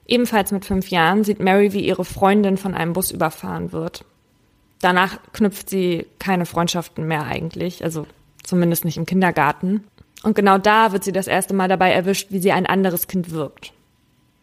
Ebenfalls 0.07 0.53
mit 0.53 0.67
fünf 0.67 0.89
Jahren 0.89 1.25
sieht 1.25 1.41
Mary, 1.41 1.73
wie 1.73 1.87
ihre 1.87 2.05
Freundin 2.05 2.59
von 2.59 2.75
einem 2.75 2.93
Bus 2.93 3.11
überfahren 3.11 3.73
wird. 3.73 4.05
Danach 4.83 5.19
knüpft 5.33 5.71
sie 5.71 6.09
keine 6.19 6.45
Freundschaften 6.45 7.09
mehr 7.09 7.25
eigentlich, 7.25 7.83
also 7.85 8.07
zumindest 8.43 8.85
nicht 8.85 8.99
im 8.99 9.07
Kindergarten. 9.07 9.83
Und 10.25 10.35
genau 10.35 10.59
da 10.59 10.93
wird 10.93 11.05
sie 11.05 11.13
das 11.13 11.27
erste 11.27 11.55
Mal 11.55 11.69
dabei 11.69 11.91
erwischt, 11.91 12.33
wie 12.33 12.41
sie 12.41 12.53
ein 12.53 12.67
anderes 12.67 13.07
Kind 13.07 13.31
wirkt. 13.31 13.73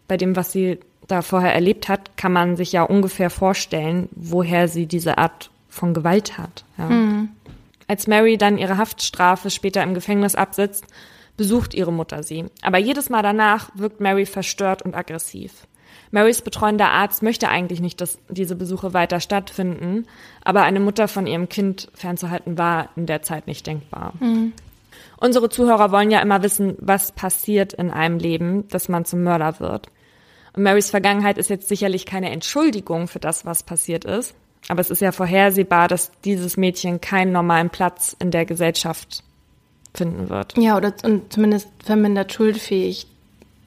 Bei 0.08 0.18
dem, 0.18 0.36
was 0.36 0.52
sie 0.52 0.80
da 1.08 1.22
vorher 1.22 1.54
erlebt 1.54 1.90
hat, 1.90 2.18
kann 2.18 2.34
man 2.34 2.58
sich 2.58 2.72
ja 2.72 2.84
ungefähr 2.84 3.30
vorstellen, 3.30 4.10
woher 4.12 4.68
sie 4.68 4.86
diese 4.86 5.18
Art 5.18 5.50
von 5.70 5.94
Gewalt 5.94 6.38
hat. 6.38 6.66
Ja. 6.78 6.86
Mhm. 6.86 7.30
Als 7.88 8.08
Mary 8.08 8.38
dann 8.38 8.58
ihre 8.58 8.78
Haftstrafe 8.78 9.50
später 9.50 9.82
im 9.84 9.94
Gefängnis 9.94 10.36
absitzt, 10.36 10.86
besucht 11.38 11.74
ihre 11.74 11.94
Mutter 11.94 12.24
sie. 12.24 12.46
Aber 12.62 12.78
jedes 12.78 13.10
Mal 13.10 13.22
danach 13.22 13.70
wirkt 13.76 14.02
Mary 14.02 14.26
verstört 14.26 14.82
und 14.82 14.96
aggressiv. 14.96 15.68
Marys 16.12 16.42
betreuender 16.42 16.90
Arzt 16.90 17.22
möchte 17.22 17.50
eigentlich 17.50 17.82
nicht, 17.82 18.00
dass 18.02 18.20
diese 18.30 18.56
Besuche 18.56 18.94
weiter 18.94 19.20
stattfinden, 19.20 20.06
aber 20.44 20.64
eine 20.64 20.80
Mutter 20.80 21.08
von 21.08 21.28
ihrem 21.28 21.50
Kind 21.50 21.90
fernzuhalten 21.94 22.58
war 22.58 22.90
in 22.96 23.06
der 23.06 23.22
Zeit 23.22 23.48
nicht 23.48 23.68
denkbar. 23.68 24.14
Mhm. 24.20 24.54
Unsere 25.18 25.50
Zuhörer 25.50 25.92
wollen 25.92 26.12
ja 26.12 26.20
immer 26.22 26.44
wissen, 26.44 26.76
was 26.80 27.12
passiert 27.12 27.74
in 27.74 27.92
einem 27.92 28.20
Leben, 28.20 28.68
dass 28.70 28.88
man 28.88 29.06
zum 29.06 29.24
Mörder 29.24 29.60
wird. 29.60 29.90
Und 30.58 30.64
Marys 30.64 30.90
Vergangenheit 30.90 31.38
ist 31.38 31.52
jetzt 31.52 31.68
sicherlich 31.68 32.08
keine 32.08 32.32
Entschuldigung 32.32 33.08
für 33.08 33.20
das, 33.20 33.46
was 33.46 33.62
passiert 33.62 34.06
ist, 34.06 34.34
aber 34.70 34.82
es 34.82 34.90
ist 34.90 35.02
ja 35.02 35.12
vorhersehbar, 35.12 35.88
dass 35.88 36.12
dieses 36.26 36.58
Mädchen 36.58 37.00
keinen 37.00 37.32
normalen 37.32 37.70
Platz 37.70 38.16
in 38.20 38.32
der 38.32 38.44
Gesellschaft 38.46 39.24
finden 39.94 40.30
wird. 40.30 40.58
Ja, 40.58 40.76
oder 40.76 40.94
und 41.04 41.32
zumindest 41.32 41.70
vermindert 41.84 42.34
schuldfähig 42.34 43.06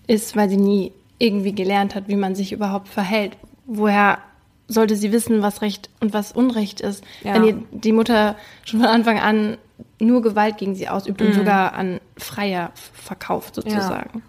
ist, 0.08 0.34
weil 0.34 0.50
sie 0.50 0.56
nie 0.56 0.92
irgendwie 1.18 1.54
gelernt 1.54 1.94
hat, 1.94 2.08
wie 2.08 2.16
man 2.16 2.34
sich 2.34 2.50
überhaupt 2.50 2.88
verhält. 2.88 3.36
Woher 3.66 4.18
sollte 4.66 4.96
sie 4.96 5.12
wissen, 5.12 5.42
was 5.42 5.62
Recht 5.62 5.90
und 6.00 6.12
was 6.12 6.32
Unrecht 6.32 6.80
ist, 6.80 7.04
ja. 7.22 7.34
wenn 7.34 7.44
ihr 7.44 7.62
die 7.70 7.92
Mutter 7.92 8.34
schon 8.64 8.80
von 8.80 8.88
Anfang 8.88 9.20
an 9.20 9.58
nur 10.00 10.22
Gewalt 10.22 10.58
gegen 10.58 10.74
sie 10.74 10.88
ausübt 10.88 11.20
mhm. 11.20 11.28
und 11.28 11.32
sogar 11.34 11.72
an 11.72 12.00
Freier 12.16 12.72
verkauft 12.74 13.54
sozusagen. 13.54 14.10
Ja. 14.14 14.20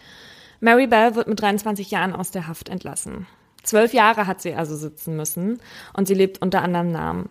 Mary 0.62 0.86
Bell 0.86 1.16
wird 1.16 1.28
mit 1.28 1.42
23 1.42 1.90
Jahren 1.90 2.14
aus 2.14 2.30
der 2.32 2.48
Haft 2.48 2.70
entlassen. 2.70 3.28
Zwölf 3.64 3.94
Jahre 3.94 4.28
hat 4.28 4.42
sie 4.42 4.54
also 4.54 4.76
sitzen 4.76 5.16
müssen 5.16 5.60
und 5.94 6.08
sie 6.08 6.14
lebt 6.14 6.42
unter 6.42 6.62
anderem 6.62 6.92
Namen. 6.92 7.30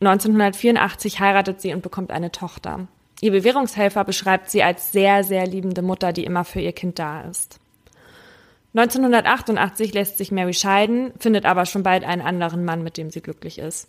1984 0.00 1.20
heiratet 1.20 1.60
sie 1.60 1.72
und 1.72 1.82
bekommt 1.82 2.10
eine 2.10 2.32
Tochter. 2.32 2.86
Ihr 3.22 3.32
Bewährungshelfer 3.32 4.04
beschreibt 4.04 4.50
sie 4.50 4.62
als 4.62 4.92
sehr, 4.92 5.24
sehr 5.24 5.46
liebende 5.46 5.80
Mutter, 5.80 6.12
die 6.12 6.24
immer 6.24 6.44
für 6.44 6.60
ihr 6.60 6.72
Kind 6.72 6.98
da 6.98 7.22
ist. 7.22 7.58
1988 8.74 9.94
lässt 9.94 10.18
sich 10.18 10.30
Mary 10.30 10.52
scheiden, 10.52 11.12
findet 11.18 11.46
aber 11.46 11.64
schon 11.64 11.82
bald 11.82 12.04
einen 12.04 12.20
anderen 12.20 12.62
Mann, 12.66 12.82
mit 12.82 12.98
dem 12.98 13.10
sie 13.10 13.22
glücklich 13.22 13.58
ist. 13.58 13.88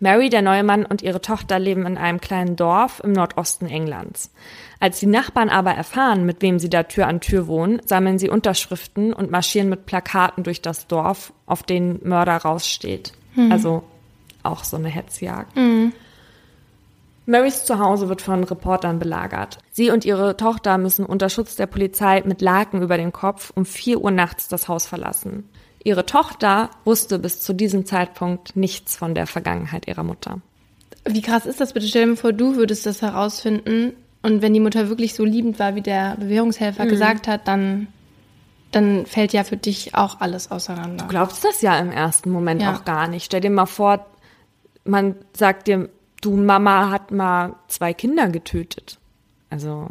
Mary, 0.00 0.28
der 0.28 0.42
neue 0.42 0.64
Mann 0.64 0.84
und 0.84 1.02
ihre 1.02 1.20
Tochter 1.20 1.58
leben 1.58 1.86
in 1.86 1.96
einem 1.96 2.20
kleinen 2.20 2.56
Dorf 2.56 3.00
im 3.04 3.12
Nordosten 3.12 3.66
Englands. 3.66 4.30
Als 4.80 5.00
die 5.00 5.06
Nachbarn 5.06 5.48
aber 5.48 5.72
erfahren, 5.72 6.26
mit 6.26 6.42
wem 6.42 6.58
sie 6.58 6.70
da 6.70 6.82
Tür 6.82 7.06
an 7.06 7.20
Tür 7.20 7.46
wohnen, 7.46 7.80
sammeln 7.84 8.18
sie 8.18 8.28
Unterschriften 8.28 9.12
und 9.12 9.30
marschieren 9.30 9.68
mit 9.68 9.86
Plakaten 9.86 10.44
durch 10.44 10.60
das 10.62 10.86
Dorf, 10.86 11.32
auf 11.46 11.62
denen 11.62 12.00
Mörder 12.02 12.36
raussteht. 12.36 13.12
Mhm. 13.34 13.52
Also 13.52 13.82
auch 14.42 14.64
so 14.64 14.76
eine 14.76 14.88
Hetzjagd. 14.88 15.56
Mhm. 15.56 15.92
Marys 17.26 17.64
Zuhause 17.64 18.10
wird 18.10 18.20
von 18.20 18.44
Reportern 18.44 18.98
belagert. 18.98 19.58
Sie 19.72 19.90
und 19.90 20.04
ihre 20.04 20.36
Tochter 20.36 20.76
müssen 20.76 21.06
unter 21.06 21.30
Schutz 21.30 21.56
der 21.56 21.66
Polizei 21.66 22.22
mit 22.26 22.42
Laken 22.42 22.82
über 22.82 22.98
dem 22.98 23.12
Kopf 23.12 23.50
um 23.54 23.64
4 23.64 24.00
Uhr 24.02 24.10
nachts 24.10 24.48
das 24.48 24.68
Haus 24.68 24.86
verlassen. 24.86 25.48
Ihre 25.84 26.06
Tochter 26.06 26.70
wusste 26.84 27.18
bis 27.18 27.40
zu 27.40 27.52
diesem 27.52 27.84
Zeitpunkt 27.84 28.56
nichts 28.56 28.96
von 28.96 29.14
der 29.14 29.26
Vergangenheit 29.26 29.86
ihrer 29.86 30.02
Mutter. 30.02 30.40
Wie 31.04 31.20
krass 31.20 31.44
ist 31.44 31.60
das 31.60 31.74
bitte? 31.74 31.86
Stell 31.86 32.06
dir 32.06 32.16
vor, 32.16 32.32
du 32.32 32.56
würdest 32.56 32.86
das 32.86 33.02
herausfinden 33.02 33.92
und 34.22 34.40
wenn 34.40 34.54
die 34.54 34.60
Mutter 34.60 34.88
wirklich 34.88 35.14
so 35.14 35.22
liebend 35.22 35.58
war, 35.58 35.74
wie 35.74 35.82
der 35.82 36.16
Bewährungshelfer 36.16 36.86
mhm. 36.86 36.88
gesagt 36.88 37.28
hat, 37.28 37.46
dann, 37.46 37.88
dann 38.72 39.04
fällt 39.04 39.34
ja 39.34 39.44
für 39.44 39.58
dich 39.58 39.94
auch 39.94 40.20
alles 40.20 40.50
auseinander. 40.50 41.04
Du 41.04 41.10
glaubst 41.10 41.44
das 41.44 41.60
ja 41.60 41.78
im 41.78 41.92
ersten 41.92 42.30
Moment 42.30 42.62
ja. 42.62 42.74
auch 42.74 42.86
gar 42.86 43.06
nicht. 43.06 43.26
Stell 43.26 43.42
dir 43.42 43.50
mal 43.50 43.66
vor, 43.66 44.06
man 44.84 45.16
sagt 45.34 45.66
dir, 45.66 45.90
du 46.22 46.34
Mama 46.36 46.90
hat 46.90 47.10
mal 47.10 47.56
zwei 47.68 47.92
Kinder 47.92 48.28
getötet. 48.28 48.98
Also. 49.50 49.88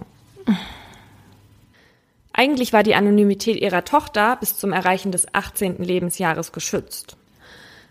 Eigentlich 2.34 2.74
war 2.74 2.84
die 2.84 2.96
Anonymität 2.96 3.62
ihrer 3.62 3.86
Tochter 3.86 4.36
bis 4.38 4.58
zum 4.58 4.74
Erreichen 4.74 5.12
des 5.12 5.34
18. 5.34 5.78
Lebensjahres 5.78 6.52
geschützt. 6.52 7.16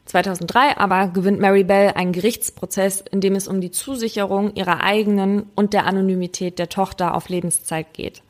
2003 0.07 0.77
aber 0.79 1.09
gewinnt 1.09 1.39
Mary 1.39 1.63
Bell 1.63 1.93
einen 1.95 2.13
Gerichtsprozess, 2.13 3.05
in 3.13 3.21
dem 3.21 3.37
es 3.37 3.47
um 3.47 3.61
die 3.61 3.71
Zusicherung 3.71 4.55
ihrer 4.55 4.83
eigenen 4.83 5.45
und 5.55 5.73
der 5.73 5.87
Anonymität 5.87 6.59
der 6.59 6.69
Tochter 6.69 7.15
auf 7.15 7.29
Lebenszeit 7.29 7.95
geht. 7.95 8.23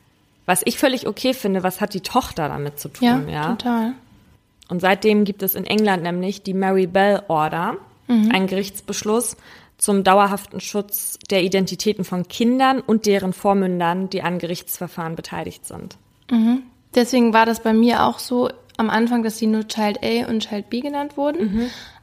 Was 0.45 0.61
ich 0.67 0.77
völlig 0.77 1.07
okay 1.07 1.33
finde, 1.33 1.63
was 1.63 1.81
hat 1.81 1.95
die 1.95 2.03
Tochter 2.03 2.49
damit 2.49 2.79
zu 2.79 2.89
tun, 2.89 3.27
ja? 3.29 3.33
ja? 3.33 3.55
total. 3.55 3.93
Und 4.69 4.81
seitdem 4.81 5.25
gibt 5.25 5.43
es 5.43 5.55
in 5.55 5.65
England 5.65 6.03
nämlich 6.03 6.43
die 6.43 6.55
Mary 6.55 6.87
Bell 6.87 7.23
Order, 7.29 7.77
ein 8.09 8.47
Gerichtsbeschluss 8.47 9.37
zum 9.83 10.05
dauerhaften 10.05 10.61
Schutz 10.61 11.19
der 11.29 11.43
Identitäten 11.43 12.05
von 12.05 12.29
Kindern 12.29 12.81
und 12.81 13.05
deren 13.05 13.33
Vormündern, 13.33 14.09
die 14.09 14.23
an 14.23 14.39
Gerichtsverfahren 14.39 15.17
beteiligt 15.17 15.67
sind. 15.67 15.97
Deswegen 16.95 17.33
war 17.33 17.47
das 17.47 17.65
bei 17.65 17.73
mir 17.73 18.05
auch 18.05 18.21
so 18.21 18.49
am 18.77 18.91
Anfang, 18.91 19.25
dass 19.25 19.39
sie 19.39 19.49
nur 19.49 19.67
Child 19.67 19.99
A 20.05 20.29
und 20.29 20.47
Child 20.49 20.71
B 20.71 20.83
genannt 20.83 21.17
wurden. 21.17 21.39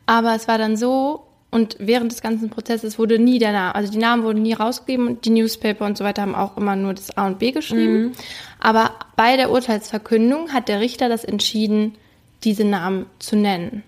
Aber 0.06 0.36
es 0.36 0.50
war 0.50 0.58
dann 0.58 0.76
so, 0.76 1.24
und 1.52 1.78
während 1.80 2.12
des 2.12 2.22
ganzen 2.22 2.50
Prozesses 2.50 3.00
wurde 3.00 3.18
nie 3.18 3.40
der 3.40 3.54
Name, 3.54 3.74
also 3.74 3.90
die 3.90 3.98
Namen 3.98 4.24
wurden 4.24 4.42
nie 4.42 4.52
rausgegeben 4.54 5.08
und 5.08 5.24
die 5.24 5.30
Newspaper 5.30 5.86
und 5.86 5.98
so 5.98 6.04
weiter 6.04 6.24
haben 6.24 6.36
auch 6.36 6.58
immer 6.58 6.76
nur 6.76 6.94
das 6.94 7.16
A 7.18 7.28
und 7.28 7.40
B 7.40 7.52
geschrieben. 7.52 8.12
Aber 8.60 8.92
bei 9.16 9.38
der 9.38 9.52
Urteilsverkündung 9.52 10.52
hat 10.52 10.68
der 10.68 10.82
Richter 10.82 11.08
das 11.08 11.24
entschieden, 11.24 11.96
diese 12.44 12.66
Namen 12.66 13.06
zu 13.20 13.38
nennen. 13.38 13.84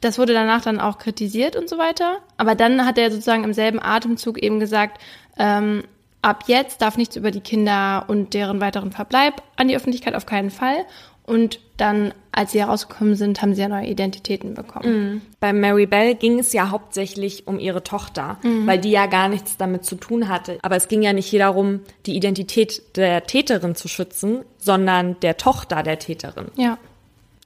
Das 0.00 0.18
wurde 0.18 0.32
danach 0.32 0.62
dann 0.62 0.80
auch 0.80 0.98
kritisiert 0.98 1.56
und 1.56 1.68
so 1.68 1.78
weiter. 1.78 2.18
Aber 2.36 2.54
dann 2.54 2.86
hat 2.86 2.98
er 2.98 3.10
sozusagen 3.10 3.44
im 3.44 3.52
selben 3.52 3.80
Atemzug 3.82 4.38
eben 4.42 4.60
gesagt, 4.60 5.00
ähm, 5.38 5.84
ab 6.22 6.44
jetzt 6.46 6.82
darf 6.82 6.96
nichts 6.96 7.16
über 7.16 7.30
die 7.30 7.40
Kinder 7.40 8.04
und 8.08 8.34
deren 8.34 8.60
weiteren 8.60 8.92
Verbleib 8.92 9.42
an 9.56 9.68
die 9.68 9.76
Öffentlichkeit 9.76 10.14
auf 10.14 10.26
keinen 10.26 10.50
Fall. 10.50 10.84
Und 11.24 11.60
dann, 11.76 12.14
als 12.32 12.52
sie 12.52 12.60
herausgekommen 12.60 13.14
sind, 13.14 13.42
haben 13.42 13.54
sie 13.54 13.60
ja 13.60 13.68
neue 13.68 13.86
Identitäten 13.86 14.54
bekommen. 14.54 15.20
Bei 15.40 15.52
Mary 15.52 15.84
Bell 15.84 16.14
ging 16.14 16.38
es 16.38 16.54
ja 16.54 16.70
hauptsächlich 16.70 17.46
um 17.46 17.58
ihre 17.58 17.82
Tochter, 17.84 18.38
weil 18.66 18.78
die 18.78 18.90
ja 18.90 19.04
gar 19.04 19.28
nichts 19.28 19.58
damit 19.58 19.84
zu 19.84 19.96
tun 19.96 20.28
hatte. 20.30 20.58
Aber 20.62 20.76
es 20.76 20.88
ging 20.88 21.02
ja 21.02 21.12
nicht 21.12 21.26
hier 21.26 21.40
darum, 21.40 21.80
die 22.06 22.16
Identität 22.16 22.96
der 22.96 23.24
Täterin 23.24 23.74
zu 23.74 23.88
schützen, 23.88 24.42
sondern 24.56 25.20
der 25.20 25.36
Tochter 25.36 25.82
der 25.82 25.98
Täterin, 25.98 26.46
Ja. 26.56 26.78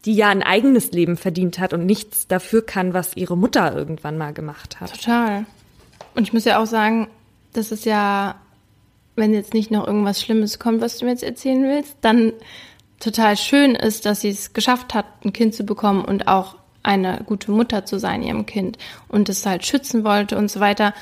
Die 0.05 0.15
ja 0.15 0.29
ein 0.29 0.43
eigenes 0.43 0.93
Leben 0.93 1.17
verdient 1.17 1.59
hat 1.59 1.73
und 1.73 1.87
nichts 1.87 2.27
dafür 2.27 2.65
kann, 2.65 2.93
was 2.93 3.17
ihre 3.17 3.37
Mutter 3.37 3.75
irgendwann 3.75 4.19
mal 4.19 4.33
gemacht 4.33 4.81
hat. 4.81 4.93
Total. 4.93 5.47
Und 6.15 6.25
ich 6.25 6.33
muss 6.33 6.45
ja 6.45 6.61
auch 6.61 6.67
sagen, 6.67 7.09
das 7.53 7.71
ist 7.71 7.85
ja, 7.85 8.37
wenn 9.15 9.33
jetzt 9.33 9.55
nicht 9.55 9.71
noch 9.71 9.87
irgendwas 9.87 10.21
Schlimmes 10.21 10.59
kommt, 10.59 10.81
was 10.81 10.99
du 10.99 11.05
mir 11.05 11.13
jetzt 11.13 11.23
erzählen 11.23 11.63
willst, 11.63 11.97
dann 12.01 12.33
total 12.99 13.37
schön 13.37 13.75
ist, 13.75 14.07
dass 14.07 14.21
sie 14.21 14.31
es 14.31 14.53
geschafft 14.53 14.95
hat, 14.95 15.07
ein 15.25 15.33
Kind 15.33 15.55
zu 15.55 15.65
bekommen 15.65 16.05
und 16.05 16.29
auch 16.29 16.57
eine 16.83 17.23
gute 17.27 17.51
Mutter 17.51 17.85
zu 17.85 17.99
sein 17.99 18.23
ihrem 18.23 18.47
Kind 18.47 18.79
und 19.09 19.29
es 19.29 19.47
halt 19.47 19.65
schützen 19.65 20.05
wollte 20.05 20.37
und 20.37 20.51
so 20.51 20.61
weiter. 20.61 20.95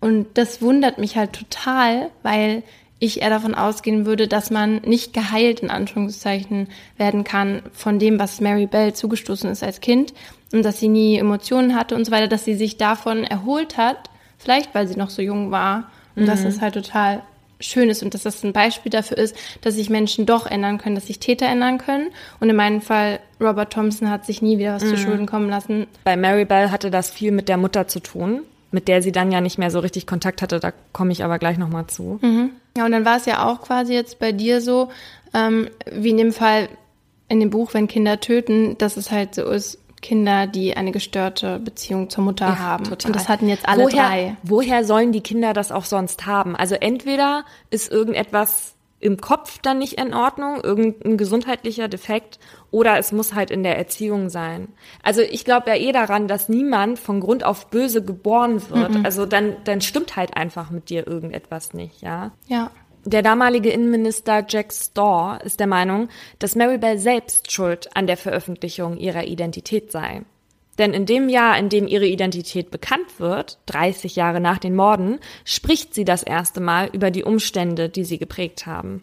Und 0.00 0.26
das 0.34 0.62
wundert 0.62 0.98
mich 0.98 1.16
halt 1.16 1.32
total, 1.32 2.10
weil 2.22 2.62
ich 3.04 3.22
eher 3.22 3.30
davon 3.30 3.54
ausgehen 3.54 4.06
würde, 4.06 4.28
dass 4.28 4.50
man 4.50 4.76
nicht 4.82 5.12
geheilt 5.12 5.60
in 5.60 5.70
Anführungszeichen 5.70 6.68
werden 6.96 7.24
kann 7.24 7.62
von 7.72 7.98
dem, 7.98 8.18
was 8.18 8.40
Mary 8.40 8.66
Bell 8.66 8.92
zugestoßen 8.94 9.50
ist 9.50 9.62
als 9.62 9.80
Kind 9.80 10.14
und 10.52 10.64
dass 10.64 10.80
sie 10.80 10.88
nie 10.88 11.16
Emotionen 11.16 11.74
hatte 11.74 11.94
und 11.94 12.04
so 12.04 12.12
weiter, 12.12 12.28
dass 12.28 12.44
sie 12.44 12.54
sich 12.54 12.76
davon 12.76 13.24
erholt 13.24 13.76
hat, 13.76 14.10
vielleicht 14.38 14.74
weil 14.74 14.86
sie 14.86 14.96
noch 14.96 15.10
so 15.10 15.22
jung 15.22 15.50
war 15.50 15.90
und 16.16 16.26
dass 16.26 16.44
es 16.44 16.60
halt 16.60 16.74
total 16.74 17.22
schön 17.60 17.88
ist 17.88 18.02
und 18.02 18.14
dass 18.14 18.22
das 18.22 18.44
ein 18.44 18.52
Beispiel 18.52 18.90
dafür 18.90 19.18
ist, 19.18 19.36
dass 19.62 19.74
sich 19.74 19.90
Menschen 19.90 20.26
doch 20.26 20.46
ändern 20.46 20.78
können, 20.78 20.94
dass 20.94 21.06
sich 21.06 21.18
Täter 21.18 21.46
ändern 21.46 21.78
können. 21.78 22.08
Und 22.40 22.50
in 22.50 22.56
meinem 22.56 22.80
Fall, 22.80 23.20
Robert 23.40 23.72
Thompson 23.72 24.10
hat 24.10 24.26
sich 24.26 24.42
nie 24.42 24.58
wieder 24.58 24.74
was 24.74 24.82
zu 24.82 24.96
Schulden 24.96 25.26
kommen 25.26 25.48
lassen. 25.48 25.86
Bei 26.04 26.16
Mary 26.16 26.44
Bell 26.44 26.70
hatte 26.70 26.90
das 26.90 27.10
viel 27.10 27.32
mit 27.32 27.48
der 27.48 27.56
Mutter 27.56 27.88
zu 27.88 28.00
tun, 28.00 28.42
mit 28.70 28.88
der 28.88 29.02
sie 29.02 29.12
dann 29.12 29.32
ja 29.32 29.40
nicht 29.40 29.58
mehr 29.58 29.70
so 29.70 29.80
richtig 29.80 30.06
Kontakt 30.06 30.42
hatte. 30.42 30.60
Da 30.60 30.72
komme 30.92 31.12
ich 31.12 31.24
aber 31.24 31.38
gleich 31.38 31.58
nochmal 31.58 31.86
zu. 31.86 32.18
Ja, 32.76 32.84
und 32.84 32.92
dann 32.92 33.04
war 33.04 33.16
es 33.16 33.26
ja 33.26 33.48
auch 33.48 33.62
quasi 33.62 33.94
jetzt 33.94 34.18
bei 34.18 34.32
dir 34.32 34.60
so, 34.60 34.90
ähm, 35.32 35.68
wie 35.92 36.10
in 36.10 36.16
dem 36.16 36.32
Fall 36.32 36.68
in 37.28 37.40
dem 37.40 37.50
Buch, 37.50 37.74
wenn 37.74 37.88
Kinder 37.88 38.20
töten, 38.20 38.76
dass 38.78 38.96
es 38.96 39.10
halt 39.10 39.34
so 39.34 39.44
ist, 39.44 39.78
Kinder, 40.02 40.46
die 40.46 40.76
eine 40.76 40.92
gestörte 40.92 41.58
Beziehung 41.58 42.10
zur 42.10 42.24
Mutter 42.24 42.58
haben. 42.58 42.86
Und 42.86 43.16
das 43.16 43.28
hatten 43.28 43.48
jetzt 43.48 43.66
alle 43.66 43.84
woher, 43.84 44.08
drei. 44.08 44.36
Woher 44.42 44.84
sollen 44.84 45.12
die 45.12 45.22
Kinder 45.22 45.54
das 45.54 45.72
auch 45.72 45.86
sonst 45.86 46.26
haben? 46.26 46.54
Also 46.54 46.74
entweder 46.74 47.44
ist 47.70 47.90
irgendetwas 47.90 48.73
im 49.04 49.18
Kopf 49.18 49.58
dann 49.60 49.78
nicht 49.78 50.00
in 50.00 50.14
Ordnung, 50.14 50.62
irgendein 50.62 51.18
gesundheitlicher 51.18 51.88
Defekt, 51.88 52.38
oder 52.70 52.98
es 52.98 53.12
muss 53.12 53.34
halt 53.34 53.50
in 53.50 53.62
der 53.62 53.76
Erziehung 53.76 54.30
sein. 54.30 54.68
Also 55.02 55.20
ich 55.20 55.44
glaube 55.44 55.68
ja 55.68 55.76
eh 55.76 55.92
daran, 55.92 56.26
dass 56.26 56.48
niemand 56.48 56.98
von 56.98 57.20
Grund 57.20 57.44
auf 57.44 57.68
böse 57.68 58.02
geboren 58.02 58.62
wird. 58.70 59.04
Also 59.04 59.26
dann, 59.26 59.56
dann 59.64 59.82
stimmt 59.82 60.16
halt 60.16 60.38
einfach 60.38 60.70
mit 60.70 60.88
dir 60.88 61.06
irgendetwas 61.06 61.74
nicht, 61.74 62.00
ja. 62.00 62.32
Ja. 62.46 62.70
Der 63.04 63.20
damalige 63.20 63.68
Innenminister 63.68 64.42
Jack 64.48 64.72
Storr 64.72 65.38
ist 65.44 65.60
der 65.60 65.66
Meinung, 65.66 66.08
dass 66.38 66.56
Mary 66.56 66.78
Bell 66.78 66.98
selbst 66.98 67.52
schuld 67.52 67.94
an 67.94 68.06
der 68.06 68.16
Veröffentlichung 68.16 68.96
ihrer 68.96 69.24
Identität 69.24 69.92
sei. 69.92 70.22
Denn 70.78 70.92
in 70.92 71.06
dem 71.06 71.28
Jahr, 71.28 71.58
in 71.58 71.68
dem 71.68 71.86
ihre 71.86 72.06
Identität 72.06 72.70
bekannt 72.70 73.18
wird, 73.18 73.58
30 73.66 74.16
Jahre 74.16 74.40
nach 74.40 74.58
den 74.58 74.74
Morden, 74.74 75.20
spricht 75.44 75.94
sie 75.94 76.04
das 76.04 76.22
erste 76.22 76.60
Mal 76.60 76.90
über 76.92 77.10
die 77.10 77.24
Umstände, 77.24 77.88
die 77.88 78.04
sie 78.04 78.18
geprägt 78.18 78.66
haben. 78.66 79.02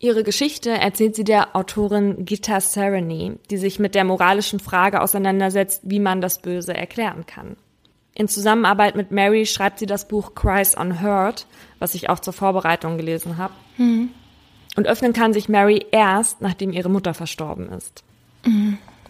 Ihre 0.00 0.22
Geschichte 0.22 0.70
erzählt 0.70 1.16
sie 1.16 1.24
der 1.24 1.56
Autorin 1.56 2.24
Gita 2.24 2.60
Sereny, 2.60 3.32
die 3.50 3.56
sich 3.56 3.78
mit 3.78 3.94
der 3.94 4.04
moralischen 4.04 4.60
Frage 4.60 5.00
auseinandersetzt, 5.00 5.82
wie 5.84 5.98
man 5.98 6.20
das 6.20 6.40
Böse 6.40 6.74
erklären 6.74 7.26
kann. 7.26 7.56
In 8.14 8.28
Zusammenarbeit 8.28 8.96
mit 8.96 9.10
Mary 9.10 9.46
schreibt 9.46 9.78
sie 9.78 9.86
das 9.86 10.06
Buch 10.06 10.34
Cries 10.34 10.74
Unheard, 10.76 11.46
was 11.78 11.94
ich 11.94 12.10
auch 12.10 12.18
zur 12.18 12.32
Vorbereitung 12.32 12.96
gelesen 12.96 13.38
habe. 13.38 13.54
Und 14.76 14.86
öffnen 14.86 15.12
kann 15.12 15.32
sich 15.32 15.48
Mary 15.48 15.86
erst, 15.90 16.40
nachdem 16.40 16.72
ihre 16.72 16.88
Mutter 16.88 17.14
verstorben 17.14 17.68
ist. 17.70 18.04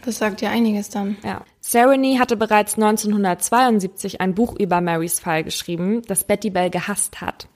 Das 0.05 0.18
sagt 0.18 0.40
ja 0.40 0.51
einiges 0.51 0.90
dann. 0.90 1.16
Ja. 1.24 1.42
Sereny 1.61 2.16
hatte 2.18 2.36
bereits 2.36 2.74
1972 2.74 4.20
ein 4.20 4.34
Buch 4.34 4.57
über 4.59 4.80
Marys 4.80 5.20
Fall 5.20 5.44
geschrieben, 5.44 6.03
das 6.07 6.24
Betty 6.24 6.51
Bell 6.51 6.70
gehasst 6.70 7.20
hat. 7.20 7.49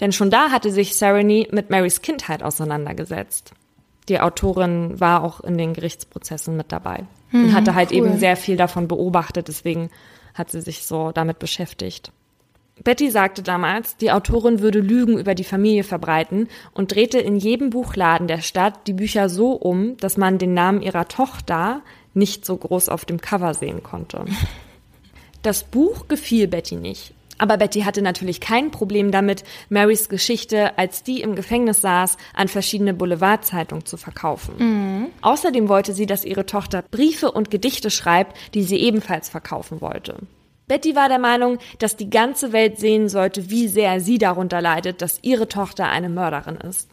Denn 0.00 0.12
schon 0.12 0.30
da 0.30 0.50
hatte 0.50 0.70
sich 0.70 0.96
Sereny 0.96 1.48
mit 1.50 1.70
Marys 1.70 2.02
Kindheit 2.02 2.42
auseinandergesetzt. 2.42 3.52
Die 4.08 4.20
Autorin 4.20 5.00
war 5.00 5.24
auch 5.24 5.40
in 5.40 5.58
den 5.58 5.74
Gerichtsprozessen 5.74 6.56
mit 6.56 6.70
dabei 6.70 7.04
und 7.32 7.52
hatte 7.52 7.74
halt 7.74 7.90
cool. 7.90 7.96
eben 7.96 8.18
sehr 8.18 8.36
viel 8.36 8.56
davon 8.56 8.86
beobachtet, 8.86 9.48
deswegen 9.48 9.90
hat 10.34 10.50
sie 10.50 10.60
sich 10.60 10.86
so 10.86 11.10
damit 11.12 11.38
beschäftigt. 11.38 12.12
Betty 12.84 13.10
sagte 13.10 13.42
damals, 13.42 13.96
die 13.96 14.12
Autorin 14.12 14.60
würde 14.60 14.80
Lügen 14.80 15.18
über 15.18 15.34
die 15.34 15.44
Familie 15.44 15.82
verbreiten 15.82 16.48
und 16.72 16.94
drehte 16.94 17.18
in 17.18 17.36
jedem 17.36 17.70
Buchladen 17.70 18.28
der 18.28 18.42
Stadt 18.42 18.86
die 18.86 18.92
Bücher 18.92 19.28
so 19.28 19.52
um, 19.52 19.96
dass 19.96 20.16
man 20.16 20.38
den 20.38 20.54
Namen 20.54 20.82
ihrer 20.82 21.08
Tochter 21.08 21.82
nicht 22.14 22.44
so 22.44 22.56
groß 22.56 22.88
auf 22.88 23.04
dem 23.04 23.20
Cover 23.20 23.54
sehen 23.54 23.82
konnte. 23.82 24.24
Das 25.42 25.64
Buch 25.64 26.08
gefiel 26.08 26.48
Betty 26.48 26.76
nicht. 26.76 27.12
Aber 27.38 27.58
Betty 27.58 27.82
hatte 27.82 28.02
natürlich 28.02 28.40
kein 28.40 28.70
Problem 28.70 29.10
damit, 29.10 29.44
Marys 29.68 30.08
Geschichte, 30.08 30.78
als 30.78 31.02
die 31.02 31.20
im 31.20 31.34
Gefängnis 31.34 31.82
saß, 31.82 32.16
an 32.34 32.48
verschiedene 32.48 32.94
Boulevardzeitungen 32.94 33.84
zu 33.84 33.96
verkaufen. 33.96 34.54
Außerdem 35.20 35.68
wollte 35.68 35.92
sie, 35.92 36.06
dass 36.06 36.24
ihre 36.24 36.46
Tochter 36.46 36.82
Briefe 36.90 37.30
und 37.30 37.50
Gedichte 37.50 37.90
schreibt, 37.90 38.36
die 38.54 38.62
sie 38.62 38.78
ebenfalls 38.78 39.28
verkaufen 39.28 39.80
wollte. 39.80 40.16
Betty 40.68 40.96
war 40.96 41.08
der 41.08 41.18
Meinung, 41.18 41.58
dass 41.78 41.96
die 41.96 42.10
ganze 42.10 42.52
Welt 42.52 42.78
sehen 42.78 43.08
sollte, 43.08 43.50
wie 43.50 43.68
sehr 43.68 44.00
sie 44.00 44.18
darunter 44.18 44.60
leidet, 44.60 45.00
dass 45.00 45.20
ihre 45.22 45.48
Tochter 45.48 45.88
eine 45.88 46.08
Mörderin 46.08 46.56
ist. 46.56 46.88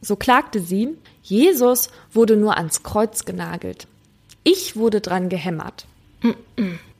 So 0.00 0.16
klagte 0.16 0.60
sie, 0.60 0.96
Jesus 1.22 1.90
wurde 2.12 2.36
nur 2.36 2.56
ans 2.56 2.82
Kreuz 2.82 3.24
genagelt. 3.24 3.86
Ich 4.44 4.76
wurde 4.76 5.00
dran 5.00 5.28
gehämmert. 5.28 5.86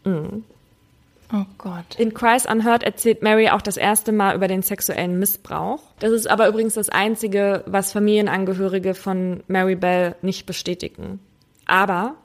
Oh 0.05 1.45
Gott. 1.59 1.95
In 1.99 2.15
Cries 2.15 2.47
Unheard 2.47 2.83
erzählt 2.83 3.23
Mary 3.23 3.51
auch 3.51 3.63
das 3.63 3.77
erste 3.77 4.13
Mal 4.13 4.35
über 4.35 4.49
den 4.49 4.63
sexuellen 4.63 5.19
Missbrauch. 5.19 5.83
Das 5.99 6.11
ist 6.11 6.29
aber 6.29 6.49
übrigens 6.49 6.75
das 6.75 6.89
Einzige, 6.89 7.63
was 7.67 7.93
Familienangehörige 7.93 8.95
von 8.95 9.43
Mary 9.47 9.77
Bell 9.77 10.17
nicht 10.23 10.47
bestätigen. 10.47 11.21
Aber 11.67 12.17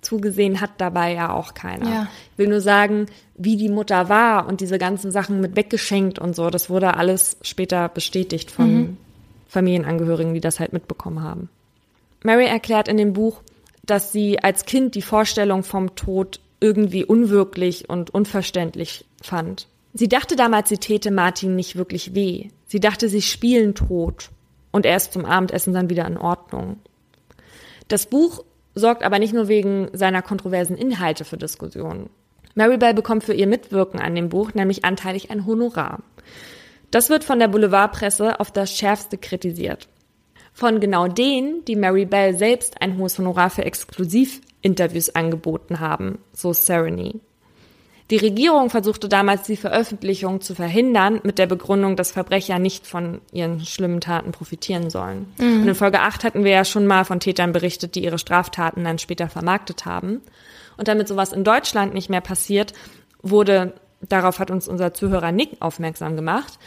zugesehen 0.00 0.60
hat 0.60 0.72
dabei 0.78 1.12
ja 1.14 1.32
auch 1.32 1.54
keiner. 1.54 1.88
Ja. 1.88 2.08
Ich 2.32 2.38
will 2.38 2.48
nur 2.48 2.60
sagen, 2.60 3.06
wie 3.36 3.56
die 3.56 3.68
Mutter 3.68 4.08
war 4.08 4.46
und 4.48 4.60
diese 4.60 4.78
ganzen 4.78 5.10
Sachen 5.10 5.40
mit 5.40 5.56
weggeschenkt 5.56 6.18
und 6.18 6.34
so, 6.34 6.50
das 6.50 6.70
wurde 6.70 6.94
alles 6.94 7.36
später 7.42 7.88
bestätigt 7.88 8.50
von 8.50 8.96
Familienangehörigen, 9.48 10.34
die 10.34 10.40
das 10.40 10.60
halt 10.60 10.72
mitbekommen 10.72 11.22
haben. 11.22 11.48
Mary 12.22 12.46
erklärt 12.46 12.88
in 12.88 12.96
dem 12.96 13.12
Buch, 13.12 13.42
dass 13.84 14.12
sie 14.12 14.38
als 14.38 14.64
Kind 14.64 14.94
die 14.94 15.02
Vorstellung 15.02 15.62
vom 15.62 15.94
Tod 15.96 16.40
irgendwie 16.60 17.04
unwirklich 17.04 17.88
und 17.88 18.10
unverständlich 18.10 19.04
fand. 19.22 19.66
Sie 19.94 20.08
dachte 20.08 20.36
damals, 20.36 20.68
sie 20.68 20.78
täte 20.78 21.10
Martin 21.10 21.56
nicht 21.56 21.76
wirklich 21.76 22.14
weh. 22.14 22.48
Sie 22.66 22.80
dachte, 22.80 23.08
sie 23.08 23.22
spielen 23.22 23.74
tot 23.74 24.30
und 24.70 24.86
er 24.86 24.96
ist 24.96 25.12
zum 25.12 25.24
Abendessen 25.24 25.74
dann 25.74 25.90
wieder 25.90 26.06
in 26.06 26.16
Ordnung. 26.16 26.78
Das 27.88 28.06
Buch 28.06 28.44
sorgt 28.74 29.02
aber 29.02 29.18
nicht 29.18 29.34
nur 29.34 29.48
wegen 29.48 29.88
seiner 29.92 30.22
kontroversen 30.22 30.76
Inhalte 30.76 31.24
für 31.24 31.36
Diskussionen. 31.36 32.10
Maribel 32.54 32.94
bekommt 32.94 33.24
für 33.24 33.34
ihr 33.34 33.46
Mitwirken 33.46 34.00
an 34.00 34.14
dem 34.14 34.28
Buch 34.28 34.54
nämlich 34.54 34.84
anteilig 34.84 35.30
ein 35.30 35.46
Honorar. 35.46 36.00
Das 36.90 37.08
wird 37.08 37.22
von 37.22 37.38
der 37.38 37.48
Boulevardpresse 37.48 38.40
auf 38.40 38.50
das 38.50 38.76
Schärfste 38.76 39.16
kritisiert. 39.16 39.88
Von 40.52 40.80
genau 40.80 41.06
denen, 41.06 41.64
die 41.64 41.76
Mary 41.76 42.04
Bell 42.04 42.36
selbst 42.36 42.82
ein 42.82 42.98
hohes 42.98 43.18
Honorar 43.18 43.50
für 43.50 43.62
Interviews 44.62 45.14
angeboten 45.14 45.80
haben, 45.80 46.18
so 46.32 46.52
Sereny. 46.52 47.20
Die 48.10 48.16
Regierung 48.16 48.70
versuchte 48.70 49.08
damals 49.08 49.44
die 49.44 49.56
Veröffentlichung 49.56 50.40
zu 50.40 50.56
verhindern, 50.56 51.20
mit 51.22 51.38
der 51.38 51.46
Begründung, 51.46 51.94
dass 51.94 52.10
Verbrecher 52.10 52.58
nicht 52.58 52.86
von 52.86 53.20
ihren 53.32 53.64
schlimmen 53.64 54.00
Taten 54.00 54.32
profitieren 54.32 54.90
sollen. 54.90 55.32
Mhm. 55.38 55.62
Und 55.62 55.68
in 55.68 55.74
Folge 55.76 56.00
8 56.00 56.24
hatten 56.24 56.42
wir 56.42 56.50
ja 56.50 56.64
schon 56.64 56.86
mal 56.86 57.04
von 57.04 57.20
Tätern 57.20 57.52
berichtet, 57.52 57.94
die 57.94 58.02
ihre 58.02 58.18
Straftaten 58.18 58.82
dann 58.82 58.98
später 58.98 59.28
vermarktet 59.28 59.86
haben. 59.86 60.22
Und 60.76 60.88
damit 60.88 61.06
sowas 61.06 61.32
in 61.32 61.44
Deutschland 61.44 61.94
nicht 61.94 62.10
mehr 62.10 62.20
passiert, 62.20 62.72
wurde, 63.22 63.74
darauf 64.00 64.40
hat 64.40 64.50
uns 64.50 64.66
unser 64.66 64.92
Zuhörer 64.92 65.30
Nick 65.30 65.58
aufmerksam 65.60 66.16
gemacht, 66.16 66.58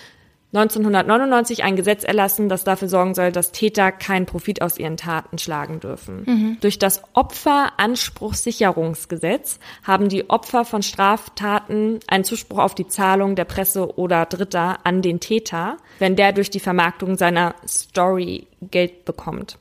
1999 0.54 1.64
ein 1.64 1.76
Gesetz 1.76 2.04
erlassen, 2.04 2.48
das 2.48 2.64
dafür 2.64 2.88
sorgen 2.88 3.16
soll, 3.16 3.32
dass 3.32 3.52
Täter 3.52 3.92
keinen 3.92 4.28
Profit 4.28 4.62
aus 4.62 4.78
ihren 4.78 4.98
Taten 4.98 5.40
schlagen 5.40 5.80
dürfen. 5.80 6.26
Mhm. 6.26 6.58
Durch 6.62 6.78
das 6.78 7.02
Opferanspruchssicherungsgesetz 7.14 9.58
haben 9.84 10.10
die 10.10 10.30
Opfer 10.30 10.64
von 10.64 10.84
Straftaten 10.84 12.02
einen 12.08 12.24
Zuspruch 12.24 12.60
auf 12.60 12.76
die 12.76 12.88
Zahlung 12.88 13.36
der 13.36 13.46
Presse 13.46 13.98
oder 13.98 14.28
Dritter 14.28 14.78
an 14.84 15.02
den 15.02 15.20
Täter, 15.20 15.78
wenn 15.98 16.16
der 16.16 16.34
durch 16.34 16.52
die 16.52 16.60
Vermarktung 16.60 17.18
seiner 17.18 17.56
Story 17.68 18.46
Geld 18.62 19.06
bekommt. 19.06 19.58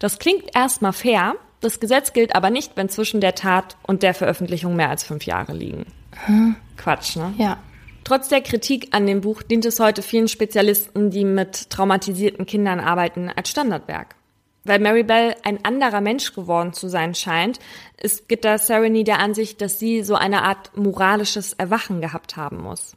Das 0.00 0.18
klingt 0.18 0.56
erstmal 0.56 0.92
fair, 0.92 1.36
das 1.60 1.78
Gesetz 1.78 2.12
gilt 2.12 2.34
aber 2.34 2.50
nicht, 2.50 2.76
wenn 2.76 2.88
zwischen 2.88 3.20
der 3.20 3.36
Tat 3.36 3.76
und 3.84 4.02
der 4.02 4.14
Veröffentlichung 4.14 4.74
mehr 4.74 4.90
als 4.90 5.04
fünf 5.04 5.24
Jahre 5.24 5.52
liegen. 5.52 5.86
Hm. 6.26 6.56
Quatsch, 6.76 7.16
ne? 7.16 7.32
Ja. 7.38 7.58
Trotz 8.04 8.28
der 8.28 8.40
Kritik 8.40 8.88
an 8.90 9.06
dem 9.06 9.20
Buch 9.20 9.42
dient 9.42 9.64
es 9.64 9.78
heute 9.78 10.02
vielen 10.02 10.28
Spezialisten, 10.28 11.10
die 11.10 11.24
mit 11.24 11.70
traumatisierten 11.70 12.46
Kindern 12.46 12.80
arbeiten, 12.80 13.30
als 13.34 13.50
Standardwerk. 13.50 14.16
Weil 14.64 14.78
Mary 14.78 15.02
Bell 15.02 15.34
ein 15.42 15.64
anderer 15.64 16.00
Mensch 16.00 16.34
geworden 16.34 16.72
zu 16.72 16.88
sein 16.88 17.14
scheint, 17.14 17.58
ist 18.00 18.28
Gitta 18.28 18.58
Sereny 18.58 19.04
der 19.04 19.18
Ansicht, 19.18 19.60
dass 19.60 19.78
sie 19.78 20.02
so 20.02 20.14
eine 20.14 20.42
Art 20.42 20.76
moralisches 20.76 21.52
Erwachen 21.52 22.00
gehabt 22.00 22.36
haben 22.36 22.62
muss. 22.62 22.96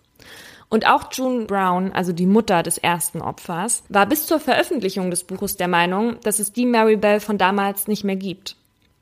Und 0.69 0.87
auch 0.87 1.11
June 1.11 1.45
Brown, 1.45 1.91
also 1.91 2.11
die 2.11 2.25
Mutter 2.25 2.63
des 2.63 2.77
ersten 2.77 3.21
Opfers, 3.21 3.83
war 3.89 4.05
bis 4.07 4.25
zur 4.25 4.39
Veröffentlichung 4.39 5.11
des 5.11 5.23
Buches 5.23 5.57
der 5.57 5.67
Meinung, 5.67 6.19
dass 6.23 6.39
es 6.39 6.53
die 6.53 6.65
Mary 6.65 6.97
Bell 6.97 7.19
von 7.19 7.37
damals 7.37 7.87
nicht 7.87 8.03
mehr 8.03 8.15
gibt. 8.15 8.55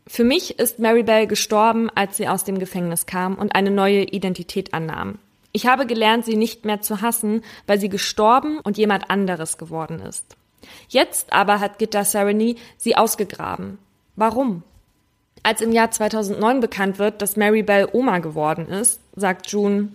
Für 0.06 0.26
mich 0.26 0.60
ist 0.60 0.80
Mary 0.80 1.04
Bell 1.04 1.28
gestorben, 1.28 1.90
als 1.96 2.18
sie 2.18 2.28
aus 2.28 2.44
dem 2.44 2.60
Gefängnis 2.60 3.06
kam 3.06 3.36
und 3.36 3.56
eine 3.56 3.72
neue 3.72 4.04
Identität 4.04 4.74
annahm. 4.74 5.20
Ich 5.54 5.68
habe 5.68 5.86
gelernt, 5.86 6.26
sie 6.26 6.36
nicht 6.36 6.66
mehr 6.66 6.82
zu 6.82 7.02
hassen, 7.02 7.44
weil 7.68 7.80
sie 7.80 7.90
gestorben 7.90 8.60
und 8.60 8.78
jemand 8.78 9.10
anderes 9.12 9.60
geworden 9.60 10.00
ist. 10.00 10.36
Jetzt 10.90 11.32
aber 11.32 11.60
hat 11.60 11.78
Gitta 11.78 12.04
Sereny 12.04 12.56
sie 12.78 12.96
ausgegraben. 12.96 13.78
Warum? 14.16 14.64
Als 15.44 15.62
im 15.62 15.72
Jahr 15.72 15.92
2009 15.92 16.60
bekannt 16.60 17.00
wird, 17.00 17.22
dass 17.22 17.36
Mary 17.36 17.62
Bell 17.62 17.88
Oma 17.92 18.20
geworden 18.20 18.68
ist, 18.68 19.00
sagt 19.16 19.52
June, 19.52 19.90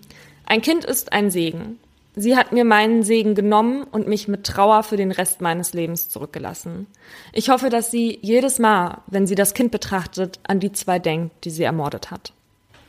ein 0.47 0.63
Kind 0.63 0.85
ist 0.85 1.13
ein 1.13 1.31
Segen. 1.31 1.81
Sie 2.15 2.37
hat 2.37 2.53
mir 2.53 2.65
meinen 2.65 3.03
Segen 3.03 3.35
genommen 3.35 3.85
und 3.85 4.09
mich 4.09 4.29
mit 4.29 4.45
Trauer 4.45 4.83
für 4.83 4.97
den 4.97 5.13
Rest 5.13 5.41
meines 5.41 5.73
Lebens 5.73 6.09
zurückgelassen. 6.09 6.87
Ich 7.33 7.49
hoffe, 7.49 7.69
dass 7.69 7.91
sie 7.91 8.19
jedes 8.23 8.59
Mal, 8.59 9.03
wenn 9.07 9.27
sie 9.27 9.37
das 9.37 9.55
Kind 9.55 9.71
betrachtet, 9.71 10.39
an 10.43 10.61
die 10.61 10.73
zwei 10.73 10.99
denkt, 10.99 11.45
die 11.45 11.51
sie 11.51 11.63
ermordet 11.65 12.11
hat. 12.11 12.33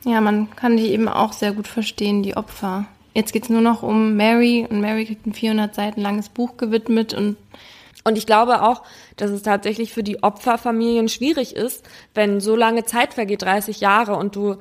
Ja, 0.04 0.20
man 0.20 0.54
kann 0.56 0.76
die 0.76 0.92
eben 0.92 1.08
auch 1.08 1.32
sehr 1.32 1.52
gut 1.52 1.68
verstehen, 1.68 2.22
die 2.22 2.36
Opfer. 2.36 2.86
Jetzt 3.14 3.32
geht's 3.32 3.48
nur 3.50 3.60
noch 3.60 3.82
um 3.82 4.16
Mary 4.16 4.66
und 4.68 4.80
Mary 4.80 5.04
kriegt 5.04 5.26
ein 5.26 5.34
400 5.34 5.74
Seiten 5.74 6.00
langes 6.00 6.28
Buch 6.28 6.56
gewidmet 6.56 7.14
und 7.14 7.36
und 8.02 8.16
ich 8.16 8.26
glaube 8.26 8.62
auch, 8.62 8.82
dass 9.16 9.30
es 9.30 9.42
tatsächlich 9.42 9.92
für 9.92 10.02
die 10.02 10.22
Opferfamilien 10.22 11.08
schwierig 11.08 11.54
ist, 11.54 11.84
wenn 12.14 12.40
so 12.40 12.56
lange 12.56 12.84
Zeit 12.84 13.12
vergeht, 13.12 13.42
30 13.42 13.80
Jahre, 13.80 14.16
und 14.16 14.36
du 14.36 14.56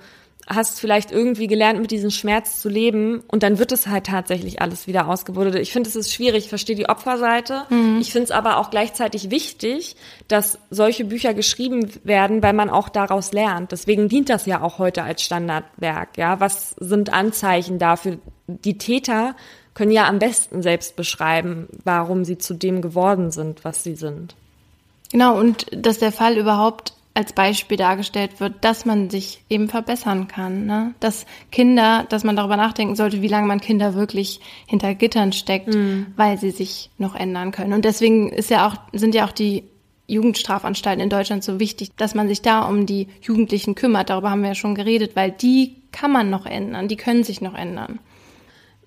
hast 0.50 0.80
vielleicht 0.80 1.12
irgendwie 1.12 1.48
gelernt, 1.48 1.80
mit 1.80 1.92
diesem 1.92 2.10
Schmerz 2.10 2.60
zu 2.60 2.70
leben 2.70 3.22
und 3.28 3.44
dann 3.44 3.60
wird 3.60 3.72
es 3.72 3.86
halt 3.88 4.08
tatsächlich 4.08 4.62
alles 4.62 4.88
wieder 4.88 5.08
ausgebuddelt. 5.08 5.56
Ich 5.56 5.72
finde, 5.72 5.88
es 5.88 5.96
ist 5.96 6.12
schwierig, 6.12 6.46
ich 6.46 6.50
verstehe 6.50 6.76
die 6.76 6.90
Opferseite. 6.90 7.64
Mhm. 7.70 8.00
Ich 8.02 8.12
finde 8.12 8.26
es 8.26 8.32
aber 8.32 8.58
auch 8.58 8.72
gleichzeitig 8.72 9.30
wichtig, 9.30 9.96
dass 10.28 10.58
solche 10.72 11.06
Bücher 11.06 11.36
geschrieben 11.36 11.92
werden, 12.04 12.42
weil 12.42 12.54
man 12.54 12.72
auch 12.72 12.90
daraus 12.90 13.32
lernt. 13.32 13.72
Deswegen 13.72 14.10
dient 14.10 14.30
das 14.30 14.48
ja 14.48 14.62
auch 14.62 14.80
heute 14.80 15.04
als 15.04 15.22
Standardwerk. 15.22 16.18
Ja, 16.18 16.40
was 16.40 16.72
sind 16.80 17.14
Anzeichen 17.14 17.78
dafür? 17.78 18.18
Die 18.48 18.80
Täter 18.80 19.36
können 19.76 19.92
ja 19.92 20.08
am 20.08 20.18
besten 20.18 20.64
selbst 20.64 20.96
beschreiben, 20.96 21.68
warum 21.84 22.26
sie 22.26 22.40
zu 22.40 22.56
dem 22.56 22.82
geworden 22.82 23.30
sind, 23.30 23.64
was 23.64 23.84
sie 23.84 23.96
sind. 23.96 24.36
Genau, 25.12 25.40
und 25.40 25.68
dass 25.72 26.00
der 26.00 26.12
Fall 26.12 26.38
überhaupt 26.38 26.94
als 27.14 27.34
Beispiel 27.34 27.78
dargestellt 27.78 28.40
wird, 28.40 28.64
dass 28.64 28.86
man 28.86 29.10
sich 29.10 29.44
eben 29.50 29.68
verbessern 29.68 30.28
kann. 30.28 30.66
Ne? 30.66 30.94
Dass 31.00 31.26
Kinder, 31.52 32.06
dass 32.10 32.24
man 32.24 32.36
darüber 32.36 32.56
nachdenken 32.56 32.96
sollte, 32.96 33.22
wie 33.22 33.28
lange 33.28 33.48
man 33.48 33.60
Kinder 33.60 33.94
wirklich 33.94 34.40
hinter 34.68 34.96
Gittern 34.96 35.34
steckt, 35.34 35.74
mhm. 35.74 36.08
weil 36.16 36.38
sie 36.38 36.52
sich 36.52 36.92
noch 36.98 37.16
ändern 37.16 37.52
können. 37.52 37.74
Und 37.74 37.84
deswegen 37.84 38.30
ist 38.30 38.50
ja 38.50 38.68
auch, 38.68 38.76
sind 38.94 39.16
ja 39.16 39.26
auch 39.26 39.32
die 39.32 39.64
Jugendstrafanstalten 40.08 41.04
in 41.04 41.10
Deutschland 41.10 41.44
so 41.44 41.60
wichtig, 41.60 41.92
dass 41.96 42.16
man 42.16 42.28
sich 42.28 42.42
da 42.42 42.62
um 42.62 42.86
die 42.86 43.08
Jugendlichen 43.22 43.76
kümmert. 43.76 44.10
Darüber 44.10 44.32
haben 44.32 44.42
wir 44.42 44.50
ja 44.50 44.56
schon 44.56 44.76
geredet, 44.76 45.16
weil 45.16 45.32
die 45.32 45.76
kann 45.92 46.12
man 46.12 46.30
noch 46.30 46.46
ändern, 46.46 46.88
die 46.88 46.98
können 46.98 47.24
sich 47.24 47.42
noch 47.42 47.56
ändern. 47.56 48.00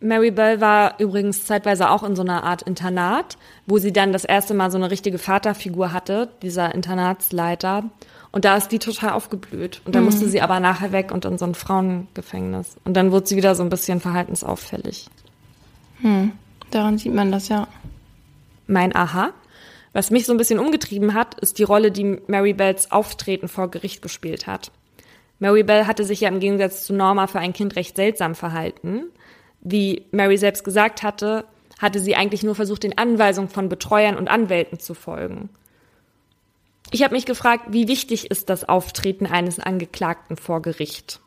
Mary 0.00 0.32
Bell 0.32 0.60
war 0.60 0.98
übrigens 0.98 1.46
zeitweise 1.46 1.90
auch 1.90 2.02
in 2.02 2.16
so 2.16 2.22
einer 2.22 2.42
Art 2.42 2.62
Internat, 2.62 3.38
wo 3.66 3.78
sie 3.78 3.92
dann 3.92 4.12
das 4.12 4.24
erste 4.24 4.52
Mal 4.52 4.70
so 4.70 4.76
eine 4.76 4.90
richtige 4.90 5.18
Vaterfigur 5.18 5.92
hatte, 5.92 6.28
dieser 6.42 6.74
Internatsleiter. 6.74 7.84
Und 8.32 8.46
da 8.46 8.56
ist 8.56 8.68
die 8.68 8.78
total 8.78 9.10
aufgeblüht. 9.10 9.82
Und 9.84 9.94
dann 9.94 10.02
mhm. 10.02 10.06
musste 10.06 10.28
sie 10.28 10.40
aber 10.40 10.58
nachher 10.58 10.90
weg 10.90 11.12
und 11.12 11.24
in 11.24 11.38
so 11.38 11.44
ein 11.44 11.54
Frauengefängnis. 11.54 12.76
Und 12.84 12.94
dann 12.94 13.12
wurde 13.12 13.26
sie 13.26 13.36
wieder 13.36 13.54
so 13.54 13.62
ein 13.62 13.68
bisschen 13.68 14.00
verhaltensauffällig. 14.00 15.08
Hm. 16.00 16.32
Daran 16.70 16.96
sieht 16.96 17.14
man 17.14 17.30
das 17.30 17.48
ja. 17.48 17.68
Mein 18.66 18.96
Aha. 18.96 19.30
Was 19.92 20.10
mich 20.10 20.24
so 20.24 20.32
ein 20.32 20.38
bisschen 20.38 20.58
umgetrieben 20.58 21.12
hat, 21.12 21.38
ist 21.40 21.58
die 21.58 21.64
Rolle, 21.64 21.90
die 21.90 22.18
Mary 22.26 22.54
Bells 22.54 22.90
Auftreten 22.90 23.48
vor 23.48 23.70
Gericht 23.70 24.00
gespielt 24.00 24.46
hat. 24.46 24.70
Mary 25.38 25.64
Bell 25.64 25.86
hatte 25.86 26.04
sich 26.04 26.20
ja 26.20 26.28
im 26.28 26.40
Gegensatz 26.40 26.86
zu 26.86 26.94
Norma 26.94 27.26
für 27.26 27.40
ein 27.40 27.52
Kind 27.52 27.76
recht 27.76 27.96
seltsam 27.96 28.34
verhalten. 28.34 29.06
Wie 29.60 30.06
Mary 30.10 30.38
selbst 30.38 30.64
gesagt 30.64 31.02
hatte, 31.02 31.44
hatte 31.78 32.00
sie 32.00 32.16
eigentlich 32.16 32.42
nur 32.42 32.54
versucht, 32.54 32.84
den 32.84 32.96
Anweisungen 32.96 33.50
von 33.50 33.68
Betreuern 33.68 34.16
und 34.16 34.28
Anwälten 34.28 34.78
zu 34.78 34.94
folgen. 34.94 35.50
Ich 36.94 37.02
habe 37.02 37.14
mich 37.14 37.24
gefragt, 37.24 37.68
wie 37.70 37.88
wichtig 37.88 38.30
ist 38.30 38.50
das 38.50 38.68
Auftreten 38.68 39.26
eines 39.26 39.58
Angeklagten 39.58 40.36
vor 40.36 40.60
Gericht? 40.60 41.20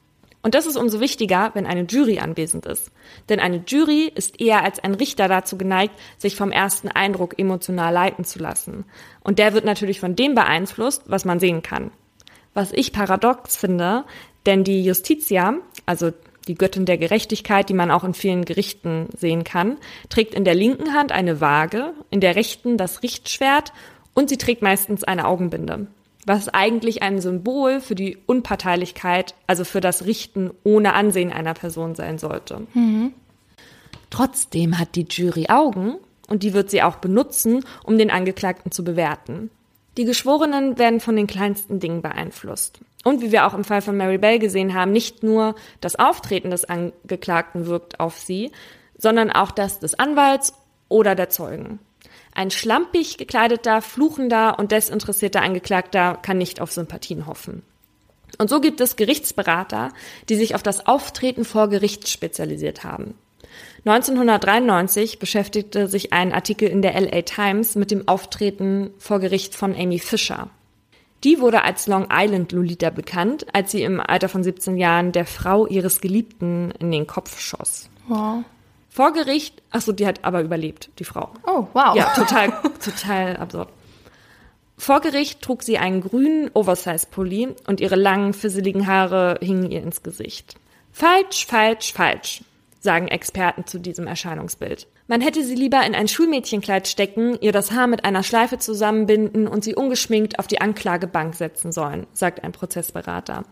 Und 0.43 0.53
das 0.53 0.67
ist 0.67 0.77
umso 0.77 0.99
wichtiger, 0.99 1.49
wenn 1.55 1.65
eine 1.65 1.85
Jury 1.85 2.19
anwesend 2.19 2.67
ist. 2.67 2.91
Denn 3.29 3.39
eine 3.39 3.63
Jury 3.65 4.11
ist 4.13 4.39
eher 4.39 4.63
als 4.63 4.79
ein 4.83 4.93
Richter 4.93 5.27
dazu 5.27 5.57
geneigt, 5.57 5.95
sich 6.19 6.35
vom 6.35 6.51
ersten 6.51 6.87
Eindruck 6.87 7.39
emotional 7.39 7.91
leiten 7.91 8.25
zu 8.25 8.37
lassen. 8.37 8.85
Und 9.21 9.39
der 9.39 9.55
wird 9.55 9.65
natürlich 9.65 9.99
von 9.99 10.15
dem 10.15 10.35
beeinflusst, 10.35 11.01
was 11.07 11.25
man 11.25 11.39
sehen 11.39 11.63
kann. 11.63 11.89
Was 12.53 12.71
ich 12.71 12.93
paradox 12.93 13.57
finde, 13.57 14.05
denn 14.45 14.63
die 14.63 14.83
Justitia, 14.83 15.55
also 15.87 16.11
die 16.47 16.53
Göttin 16.53 16.85
der 16.85 16.99
Gerechtigkeit, 16.99 17.69
die 17.69 17.73
man 17.73 17.89
auch 17.89 18.03
in 18.03 18.13
vielen 18.13 18.45
Gerichten 18.45 19.07
sehen 19.17 19.43
kann, 19.43 19.77
trägt 20.09 20.35
in 20.35 20.45
der 20.45 20.53
linken 20.53 20.93
Hand 20.93 21.11
eine 21.11 21.41
Waage, 21.41 21.95
in 22.11 22.21
der 22.21 22.35
rechten 22.35 22.77
das 22.77 23.01
Richtschwert 23.01 23.73
und 24.15 24.29
sie 24.29 24.37
trägt 24.37 24.63
meistens 24.63 25.03
eine 25.03 25.27
Augenbinde, 25.27 25.85
was 26.25 26.49
eigentlich 26.49 27.03
ein 27.03 27.21
Symbol 27.21 27.79
für 27.79 27.93
die 27.93 28.17
Unparteilichkeit, 28.25 29.35
also 29.45 29.63
für 29.63 29.81
das 29.81 30.05
Richten 30.05 30.49
ohne 30.63 30.93
Ansehen 30.93 31.31
einer 31.31 31.53
Person 31.53 31.93
sein 31.93 32.17
sollte. 32.17 32.65
Mhm. 32.73 33.13
Trotzdem 34.09 34.79
hat 34.79 34.95
die 34.95 35.05
Jury 35.07 35.47
Augen 35.49 35.97
und 36.27 36.41
die 36.41 36.53
wird 36.53 36.71
sie 36.71 36.81
auch 36.81 36.95
benutzen, 36.95 37.63
um 37.83 37.97
den 37.97 38.09
Angeklagten 38.09 38.71
zu 38.71 38.83
bewerten. 38.83 39.51
Die 39.97 40.05
Geschworenen 40.05 40.77
werden 40.77 40.99
von 40.99 41.15
den 41.15 41.27
kleinsten 41.27 41.79
Dingen 41.79 42.01
beeinflusst. 42.01 42.79
Und 43.03 43.21
wie 43.21 43.31
wir 43.31 43.45
auch 43.45 43.53
im 43.53 43.63
Fall 43.63 43.81
von 43.81 43.95
Mary 43.95 44.17
Bell 44.17 44.39
gesehen 44.39 44.73
haben, 44.73 44.91
nicht 44.91 45.21
nur 45.21 45.55
das 45.79 45.95
Auftreten 45.95 46.49
des 46.49 46.65
Angeklagten 46.65 47.67
wirkt 47.67 47.99
auf 47.99 48.17
sie, 48.17 48.51
sondern 48.97 49.31
auch 49.31 49.51
das 49.51 49.79
des 49.79 49.97
Anwalts 49.97 50.53
oder 50.89 51.15
der 51.15 51.29
Zeugen. 51.29 51.79
Ein 52.35 52.51
schlampig 52.51 53.17
gekleideter, 53.17 53.81
fluchender 53.81 54.59
und 54.59 54.71
desinteressierter 54.71 55.41
Angeklagter 55.41 56.19
kann 56.21 56.37
nicht 56.37 56.61
auf 56.61 56.71
Sympathien 56.71 57.25
hoffen. 57.25 57.63
Und 58.37 58.49
so 58.49 58.59
gibt 58.59 58.81
es 58.81 58.97
Gerichtsberater, 58.97 59.89
die 60.27 60.35
sich 60.35 60.53
auf 60.53 60.61
das 60.61 60.85
Auftreten 60.85 61.45
vor 61.45 61.69
Gericht 61.69 62.09
spezialisiert 62.09 62.83
haben. 62.83 63.15
1993 63.85 65.17
beschäftigte 65.19 65.87
sich 65.87 66.11
ein 66.11 66.33
Artikel 66.33 66.67
in 66.67 66.81
der 66.81 66.99
LA 66.99 67.21
Times 67.21 67.75
mit 67.75 67.89
dem 67.89 68.07
Auftreten 68.07 68.91
vor 68.97 69.19
Gericht 69.19 69.55
von 69.55 69.73
Amy 69.73 69.99
Fisher. 69.99 70.49
Die 71.23 71.39
wurde 71.39 71.63
als 71.63 71.87
Long 71.87 72.09
Island 72.11 72.51
Lolita 72.51 72.89
bekannt, 72.89 73.45
als 73.53 73.71
sie 73.71 73.83
im 73.83 74.01
Alter 74.01 74.27
von 74.27 74.43
17 74.43 74.75
Jahren 74.77 75.13
der 75.13 75.25
Frau 75.25 75.67
ihres 75.67 76.01
Geliebten 76.01 76.71
in 76.79 76.91
den 76.91 77.07
Kopf 77.07 77.39
schoss. 77.39 77.89
Wow. 78.07 78.43
Vor 78.95 79.11
Gericht, 79.11 79.61
ach 79.71 79.81
so, 79.81 79.91
die 79.91 80.07
hat 80.07 80.23
aber 80.23 80.41
überlebt, 80.41 80.89
die 80.99 81.03
Frau. 81.03 81.33
Oh, 81.45 81.67
wow. 81.73 81.97
Ja, 81.97 82.13
total, 82.15 82.53
total 82.81 83.35
absurd. 83.35 83.67
Vor 84.77 85.01
Gericht 85.01 85.41
trug 85.41 85.63
sie 85.63 85.77
einen 85.77 85.99
grünen 85.99 86.49
Oversize-Pulli 86.53 87.55
und 87.67 87.81
ihre 87.81 87.97
langen, 87.97 88.31
fisseligen 88.31 88.87
Haare 88.87 89.37
hingen 89.41 89.69
ihr 89.69 89.83
ins 89.83 90.01
Gesicht. 90.01 90.55
Falsch, 90.93 91.45
falsch, 91.45 91.91
falsch, 91.91 92.45
sagen 92.79 93.09
Experten 93.09 93.67
zu 93.67 93.81
diesem 93.81 94.07
Erscheinungsbild. 94.07 94.87
Man 95.07 95.19
hätte 95.19 95.43
sie 95.43 95.55
lieber 95.55 95.85
in 95.85 95.93
ein 95.93 96.07
Schulmädchenkleid 96.07 96.87
stecken, 96.87 97.37
ihr 97.41 97.51
das 97.51 97.73
Haar 97.73 97.87
mit 97.87 98.05
einer 98.05 98.23
Schleife 98.23 98.59
zusammenbinden 98.59 99.49
und 99.49 99.65
sie 99.65 99.75
ungeschminkt 99.75 100.39
auf 100.39 100.47
die 100.47 100.61
Anklagebank 100.61 101.35
setzen 101.35 101.73
sollen, 101.73 102.07
sagt 102.13 102.45
ein 102.45 102.53
Prozessberater. 102.53 103.43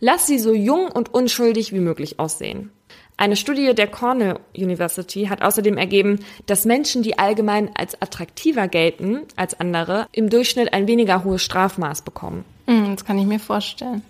Lass 0.00 0.26
sie 0.26 0.40
so 0.40 0.52
jung 0.52 0.90
und 0.90 1.14
unschuldig 1.14 1.72
wie 1.72 1.78
möglich 1.78 2.18
aussehen. 2.18 2.72
Eine 3.18 3.34
Studie 3.34 3.74
der 3.74 3.88
Cornell 3.88 4.38
University 4.56 5.26
hat 5.26 5.42
außerdem 5.42 5.76
ergeben, 5.76 6.20
dass 6.46 6.64
Menschen, 6.64 7.02
die 7.02 7.18
allgemein 7.18 7.68
als 7.74 8.00
attraktiver 8.00 8.68
gelten 8.68 9.22
als 9.34 9.58
andere, 9.58 10.06
im 10.12 10.30
Durchschnitt 10.30 10.72
ein 10.72 10.86
weniger 10.86 11.24
hohes 11.24 11.42
Strafmaß 11.42 12.02
bekommen. 12.02 12.44
Hm, 12.66 12.94
das 12.94 13.04
kann 13.04 13.18
ich 13.18 13.26
mir 13.26 13.40
vorstellen. 13.40 14.02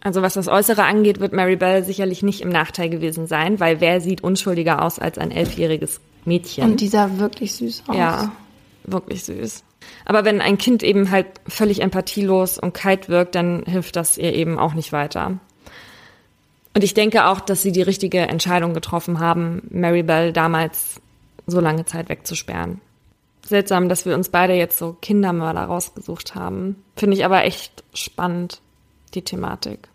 Also 0.00 0.22
was 0.22 0.34
das 0.34 0.46
Äußere 0.46 0.84
angeht, 0.84 1.18
wird 1.18 1.32
Mary 1.32 1.56
Bell 1.56 1.82
sicherlich 1.82 2.22
nicht 2.22 2.40
im 2.40 2.50
Nachteil 2.50 2.88
gewesen 2.88 3.26
sein, 3.26 3.58
weil 3.58 3.80
wer 3.80 4.00
sieht 4.00 4.22
unschuldiger 4.22 4.82
aus 4.82 5.00
als 5.00 5.18
ein 5.18 5.32
elfjähriges 5.32 6.00
Mädchen? 6.24 6.64
Und 6.64 6.80
die 6.80 6.88
sah 6.88 7.18
wirklich 7.18 7.54
süß 7.54 7.84
aus. 7.88 7.96
Ja, 7.96 8.30
wirklich 8.84 9.24
süß. 9.24 9.64
Aber 10.04 10.24
wenn 10.24 10.40
ein 10.40 10.56
Kind 10.56 10.84
eben 10.84 11.10
halt 11.10 11.26
völlig 11.48 11.82
empathielos 11.82 12.58
und 12.58 12.74
kalt 12.74 13.08
wirkt, 13.08 13.34
dann 13.34 13.64
hilft 13.66 13.96
das 13.96 14.18
ihr 14.18 14.32
eben 14.32 14.56
auch 14.60 14.74
nicht 14.74 14.92
weiter. 14.92 15.40
Und 16.74 16.84
ich 16.84 16.94
denke 16.94 17.26
auch, 17.26 17.40
dass 17.40 17.62
sie 17.62 17.72
die 17.72 17.82
richtige 17.82 18.20
Entscheidung 18.20 18.74
getroffen 18.74 19.20
haben, 19.20 19.62
Mary 19.70 20.02
Bell 20.02 20.32
damals 20.32 21.00
so 21.46 21.60
lange 21.60 21.84
Zeit 21.84 22.08
wegzusperren. 22.08 22.80
Seltsam, 23.44 23.88
dass 23.88 24.06
wir 24.06 24.14
uns 24.14 24.28
beide 24.28 24.54
jetzt 24.54 24.78
so 24.78 24.96
Kindermörder 25.00 25.64
rausgesucht 25.64 26.34
haben. 26.34 26.82
Finde 26.96 27.16
ich 27.16 27.24
aber 27.24 27.44
echt 27.44 27.82
spannend, 27.92 28.60
die 29.14 29.22
Thematik. 29.22 29.88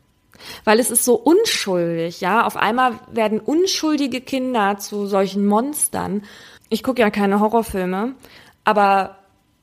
Weil 0.65 0.79
es 0.79 0.91
ist 0.91 1.05
so 1.05 1.15
unschuldig, 1.15 2.21
ja. 2.21 2.45
Auf 2.45 2.57
einmal 2.57 2.99
werden 3.11 3.39
unschuldige 3.39 4.21
Kinder 4.21 4.77
zu 4.77 5.07
solchen 5.07 5.47
Monstern. 5.47 6.23
Ich 6.69 6.83
gucke 6.83 7.01
ja 7.01 7.09
keine 7.09 7.39
Horrorfilme, 7.39 8.13
aber 8.63 9.16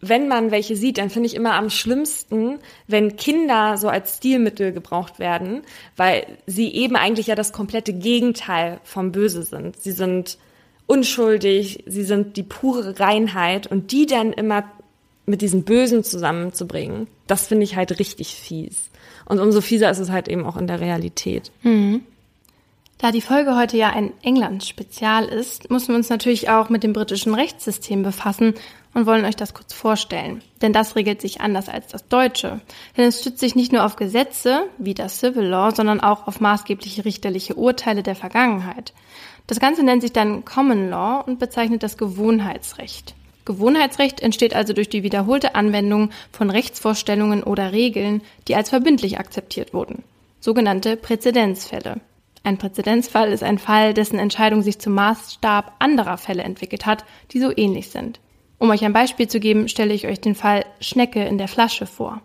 wenn 0.08 0.28
man 0.28 0.50
welche 0.50 0.76
sieht, 0.76 0.98
dann 0.98 1.10
finde 1.10 1.28
ich 1.28 1.34
immer 1.34 1.54
am 1.54 1.70
schlimmsten, 1.70 2.58
wenn 2.86 3.16
Kinder 3.16 3.76
so 3.76 3.88
als 3.88 4.16
Stilmittel 4.16 4.72
gebraucht 4.72 5.18
werden, 5.18 5.62
weil 5.96 6.26
sie 6.46 6.72
eben 6.74 6.96
eigentlich 6.96 7.28
ja 7.28 7.34
das 7.34 7.52
komplette 7.52 7.92
Gegenteil 7.92 8.80
vom 8.84 9.12
Böse 9.12 9.42
sind. 9.42 9.76
Sie 9.76 9.92
sind 9.92 10.38
unschuldig, 10.86 11.84
sie 11.86 12.04
sind 12.04 12.36
die 12.36 12.42
pure 12.42 13.00
Reinheit 13.00 13.66
und 13.66 13.92
die 13.92 14.06
dann 14.06 14.32
immer 14.32 14.64
mit 15.26 15.40
diesem 15.40 15.62
Bösen 15.64 16.04
zusammenzubringen, 16.04 17.06
das 17.26 17.46
finde 17.46 17.64
ich 17.64 17.76
halt 17.76 17.98
richtig 17.98 18.34
fies. 18.34 18.90
Und 19.24 19.40
umso 19.40 19.60
fieser 19.60 19.90
ist 19.90 19.98
es 19.98 20.10
halt 20.10 20.28
eben 20.28 20.44
auch 20.44 20.56
in 20.56 20.66
der 20.66 20.80
Realität. 20.80 21.50
Mhm. 21.62 22.02
Da 22.98 23.10
die 23.10 23.20
Folge 23.20 23.56
heute 23.56 23.76
ja 23.76 23.90
ein 23.90 24.12
England-Spezial 24.22 25.24
ist, 25.26 25.70
müssen 25.70 25.88
wir 25.88 25.96
uns 25.96 26.10
natürlich 26.10 26.48
auch 26.48 26.68
mit 26.68 26.82
dem 26.82 26.92
britischen 26.92 27.34
Rechtssystem 27.34 28.02
befassen 28.02 28.54
und 28.94 29.06
wollen 29.06 29.24
euch 29.24 29.36
das 29.36 29.52
kurz 29.52 29.72
vorstellen. 29.74 30.42
Denn 30.62 30.72
das 30.72 30.96
regelt 30.96 31.20
sich 31.20 31.40
anders 31.40 31.68
als 31.68 31.88
das 31.88 32.08
deutsche. 32.08 32.60
Denn 32.96 33.06
es 33.06 33.20
stützt 33.20 33.40
sich 33.40 33.54
nicht 33.54 33.72
nur 33.72 33.84
auf 33.84 33.96
Gesetze, 33.96 34.66
wie 34.78 34.94
das 34.94 35.18
Civil 35.18 35.44
Law, 35.44 35.72
sondern 35.74 36.00
auch 36.00 36.26
auf 36.26 36.40
maßgebliche 36.40 37.04
richterliche 37.04 37.56
Urteile 37.56 38.02
der 38.02 38.14
Vergangenheit. 38.14 38.92
Das 39.46 39.60
Ganze 39.60 39.82
nennt 39.82 40.00
sich 40.00 40.12
dann 40.12 40.44
Common 40.44 40.88
Law 40.88 41.20
und 41.26 41.38
bezeichnet 41.38 41.82
das 41.82 41.98
Gewohnheitsrecht. 41.98 43.14
Gewohnheitsrecht 43.44 44.20
entsteht 44.20 44.54
also 44.54 44.72
durch 44.72 44.88
die 44.88 45.02
wiederholte 45.02 45.54
Anwendung 45.54 46.10
von 46.32 46.48
Rechtsvorstellungen 46.48 47.42
oder 47.42 47.72
Regeln, 47.72 48.22
die 48.48 48.54
als 48.54 48.70
verbindlich 48.70 49.18
akzeptiert 49.18 49.74
wurden. 49.74 50.02
Sogenannte 50.40 50.96
Präzedenzfälle. 50.96 52.00
Ein 52.42 52.58
Präzedenzfall 52.58 53.32
ist 53.32 53.42
ein 53.42 53.58
Fall, 53.58 53.94
dessen 53.94 54.18
Entscheidung 54.18 54.62
sich 54.62 54.78
zum 54.78 54.94
Maßstab 54.94 55.72
anderer 55.78 56.18
Fälle 56.18 56.42
entwickelt 56.42 56.86
hat, 56.86 57.04
die 57.32 57.40
so 57.40 57.50
ähnlich 57.54 57.90
sind. 57.90 58.20
Um 58.64 58.70
euch 58.70 58.82
ein 58.82 58.94
Beispiel 58.94 59.28
zu 59.28 59.40
geben, 59.40 59.68
stelle 59.68 59.92
ich 59.92 60.06
euch 60.06 60.22
den 60.22 60.34
Fall 60.34 60.64
Schnecke 60.80 61.22
in 61.22 61.36
der 61.36 61.48
Flasche 61.48 61.84
vor, 61.84 62.22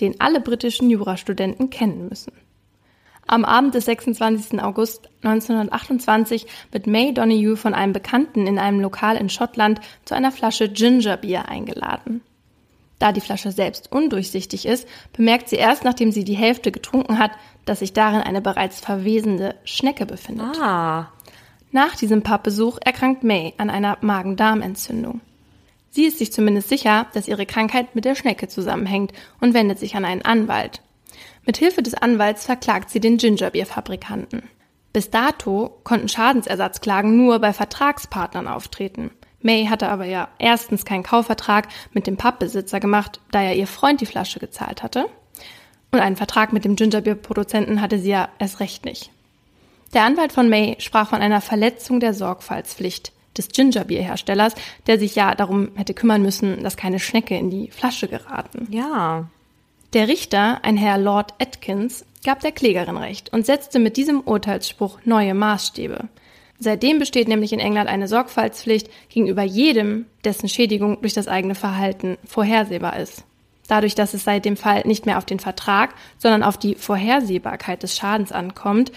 den 0.00 0.20
alle 0.20 0.38
britischen 0.38 0.88
Jurastudenten 0.88 1.68
kennen 1.68 2.08
müssen. 2.08 2.32
Am 3.26 3.44
Abend 3.44 3.74
des 3.74 3.86
26. 3.86 4.62
August 4.62 5.08
1928 5.22 6.46
wird 6.70 6.86
May 6.86 7.12
Donahue 7.12 7.56
von 7.56 7.74
einem 7.74 7.92
Bekannten 7.92 8.46
in 8.46 8.60
einem 8.60 8.78
Lokal 8.78 9.16
in 9.16 9.28
Schottland 9.28 9.80
zu 10.04 10.14
einer 10.14 10.30
Flasche 10.30 10.68
Gingerbier 10.68 11.48
eingeladen. 11.48 12.20
Da 13.00 13.10
die 13.10 13.20
Flasche 13.20 13.50
selbst 13.50 13.90
undurchsichtig 13.90 14.66
ist, 14.66 14.86
bemerkt 15.12 15.48
sie 15.48 15.56
erst, 15.56 15.82
nachdem 15.82 16.12
sie 16.12 16.22
die 16.22 16.36
Hälfte 16.36 16.70
getrunken 16.70 17.18
hat, 17.18 17.32
dass 17.64 17.80
sich 17.80 17.92
darin 17.92 18.20
eine 18.20 18.40
bereits 18.40 18.78
verwesende 18.78 19.56
Schnecke 19.64 20.06
befindet. 20.06 20.56
Ah. 20.62 21.10
Nach 21.72 21.96
diesem 21.96 22.22
Pappbesuch 22.22 22.78
erkrankt 22.80 23.24
May 23.24 23.54
an 23.58 23.70
einer 23.70 23.98
Magen-Darm-Entzündung. 24.02 25.20
Sie 25.90 26.04
ist 26.04 26.18
sich 26.18 26.32
zumindest 26.32 26.68
sicher, 26.68 27.06
dass 27.12 27.28
ihre 27.28 27.46
Krankheit 27.46 27.94
mit 27.94 28.04
der 28.04 28.14
Schnecke 28.14 28.48
zusammenhängt 28.48 29.12
und 29.40 29.54
wendet 29.54 29.78
sich 29.78 29.96
an 29.96 30.04
einen 30.04 30.22
Anwalt. 30.22 30.82
Mit 31.44 31.56
Hilfe 31.56 31.82
des 31.82 31.94
Anwalts 31.94 32.44
verklagt 32.44 32.90
sie 32.90 33.00
den 33.00 33.16
Gingerbeer-Fabrikanten. 33.16 34.44
Bis 34.92 35.10
dato 35.10 35.78
konnten 35.84 36.08
Schadensersatzklagen 36.08 37.16
nur 37.16 37.38
bei 37.40 37.52
Vertragspartnern 37.52 38.46
auftreten. 38.46 39.10
May 39.42 39.66
hatte 39.66 39.88
aber 39.88 40.04
ja 40.04 40.28
erstens 40.38 40.84
keinen 40.84 41.02
Kaufvertrag 41.02 41.68
mit 41.92 42.06
dem 42.06 42.16
Pappbesitzer 42.16 42.78
gemacht, 42.78 43.20
da 43.30 43.42
ja 43.42 43.52
ihr 43.52 43.66
Freund 43.66 44.00
die 44.00 44.06
Flasche 44.06 44.38
gezahlt 44.38 44.82
hatte. 44.82 45.06
Und 45.92 46.00
einen 46.00 46.16
Vertrag 46.16 46.52
mit 46.52 46.64
dem 46.64 46.76
Gingerbeer-Produzenten 46.76 47.80
hatte 47.80 47.98
sie 47.98 48.10
ja 48.10 48.28
erst 48.38 48.60
recht 48.60 48.84
nicht. 48.84 49.10
Der 49.92 50.04
Anwalt 50.04 50.32
von 50.32 50.48
May 50.48 50.76
sprach 50.78 51.08
von 51.08 51.20
einer 51.20 51.40
Verletzung 51.40 51.98
der 51.98 52.14
Sorgfaltspflicht 52.14 53.12
des 53.36 53.48
Gingerbeer-Herstellers, 53.48 54.54
der 54.86 54.98
sich 54.98 55.14
ja 55.14 55.34
darum 55.34 55.70
hätte 55.76 55.94
kümmern 55.94 56.22
müssen, 56.22 56.62
dass 56.62 56.76
keine 56.76 56.98
Schnecke 56.98 57.36
in 57.36 57.50
die 57.50 57.70
Flasche 57.70 58.08
geraten. 58.08 58.66
Ja. 58.70 59.28
Der 59.92 60.08
Richter, 60.08 60.64
ein 60.64 60.76
Herr 60.76 60.98
Lord 60.98 61.34
Atkins, 61.40 62.04
gab 62.24 62.40
der 62.40 62.52
Klägerin 62.52 62.96
recht 62.96 63.32
und 63.32 63.46
setzte 63.46 63.78
mit 63.78 63.96
diesem 63.96 64.20
Urteilsspruch 64.20 65.00
neue 65.04 65.34
Maßstäbe. 65.34 66.08
Seitdem 66.58 66.98
besteht 66.98 67.26
nämlich 67.26 67.52
in 67.54 67.58
England 67.58 67.88
eine 67.88 68.06
Sorgfaltspflicht 68.06 68.90
gegenüber 69.08 69.42
jedem, 69.42 70.04
dessen 70.24 70.48
Schädigung 70.48 71.00
durch 71.00 71.14
das 71.14 71.26
eigene 71.26 71.54
Verhalten 71.54 72.18
vorhersehbar 72.24 72.98
ist. 72.98 73.24
Dadurch, 73.66 73.94
dass 73.94 74.14
es 74.14 74.24
seit 74.24 74.44
dem 74.44 74.56
Fall 74.56 74.82
nicht 74.84 75.06
mehr 75.06 75.16
auf 75.16 75.24
den 75.24 75.38
Vertrag, 75.38 75.94
sondern 76.18 76.42
auf 76.42 76.58
die 76.58 76.74
Vorhersehbarkeit 76.74 77.82
des 77.82 77.96
Schadens 77.96 78.30
ankommt, 78.30 78.92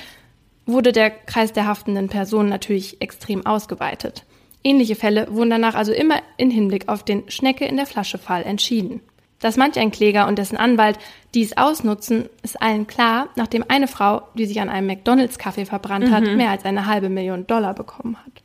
wurde 0.66 0.92
der 0.92 1.10
Kreis 1.10 1.54
der 1.54 1.68
haftenden 1.68 2.08
Personen 2.08 2.50
natürlich 2.50 3.02
extrem 3.02 3.46
ausgeweitet. 3.46 4.24
Ähnliche 4.64 4.96
Fälle 4.96 5.28
wurden 5.30 5.50
danach 5.50 5.76
also 5.76 5.92
immer 5.92 6.22
in 6.38 6.50
Hinblick 6.50 6.88
auf 6.88 7.04
den 7.04 7.30
Schnecke 7.30 7.66
in 7.66 7.76
der 7.76 7.86
Flasche 7.86 8.18
Fall 8.18 8.44
entschieden. 8.44 9.02
Dass 9.40 9.58
manch 9.58 9.78
ein 9.78 9.92
Kläger 9.92 10.28
und 10.30 10.40
dessen 10.40 10.56
Anwalt 10.56 10.98
dies 11.34 11.58
ausnutzen, 11.58 12.30
ist 12.44 12.62
allen 12.62 12.88
klar, 12.88 13.28
nachdem 13.36 13.66
eine 13.68 13.90
Frau, 13.90 14.22
die 14.36 14.46
sich 14.46 14.62
an 14.62 14.70
einem 14.70 14.88
McDonalds-Kaffee 14.88 15.66
verbrannt 15.66 16.10
hat, 16.12 16.24
mehr 16.24 16.50
als 16.50 16.64
eine 16.64 16.86
halbe 16.86 17.10
Million 17.10 17.46
Dollar 17.46 17.74
bekommen 17.74 18.16
hat. 18.26 18.42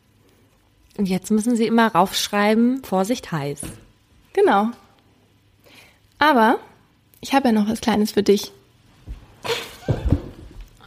Und 0.97 1.09
jetzt 1.09 1.31
müssen 1.31 1.55
sie 1.55 1.69
immer 1.69 1.87
raufschreiben, 1.87 2.83
Vorsicht 2.83 3.31
heiß. 3.31 3.61
Genau. 4.33 4.71
Aber 6.19 6.59
ich 7.21 7.33
habe 7.33 7.49
ja 7.49 7.53
noch 7.53 7.69
was 7.69 7.81
Kleines 7.81 8.11
für 8.11 8.25
dich. 8.25 8.51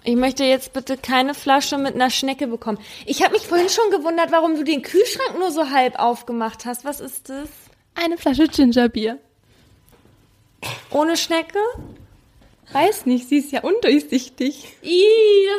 Ich 0.03 0.15
möchte 0.15 0.43
jetzt 0.43 0.73
bitte 0.73 0.97
keine 0.97 1.33
Flasche 1.33 1.77
mit 1.77 1.93
einer 1.93 2.09
Schnecke 2.09 2.47
bekommen. 2.47 2.79
Ich 3.05 3.23
habe 3.23 3.33
mich 3.33 3.47
vorhin 3.47 3.69
schon 3.69 3.91
gewundert, 3.91 4.31
warum 4.31 4.55
du 4.55 4.63
den 4.63 4.81
Kühlschrank 4.81 5.37
nur 5.37 5.51
so 5.51 5.69
halb 5.69 5.99
aufgemacht 5.99 6.65
hast. 6.65 6.85
Was 6.85 6.99
ist 6.99 7.29
das? 7.29 7.49
Eine 7.93 8.17
Flasche 8.17 8.47
Gingerbier. 8.47 9.19
Ohne 10.89 11.17
Schnecke? 11.17 11.59
Weiß 12.71 13.05
nicht, 13.05 13.27
sie 13.27 13.37
ist 13.37 13.51
ja 13.51 13.61
undurchsichtig. 13.61 14.75
Ih, 14.81 15.01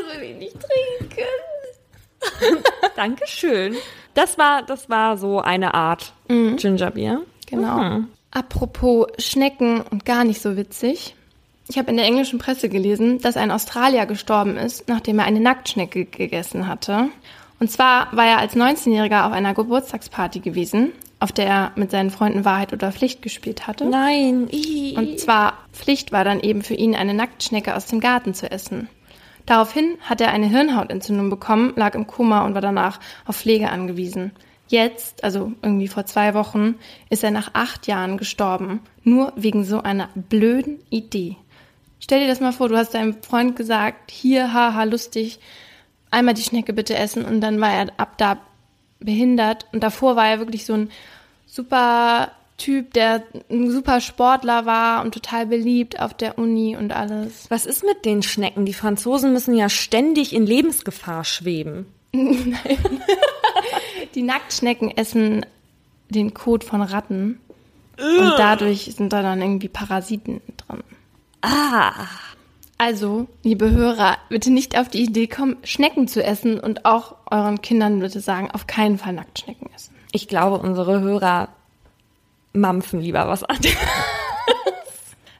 das 0.08 0.16
will 0.16 0.30
ich 0.30 0.36
nicht 0.36 0.56
trinken. 0.58 1.28
Dankeschön. 2.96 3.76
Das 4.14 4.38
war, 4.38 4.62
das 4.62 4.88
war 4.88 5.18
so 5.18 5.40
eine 5.40 5.74
Art 5.74 6.14
Gingerbier. 6.28 7.22
Genau. 7.46 7.78
Mhm. 7.78 8.08
Apropos 8.30 9.06
Schnecken 9.18 9.82
und 9.82 10.04
gar 10.04 10.24
nicht 10.24 10.40
so 10.40 10.56
witzig. 10.56 11.14
Ich 11.72 11.78
habe 11.78 11.90
in 11.90 11.96
der 11.96 12.04
englischen 12.04 12.38
Presse 12.38 12.68
gelesen, 12.68 13.18
dass 13.20 13.38
ein 13.38 13.50
Australier 13.50 14.04
gestorben 14.04 14.58
ist, 14.58 14.90
nachdem 14.90 15.18
er 15.18 15.24
eine 15.24 15.40
Nacktschnecke 15.40 16.04
gegessen 16.04 16.68
hatte. 16.68 17.08
Und 17.60 17.70
zwar 17.70 18.14
war 18.14 18.26
er 18.26 18.36
als 18.40 18.54
19-Jähriger 18.54 19.24
auf 19.24 19.32
einer 19.32 19.54
Geburtstagsparty 19.54 20.40
gewesen, 20.40 20.92
auf 21.18 21.32
der 21.32 21.46
er 21.46 21.72
mit 21.74 21.90
seinen 21.90 22.10
Freunden 22.10 22.44
Wahrheit 22.44 22.74
oder 22.74 22.92
Pflicht 22.92 23.22
gespielt 23.22 23.66
hatte. 23.66 23.86
Nein. 23.86 24.48
Ih. 24.50 24.96
Und 24.98 25.18
zwar 25.18 25.54
Pflicht 25.72 26.12
war 26.12 26.24
dann 26.24 26.40
eben 26.40 26.60
für 26.60 26.74
ihn, 26.74 26.94
eine 26.94 27.14
Nacktschnecke 27.14 27.74
aus 27.74 27.86
dem 27.86 28.00
Garten 28.00 28.34
zu 28.34 28.50
essen. 28.50 28.90
Daraufhin 29.46 29.96
hat 30.02 30.20
er 30.20 30.28
eine 30.28 30.48
Hirnhautentzündung 30.48 31.30
bekommen, 31.30 31.72
lag 31.76 31.94
im 31.94 32.06
Koma 32.06 32.44
und 32.44 32.52
war 32.52 32.60
danach 32.60 33.00
auf 33.24 33.36
Pflege 33.36 33.70
angewiesen. 33.70 34.32
Jetzt, 34.68 35.24
also 35.24 35.52
irgendwie 35.62 35.88
vor 35.88 36.04
zwei 36.04 36.34
Wochen, 36.34 36.74
ist 37.08 37.24
er 37.24 37.30
nach 37.30 37.50
acht 37.54 37.86
Jahren 37.86 38.18
gestorben. 38.18 38.80
Nur 39.04 39.32
wegen 39.36 39.64
so 39.64 39.82
einer 39.82 40.10
blöden 40.14 40.78
Idee. 40.90 41.38
Stell 42.02 42.20
dir 42.20 42.26
das 42.26 42.40
mal 42.40 42.52
vor, 42.52 42.68
du 42.68 42.76
hast 42.76 42.94
deinem 42.94 43.22
Freund 43.22 43.54
gesagt, 43.54 44.10
hier, 44.10 44.52
haha, 44.52 44.82
lustig, 44.82 45.38
einmal 46.10 46.34
die 46.34 46.42
Schnecke 46.42 46.72
bitte 46.72 46.96
essen 46.96 47.24
und 47.24 47.40
dann 47.40 47.60
war 47.60 47.72
er 47.72 47.92
ab 47.96 48.18
da 48.18 48.38
behindert 48.98 49.66
und 49.72 49.84
davor 49.84 50.16
war 50.16 50.26
er 50.26 50.40
wirklich 50.40 50.66
so 50.66 50.74
ein 50.74 50.90
super 51.46 52.32
Typ, 52.58 52.92
der 52.92 53.22
ein 53.50 53.70
super 53.70 54.00
Sportler 54.00 54.66
war 54.66 55.02
und 55.02 55.14
total 55.14 55.46
beliebt 55.46 56.00
auf 56.00 56.12
der 56.12 56.38
Uni 56.38 56.76
und 56.76 56.92
alles. 56.92 57.46
Was 57.48 57.66
ist 57.66 57.84
mit 57.84 58.04
den 58.04 58.22
Schnecken? 58.22 58.66
Die 58.66 58.74
Franzosen 58.74 59.32
müssen 59.32 59.56
ja 59.56 59.68
ständig 59.68 60.32
in 60.32 60.44
Lebensgefahr 60.44 61.24
schweben. 61.24 61.86
Die 64.14 64.22
Nacktschnecken 64.22 64.96
essen 64.96 65.46
den 66.10 66.34
Kot 66.34 66.64
von 66.64 66.82
Ratten 66.82 67.40
und 67.96 68.34
dadurch 68.36 68.92
sind 68.96 69.12
da 69.12 69.22
dann 69.22 69.40
irgendwie 69.40 69.68
Parasiten 69.68 70.40
drin. 70.56 70.82
Ah. 71.42 72.06
Also, 72.78 73.28
liebe 73.44 73.70
Hörer, 73.70 74.16
bitte 74.28 74.50
nicht 74.50 74.76
auf 74.76 74.88
die 74.88 75.02
Idee 75.02 75.28
kommen, 75.28 75.56
Schnecken 75.62 76.08
zu 76.08 76.22
essen 76.24 76.58
und 76.58 76.84
auch 76.84 77.14
euren 77.30 77.62
Kindern 77.62 78.00
bitte 78.00 78.20
sagen, 78.20 78.50
auf 78.50 78.66
keinen 78.66 78.98
Fall 78.98 79.12
Nacktschnecken 79.12 79.70
essen. 79.74 79.94
Ich 80.10 80.26
glaube, 80.26 80.58
unsere 80.58 81.00
Hörer 81.00 81.48
mampfen 82.52 83.00
lieber 83.00 83.28
was 83.28 83.44
an. 83.44 83.58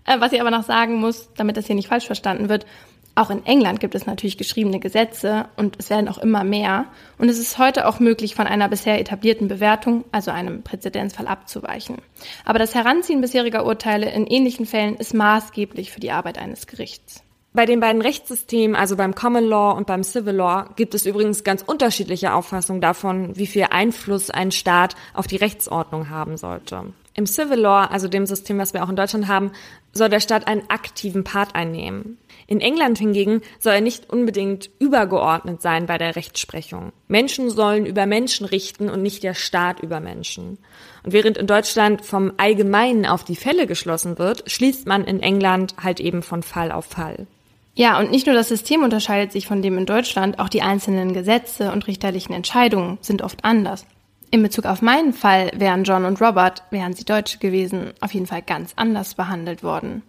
Äh, 0.04 0.20
Was 0.20 0.32
ich 0.32 0.40
aber 0.40 0.50
noch 0.50 0.64
sagen 0.64 0.96
muss, 0.96 1.28
damit 1.36 1.56
das 1.56 1.66
hier 1.66 1.76
nicht 1.76 1.88
falsch 1.88 2.06
verstanden 2.06 2.48
wird, 2.48 2.66
auch 3.14 3.30
in 3.30 3.44
England 3.44 3.80
gibt 3.80 3.94
es 3.94 4.06
natürlich 4.06 4.38
geschriebene 4.38 4.80
Gesetze 4.80 5.46
und 5.56 5.76
es 5.78 5.90
werden 5.90 6.08
auch 6.08 6.18
immer 6.18 6.44
mehr. 6.44 6.86
Und 7.18 7.28
es 7.28 7.38
ist 7.38 7.58
heute 7.58 7.86
auch 7.86 8.00
möglich, 8.00 8.34
von 8.34 8.46
einer 8.46 8.68
bisher 8.68 8.98
etablierten 8.98 9.48
Bewertung, 9.48 10.04
also 10.12 10.30
einem 10.30 10.62
Präzedenzfall, 10.62 11.26
abzuweichen. 11.26 11.98
Aber 12.44 12.58
das 12.58 12.74
Heranziehen 12.74 13.20
bisheriger 13.20 13.66
Urteile 13.66 14.10
in 14.10 14.26
ähnlichen 14.26 14.64
Fällen 14.64 14.96
ist 14.96 15.12
maßgeblich 15.12 15.92
für 15.92 16.00
die 16.00 16.10
Arbeit 16.10 16.38
eines 16.38 16.66
Gerichts. 16.66 17.22
Bei 17.54 17.66
den 17.66 17.80
beiden 17.80 18.00
Rechtssystemen, 18.00 18.74
also 18.74 18.96
beim 18.96 19.14
Common 19.14 19.44
Law 19.44 19.72
und 19.72 19.86
beim 19.86 20.02
Civil 20.04 20.36
Law, 20.36 20.70
gibt 20.76 20.94
es 20.94 21.04
übrigens 21.04 21.44
ganz 21.44 21.60
unterschiedliche 21.60 22.32
Auffassungen 22.32 22.80
davon, 22.80 23.36
wie 23.36 23.46
viel 23.46 23.66
Einfluss 23.70 24.30
ein 24.30 24.52
Staat 24.52 24.96
auf 25.12 25.26
die 25.26 25.36
Rechtsordnung 25.36 26.08
haben 26.08 26.38
sollte. 26.38 26.94
Im 27.14 27.26
Civil 27.26 27.58
Law, 27.58 27.84
also 27.84 28.08
dem 28.08 28.24
System, 28.24 28.56
was 28.56 28.72
wir 28.72 28.82
auch 28.82 28.88
in 28.88 28.96
Deutschland 28.96 29.28
haben, 29.28 29.52
soll 29.92 30.08
der 30.08 30.20
Staat 30.20 30.46
einen 30.46 30.70
aktiven 30.70 31.24
Part 31.24 31.54
einnehmen. 31.54 32.16
In 32.46 32.60
England 32.60 32.98
hingegen 32.98 33.42
soll 33.58 33.74
er 33.74 33.80
nicht 33.80 34.10
unbedingt 34.10 34.70
übergeordnet 34.78 35.62
sein 35.62 35.86
bei 35.86 35.98
der 35.98 36.16
Rechtsprechung. 36.16 36.92
Menschen 37.08 37.50
sollen 37.50 37.86
über 37.86 38.06
Menschen 38.06 38.46
richten 38.46 38.90
und 38.90 39.02
nicht 39.02 39.22
der 39.22 39.34
Staat 39.34 39.80
über 39.80 40.00
Menschen. 40.00 40.58
Und 41.04 41.12
während 41.12 41.38
in 41.38 41.46
Deutschland 41.46 42.04
vom 42.04 42.32
Allgemeinen 42.36 43.06
auf 43.06 43.24
die 43.24 43.36
Fälle 43.36 43.66
geschlossen 43.66 44.18
wird, 44.18 44.50
schließt 44.50 44.86
man 44.86 45.04
in 45.04 45.20
England 45.20 45.74
halt 45.82 46.00
eben 46.00 46.22
von 46.22 46.42
Fall 46.42 46.72
auf 46.72 46.86
Fall. 46.86 47.26
Ja, 47.74 47.98
und 47.98 48.10
nicht 48.10 48.26
nur 48.26 48.34
das 48.34 48.48
System 48.48 48.82
unterscheidet 48.82 49.32
sich 49.32 49.46
von 49.46 49.62
dem 49.62 49.78
in 49.78 49.86
Deutschland, 49.86 50.38
auch 50.38 50.50
die 50.50 50.62
einzelnen 50.62 51.14
Gesetze 51.14 51.72
und 51.72 51.86
richterlichen 51.86 52.34
Entscheidungen 52.34 52.98
sind 53.00 53.22
oft 53.22 53.44
anders. 53.44 53.86
In 54.30 54.42
Bezug 54.42 54.66
auf 54.66 54.82
meinen 54.82 55.12
Fall 55.12 55.50
wären 55.54 55.84
John 55.84 56.04
und 56.04 56.20
Robert, 56.20 56.62
wären 56.70 56.94
sie 56.94 57.04
Deutsche 57.04 57.38
gewesen, 57.38 57.92
auf 58.00 58.14
jeden 58.14 58.26
Fall 58.26 58.42
ganz 58.42 58.72
anders 58.76 59.14
behandelt 59.14 59.62
worden. 59.62 60.02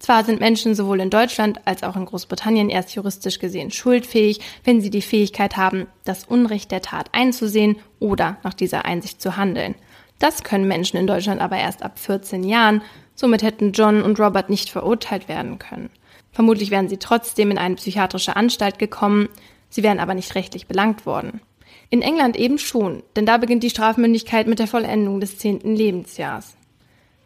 Zwar 0.00 0.24
sind 0.24 0.40
Menschen 0.40 0.74
sowohl 0.74 0.98
in 1.00 1.10
Deutschland 1.10 1.60
als 1.66 1.82
auch 1.82 1.94
in 1.94 2.06
Großbritannien 2.06 2.70
erst 2.70 2.94
juristisch 2.94 3.38
gesehen 3.38 3.70
schuldfähig, 3.70 4.40
wenn 4.64 4.80
sie 4.80 4.88
die 4.88 5.02
Fähigkeit 5.02 5.58
haben, 5.58 5.86
das 6.04 6.24
Unrecht 6.24 6.72
der 6.72 6.80
Tat 6.80 7.10
einzusehen 7.12 7.76
oder 8.00 8.38
nach 8.42 8.54
dieser 8.54 8.86
Einsicht 8.86 9.20
zu 9.20 9.36
handeln. 9.36 9.74
Das 10.18 10.42
können 10.42 10.66
Menschen 10.66 10.96
in 10.96 11.06
Deutschland 11.06 11.42
aber 11.42 11.58
erst 11.58 11.82
ab 11.82 11.98
14 11.98 12.44
Jahren, 12.44 12.80
somit 13.14 13.42
hätten 13.42 13.72
John 13.72 14.02
und 14.02 14.18
Robert 14.18 14.48
nicht 14.48 14.70
verurteilt 14.70 15.28
werden 15.28 15.58
können. 15.58 15.90
Vermutlich 16.32 16.70
wären 16.70 16.88
sie 16.88 16.96
trotzdem 16.96 17.50
in 17.50 17.58
eine 17.58 17.74
psychiatrische 17.74 18.36
Anstalt 18.36 18.78
gekommen, 18.78 19.28
sie 19.68 19.82
wären 19.82 20.00
aber 20.00 20.14
nicht 20.14 20.34
rechtlich 20.34 20.66
belangt 20.66 21.04
worden. 21.04 21.42
In 21.90 22.00
England 22.00 22.36
eben 22.36 22.58
schon, 22.58 23.02
denn 23.16 23.26
da 23.26 23.36
beginnt 23.36 23.64
die 23.64 23.70
Strafmündigkeit 23.70 24.46
mit 24.46 24.60
der 24.60 24.66
Vollendung 24.66 25.20
des 25.20 25.36
zehnten 25.36 25.76
Lebensjahrs. 25.76 26.56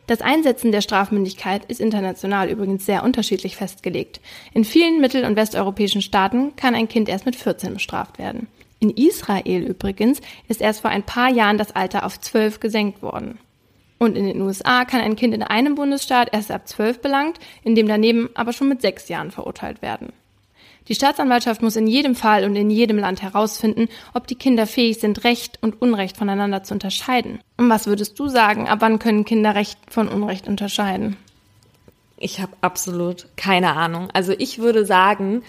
Das 0.07 0.21
Einsetzen 0.21 0.71
der 0.71 0.83
Strafmündigkeit 0.83 1.65
ist 1.65 1.81
international 1.81 2.51
übrigens 2.51 2.85
sehr 2.85 3.05
unterschiedlich 3.05 3.57
festgelegt. 3.57 4.21
In 4.53 4.65
vielen 4.65 5.01
mittel- 5.01 5.25
und 5.25 5.37
westeuropäischen 5.37 6.03
Staaten 6.03 6.55
kann 6.57 6.75
ein 6.75 6.89
Kind 6.89 7.09
erst 7.09 7.25
mit 7.25 7.37
14 7.37 7.73
bestraft 7.73 8.19
werden. 8.19 8.49
In 8.81 8.91
Israel 8.91 9.63
übrigens 9.63 10.21
ist 10.47 10.61
erst 10.61 10.83
vor 10.83 10.91
ein 10.91 11.05
paar 11.05 11.31
Jahren 11.31 11.57
das 11.57 11.75
Alter 11.75 12.05
auf 12.05 12.21
12 12.21 12.61
gesenkt 12.61 13.01
worden. 13.01 13.39
Und 13.99 14.17
in 14.17 14.27
den 14.27 14.43
USA 14.43 14.85
kann 14.85 15.01
ein 15.01 15.17
Kind 15.17 15.33
in 15.33 15.43
einem 15.43 15.77
Bundesstaat 15.77 16.29
erst 16.35 16.51
ab 16.51 16.69
12 16.69 17.01
belangt, 17.01 17.39
in 17.63 17.75
dem 17.75 17.89
daneben 17.89 18.29
aber 18.35 18.53
schon 18.53 18.69
mit 18.69 18.83
sechs 18.83 19.09
Jahren 19.09 19.31
verurteilt 19.31 19.81
werden. 19.81 20.13
Die 20.89 20.95
Staatsanwaltschaft 20.95 21.63
muss 21.63 21.77
in 21.77 21.87
jedem 21.87 22.15
Fall 22.15 22.45
und 22.45 22.57
in 22.57 22.71
jedem 22.71 22.99
Land 22.99 23.23
herausfinden, 23.23 23.89
ob 24.13 24.27
die 24.27 24.35
Kinder 24.35 24.67
fähig 24.67 25.01
sind, 25.01 25.25
Recht 25.25 25.59
und 25.63 25.81
Unrecht 25.81 26.17
voneinander 26.17 26.63
zu 26.63 26.75
unterscheiden. 26.75 27.41
Und 27.57 27.71
was 27.71 27.87
würdest 27.87 28.19
du 28.19 28.29
sagen, 28.29 28.69
ab 28.69 28.79
wann 28.83 28.99
können 28.99 29.25
Kinder 29.25 29.55
Recht 29.55 29.79
von 29.89 30.09
Unrecht 30.09 30.47
unterscheiden? 30.47 31.17
Ich 32.19 32.41
habe 32.41 32.53
absolut 32.61 33.27
keine 33.37 33.77
Ahnung. 33.77 34.09
Also 34.13 34.33
ich 34.37 34.59
würde 34.59 34.85
sagen, 34.85 35.43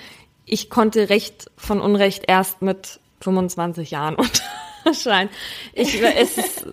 ich 0.46 0.70
konnte 0.70 1.10
Recht 1.10 1.52
von 1.58 1.82
Unrecht 1.82 2.24
erst 2.28 2.62
mit 2.62 3.00
25 3.22 3.92
Jahren 3.92 4.16
unterscheiden. 4.86 5.30
Ich, 5.74 6.02
es 6.02 6.38
ist, 6.38 6.68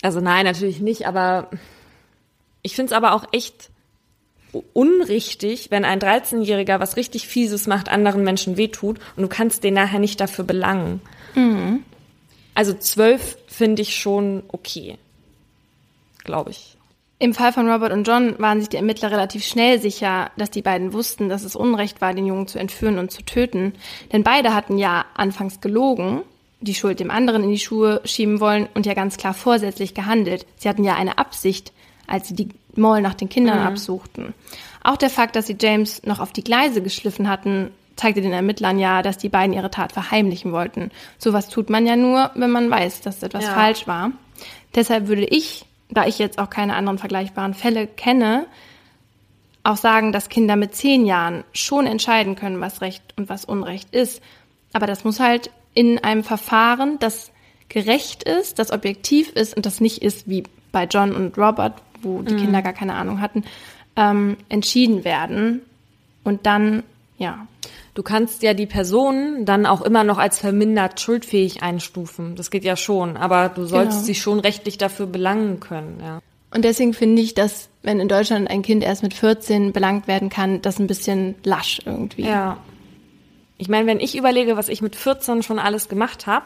also 0.00 0.20
nein, 0.20 0.44
natürlich 0.44 0.80
nicht, 0.80 1.06
aber 1.06 1.50
ich 2.62 2.74
finde 2.74 2.92
es 2.92 2.96
aber 2.96 3.14
auch 3.14 3.24
echt 3.32 3.70
unrichtig, 4.72 5.70
wenn 5.70 5.84
ein 5.84 6.00
13-Jähriger 6.00 6.80
was 6.80 6.96
richtig 6.96 7.26
Fieses 7.26 7.66
macht, 7.66 7.88
anderen 7.88 8.24
Menschen 8.24 8.56
wehtut 8.56 8.98
und 9.16 9.22
du 9.22 9.28
kannst 9.28 9.64
den 9.64 9.74
nachher 9.74 9.98
nicht 9.98 10.20
dafür 10.20 10.44
belangen. 10.44 11.00
Mhm. 11.34 11.84
Also 12.54 12.74
zwölf 12.74 13.38
finde 13.46 13.82
ich 13.82 13.96
schon 13.96 14.42
okay. 14.48 14.98
Glaube 16.24 16.50
ich. 16.50 16.76
Im 17.18 17.34
Fall 17.34 17.52
von 17.52 17.70
Robert 17.70 17.92
und 17.92 18.06
John 18.06 18.34
waren 18.38 18.58
sich 18.58 18.68
die 18.68 18.76
Ermittler 18.76 19.12
relativ 19.12 19.44
schnell 19.44 19.80
sicher, 19.80 20.32
dass 20.36 20.50
die 20.50 20.60
beiden 20.60 20.92
wussten, 20.92 21.28
dass 21.28 21.44
es 21.44 21.54
Unrecht 21.54 22.00
war, 22.00 22.14
den 22.14 22.26
Jungen 22.26 22.48
zu 22.48 22.58
entführen 22.58 22.98
und 22.98 23.12
zu 23.12 23.22
töten. 23.22 23.74
Denn 24.12 24.24
beide 24.24 24.54
hatten 24.54 24.76
ja 24.76 25.04
anfangs 25.14 25.60
gelogen, 25.60 26.22
die 26.60 26.74
Schuld 26.74 26.98
dem 26.98 27.12
anderen 27.12 27.44
in 27.44 27.50
die 27.50 27.60
Schuhe 27.60 28.00
schieben 28.04 28.40
wollen 28.40 28.68
und 28.74 28.86
ja 28.86 28.94
ganz 28.94 29.18
klar 29.18 29.34
vorsätzlich 29.34 29.94
gehandelt. 29.94 30.46
Sie 30.56 30.68
hatten 30.68 30.82
ja 30.82 30.96
eine 30.96 31.18
Absicht, 31.18 31.72
als 32.08 32.28
sie 32.28 32.34
die 32.34 32.48
Mall 32.76 33.02
nach 33.02 33.14
den 33.14 33.28
Kindern 33.28 33.60
mhm. 33.60 33.66
absuchten. 33.66 34.34
Auch 34.82 34.96
der 34.96 35.10
Fakt, 35.10 35.36
dass 35.36 35.46
sie 35.46 35.56
James 35.60 36.02
noch 36.04 36.20
auf 36.20 36.32
die 36.32 36.44
Gleise 36.44 36.82
geschliffen 36.82 37.28
hatten, 37.28 37.70
zeigte 37.96 38.20
den 38.20 38.32
Ermittlern 38.32 38.78
ja, 38.78 39.02
dass 39.02 39.18
die 39.18 39.28
beiden 39.28 39.54
ihre 39.54 39.70
Tat 39.70 39.92
verheimlichen 39.92 40.52
wollten. 40.52 40.90
Sowas 41.18 41.48
tut 41.48 41.70
man 41.70 41.86
ja 41.86 41.96
nur, 41.96 42.30
wenn 42.34 42.50
man 42.50 42.70
weiß, 42.70 43.02
dass 43.02 43.22
etwas 43.22 43.44
ja. 43.44 43.54
falsch 43.54 43.86
war. 43.86 44.12
Deshalb 44.74 45.08
würde 45.08 45.24
ich, 45.24 45.66
da 45.90 46.06
ich 46.06 46.18
jetzt 46.18 46.38
auch 46.38 46.50
keine 46.50 46.74
anderen 46.74 46.98
vergleichbaren 46.98 47.54
Fälle 47.54 47.86
kenne, 47.86 48.46
auch 49.64 49.76
sagen, 49.76 50.12
dass 50.12 50.28
Kinder 50.28 50.56
mit 50.56 50.74
zehn 50.74 51.06
Jahren 51.06 51.44
schon 51.52 51.86
entscheiden 51.86 52.34
können, 52.34 52.60
was 52.60 52.80
Recht 52.80 53.02
und 53.16 53.28
was 53.28 53.44
Unrecht 53.44 53.94
ist. 53.94 54.20
Aber 54.72 54.86
das 54.86 55.04
muss 55.04 55.20
halt 55.20 55.50
in 55.74 56.02
einem 56.02 56.24
Verfahren, 56.24 56.98
das 56.98 57.30
gerecht 57.68 58.24
ist, 58.24 58.58
das 58.58 58.70
objektiv 58.70 59.30
ist 59.30 59.56
und 59.56 59.64
das 59.64 59.80
nicht 59.80 60.02
ist 60.02 60.28
wie 60.28 60.42
bei 60.72 60.84
John 60.84 61.12
und 61.12 61.38
Robert, 61.38 61.74
wo 62.02 62.22
die 62.22 62.34
mhm. 62.34 62.38
Kinder 62.38 62.62
gar 62.62 62.72
keine 62.72 62.94
Ahnung 62.94 63.20
hatten, 63.20 63.44
ähm, 63.96 64.36
entschieden 64.48 65.04
werden. 65.04 65.62
Und 66.24 66.46
dann, 66.46 66.82
ja. 67.18 67.46
Du 67.94 68.02
kannst 68.02 68.42
ja 68.42 68.54
die 68.54 68.66
Person 68.66 69.44
dann 69.44 69.66
auch 69.66 69.82
immer 69.82 70.02
noch 70.02 70.16
als 70.16 70.38
vermindert 70.38 70.98
schuldfähig 71.00 71.62
einstufen. 71.62 72.36
Das 72.36 72.50
geht 72.50 72.64
ja 72.64 72.74
schon, 72.74 73.18
aber 73.18 73.50
du 73.50 73.66
sollst 73.66 73.92
genau. 73.92 74.04
sie 74.04 74.14
schon 74.14 74.40
rechtlich 74.40 74.78
dafür 74.78 75.06
belangen 75.06 75.60
können, 75.60 76.00
ja. 76.02 76.20
Und 76.54 76.64
deswegen 76.64 76.92
finde 76.92 77.22
ich, 77.22 77.34
dass 77.34 77.70
wenn 77.82 77.98
in 77.98 78.08
Deutschland 78.08 78.48
ein 78.50 78.62
Kind 78.62 78.84
erst 78.84 79.02
mit 79.02 79.14
14 79.14 79.72
belangt 79.72 80.06
werden 80.06 80.28
kann, 80.28 80.60
das 80.60 80.78
ein 80.78 80.86
bisschen 80.86 81.34
lasch 81.44 81.80
irgendwie. 81.86 82.26
Ja. 82.26 82.58
Ich 83.56 83.68
meine, 83.68 83.86
wenn 83.86 84.00
ich 84.00 84.16
überlege, 84.16 84.56
was 84.56 84.68
ich 84.68 84.82
mit 84.82 84.94
14 84.94 85.42
schon 85.42 85.58
alles 85.58 85.88
gemacht 85.88 86.26
habe, 86.26 86.44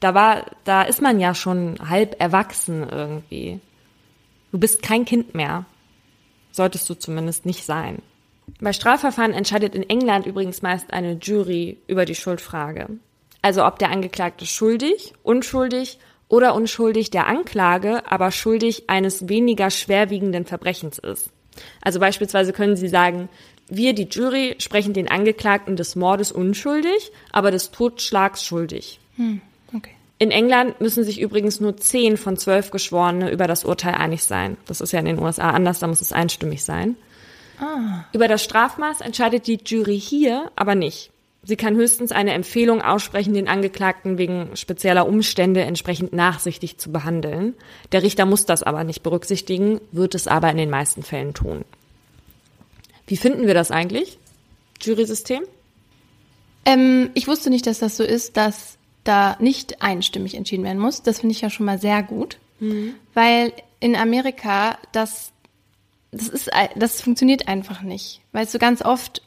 da 0.00 0.14
war, 0.14 0.44
da 0.64 0.82
ist 0.82 1.00
man 1.00 1.20
ja 1.20 1.34
schon 1.34 1.76
halb 1.88 2.20
erwachsen 2.20 2.86
irgendwie. 2.90 3.60
Du 4.54 4.60
bist 4.60 4.84
kein 4.84 5.04
Kind 5.04 5.34
mehr. 5.34 5.64
Solltest 6.52 6.88
du 6.88 6.94
zumindest 6.94 7.44
nicht 7.44 7.64
sein. 7.64 8.00
Bei 8.60 8.72
Strafverfahren 8.72 9.32
entscheidet 9.32 9.74
in 9.74 9.82
England 9.90 10.26
übrigens 10.26 10.62
meist 10.62 10.92
eine 10.92 11.14
Jury 11.14 11.78
über 11.88 12.04
die 12.04 12.14
Schuldfrage. 12.14 12.88
Also 13.42 13.66
ob 13.66 13.80
der 13.80 13.90
Angeklagte 13.90 14.46
schuldig, 14.46 15.12
unschuldig 15.24 15.98
oder 16.28 16.54
unschuldig 16.54 17.10
der 17.10 17.26
Anklage, 17.26 18.08
aber 18.08 18.30
schuldig 18.30 18.88
eines 18.88 19.28
weniger 19.28 19.70
schwerwiegenden 19.70 20.44
Verbrechens 20.44 21.00
ist. 21.00 21.30
Also 21.80 21.98
beispielsweise 21.98 22.52
können 22.52 22.76
Sie 22.76 22.86
sagen, 22.86 23.28
wir, 23.66 23.92
die 23.92 24.06
Jury, 24.08 24.54
sprechen 24.60 24.92
den 24.92 25.10
Angeklagten 25.10 25.74
des 25.74 25.96
Mordes 25.96 26.30
unschuldig, 26.30 27.10
aber 27.32 27.50
des 27.50 27.72
Totschlags 27.72 28.44
schuldig. 28.44 29.00
Hm. 29.16 29.40
In 30.18 30.30
England 30.30 30.80
müssen 30.80 31.04
sich 31.04 31.20
übrigens 31.20 31.60
nur 31.60 31.76
zehn 31.76 32.16
von 32.16 32.36
zwölf 32.36 32.70
Geschworene 32.70 33.30
über 33.30 33.46
das 33.46 33.64
Urteil 33.64 33.94
einig 33.94 34.22
sein. 34.22 34.56
Das 34.66 34.80
ist 34.80 34.92
ja 34.92 35.00
in 35.00 35.06
den 35.06 35.18
USA 35.18 35.50
anders, 35.50 35.80
da 35.80 35.86
muss 35.86 36.00
es 36.00 36.12
einstimmig 36.12 36.64
sein. 36.64 36.96
Über 38.12 38.28
das 38.28 38.42
Strafmaß 38.42 39.00
entscheidet 39.00 39.46
die 39.46 39.60
Jury 39.64 39.98
hier 39.98 40.50
aber 40.56 40.74
nicht. 40.74 41.10
Sie 41.46 41.56
kann 41.56 41.76
höchstens 41.76 42.10
eine 42.10 42.32
Empfehlung 42.32 42.80
aussprechen, 42.80 43.34
den 43.34 43.48
Angeklagten 43.48 44.16
wegen 44.16 44.56
spezieller 44.56 45.06
Umstände 45.06 45.60
entsprechend 45.60 46.12
nachsichtig 46.14 46.78
zu 46.78 46.90
behandeln. 46.90 47.54
Der 47.92 48.02
Richter 48.02 48.24
muss 48.24 48.46
das 48.46 48.62
aber 48.62 48.82
nicht 48.82 49.02
berücksichtigen, 49.02 49.80
wird 49.92 50.14
es 50.14 50.26
aber 50.26 50.50
in 50.50 50.56
den 50.56 50.70
meisten 50.70 51.02
Fällen 51.02 51.34
tun. 51.34 51.64
Wie 53.06 53.18
finden 53.18 53.46
wir 53.46 53.52
das 53.52 53.70
eigentlich? 53.70 54.18
Jury-System? 54.80 55.42
Ähm, 56.64 57.10
ich 57.12 57.28
wusste 57.28 57.50
nicht, 57.50 57.66
dass 57.66 57.78
das 57.78 57.98
so 57.98 58.04
ist, 58.04 58.38
dass 58.38 58.78
da 59.04 59.36
nicht 59.38 59.82
einstimmig 59.82 60.34
entschieden 60.34 60.64
werden 60.64 60.78
muss. 60.78 61.02
Das 61.02 61.20
finde 61.20 61.34
ich 61.34 61.40
ja 61.40 61.50
schon 61.50 61.66
mal 61.66 61.78
sehr 61.78 62.02
gut, 62.02 62.38
weil 63.14 63.52
in 63.80 63.96
Amerika 63.96 64.78
das 64.92 65.32
das 66.10 66.28
ist 66.28 66.50
das 66.76 67.00
funktioniert 67.00 67.48
einfach 67.48 67.82
nicht, 67.82 68.20
weil 68.32 68.46
so 68.46 68.58
ganz 68.58 68.82
oft 68.82 69.22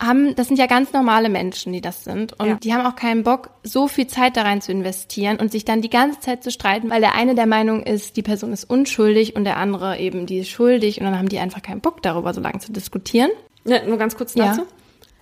haben 0.00 0.34
das 0.34 0.48
sind 0.48 0.56
ja 0.58 0.66
ganz 0.66 0.92
normale 0.92 1.28
Menschen, 1.28 1.72
die 1.72 1.80
das 1.80 2.04
sind 2.04 2.32
und 2.40 2.46
Ja. 2.46 2.54
die 2.54 2.72
haben 2.72 2.86
auch 2.86 2.96
keinen 2.96 3.22
Bock 3.24 3.50
so 3.62 3.86
viel 3.88 4.06
Zeit 4.06 4.36
da 4.36 4.42
rein 4.42 4.60
zu 4.62 4.72
investieren 4.72 5.36
und 5.38 5.52
sich 5.52 5.64
dann 5.64 5.82
die 5.82 5.90
ganze 5.90 6.20
Zeit 6.20 6.42
zu 6.42 6.50
streiten, 6.50 6.90
weil 6.90 7.00
der 7.00 7.14
eine 7.14 7.34
der 7.34 7.46
Meinung 7.46 7.82
ist, 7.82 8.16
die 8.16 8.22
Person 8.22 8.52
ist 8.52 8.64
unschuldig 8.64 9.36
und 9.36 9.44
der 9.44 9.58
andere 9.58 9.98
eben 9.98 10.26
die 10.26 10.38
ist 10.38 10.48
schuldig 10.50 10.98
und 10.98 11.04
dann 11.06 11.18
haben 11.18 11.28
die 11.28 11.38
einfach 11.38 11.62
keinen 11.62 11.80
Bock 11.80 12.02
darüber 12.02 12.32
so 12.34 12.40
lange 12.40 12.58
zu 12.60 12.72
diskutieren. 12.72 13.30
Ne, 13.64 13.82
nur 13.86 13.98
ganz 13.98 14.16
kurz 14.16 14.34
Ja. 14.34 14.46
dazu. 14.46 14.62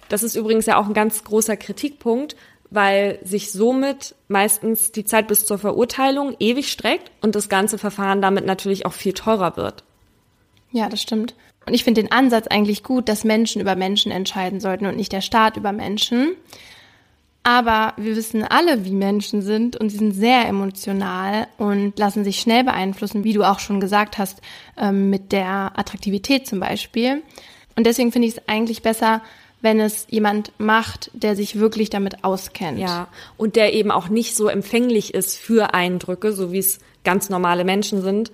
Das 0.09 0.22
ist 0.22 0.34
übrigens 0.34 0.66
ja 0.66 0.76
auch 0.78 0.86
ein 0.86 0.95
ganz 0.95 1.24
großer 1.24 1.57
Kritikpunkt, 1.57 2.34
weil 2.71 3.18
sich 3.23 3.53
somit 3.53 4.14
meistens 4.29 4.93
die 4.93 5.05
Zeit 5.05 5.29
bis 5.29 5.45
zur 5.45 5.59
Verurteilung 5.59 6.37
ewig 6.39 6.71
streckt 6.71 7.11
und 7.21 7.35
das 7.35 7.49
ganze 7.49 7.79
Verfahren 7.79 8.23
damit 8.23 8.47
natürlich 8.47 8.87
auch 8.87 8.93
viel 8.93 9.12
teurer 9.12 9.57
wird. 9.57 9.85
Ja, 10.73 10.89
das 10.89 11.03
stimmt. 11.03 11.35
Und 11.66 11.75
ich 11.75 11.85
finde 11.85 12.03
den 12.03 12.12
Ansatz 12.12 12.47
eigentlich 12.47 12.83
gut, 12.83 13.09
dass 13.09 13.25
Menschen 13.25 13.61
über 13.61 13.77
Menschen 13.77 14.12
entscheiden 14.12 14.61
sollten 14.61 14.87
und 14.87 14.97
nicht 14.97 15.12
der 15.12 15.21
Staat 15.21 15.57
über 15.57 15.73
Menschen. 15.73 16.33
Aber 17.43 17.95
wir 17.97 18.16
wissen 18.16 18.45
alle, 18.45 18.85
wie 18.85 18.93
Menschen 18.93 19.43
sind 19.43 19.77
und 19.77 19.89
sie 19.91 19.97
sind 19.97 20.12
sehr 20.12 20.47
emotional 20.47 21.49
und 21.59 21.99
lassen 21.99 22.23
sich 22.23 22.39
schnell 22.39 22.64
beeinflussen, 22.64 23.25
wie 23.25 23.33
du 23.33 23.45
auch 23.45 23.59
schon 23.61 23.81
gesagt 23.81 24.18
hast, 24.18 24.43
ähm, 24.77 25.11
mit 25.11 25.33
der 25.33 25.73
Attraktivität 25.75 26.47
zum 26.47 26.61
Beispiel. 26.61 27.23
Und 27.77 27.87
deswegen 27.87 28.12
finde 28.12 28.29
ich 28.29 28.37
es 28.37 28.49
eigentlich 28.49 28.83
besser, 28.83 29.23
wenn 29.63 29.81
es 29.81 30.07
jemand 30.09 30.53
macht, 30.59 31.11
der 31.13 31.37
sich 31.37 31.59
wirklich 31.59 31.91
damit 31.91 32.25
auskennt. 32.25 32.79
Ja, 32.79 33.09
und 33.37 33.57
der 33.57 33.75
eben 33.75 33.91
auch 33.91 34.09
nicht 34.09 34.37
so 34.37 34.49
empfänglich 34.49 35.15
ist 35.15 35.39
für 35.39 35.75
Eindrücke, 35.75 36.33
so 36.33 36.53
wie 36.53 36.59
es 36.59 36.79
ganz 37.05 37.29
normale 37.29 37.65
Menschen 37.65 38.03
sind. 38.03 38.33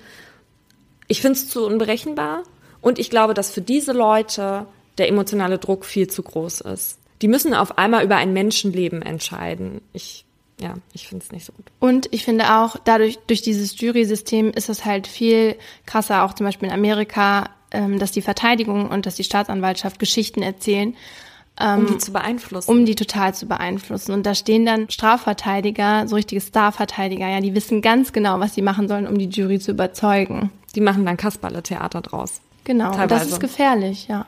Ich 1.09 1.20
finde 1.20 1.39
es 1.39 1.49
zu 1.49 1.64
unberechenbar 1.66 2.43
und 2.81 2.99
ich 2.99 3.11
glaube, 3.11 3.35
dass 3.35 3.51
für 3.51 3.61
diese 3.61 3.93
Leute 3.93 4.66
der 4.99 5.09
emotionale 5.09 5.59
Druck 5.59 5.85
viel 5.85 6.09
zu 6.09 6.22
groß 6.22 6.62
ist. 6.62 6.99
Die 7.22 7.29
müssen 7.29 7.55
auf 7.55 7.79
einmal 7.79 8.05
über 8.05 8.16
ein 8.16 8.33
Menschenleben 8.33 9.03
entscheiden. 9.03 9.81
Ich, 9.93 10.24
ja, 10.61 10.74
ich 10.93 11.09
finde 11.09 11.24
es 11.24 11.33
nicht 11.33 11.47
so 11.47 11.53
gut. 11.53 11.66
Und 11.81 12.09
ich 12.12 12.24
finde 12.24 12.57
auch, 12.57 12.77
dadurch, 12.85 13.18
durch 13.27 13.43
dieses 13.43 13.81
Jury-System 13.81 14.51
ist 14.51 14.68
es 14.68 14.85
halt 14.85 15.07
viel 15.07 15.57
krasser, 15.87 16.24
auch 16.24 16.35
zum 16.35 16.47
Beispiel 16.47 16.68
in 16.68 16.74
Amerika, 16.74 17.51
ähm, 17.71 17.99
dass 17.99 18.12
die 18.12 18.23
Verteidigung 18.23 18.89
und 18.91 19.07
dass 19.07 19.14
die 19.17 19.25
Staatsanwaltschaft 19.25 19.99
Geschichten 19.99 20.43
erzählen, 20.43 20.95
Um 21.59 21.87
die 21.87 21.99
zu 21.99 22.12
beeinflussen. 22.12 22.71
um 22.71 22.85
die 22.85 22.95
total 22.95 23.35
zu 23.35 23.47
beeinflussen. 23.47 24.12
Und 24.12 24.27
da 24.27 24.35
stehen 24.35 24.67
dann 24.67 24.91
Strafverteidiger, 24.91 26.07
so 26.07 26.17
richtige 26.17 26.41
Starverteidiger, 26.41 27.29
ja, 27.29 27.41
die 27.41 27.55
wissen 27.55 27.81
ganz 27.83 28.12
genau, 28.12 28.41
was 28.41 28.55
sie 28.55 28.62
machen 28.62 28.89
sollen, 28.89 29.07
um 29.07 29.17
die 29.19 29.29
Jury 29.29 29.59
zu 29.59 29.71
überzeugen. 29.73 30.51
die 30.75 30.83
machen 30.83 31.07
dann 31.07 31.17
Kasperle-Theater 31.17 32.03
draus. 32.03 32.43
Genau, 32.64 32.91
und 32.91 32.99
das 32.99 33.09
Teilweise. 33.09 33.31
ist 33.31 33.41
gefährlich, 33.41 34.09
ja. 34.09 34.27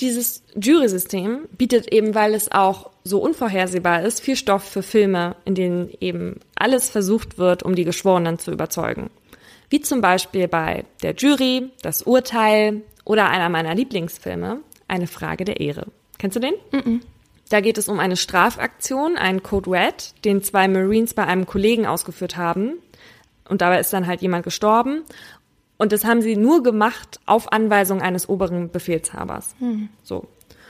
Dieses 0.00 0.42
Jury-System 0.60 1.46
bietet 1.56 1.92
eben, 1.92 2.14
weil 2.14 2.34
es 2.34 2.50
auch 2.50 2.90
so 3.04 3.18
unvorhersehbar 3.20 4.02
ist, 4.02 4.20
viel 4.20 4.36
Stoff 4.36 4.64
für 4.64 4.82
Filme, 4.82 5.36
in 5.44 5.54
denen 5.54 5.90
eben 6.00 6.40
alles 6.56 6.90
versucht 6.90 7.38
wird, 7.38 7.62
um 7.62 7.74
die 7.76 7.84
Geschworenen 7.84 8.38
zu 8.38 8.50
überzeugen. 8.50 9.10
Wie 9.68 9.80
zum 9.80 10.00
Beispiel 10.00 10.48
bei 10.48 10.84
Der 11.02 11.14
Jury, 11.14 11.70
Das 11.82 12.02
Urteil 12.02 12.82
oder 13.04 13.28
einer 13.28 13.48
meiner 13.48 13.74
Lieblingsfilme, 13.74 14.60
Eine 14.88 15.06
Frage 15.06 15.44
der 15.44 15.60
Ehre. 15.60 15.86
Kennst 16.18 16.36
du 16.36 16.40
den? 16.40 16.54
Da 17.48 17.60
geht 17.60 17.78
es 17.78 17.88
um 17.88 18.00
eine 18.00 18.16
Strafaktion, 18.16 19.16
einen 19.16 19.42
Code 19.42 19.70
Red, 19.70 20.14
den 20.24 20.42
zwei 20.42 20.66
Marines 20.68 21.14
bei 21.14 21.24
einem 21.24 21.46
Kollegen 21.46 21.86
ausgeführt 21.86 22.36
haben. 22.36 22.74
Und 23.48 23.60
dabei 23.60 23.78
ist 23.78 23.92
dann 23.92 24.06
halt 24.06 24.22
jemand 24.22 24.44
gestorben. 24.44 25.02
Und 25.76 25.92
das 25.92 26.04
haben 26.04 26.22
sie 26.22 26.36
nur 26.36 26.62
gemacht 26.62 27.20
auf 27.26 27.52
Anweisung 27.52 28.00
eines 28.02 28.28
oberen 28.28 28.70
Befehlshabers. 28.70 29.54
So. 30.02 30.26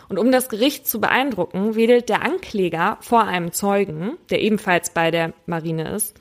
Und 0.09 0.19
um 0.19 0.31
das 0.31 0.49
Gericht 0.49 0.87
zu 0.87 1.01
beeindrucken, 1.01 1.75
wedelt 1.75 2.09
der 2.09 2.23
Ankläger 2.23 2.99
vor 3.01 3.25
einem 3.25 3.53
Zeugen, 3.53 4.17
der 4.31 4.41
ebenfalls 4.43 4.91
bei 4.91 5.11
der 5.11 5.33
Marine 5.47 5.91
ist, 5.91 6.15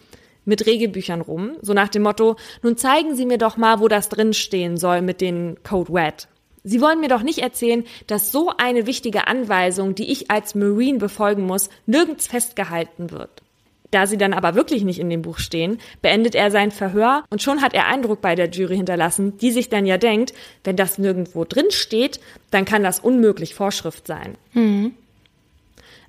mit 0.46 0.66
Regelbüchern 0.66 1.22
rum, 1.22 1.58
so 1.62 1.74
nach 1.74 1.90
dem 1.90 2.04
Motto, 2.04 2.36
nun 2.62 2.78
zeigen 2.78 3.16
Sie 3.16 3.26
mir 3.26 3.38
doch 3.38 3.58
mal, 3.58 3.80
wo 3.80 3.88
das 3.88 4.10
drinstehen 4.10 4.78
soll 4.78 5.02
mit 5.02 5.22
den 5.22 5.58
Code 5.64 5.94
Red. 5.94 6.28
Sie 6.64 6.82
wollen 6.82 7.00
mir 7.00 7.10
doch 7.10 7.22
nicht 7.22 7.40
erzählen, 7.40 7.84
dass 8.08 8.32
so 8.32 8.52
eine 8.58 8.88
wichtige 8.88 9.28
Anweisung, 9.28 9.94
die 9.94 10.12
ich 10.12 10.32
als 10.32 10.56
Marine 10.56 10.98
befolgen 10.98 11.46
muss, 11.46 11.70
nirgends 11.86 12.26
festgehalten 12.26 13.12
wird. 13.12 13.44
Da 13.92 14.08
sie 14.08 14.18
dann 14.18 14.34
aber 14.34 14.56
wirklich 14.56 14.84
nicht 14.84 15.00
in 15.00 15.10
dem 15.10 15.22
Buch 15.22 15.38
stehen, 15.38 15.80
beendet 16.02 16.34
er 16.34 16.50
sein 16.50 16.72
Verhör 16.72 17.24
und 17.30 17.44
schon 17.44 17.62
hat 17.62 17.74
er 17.74 17.86
Eindruck 17.86 18.20
bei 18.20 18.36
der 18.36 18.50
Jury 18.50 18.76
hinterlassen, 18.78 19.38
die 19.38 19.52
sich 19.52 19.70
dann 19.70 19.86
ja 19.86 19.98
denkt, 19.98 20.34
wenn 20.64 20.76
das 20.76 20.98
nirgendwo 20.98 21.46
drin 21.46 21.70
steht, 21.70 22.20
dann 22.50 22.66
kann 22.66 22.84
das 22.84 23.00
unmöglich 23.00 23.54
Vorschrift 23.54 24.08
sein. 24.08 24.36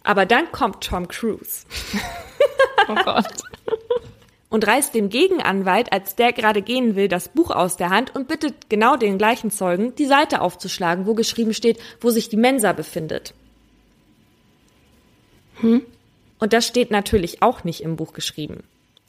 Aber 0.03 0.25
dann 0.25 0.51
kommt 0.53 0.83
Tom 0.83 1.07
Cruise 1.07 1.67
Oh 2.89 2.95
Gott. 3.05 3.27
Und 4.57 4.67
reißt 4.67 4.95
dem 4.95 5.11
Gegenanwalt, 5.11 5.93
als 5.93 6.17
der 6.17 6.33
gerade 6.33 6.63
gehen 6.63 6.97
will, 6.97 7.09
das 7.09 7.29
Buch 7.29 7.51
aus 7.51 7.77
der 7.77 7.91
Hand 7.91 8.17
und 8.17 8.27
bittet 8.27 8.71
genau 8.71 8.97
den 8.97 9.19
gleichen 9.19 9.51
Zeugen, 9.51 9.95
die 9.97 10.07
Seite 10.07 10.41
aufzuschlagen, 10.41 11.07
wo 11.07 11.13
geschrieben 11.13 11.53
steht, 11.53 11.79
wo 12.01 12.09
sich 12.09 12.31
die 12.31 12.39
Mensa 12.39 12.73
befindet. 12.73 13.35
Und 16.39 16.55
das 16.55 16.67
steht 16.67 16.91
natürlich 16.91 17.43
auch 17.43 17.65
nicht 17.65 17.83
im 17.83 17.97
Buch 17.97 18.15
geschrieben. 18.15 18.63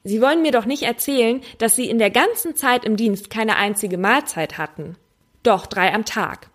Sie 0.04 0.20
wollen 0.20 0.42
mir 0.42 0.52
doch 0.52 0.66
nicht 0.66 0.84
erzählen, 0.84 1.40
dass 1.60 1.78
Sie 1.78 1.90
in 1.90 1.98
der 1.98 2.10
ganzen 2.10 2.58
Zeit 2.58 2.84
im 2.84 2.98
Dienst 2.98 3.30
keine 3.30 3.56
einzige 3.56 3.98
Mahlzeit 3.98 4.58
hatten. 4.58 4.98
Doch, 5.44 5.66
drei 5.66 5.94
am 5.94 6.04
Tag. 6.04 6.50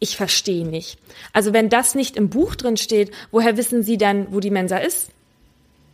Ich 0.00 0.16
verstehe 0.16 0.66
nicht. 0.66 0.98
Also 1.32 1.52
wenn 1.52 1.68
das 1.68 1.94
nicht 1.94 2.16
im 2.16 2.30
Buch 2.30 2.56
drin 2.56 2.76
steht, 2.76 3.12
woher 3.30 3.56
wissen 3.56 3.84
Sie 3.84 3.96
dann, 3.96 4.26
wo 4.32 4.40
die 4.40 4.50
Mensa 4.50 4.78
ist? 4.78 5.10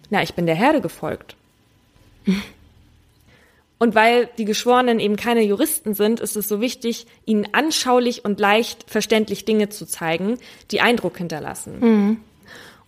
Na, 0.09 0.23
ich 0.23 0.33
bin 0.33 0.47
der 0.47 0.55
Herde 0.55 0.81
gefolgt. 0.81 1.37
Und 3.81 3.95
weil 3.95 4.29
die 4.39 4.45
Geschworenen 4.45 4.99
eben 4.99 5.15
keine 5.15 5.43
Juristen 5.43 5.95
sind, 5.95 6.19
ist 6.19 6.37
es 6.37 6.49
so 6.49 6.61
wichtig, 6.61 7.07
ihnen 7.27 7.47
anschaulich 7.53 8.25
und 8.25 8.41
leicht 8.41 8.91
verständlich 8.91 9.45
Dinge 9.45 9.69
zu 9.69 9.87
zeigen, 9.87 10.39
die 10.73 10.81
Eindruck 10.81 11.17
hinterlassen. 11.17 11.79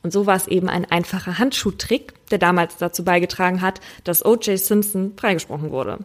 Und 0.02 0.12
so 0.12 0.26
war 0.26 0.36
es 0.36 0.48
eben 0.48 0.68
ein 0.68 0.90
einfacher 0.90 1.38
Handschuhtrick, 1.38 2.14
der 2.30 2.38
damals 2.38 2.76
dazu 2.76 3.04
beigetragen 3.04 3.60
hat, 3.60 3.80
dass 4.02 4.24
O.J. 4.24 4.58
Simpson 4.58 5.12
freigesprochen 5.16 5.70
wurde. 5.70 5.98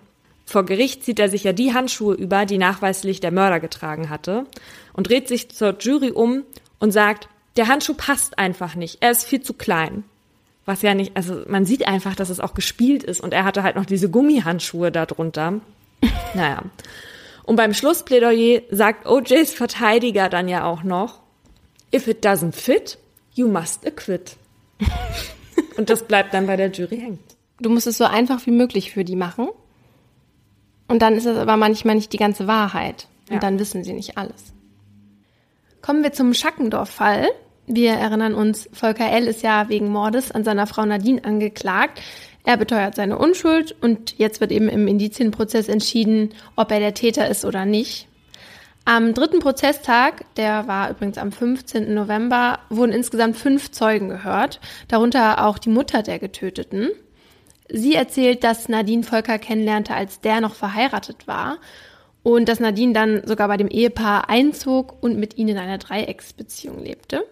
Vor 0.45 0.65
Gericht 0.65 1.03
zieht 1.03 1.17
er 1.17 1.29
sich 1.29 1.43
ja 1.43 1.53
die 1.53 1.73
Handschuhe 1.73 2.13
über, 2.13 2.45
die 2.45 2.59
nachweislich 2.59 3.19
der 3.19 3.31
Mörder 3.31 3.59
getragen 3.59 4.09
hatte, 4.09 4.45
und 4.93 5.09
dreht 5.09 5.27
sich 5.27 5.49
zur 5.49 5.75
Jury 5.79 6.11
um 6.11 6.43
und 6.79 6.91
sagt, 6.91 7.27
der 7.57 7.67
Handschuh 7.67 7.95
passt 7.95 8.37
einfach 8.37 8.75
nicht, 8.75 8.97
er 9.01 9.11
ist 9.11 9.23
viel 9.23 9.41
zu 9.41 9.53
klein. 9.53 10.03
Was 10.65 10.81
ja 10.81 10.95
nicht, 10.95 11.15
also 11.15 11.43
man 11.47 11.65
sieht 11.65 11.87
einfach, 11.87 12.15
dass 12.15 12.29
es 12.29 12.39
auch 12.39 12.53
gespielt 12.55 13.03
ist 13.03 13.21
und 13.21 13.33
er 13.33 13.43
hatte 13.45 13.61
halt 13.63 13.75
noch 13.75 13.85
diese 13.85 14.09
Gummihandschuhe 14.09 14.91
da 14.91 15.05
drunter. 15.05 15.61
Naja. 16.33 16.63
Und 17.43 17.55
beim 17.55 17.73
Schlussplädoyer 17.73 18.61
sagt 18.71 19.05
OJs 19.07 19.53
Verteidiger 19.53 20.27
dann 20.29 20.47
ja 20.49 20.65
auch 20.65 20.83
noch, 20.83 21.21
if 21.93 22.07
it 22.07 22.25
doesn't 22.25 22.53
fit, 22.53 22.97
you 23.33 23.47
must 23.47 23.85
acquit. 23.85 24.35
und 25.77 25.89
das 25.89 26.03
bleibt 26.07 26.33
dann 26.33 26.47
bei 26.47 26.57
der 26.57 26.71
Jury 26.71 26.97
hängen. 26.99 27.19
Du 27.61 27.69
musst 27.69 27.87
es 27.87 27.97
so 27.97 28.03
einfach 28.03 28.45
wie 28.47 28.51
möglich 28.51 28.91
für 28.91 29.05
die 29.05 29.15
machen. 29.15 29.47
Und 30.87 31.01
dann 31.01 31.15
ist 31.15 31.25
es 31.25 31.37
aber 31.37 31.55
manchmal 31.55 31.95
nicht 31.95 32.11
die 32.11 32.17
ganze 32.17 32.47
Wahrheit. 32.47 33.07
Und 33.29 33.35
Ja. 33.35 33.39
dann 33.39 33.59
wissen 33.59 33.83
sie 33.83 33.93
nicht 33.93 34.17
alles. 34.17 34.53
Kommen 35.81 36.03
wir 36.03 36.11
zum 36.13 36.33
Schackendorf-Fall. 36.33 37.27
Wir 37.67 37.93
erinnern 37.93 38.35
uns, 38.35 38.69
Volker 38.73 39.09
L. 39.09 39.27
ist 39.27 39.41
ja 39.41 39.69
wegen 39.69 39.89
Mordes 39.89 40.31
an 40.31 40.43
seiner 40.43 40.67
Frau 40.67 40.85
Nadine 40.85 41.23
angeklagt. 41.23 41.99
Er 42.43 42.57
beteuert 42.57 42.93
seine 42.93 43.17
Unschuld 43.17 43.75
und 43.81 44.19
jetzt 44.19 44.39
wird 44.39 44.51
eben 44.51 44.69
im 44.69 44.87
Indizienprozess 44.87 45.67
entschieden, 45.67 46.33
ob 46.55 46.71
er 46.71 46.79
der 46.79 46.93
Täter 46.93 47.27
ist 47.27 47.43
oder 47.43 47.65
nicht. 47.65 48.07
Am 48.87 49.15
dritten 49.15 49.39
Prozesstag, 49.39 50.25
der 50.35 50.67
war 50.67 50.91
übrigens 50.91 51.17
am 51.17 51.31
15. 51.31 51.91
November, 51.95 52.59
wurden 52.69 52.91
insgesamt 52.91 53.35
fünf 53.35 53.71
Zeugen 53.71 54.09
gehört, 54.09 54.59
darunter 54.87 55.43
auch 55.43 55.57
die 55.57 55.69
Mutter 55.69 56.03
der 56.03 56.19
Getöteten. 56.19 56.91
Sie 57.67 57.95
erzählt, 57.95 58.43
dass 58.43 58.69
Nadine 58.69 59.01
Volker 59.01 59.39
kennenlernte, 59.39 59.95
als 59.95 60.21
der 60.21 60.39
noch 60.39 60.53
verheiratet 60.53 61.25
war 61.25 61.57
und 62.21 62.47
dass 62.47 62.59
Nadine 62.59 62.93
dann 62.93 63.25
sogar 63.25 63.47
bei 63.47 63.57
dem 63.57 63.69
Ehepaar 63.69 64.29
einzog 64.29 65.01
und 65.01 65.17
mit 65.17 65.35
ihnen 65.39 65.49
in 65.49 65.57
einer 65.57 65.79
Dreiecksbeziehung 65.79 66.83
lebte. 66.83 67.25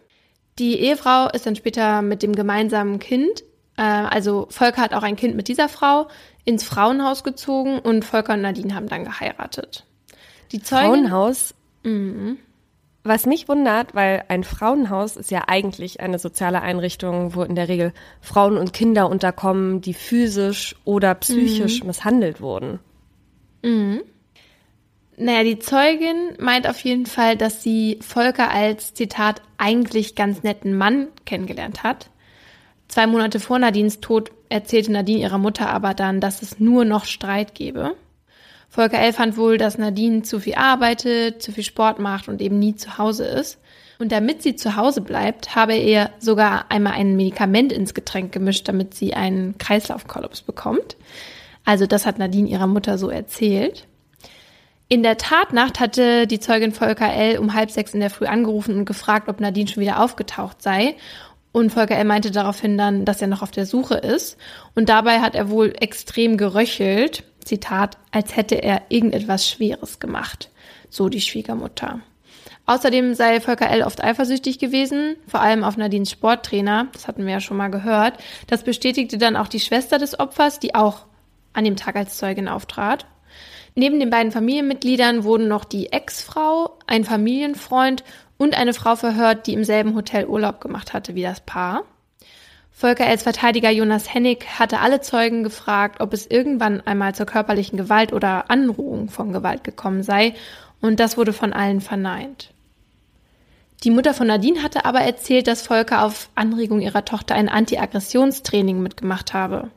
Die 0.60 0.80
Ehefrau 0.80 1.30
ist 1.30 1.46
dann 1.46 1.56
später 1.56 2.02
mit 2.02 2.24
dem 2.24 2.34
gemeinsamen 2.34 3.00
Kind, 3.00 3.44
äh, 3.78 3.82
also 3.82 4.48
Volker 4.50 4.82
hat 4.82 4.94
auch 4.94 5.04
ein 5.04 5.16
Kind 5.16 5.36
mit 5.36 5.48
dieser 5.48 5.70
Frau, 5.70 6.08
ins 6.46 6.64
Frauenhaus 6.64 7.24
gezogen 7.24 7.80
und 7.80 8.06
Volker 8.06 8.34
und 8.34 8.42
Nadine 8.42 8.76
haben 8.76 8.88
dann 8.88 9.06
geheiratet. 9.06 9.86
Die 10.52 10.62
Zeugin, 10.62 10.86
Frauenhaus. 10.86 11.56
Was 13.06 13.26
mich 13.26 13.50
wundert, 13.50 13.96
weil 13.96 14.24
ein 14.30 14.46
Frauenhaus 14.46 15.18
ist 15.18 15.30
ja 15.30 15.44
eigentlich 15.48 16.00
eine 16.00 16.20
soziale 16.20 16.62
Einrichtung, 16.62 17.36
wo 17.36 17.44
in 17.44 17.56
der 17.56 17.68
Regel 17.68 17.92
Frauen 18.22 18.58
und 18.58 18.72
Kinder 18.72 19.10
unterkommen, 19.10 19.82
die 19.82 19.94
physisch 19.94 20.76
oder 20.86 21.14
psychisch 21.16 21.84
misshandelt 21.84 22.40
wurden. 22.40 22.80
Naja, 25.18 25.44
die 25.44 25.60
Zeugin 25.60 26.36
meint 26.40 26.68
auf 26.68 26.80
jeden 26.80 27.06
Fall, 27.06 27.38
dass 27.38 27.62
sie 27.62 28.00
Volker 28.02 28.50
als, 28.50 28.94
Zitat, 28.94 29.42
eigentlich 29.58 30.16
ganz 30.16 30.44
netten 30.44 30.76
Mann 30.76 31.08
kennengelernt 31.26 31.84
hat. 31.84 32.10
Zwei 32.88 33.08
Monate 33.08 33.40
vor 33.40 33.60
Nadines 33.60 34.02
Tod 34.02 34.32
erzählte 34.50 34.92
Nadine 34.92 35.22
ihrer 35.22 35.38
Mutter 35.38 35.70
aber 35.70 35.94
dann, 35.94 36.20
dass 36.20 36.42
es 36.42 36.60
nur 36.60 36.86
noch 36.86 37.06
Streit 37.06 37.56
gebe. 37.56 37.96
Volker 38.70 39.00
L. 39.00 39.14
fand 39.14 39.38
wohl, 39.38 39.60
dass 39.60 39.78
Nadine 39.78 40.24
zu 40.24 40.40
viel 40.40 40.56
arbeitet, 40.56 41.44
zu 41.44 41.52
viel 41.52 41.64
Sport 41.64 42.00
macht 42.00 42.28
und 42.28 42.42
eben 42.42 42.58
nie 42.58 42.76
zu 42.76 42.98
Hause 42.98 43.26
ist. 43.26 43.60
Und 44.00 44.12
damit 44.12 44.42
sie 44.42 44.56
zu 44.56 44.76
Hause 44.76 45.02
bleibt, 45.02 45.56
habe 45.56 45.76
er 45.76 46.10
sogar 46.18 46.72
einmal 46.72 46.94
ein 46.94 47.16
Medikament 47.16 47.72
ins 47.72 47.94
Getränk 47.94 48.32
gemischt, 48.32 48.68
damit 48.68 48.96
sie 48.96 49.14
einen 49.14 49.60
Kreislaufkollaps 49.60 50.42
bekommt. 50.42 50.98
Also 51.64 51.86
das 51.86 52.08
hat 52.08 52.18
Nadine 52.18 52.50
ihrer 52.50 52.68
Mutter 52.68 52.98
so 52.98 53.10
erzählt. 53.10 53.88
In 54.94 55.02
der 55.02 55.18
Tatnacht 55.18 55.80
hatte 55.80 56.28
die 56.28 56.40
Zeugin 56.40 56.72
Volker 56.72 57.12
L. 57.12 57.40
um 57.40 57.56
halb 57.56 57.72
sechs 57.72 57.96
in 57.96 58.00
der 58.00 58.12
Früh 58.12 58.28
angerufen 58.28 58.78
und 58.78 58.86
gefragt, 58.86 59.28
ob 59.28 59.40
Nadine 59.40 59.68
schon 59.68 59.82
wieder 59.82 60.00
aufgetaucht 60.00 60.62
sei. 60.62 60.96
Und 61.52 61.72
Volker 61.72 61.98
L. 61.98 62.06
meinte 62.06 62.30
daraufhin 62.30 62.78
dann, 62.78 63.04
dass 63.04 63.20
er 63.20 63.28
noch 63.28 63.42
auf 63.42 63.50
der 63.50 63.66
Suche 63.66 63.96
ist. 63.96 64.38
Und 64.76 64.90
dabei 64.90 65.20
hat 65.20 65.34
er 65.34 65.50
wohl 65.50 65.74
extrem 65.80 66.38
geröchelt, 66.38 67.24
Zitat, 67.44 67.98
als 68.12 68.36
hätte 68.36 68.62
er 68.62 68.84
irgendetwas 68.90 69.50
Schweres 69.50 69.98
gemacht. 69.98 70.52
So 70.92 71.10
die 71.10 71.22
Schwiegermutter. 71.22 72.02
Außerdem 72.68 73.16
sei 73.16 73.42
Volker 73.42 73.72
L. 73.72 73.82
oft 73.82 74.04
eifersüchtig 74.04 74.60
gewesen, 74.60 75.16
vor 75.28 75.42
allem 75.42 75.64
auf 75.64 75.76
Nadines 75.76 76.12
Sporttrainer. 76.12 76.90
Das 76.94 77.08
hatten 77.08 77.26
wir 77.26 77.34
ja 77.34 77.40
schon 77.40 77.58
mal 77.58 77.72
gehört. 77.72 78.20
Das 78.46 78.64
bestätigte 78.64 79.18
dann 79.18 79.38
auch 79.38 79.48
die 79.48 79.60
Schwester 79.60 79.98
des 79.98 80.20
Opfers, 80.20 80.60
die 80.60 80.76
auch 80.76 81.08
an 81.54 81.64
dem 81.64 81.78
Tag 81.78 81.96
als 81.96 82.16
Zeugin 82.18 82.48
auftrat. 82.48 83.08
Neben 83.76 84.00
den 84.00 84.10
beiden 84.10 84.32
Familienmitgliedern 84.32 85.24
wurden 85.24 85.48
noch 85.48 85.66
die 85.66 85.92
Ex-Frau, 85.92 86.78
ein 86.86 87.04
Familienfreund 87.04 88.04
und 88.38 88.58
eine 88.58 88.74
Frau 88.74 88.96
verhört, 88.96 89.48
die 89.48 89.54
im 89.54 89.64
selben 89.64 89.96
Hotel 89.96 90.26
Urlaub 90.26 90.62
gemacht 90.62 90.94
hatte 90.94 91.16
wie 91.16 91.24
das 91.24 91.42
Paar. 91.42 91.84
Volker 92.72 93.06
Els 93.06 93.24
Verteidiger 93.24 93.70
Jonas 93.70 94.14
Hennig 94.14 94.60
hatte 94.60 94.80
alle 94.80 95.00
Zeugen 95.00 95.44
gefragt, 95.44 96.02
ob 96.02 96.12
es 96.12 96.26
irgendwann 96.26 96.82
einmal 96.82 97.16
zur 97.16 97.26
körperlichen 97.28 97.78
Gewalt 97.78 98.14
oder 98.14 98.50
Androhung 98.50 99.10
von 99.10 99.32
Gewalt 99.32 99.64
gekommen 99.64 100.04
sei, 100.04 100.34
und 100.82 101.00
das 101.00 101.16
wurde 101.16 101.34
von 101.34 101.54
allen 101.54 101.82
verneint. 101.82 102.52
Die 103.84 103.92
Mutter 103.92 104.14
von 104.14 104.28
Nadine 104.28 104.64
hatte 104.64 104.86
aber 104.86 105.02
erzählt, 105.02 105.48
dass 105.48 105.62
Volker 105.62 106.04
auf 106.04 106.30
Anregung 106.36 106.82
ihrer 106.82 107.06
Tochter 107.06 107.36
ein 107.36 107.50
Anti-Aggressionstraining 107.50 108.82
mitgemacht 108.82 109.34
habe. 109.34 109.70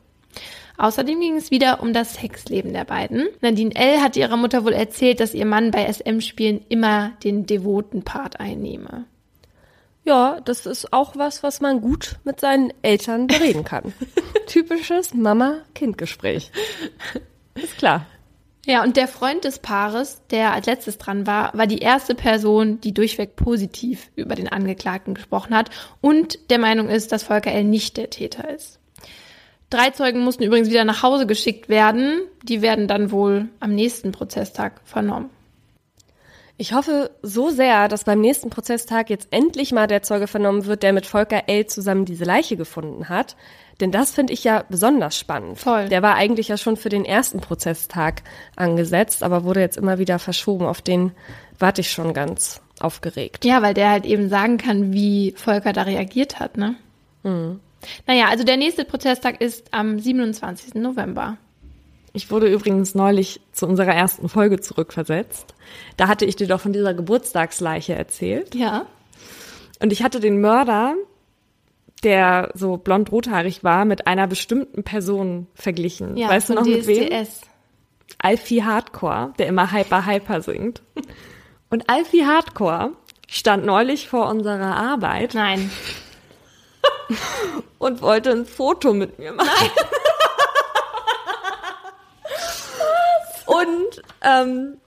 Außerdem 0.78 1.20
ging 1.20 1.36
es 1.36 1.50
wieder 1.50 1.82
um 1.82 1.92
das 1.92 2.14
Sexleben 2.14 2.72
der 2.72 2.84
beiden. 2.84 3.28
Nadine 3.40 3.74
L. 3.74 4.00
hatte 4.02 4.20
ihrer 4.20 4.36
Mutter 4.36 4.64
wohl 4.64 4.72
erzählt, 4.72 5.20
dass 5.20 5.34
ihr 5.34 5.46
Mann 5.46 5.70
bei 5.70 5.90
SM-Spielen 5.90 6.64
immer 6.68 7.12
den 7.24 7.46
devoten 7.46 8.02
Part 8.02 8.40
einnehme. 8.40 9.04
Ja, 10.04 10.38
das 10.44 10.66
ist 10.66 10.92
auch 10.92 11.16
was, 11.16 11.42
was 11.42 11.60
man 11.60 11.80
gut 11.80 12.16
mit 12.22 12.40
seinen 12.40 12.72
Eltern 12.82 13.26
bereden 13.26 13.64
kann. 13.64 13.92
Typisches 14.46 15.14
Mama-Kind-Gespräch. 15.14 16.52
Ist 17.54 17.76
klar. 17.78 18.06
Ja, 18.66 18.82
und 18.82 18.96
der 18.96 19.08
Freund 19.08 19.44
des 19.44 19.60
Paares, 19.60 20.22
der 20.30 20.52
als 20.52 20.66
letztes 20.66 20.98
dran 20.98 21.26
war, 21.26 21.56
war 21.56 21.66
die 21.66 21.78
erste 21.78 22.14
Person, 22.14 22.80
die 22.80 22.92
durchweg 22.92 23.36
positiv 23.36 24.10
über 24.16 24.34
den 24.34 24.48
Angeklagten 24.48 25.14
gesprochen 25.14 25.54
hat 25.54 25.70
und 26.00 26.50
der 26.50 26.58
Meinung 26.58 26.88
ist, 26.88 27.12
dass 27.12 27.22
Volker 27.22 27.52
L. 27.52 27.64
nicht 27.64 27.96
der 27.96 28.10
Täter 28.10 28.48
ist. 28.48 28.80
Drei 29.70 29.90
Zeugen 29.90 30.20
mussten 30.22 30.44
übrigens 30.44 30.70
wieder 30.70 30.84
nach 30.84 31.02
Hause 31.02 31.26
geschickt 31.26 31.68
werden. 31.68 32.20
Die 32.44 32.62
werden 32.62 32.86
dann 32.86 33.10
wohl 33.10 33.48
am 33.58 33.74
nächsten 33.74 34.12
Prozesstag 34.12 34.80
vernommen. 34.84 35.30
Ich 36.58 36.72
hoffe 36.72 37.10
so 37.20 37.50
sehr, 37.50 37.88
dass 37.88 38.04
beim 38.04 38.20
nächsten 38.20 38.48
Prozesstag 38.48 39.10
jetzt 39.10 39.28
endlich 39.30 39.72
mal 39.72 39.86
der 39.86 40.02
Zeuge 40.02 40.26
vernommen 40.26 40.64
wird, 40.64 40.82
der 40.82 40.94
mit 40.94 41.04
Volker 41.04 41.48
L. 41.48 41.66
zusammen 41.66 42.06
diese 42.06 42.24
Leiche 42.24 42.56
gefunden 42.56 43.10
hat. 43.10 43.36
Denn 43.80 43.92
das 43.92 44.12
finde 44.12 44.32
ich 44.32 44.42
ja 44.42 44.64
besonders 44.70 45.18
spannend. 45.18 45.58
Voll. 45.58 45.90
Der 45.90 46.00
war 46.00 46.14
eigentlich 46.14 46.48
ja 46.48 46.56
schon 46.56 46.78
für 46.78 46.88
den 46.88 47.04
ersten 47.04 47.40
Prozesstag 47.40 48.22
angesetzt, 48.54 49.22
aber 49.22 49.44
wurde 49.44 49.60
jetzt 49.60 49.76
immer 49.76 49.98
wieder 49.98 50.18
verschoben. 50.18 50.64
Auf 50.64 50.80
den 50.80 51.12
warte 51.58 51.82
ich 51.82 51.90
schon 51.90 52.14
ganz 52.14 52.62
aufgeregt. 52.80 53.44
Ja, 53.44 53.60
weil 53.60 53.74
der 53.74 53.90
halt 53.90 54.06
eben 54.06 54.30
sagen 54.30 54.56
kann, 54.56 54.94
wie 54.94 55.34
Volker 55.36 55.74
da 55.74 55.82
reagiert 55.82 56.40
hat, 56.40 56.56
ne? 56.56 56.76
Naja, 58.06 58.26
also 58.28 58.44
der 58.44 58.56
nächste 58.56 58.84
Prozesstag 58.84 59.40
ist 59.40 59.72
am 59.72 59.98
27. 59.98 60.74
November. 60.74 61.36
Ich 62.12 62.30
wurde 62.30 62.50
übrigens 62.50 62.94
neulich 62.94 63.40
zu 63.52 63.66
unserer 63.66 63.94
ersten 63.94 64.28
Folge 64.28 64.58
zurückversetzt. 64.60 65.54
Da 65.98 66.08
hatte 66.08 66.24
ich 66.24 66.34
dir 66.36 66.46
doch 66.46 66.60
von 66.60 66.72
dieser 66.72 66.94
Geburtstagsleiche 66.94 67.94
erzählt. 67.94 68.54
Ja. 68.54 68.86
Und 69.80 69.92
ich 69.92 70.02
hatte 70.02 70.18
den 70.18 70.40
Mörder, 70.40 70.94
der 72.02 72.50
so 72.54 72.78
blond-rothaarig 72.78 73.64
war, 73.64 73.84
mit 73.84 74.06
einer 74.06 74.26
bestimmten 74.26 74.82
Person 74.82 75.46
verglichen. 75.54 76.16
Ja, 76.16 76.30
weißt 76.30 76.48
du 76.48 76.54
noch 76.54 76.64
mit 76.64 76.86
wem? 76.86 77.10
DSDS. 77.10 77.42
Alfie 78.18 78.64
Hardcore, 78.64 79.34
der 79.38 79.48
immer 79.48 79.72
Hyper 79.72 80.06
Hyper 80.06 80.40
singt. 80.40 80.82
Und 81.68 81.90
Alfie 81.90 82.24
Hardcore 82.24 82.92
stand 83.28 83.66
neulich 83.66 84.08
vor 84.08 84.28
unserer 84.30 84.76
Arbeit 84.76 85.34
Nein. 85.34 85.70
und 87.78 88.02
wollte 88.02 88.30
ein 88.30 88.46
Foto 88.46 88.92
mit 88.94 89.18
mir 89.18 89.32
machen. 89.32 89.70
und 93.46 94.02
ähm, 94.22 94.80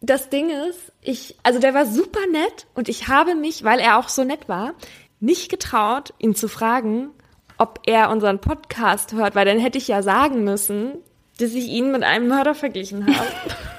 das 0.00 0.28
Ding 0.30 0.50
ist, 0.50 0.92
ich, 1.02 1.36
also 1.42 1.58
der 1.58 1.74
war 1.74 1.86
super 1.86 2.26
nett 2.30 2.66
und 2.74 2.88
ich 2.88 3.08
habe 3.08 3.34
mich, 3.34 3.64
weil 3.64 3.78
er 3.78 3.98
auch 3.98 4.08
so 4.08 4.24
nett 4.24 4.48
war, 4.48 4.74
nicht 5.20 5.50
getraut, 5.50 6.14
ihn 6.18 6.34
zu 6.34 6.48
fragen, 6.48 7.10
ob 7.58 7.80
er 7.86 8.10
unseren 8.10 8.40
Podcast 8.40 9.12
hört, 9.12 9.34
weil 9.34 9.44
dann 9.44 9.58
hätte 9.58 9.76
ich 9.76 9.88
ja 9.88 10.02
sagen 10.02 10.44
müssen, 10.44 10.94
dass 11.38 11.50
ich 11.50 11.68
ihn 11.68 11.92
mit 11.92 12.02
einem 12.02 12.28
Mörder 12.28 12.54
verglichen 12.54 13.06
habe. 13.06 13.28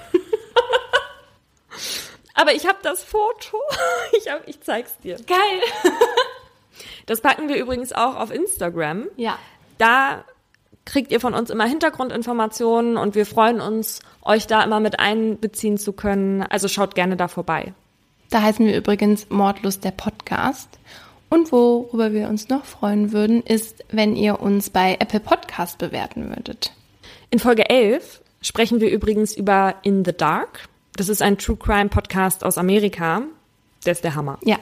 Aber 2.35 2.53
ich 2.53 2.67
habe 2.67 2.79
das 2.81 3.03
Foto. 3.03 3.57
Ich, 4.17 4.29
hab, 4.29 4.47
ich 4.47 4.61
zeig's 4.61 4.97
dir. 4.99 5.17
Geil. 5.27 5.61
Das 7.05 7.21
packen 7.21 7.49
wir 7.49 7.57
übrigens 7.57 7.93
auch 7.93 8.15
auf 8.15 8.31
Instagram. 8.31 9.07
Ja. 9.17 9.37
Da 9.77 10.23
kriegt 10.85 11.11
ihr 11.11 11.19
von 11.19 11.33
uns 11.33 11.49
immer 11.49 11.65
Hintergrundinformationen 11.65 12.97
und 12.97 13.15
wir 13.15 13.25
freuen 13.25 13.61
uns, 13.61 14.01
euch 14.23 14.47
da 14.47 14.63
immer 14.63 14.79
mit 14.79 14.99
einbeziehen 14.99 15.77
zu 15.77 15.93
können. 15.93 16.43
Also 16.43 16.67
schaut 16.67 16.95
gerne 16.95 17.15
da 17.15 17.27
vorbei. 17.27 17.73
Da 18.29 18.41
heißen 18.41 18.65
wir 18.65 18.75
übrigens 18.75 19.29
Mordlust 19.29 19.83
der 19.83 19.91
Podcast. 19.91 20.79
Und 21.29 21.51
worüber 21.51 22.11
wir 22.11 22.27
uns 22.27 22.49
noch 22.49 22.65
freuen 22.65 23.13
würden, 23.13 23.41
ist, 23.41 23.85
wenn 23.89 24.15
ihr 24.15 24.41
uns 24.41 24.69
bei 24.69 24.97
Apple 24.99 25.21
Podcast 25.21 25.77
bewerten 25.77 26.29
würdet. 26.29 26.73
In 27.29 27.39
Folge 27.39 27.69
11 27.69 28.21
sprechen 28.41 28.81
wir 28.81 28.91
übrigens 28.91 29.35
über 29.35 29.75
In 29.83 30.03
the 30.03 30.11
Dark. 30.11 30.67
Das 30.97 31.07
ist 31.07 31.21
ein 31.21 31.37
True 31.37 31.55
Crime 31.55 31.89
Podcast 31.89 32.43
aus 32.43 32.57
Amerika. 32.57 33.21
Der 33.85 33.93
ist 33.93 34.03
der 34.03 34.15
Hammer. 34.15 34.39
Ja. 34.43 34.57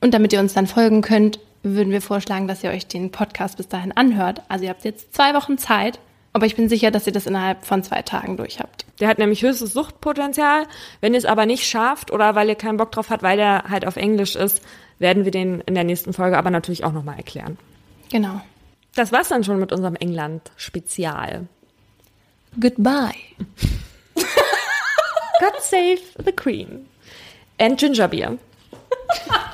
Und 0.00 0.12
damit 0.12 0.32
ihr 0.34 0.40
uns 0.40 0.52
dann 0.52 0.66
folgen 0.66 1.00
könnt, 1.00 1.40
würden 1.64 1.92
wir 1.92 2.02
vorschlagen, 2.02 2.46
dass 2.46 2.62
ihr 2.62 2.70
euch 2.70 2.86
den 2.86 3.10
Podcast 3.10 3.56
bis 3.56 3.68
dahin 3.68 3.92
anhört. 3.92 4.42
Also 4.48 4.64
ihr 4.64 4.70
habt 4.70 4.84
jetzt 4.84 5.14
zwei 5.14 5.34
Wochen 5.34 5.58
Zeit, 5.58 5.98
aber 6.32 6.46
ich 6.46 6.56
bin 6.56 6.68
sicher, 6.68 6.90
dass 6.90 7.06
ihr 7.06 7.12
das 7.12 7.26
innerhalb 7.26 7.64
von 7.64 7.82
zwei 7.82 8.02
Tagen 8.02 8.36
durch 8.36 8.60
habt. 8.60 8.84
Der 9.00 9.08
hat 9.08 9.18
nämlich 9.18 9.42
höchstes 9.42 9.72
Suchtpotenzial. 9.72 10.66
Wenn 11.00 11.14
ihr 11.14 11.18
es 11.18 11.24
aber 11.24 11.46
nicht 11.46 11.66
schafft 11.66 12.12
oder 12.12 12.34
weil 12.34 12.48
ihr 12.48 12.54
keinen 12.54 12.76
Bock 12.76 12.92
drauf 12.92 13.10
habt, 13.10 13.22
weil 13.22 13.36
der 13.36 13.64
halt 13.68 13.86
auf 13.86 13.96
Englisch 13.96 14.36
ist, 14.36 14.62
werden 14.98 15.24
wir 15.24 15.32
den 15.32 15.60
in 15.62 15.74
der 15.74 15.84
nächsten 15.84 16.12
Folge 16.12 16.36
aber 16.36 16.50
natürlich 16.50 16.84
auch 16.84 16.92
nochmal 16.92 17.16
erklären. 17.16 17.58
Genau. 18.10 18.40
Das 18.94 19.10
war's 19.10 19.28
dann 19.28 19.42
schon 19.42 19.58
mit 19.58 19.72
unserem 19.72 19.96
England-Spezial. 19.96 21.48
Goodbye. 22.60 23.14
God 24.14 25.60
save 25.60 26.00
the 26.24 26.32
Queen. 26.32 26.86
And 27.58 27.78
Ginger 27.78 28.08
Beer. 28.08 28.38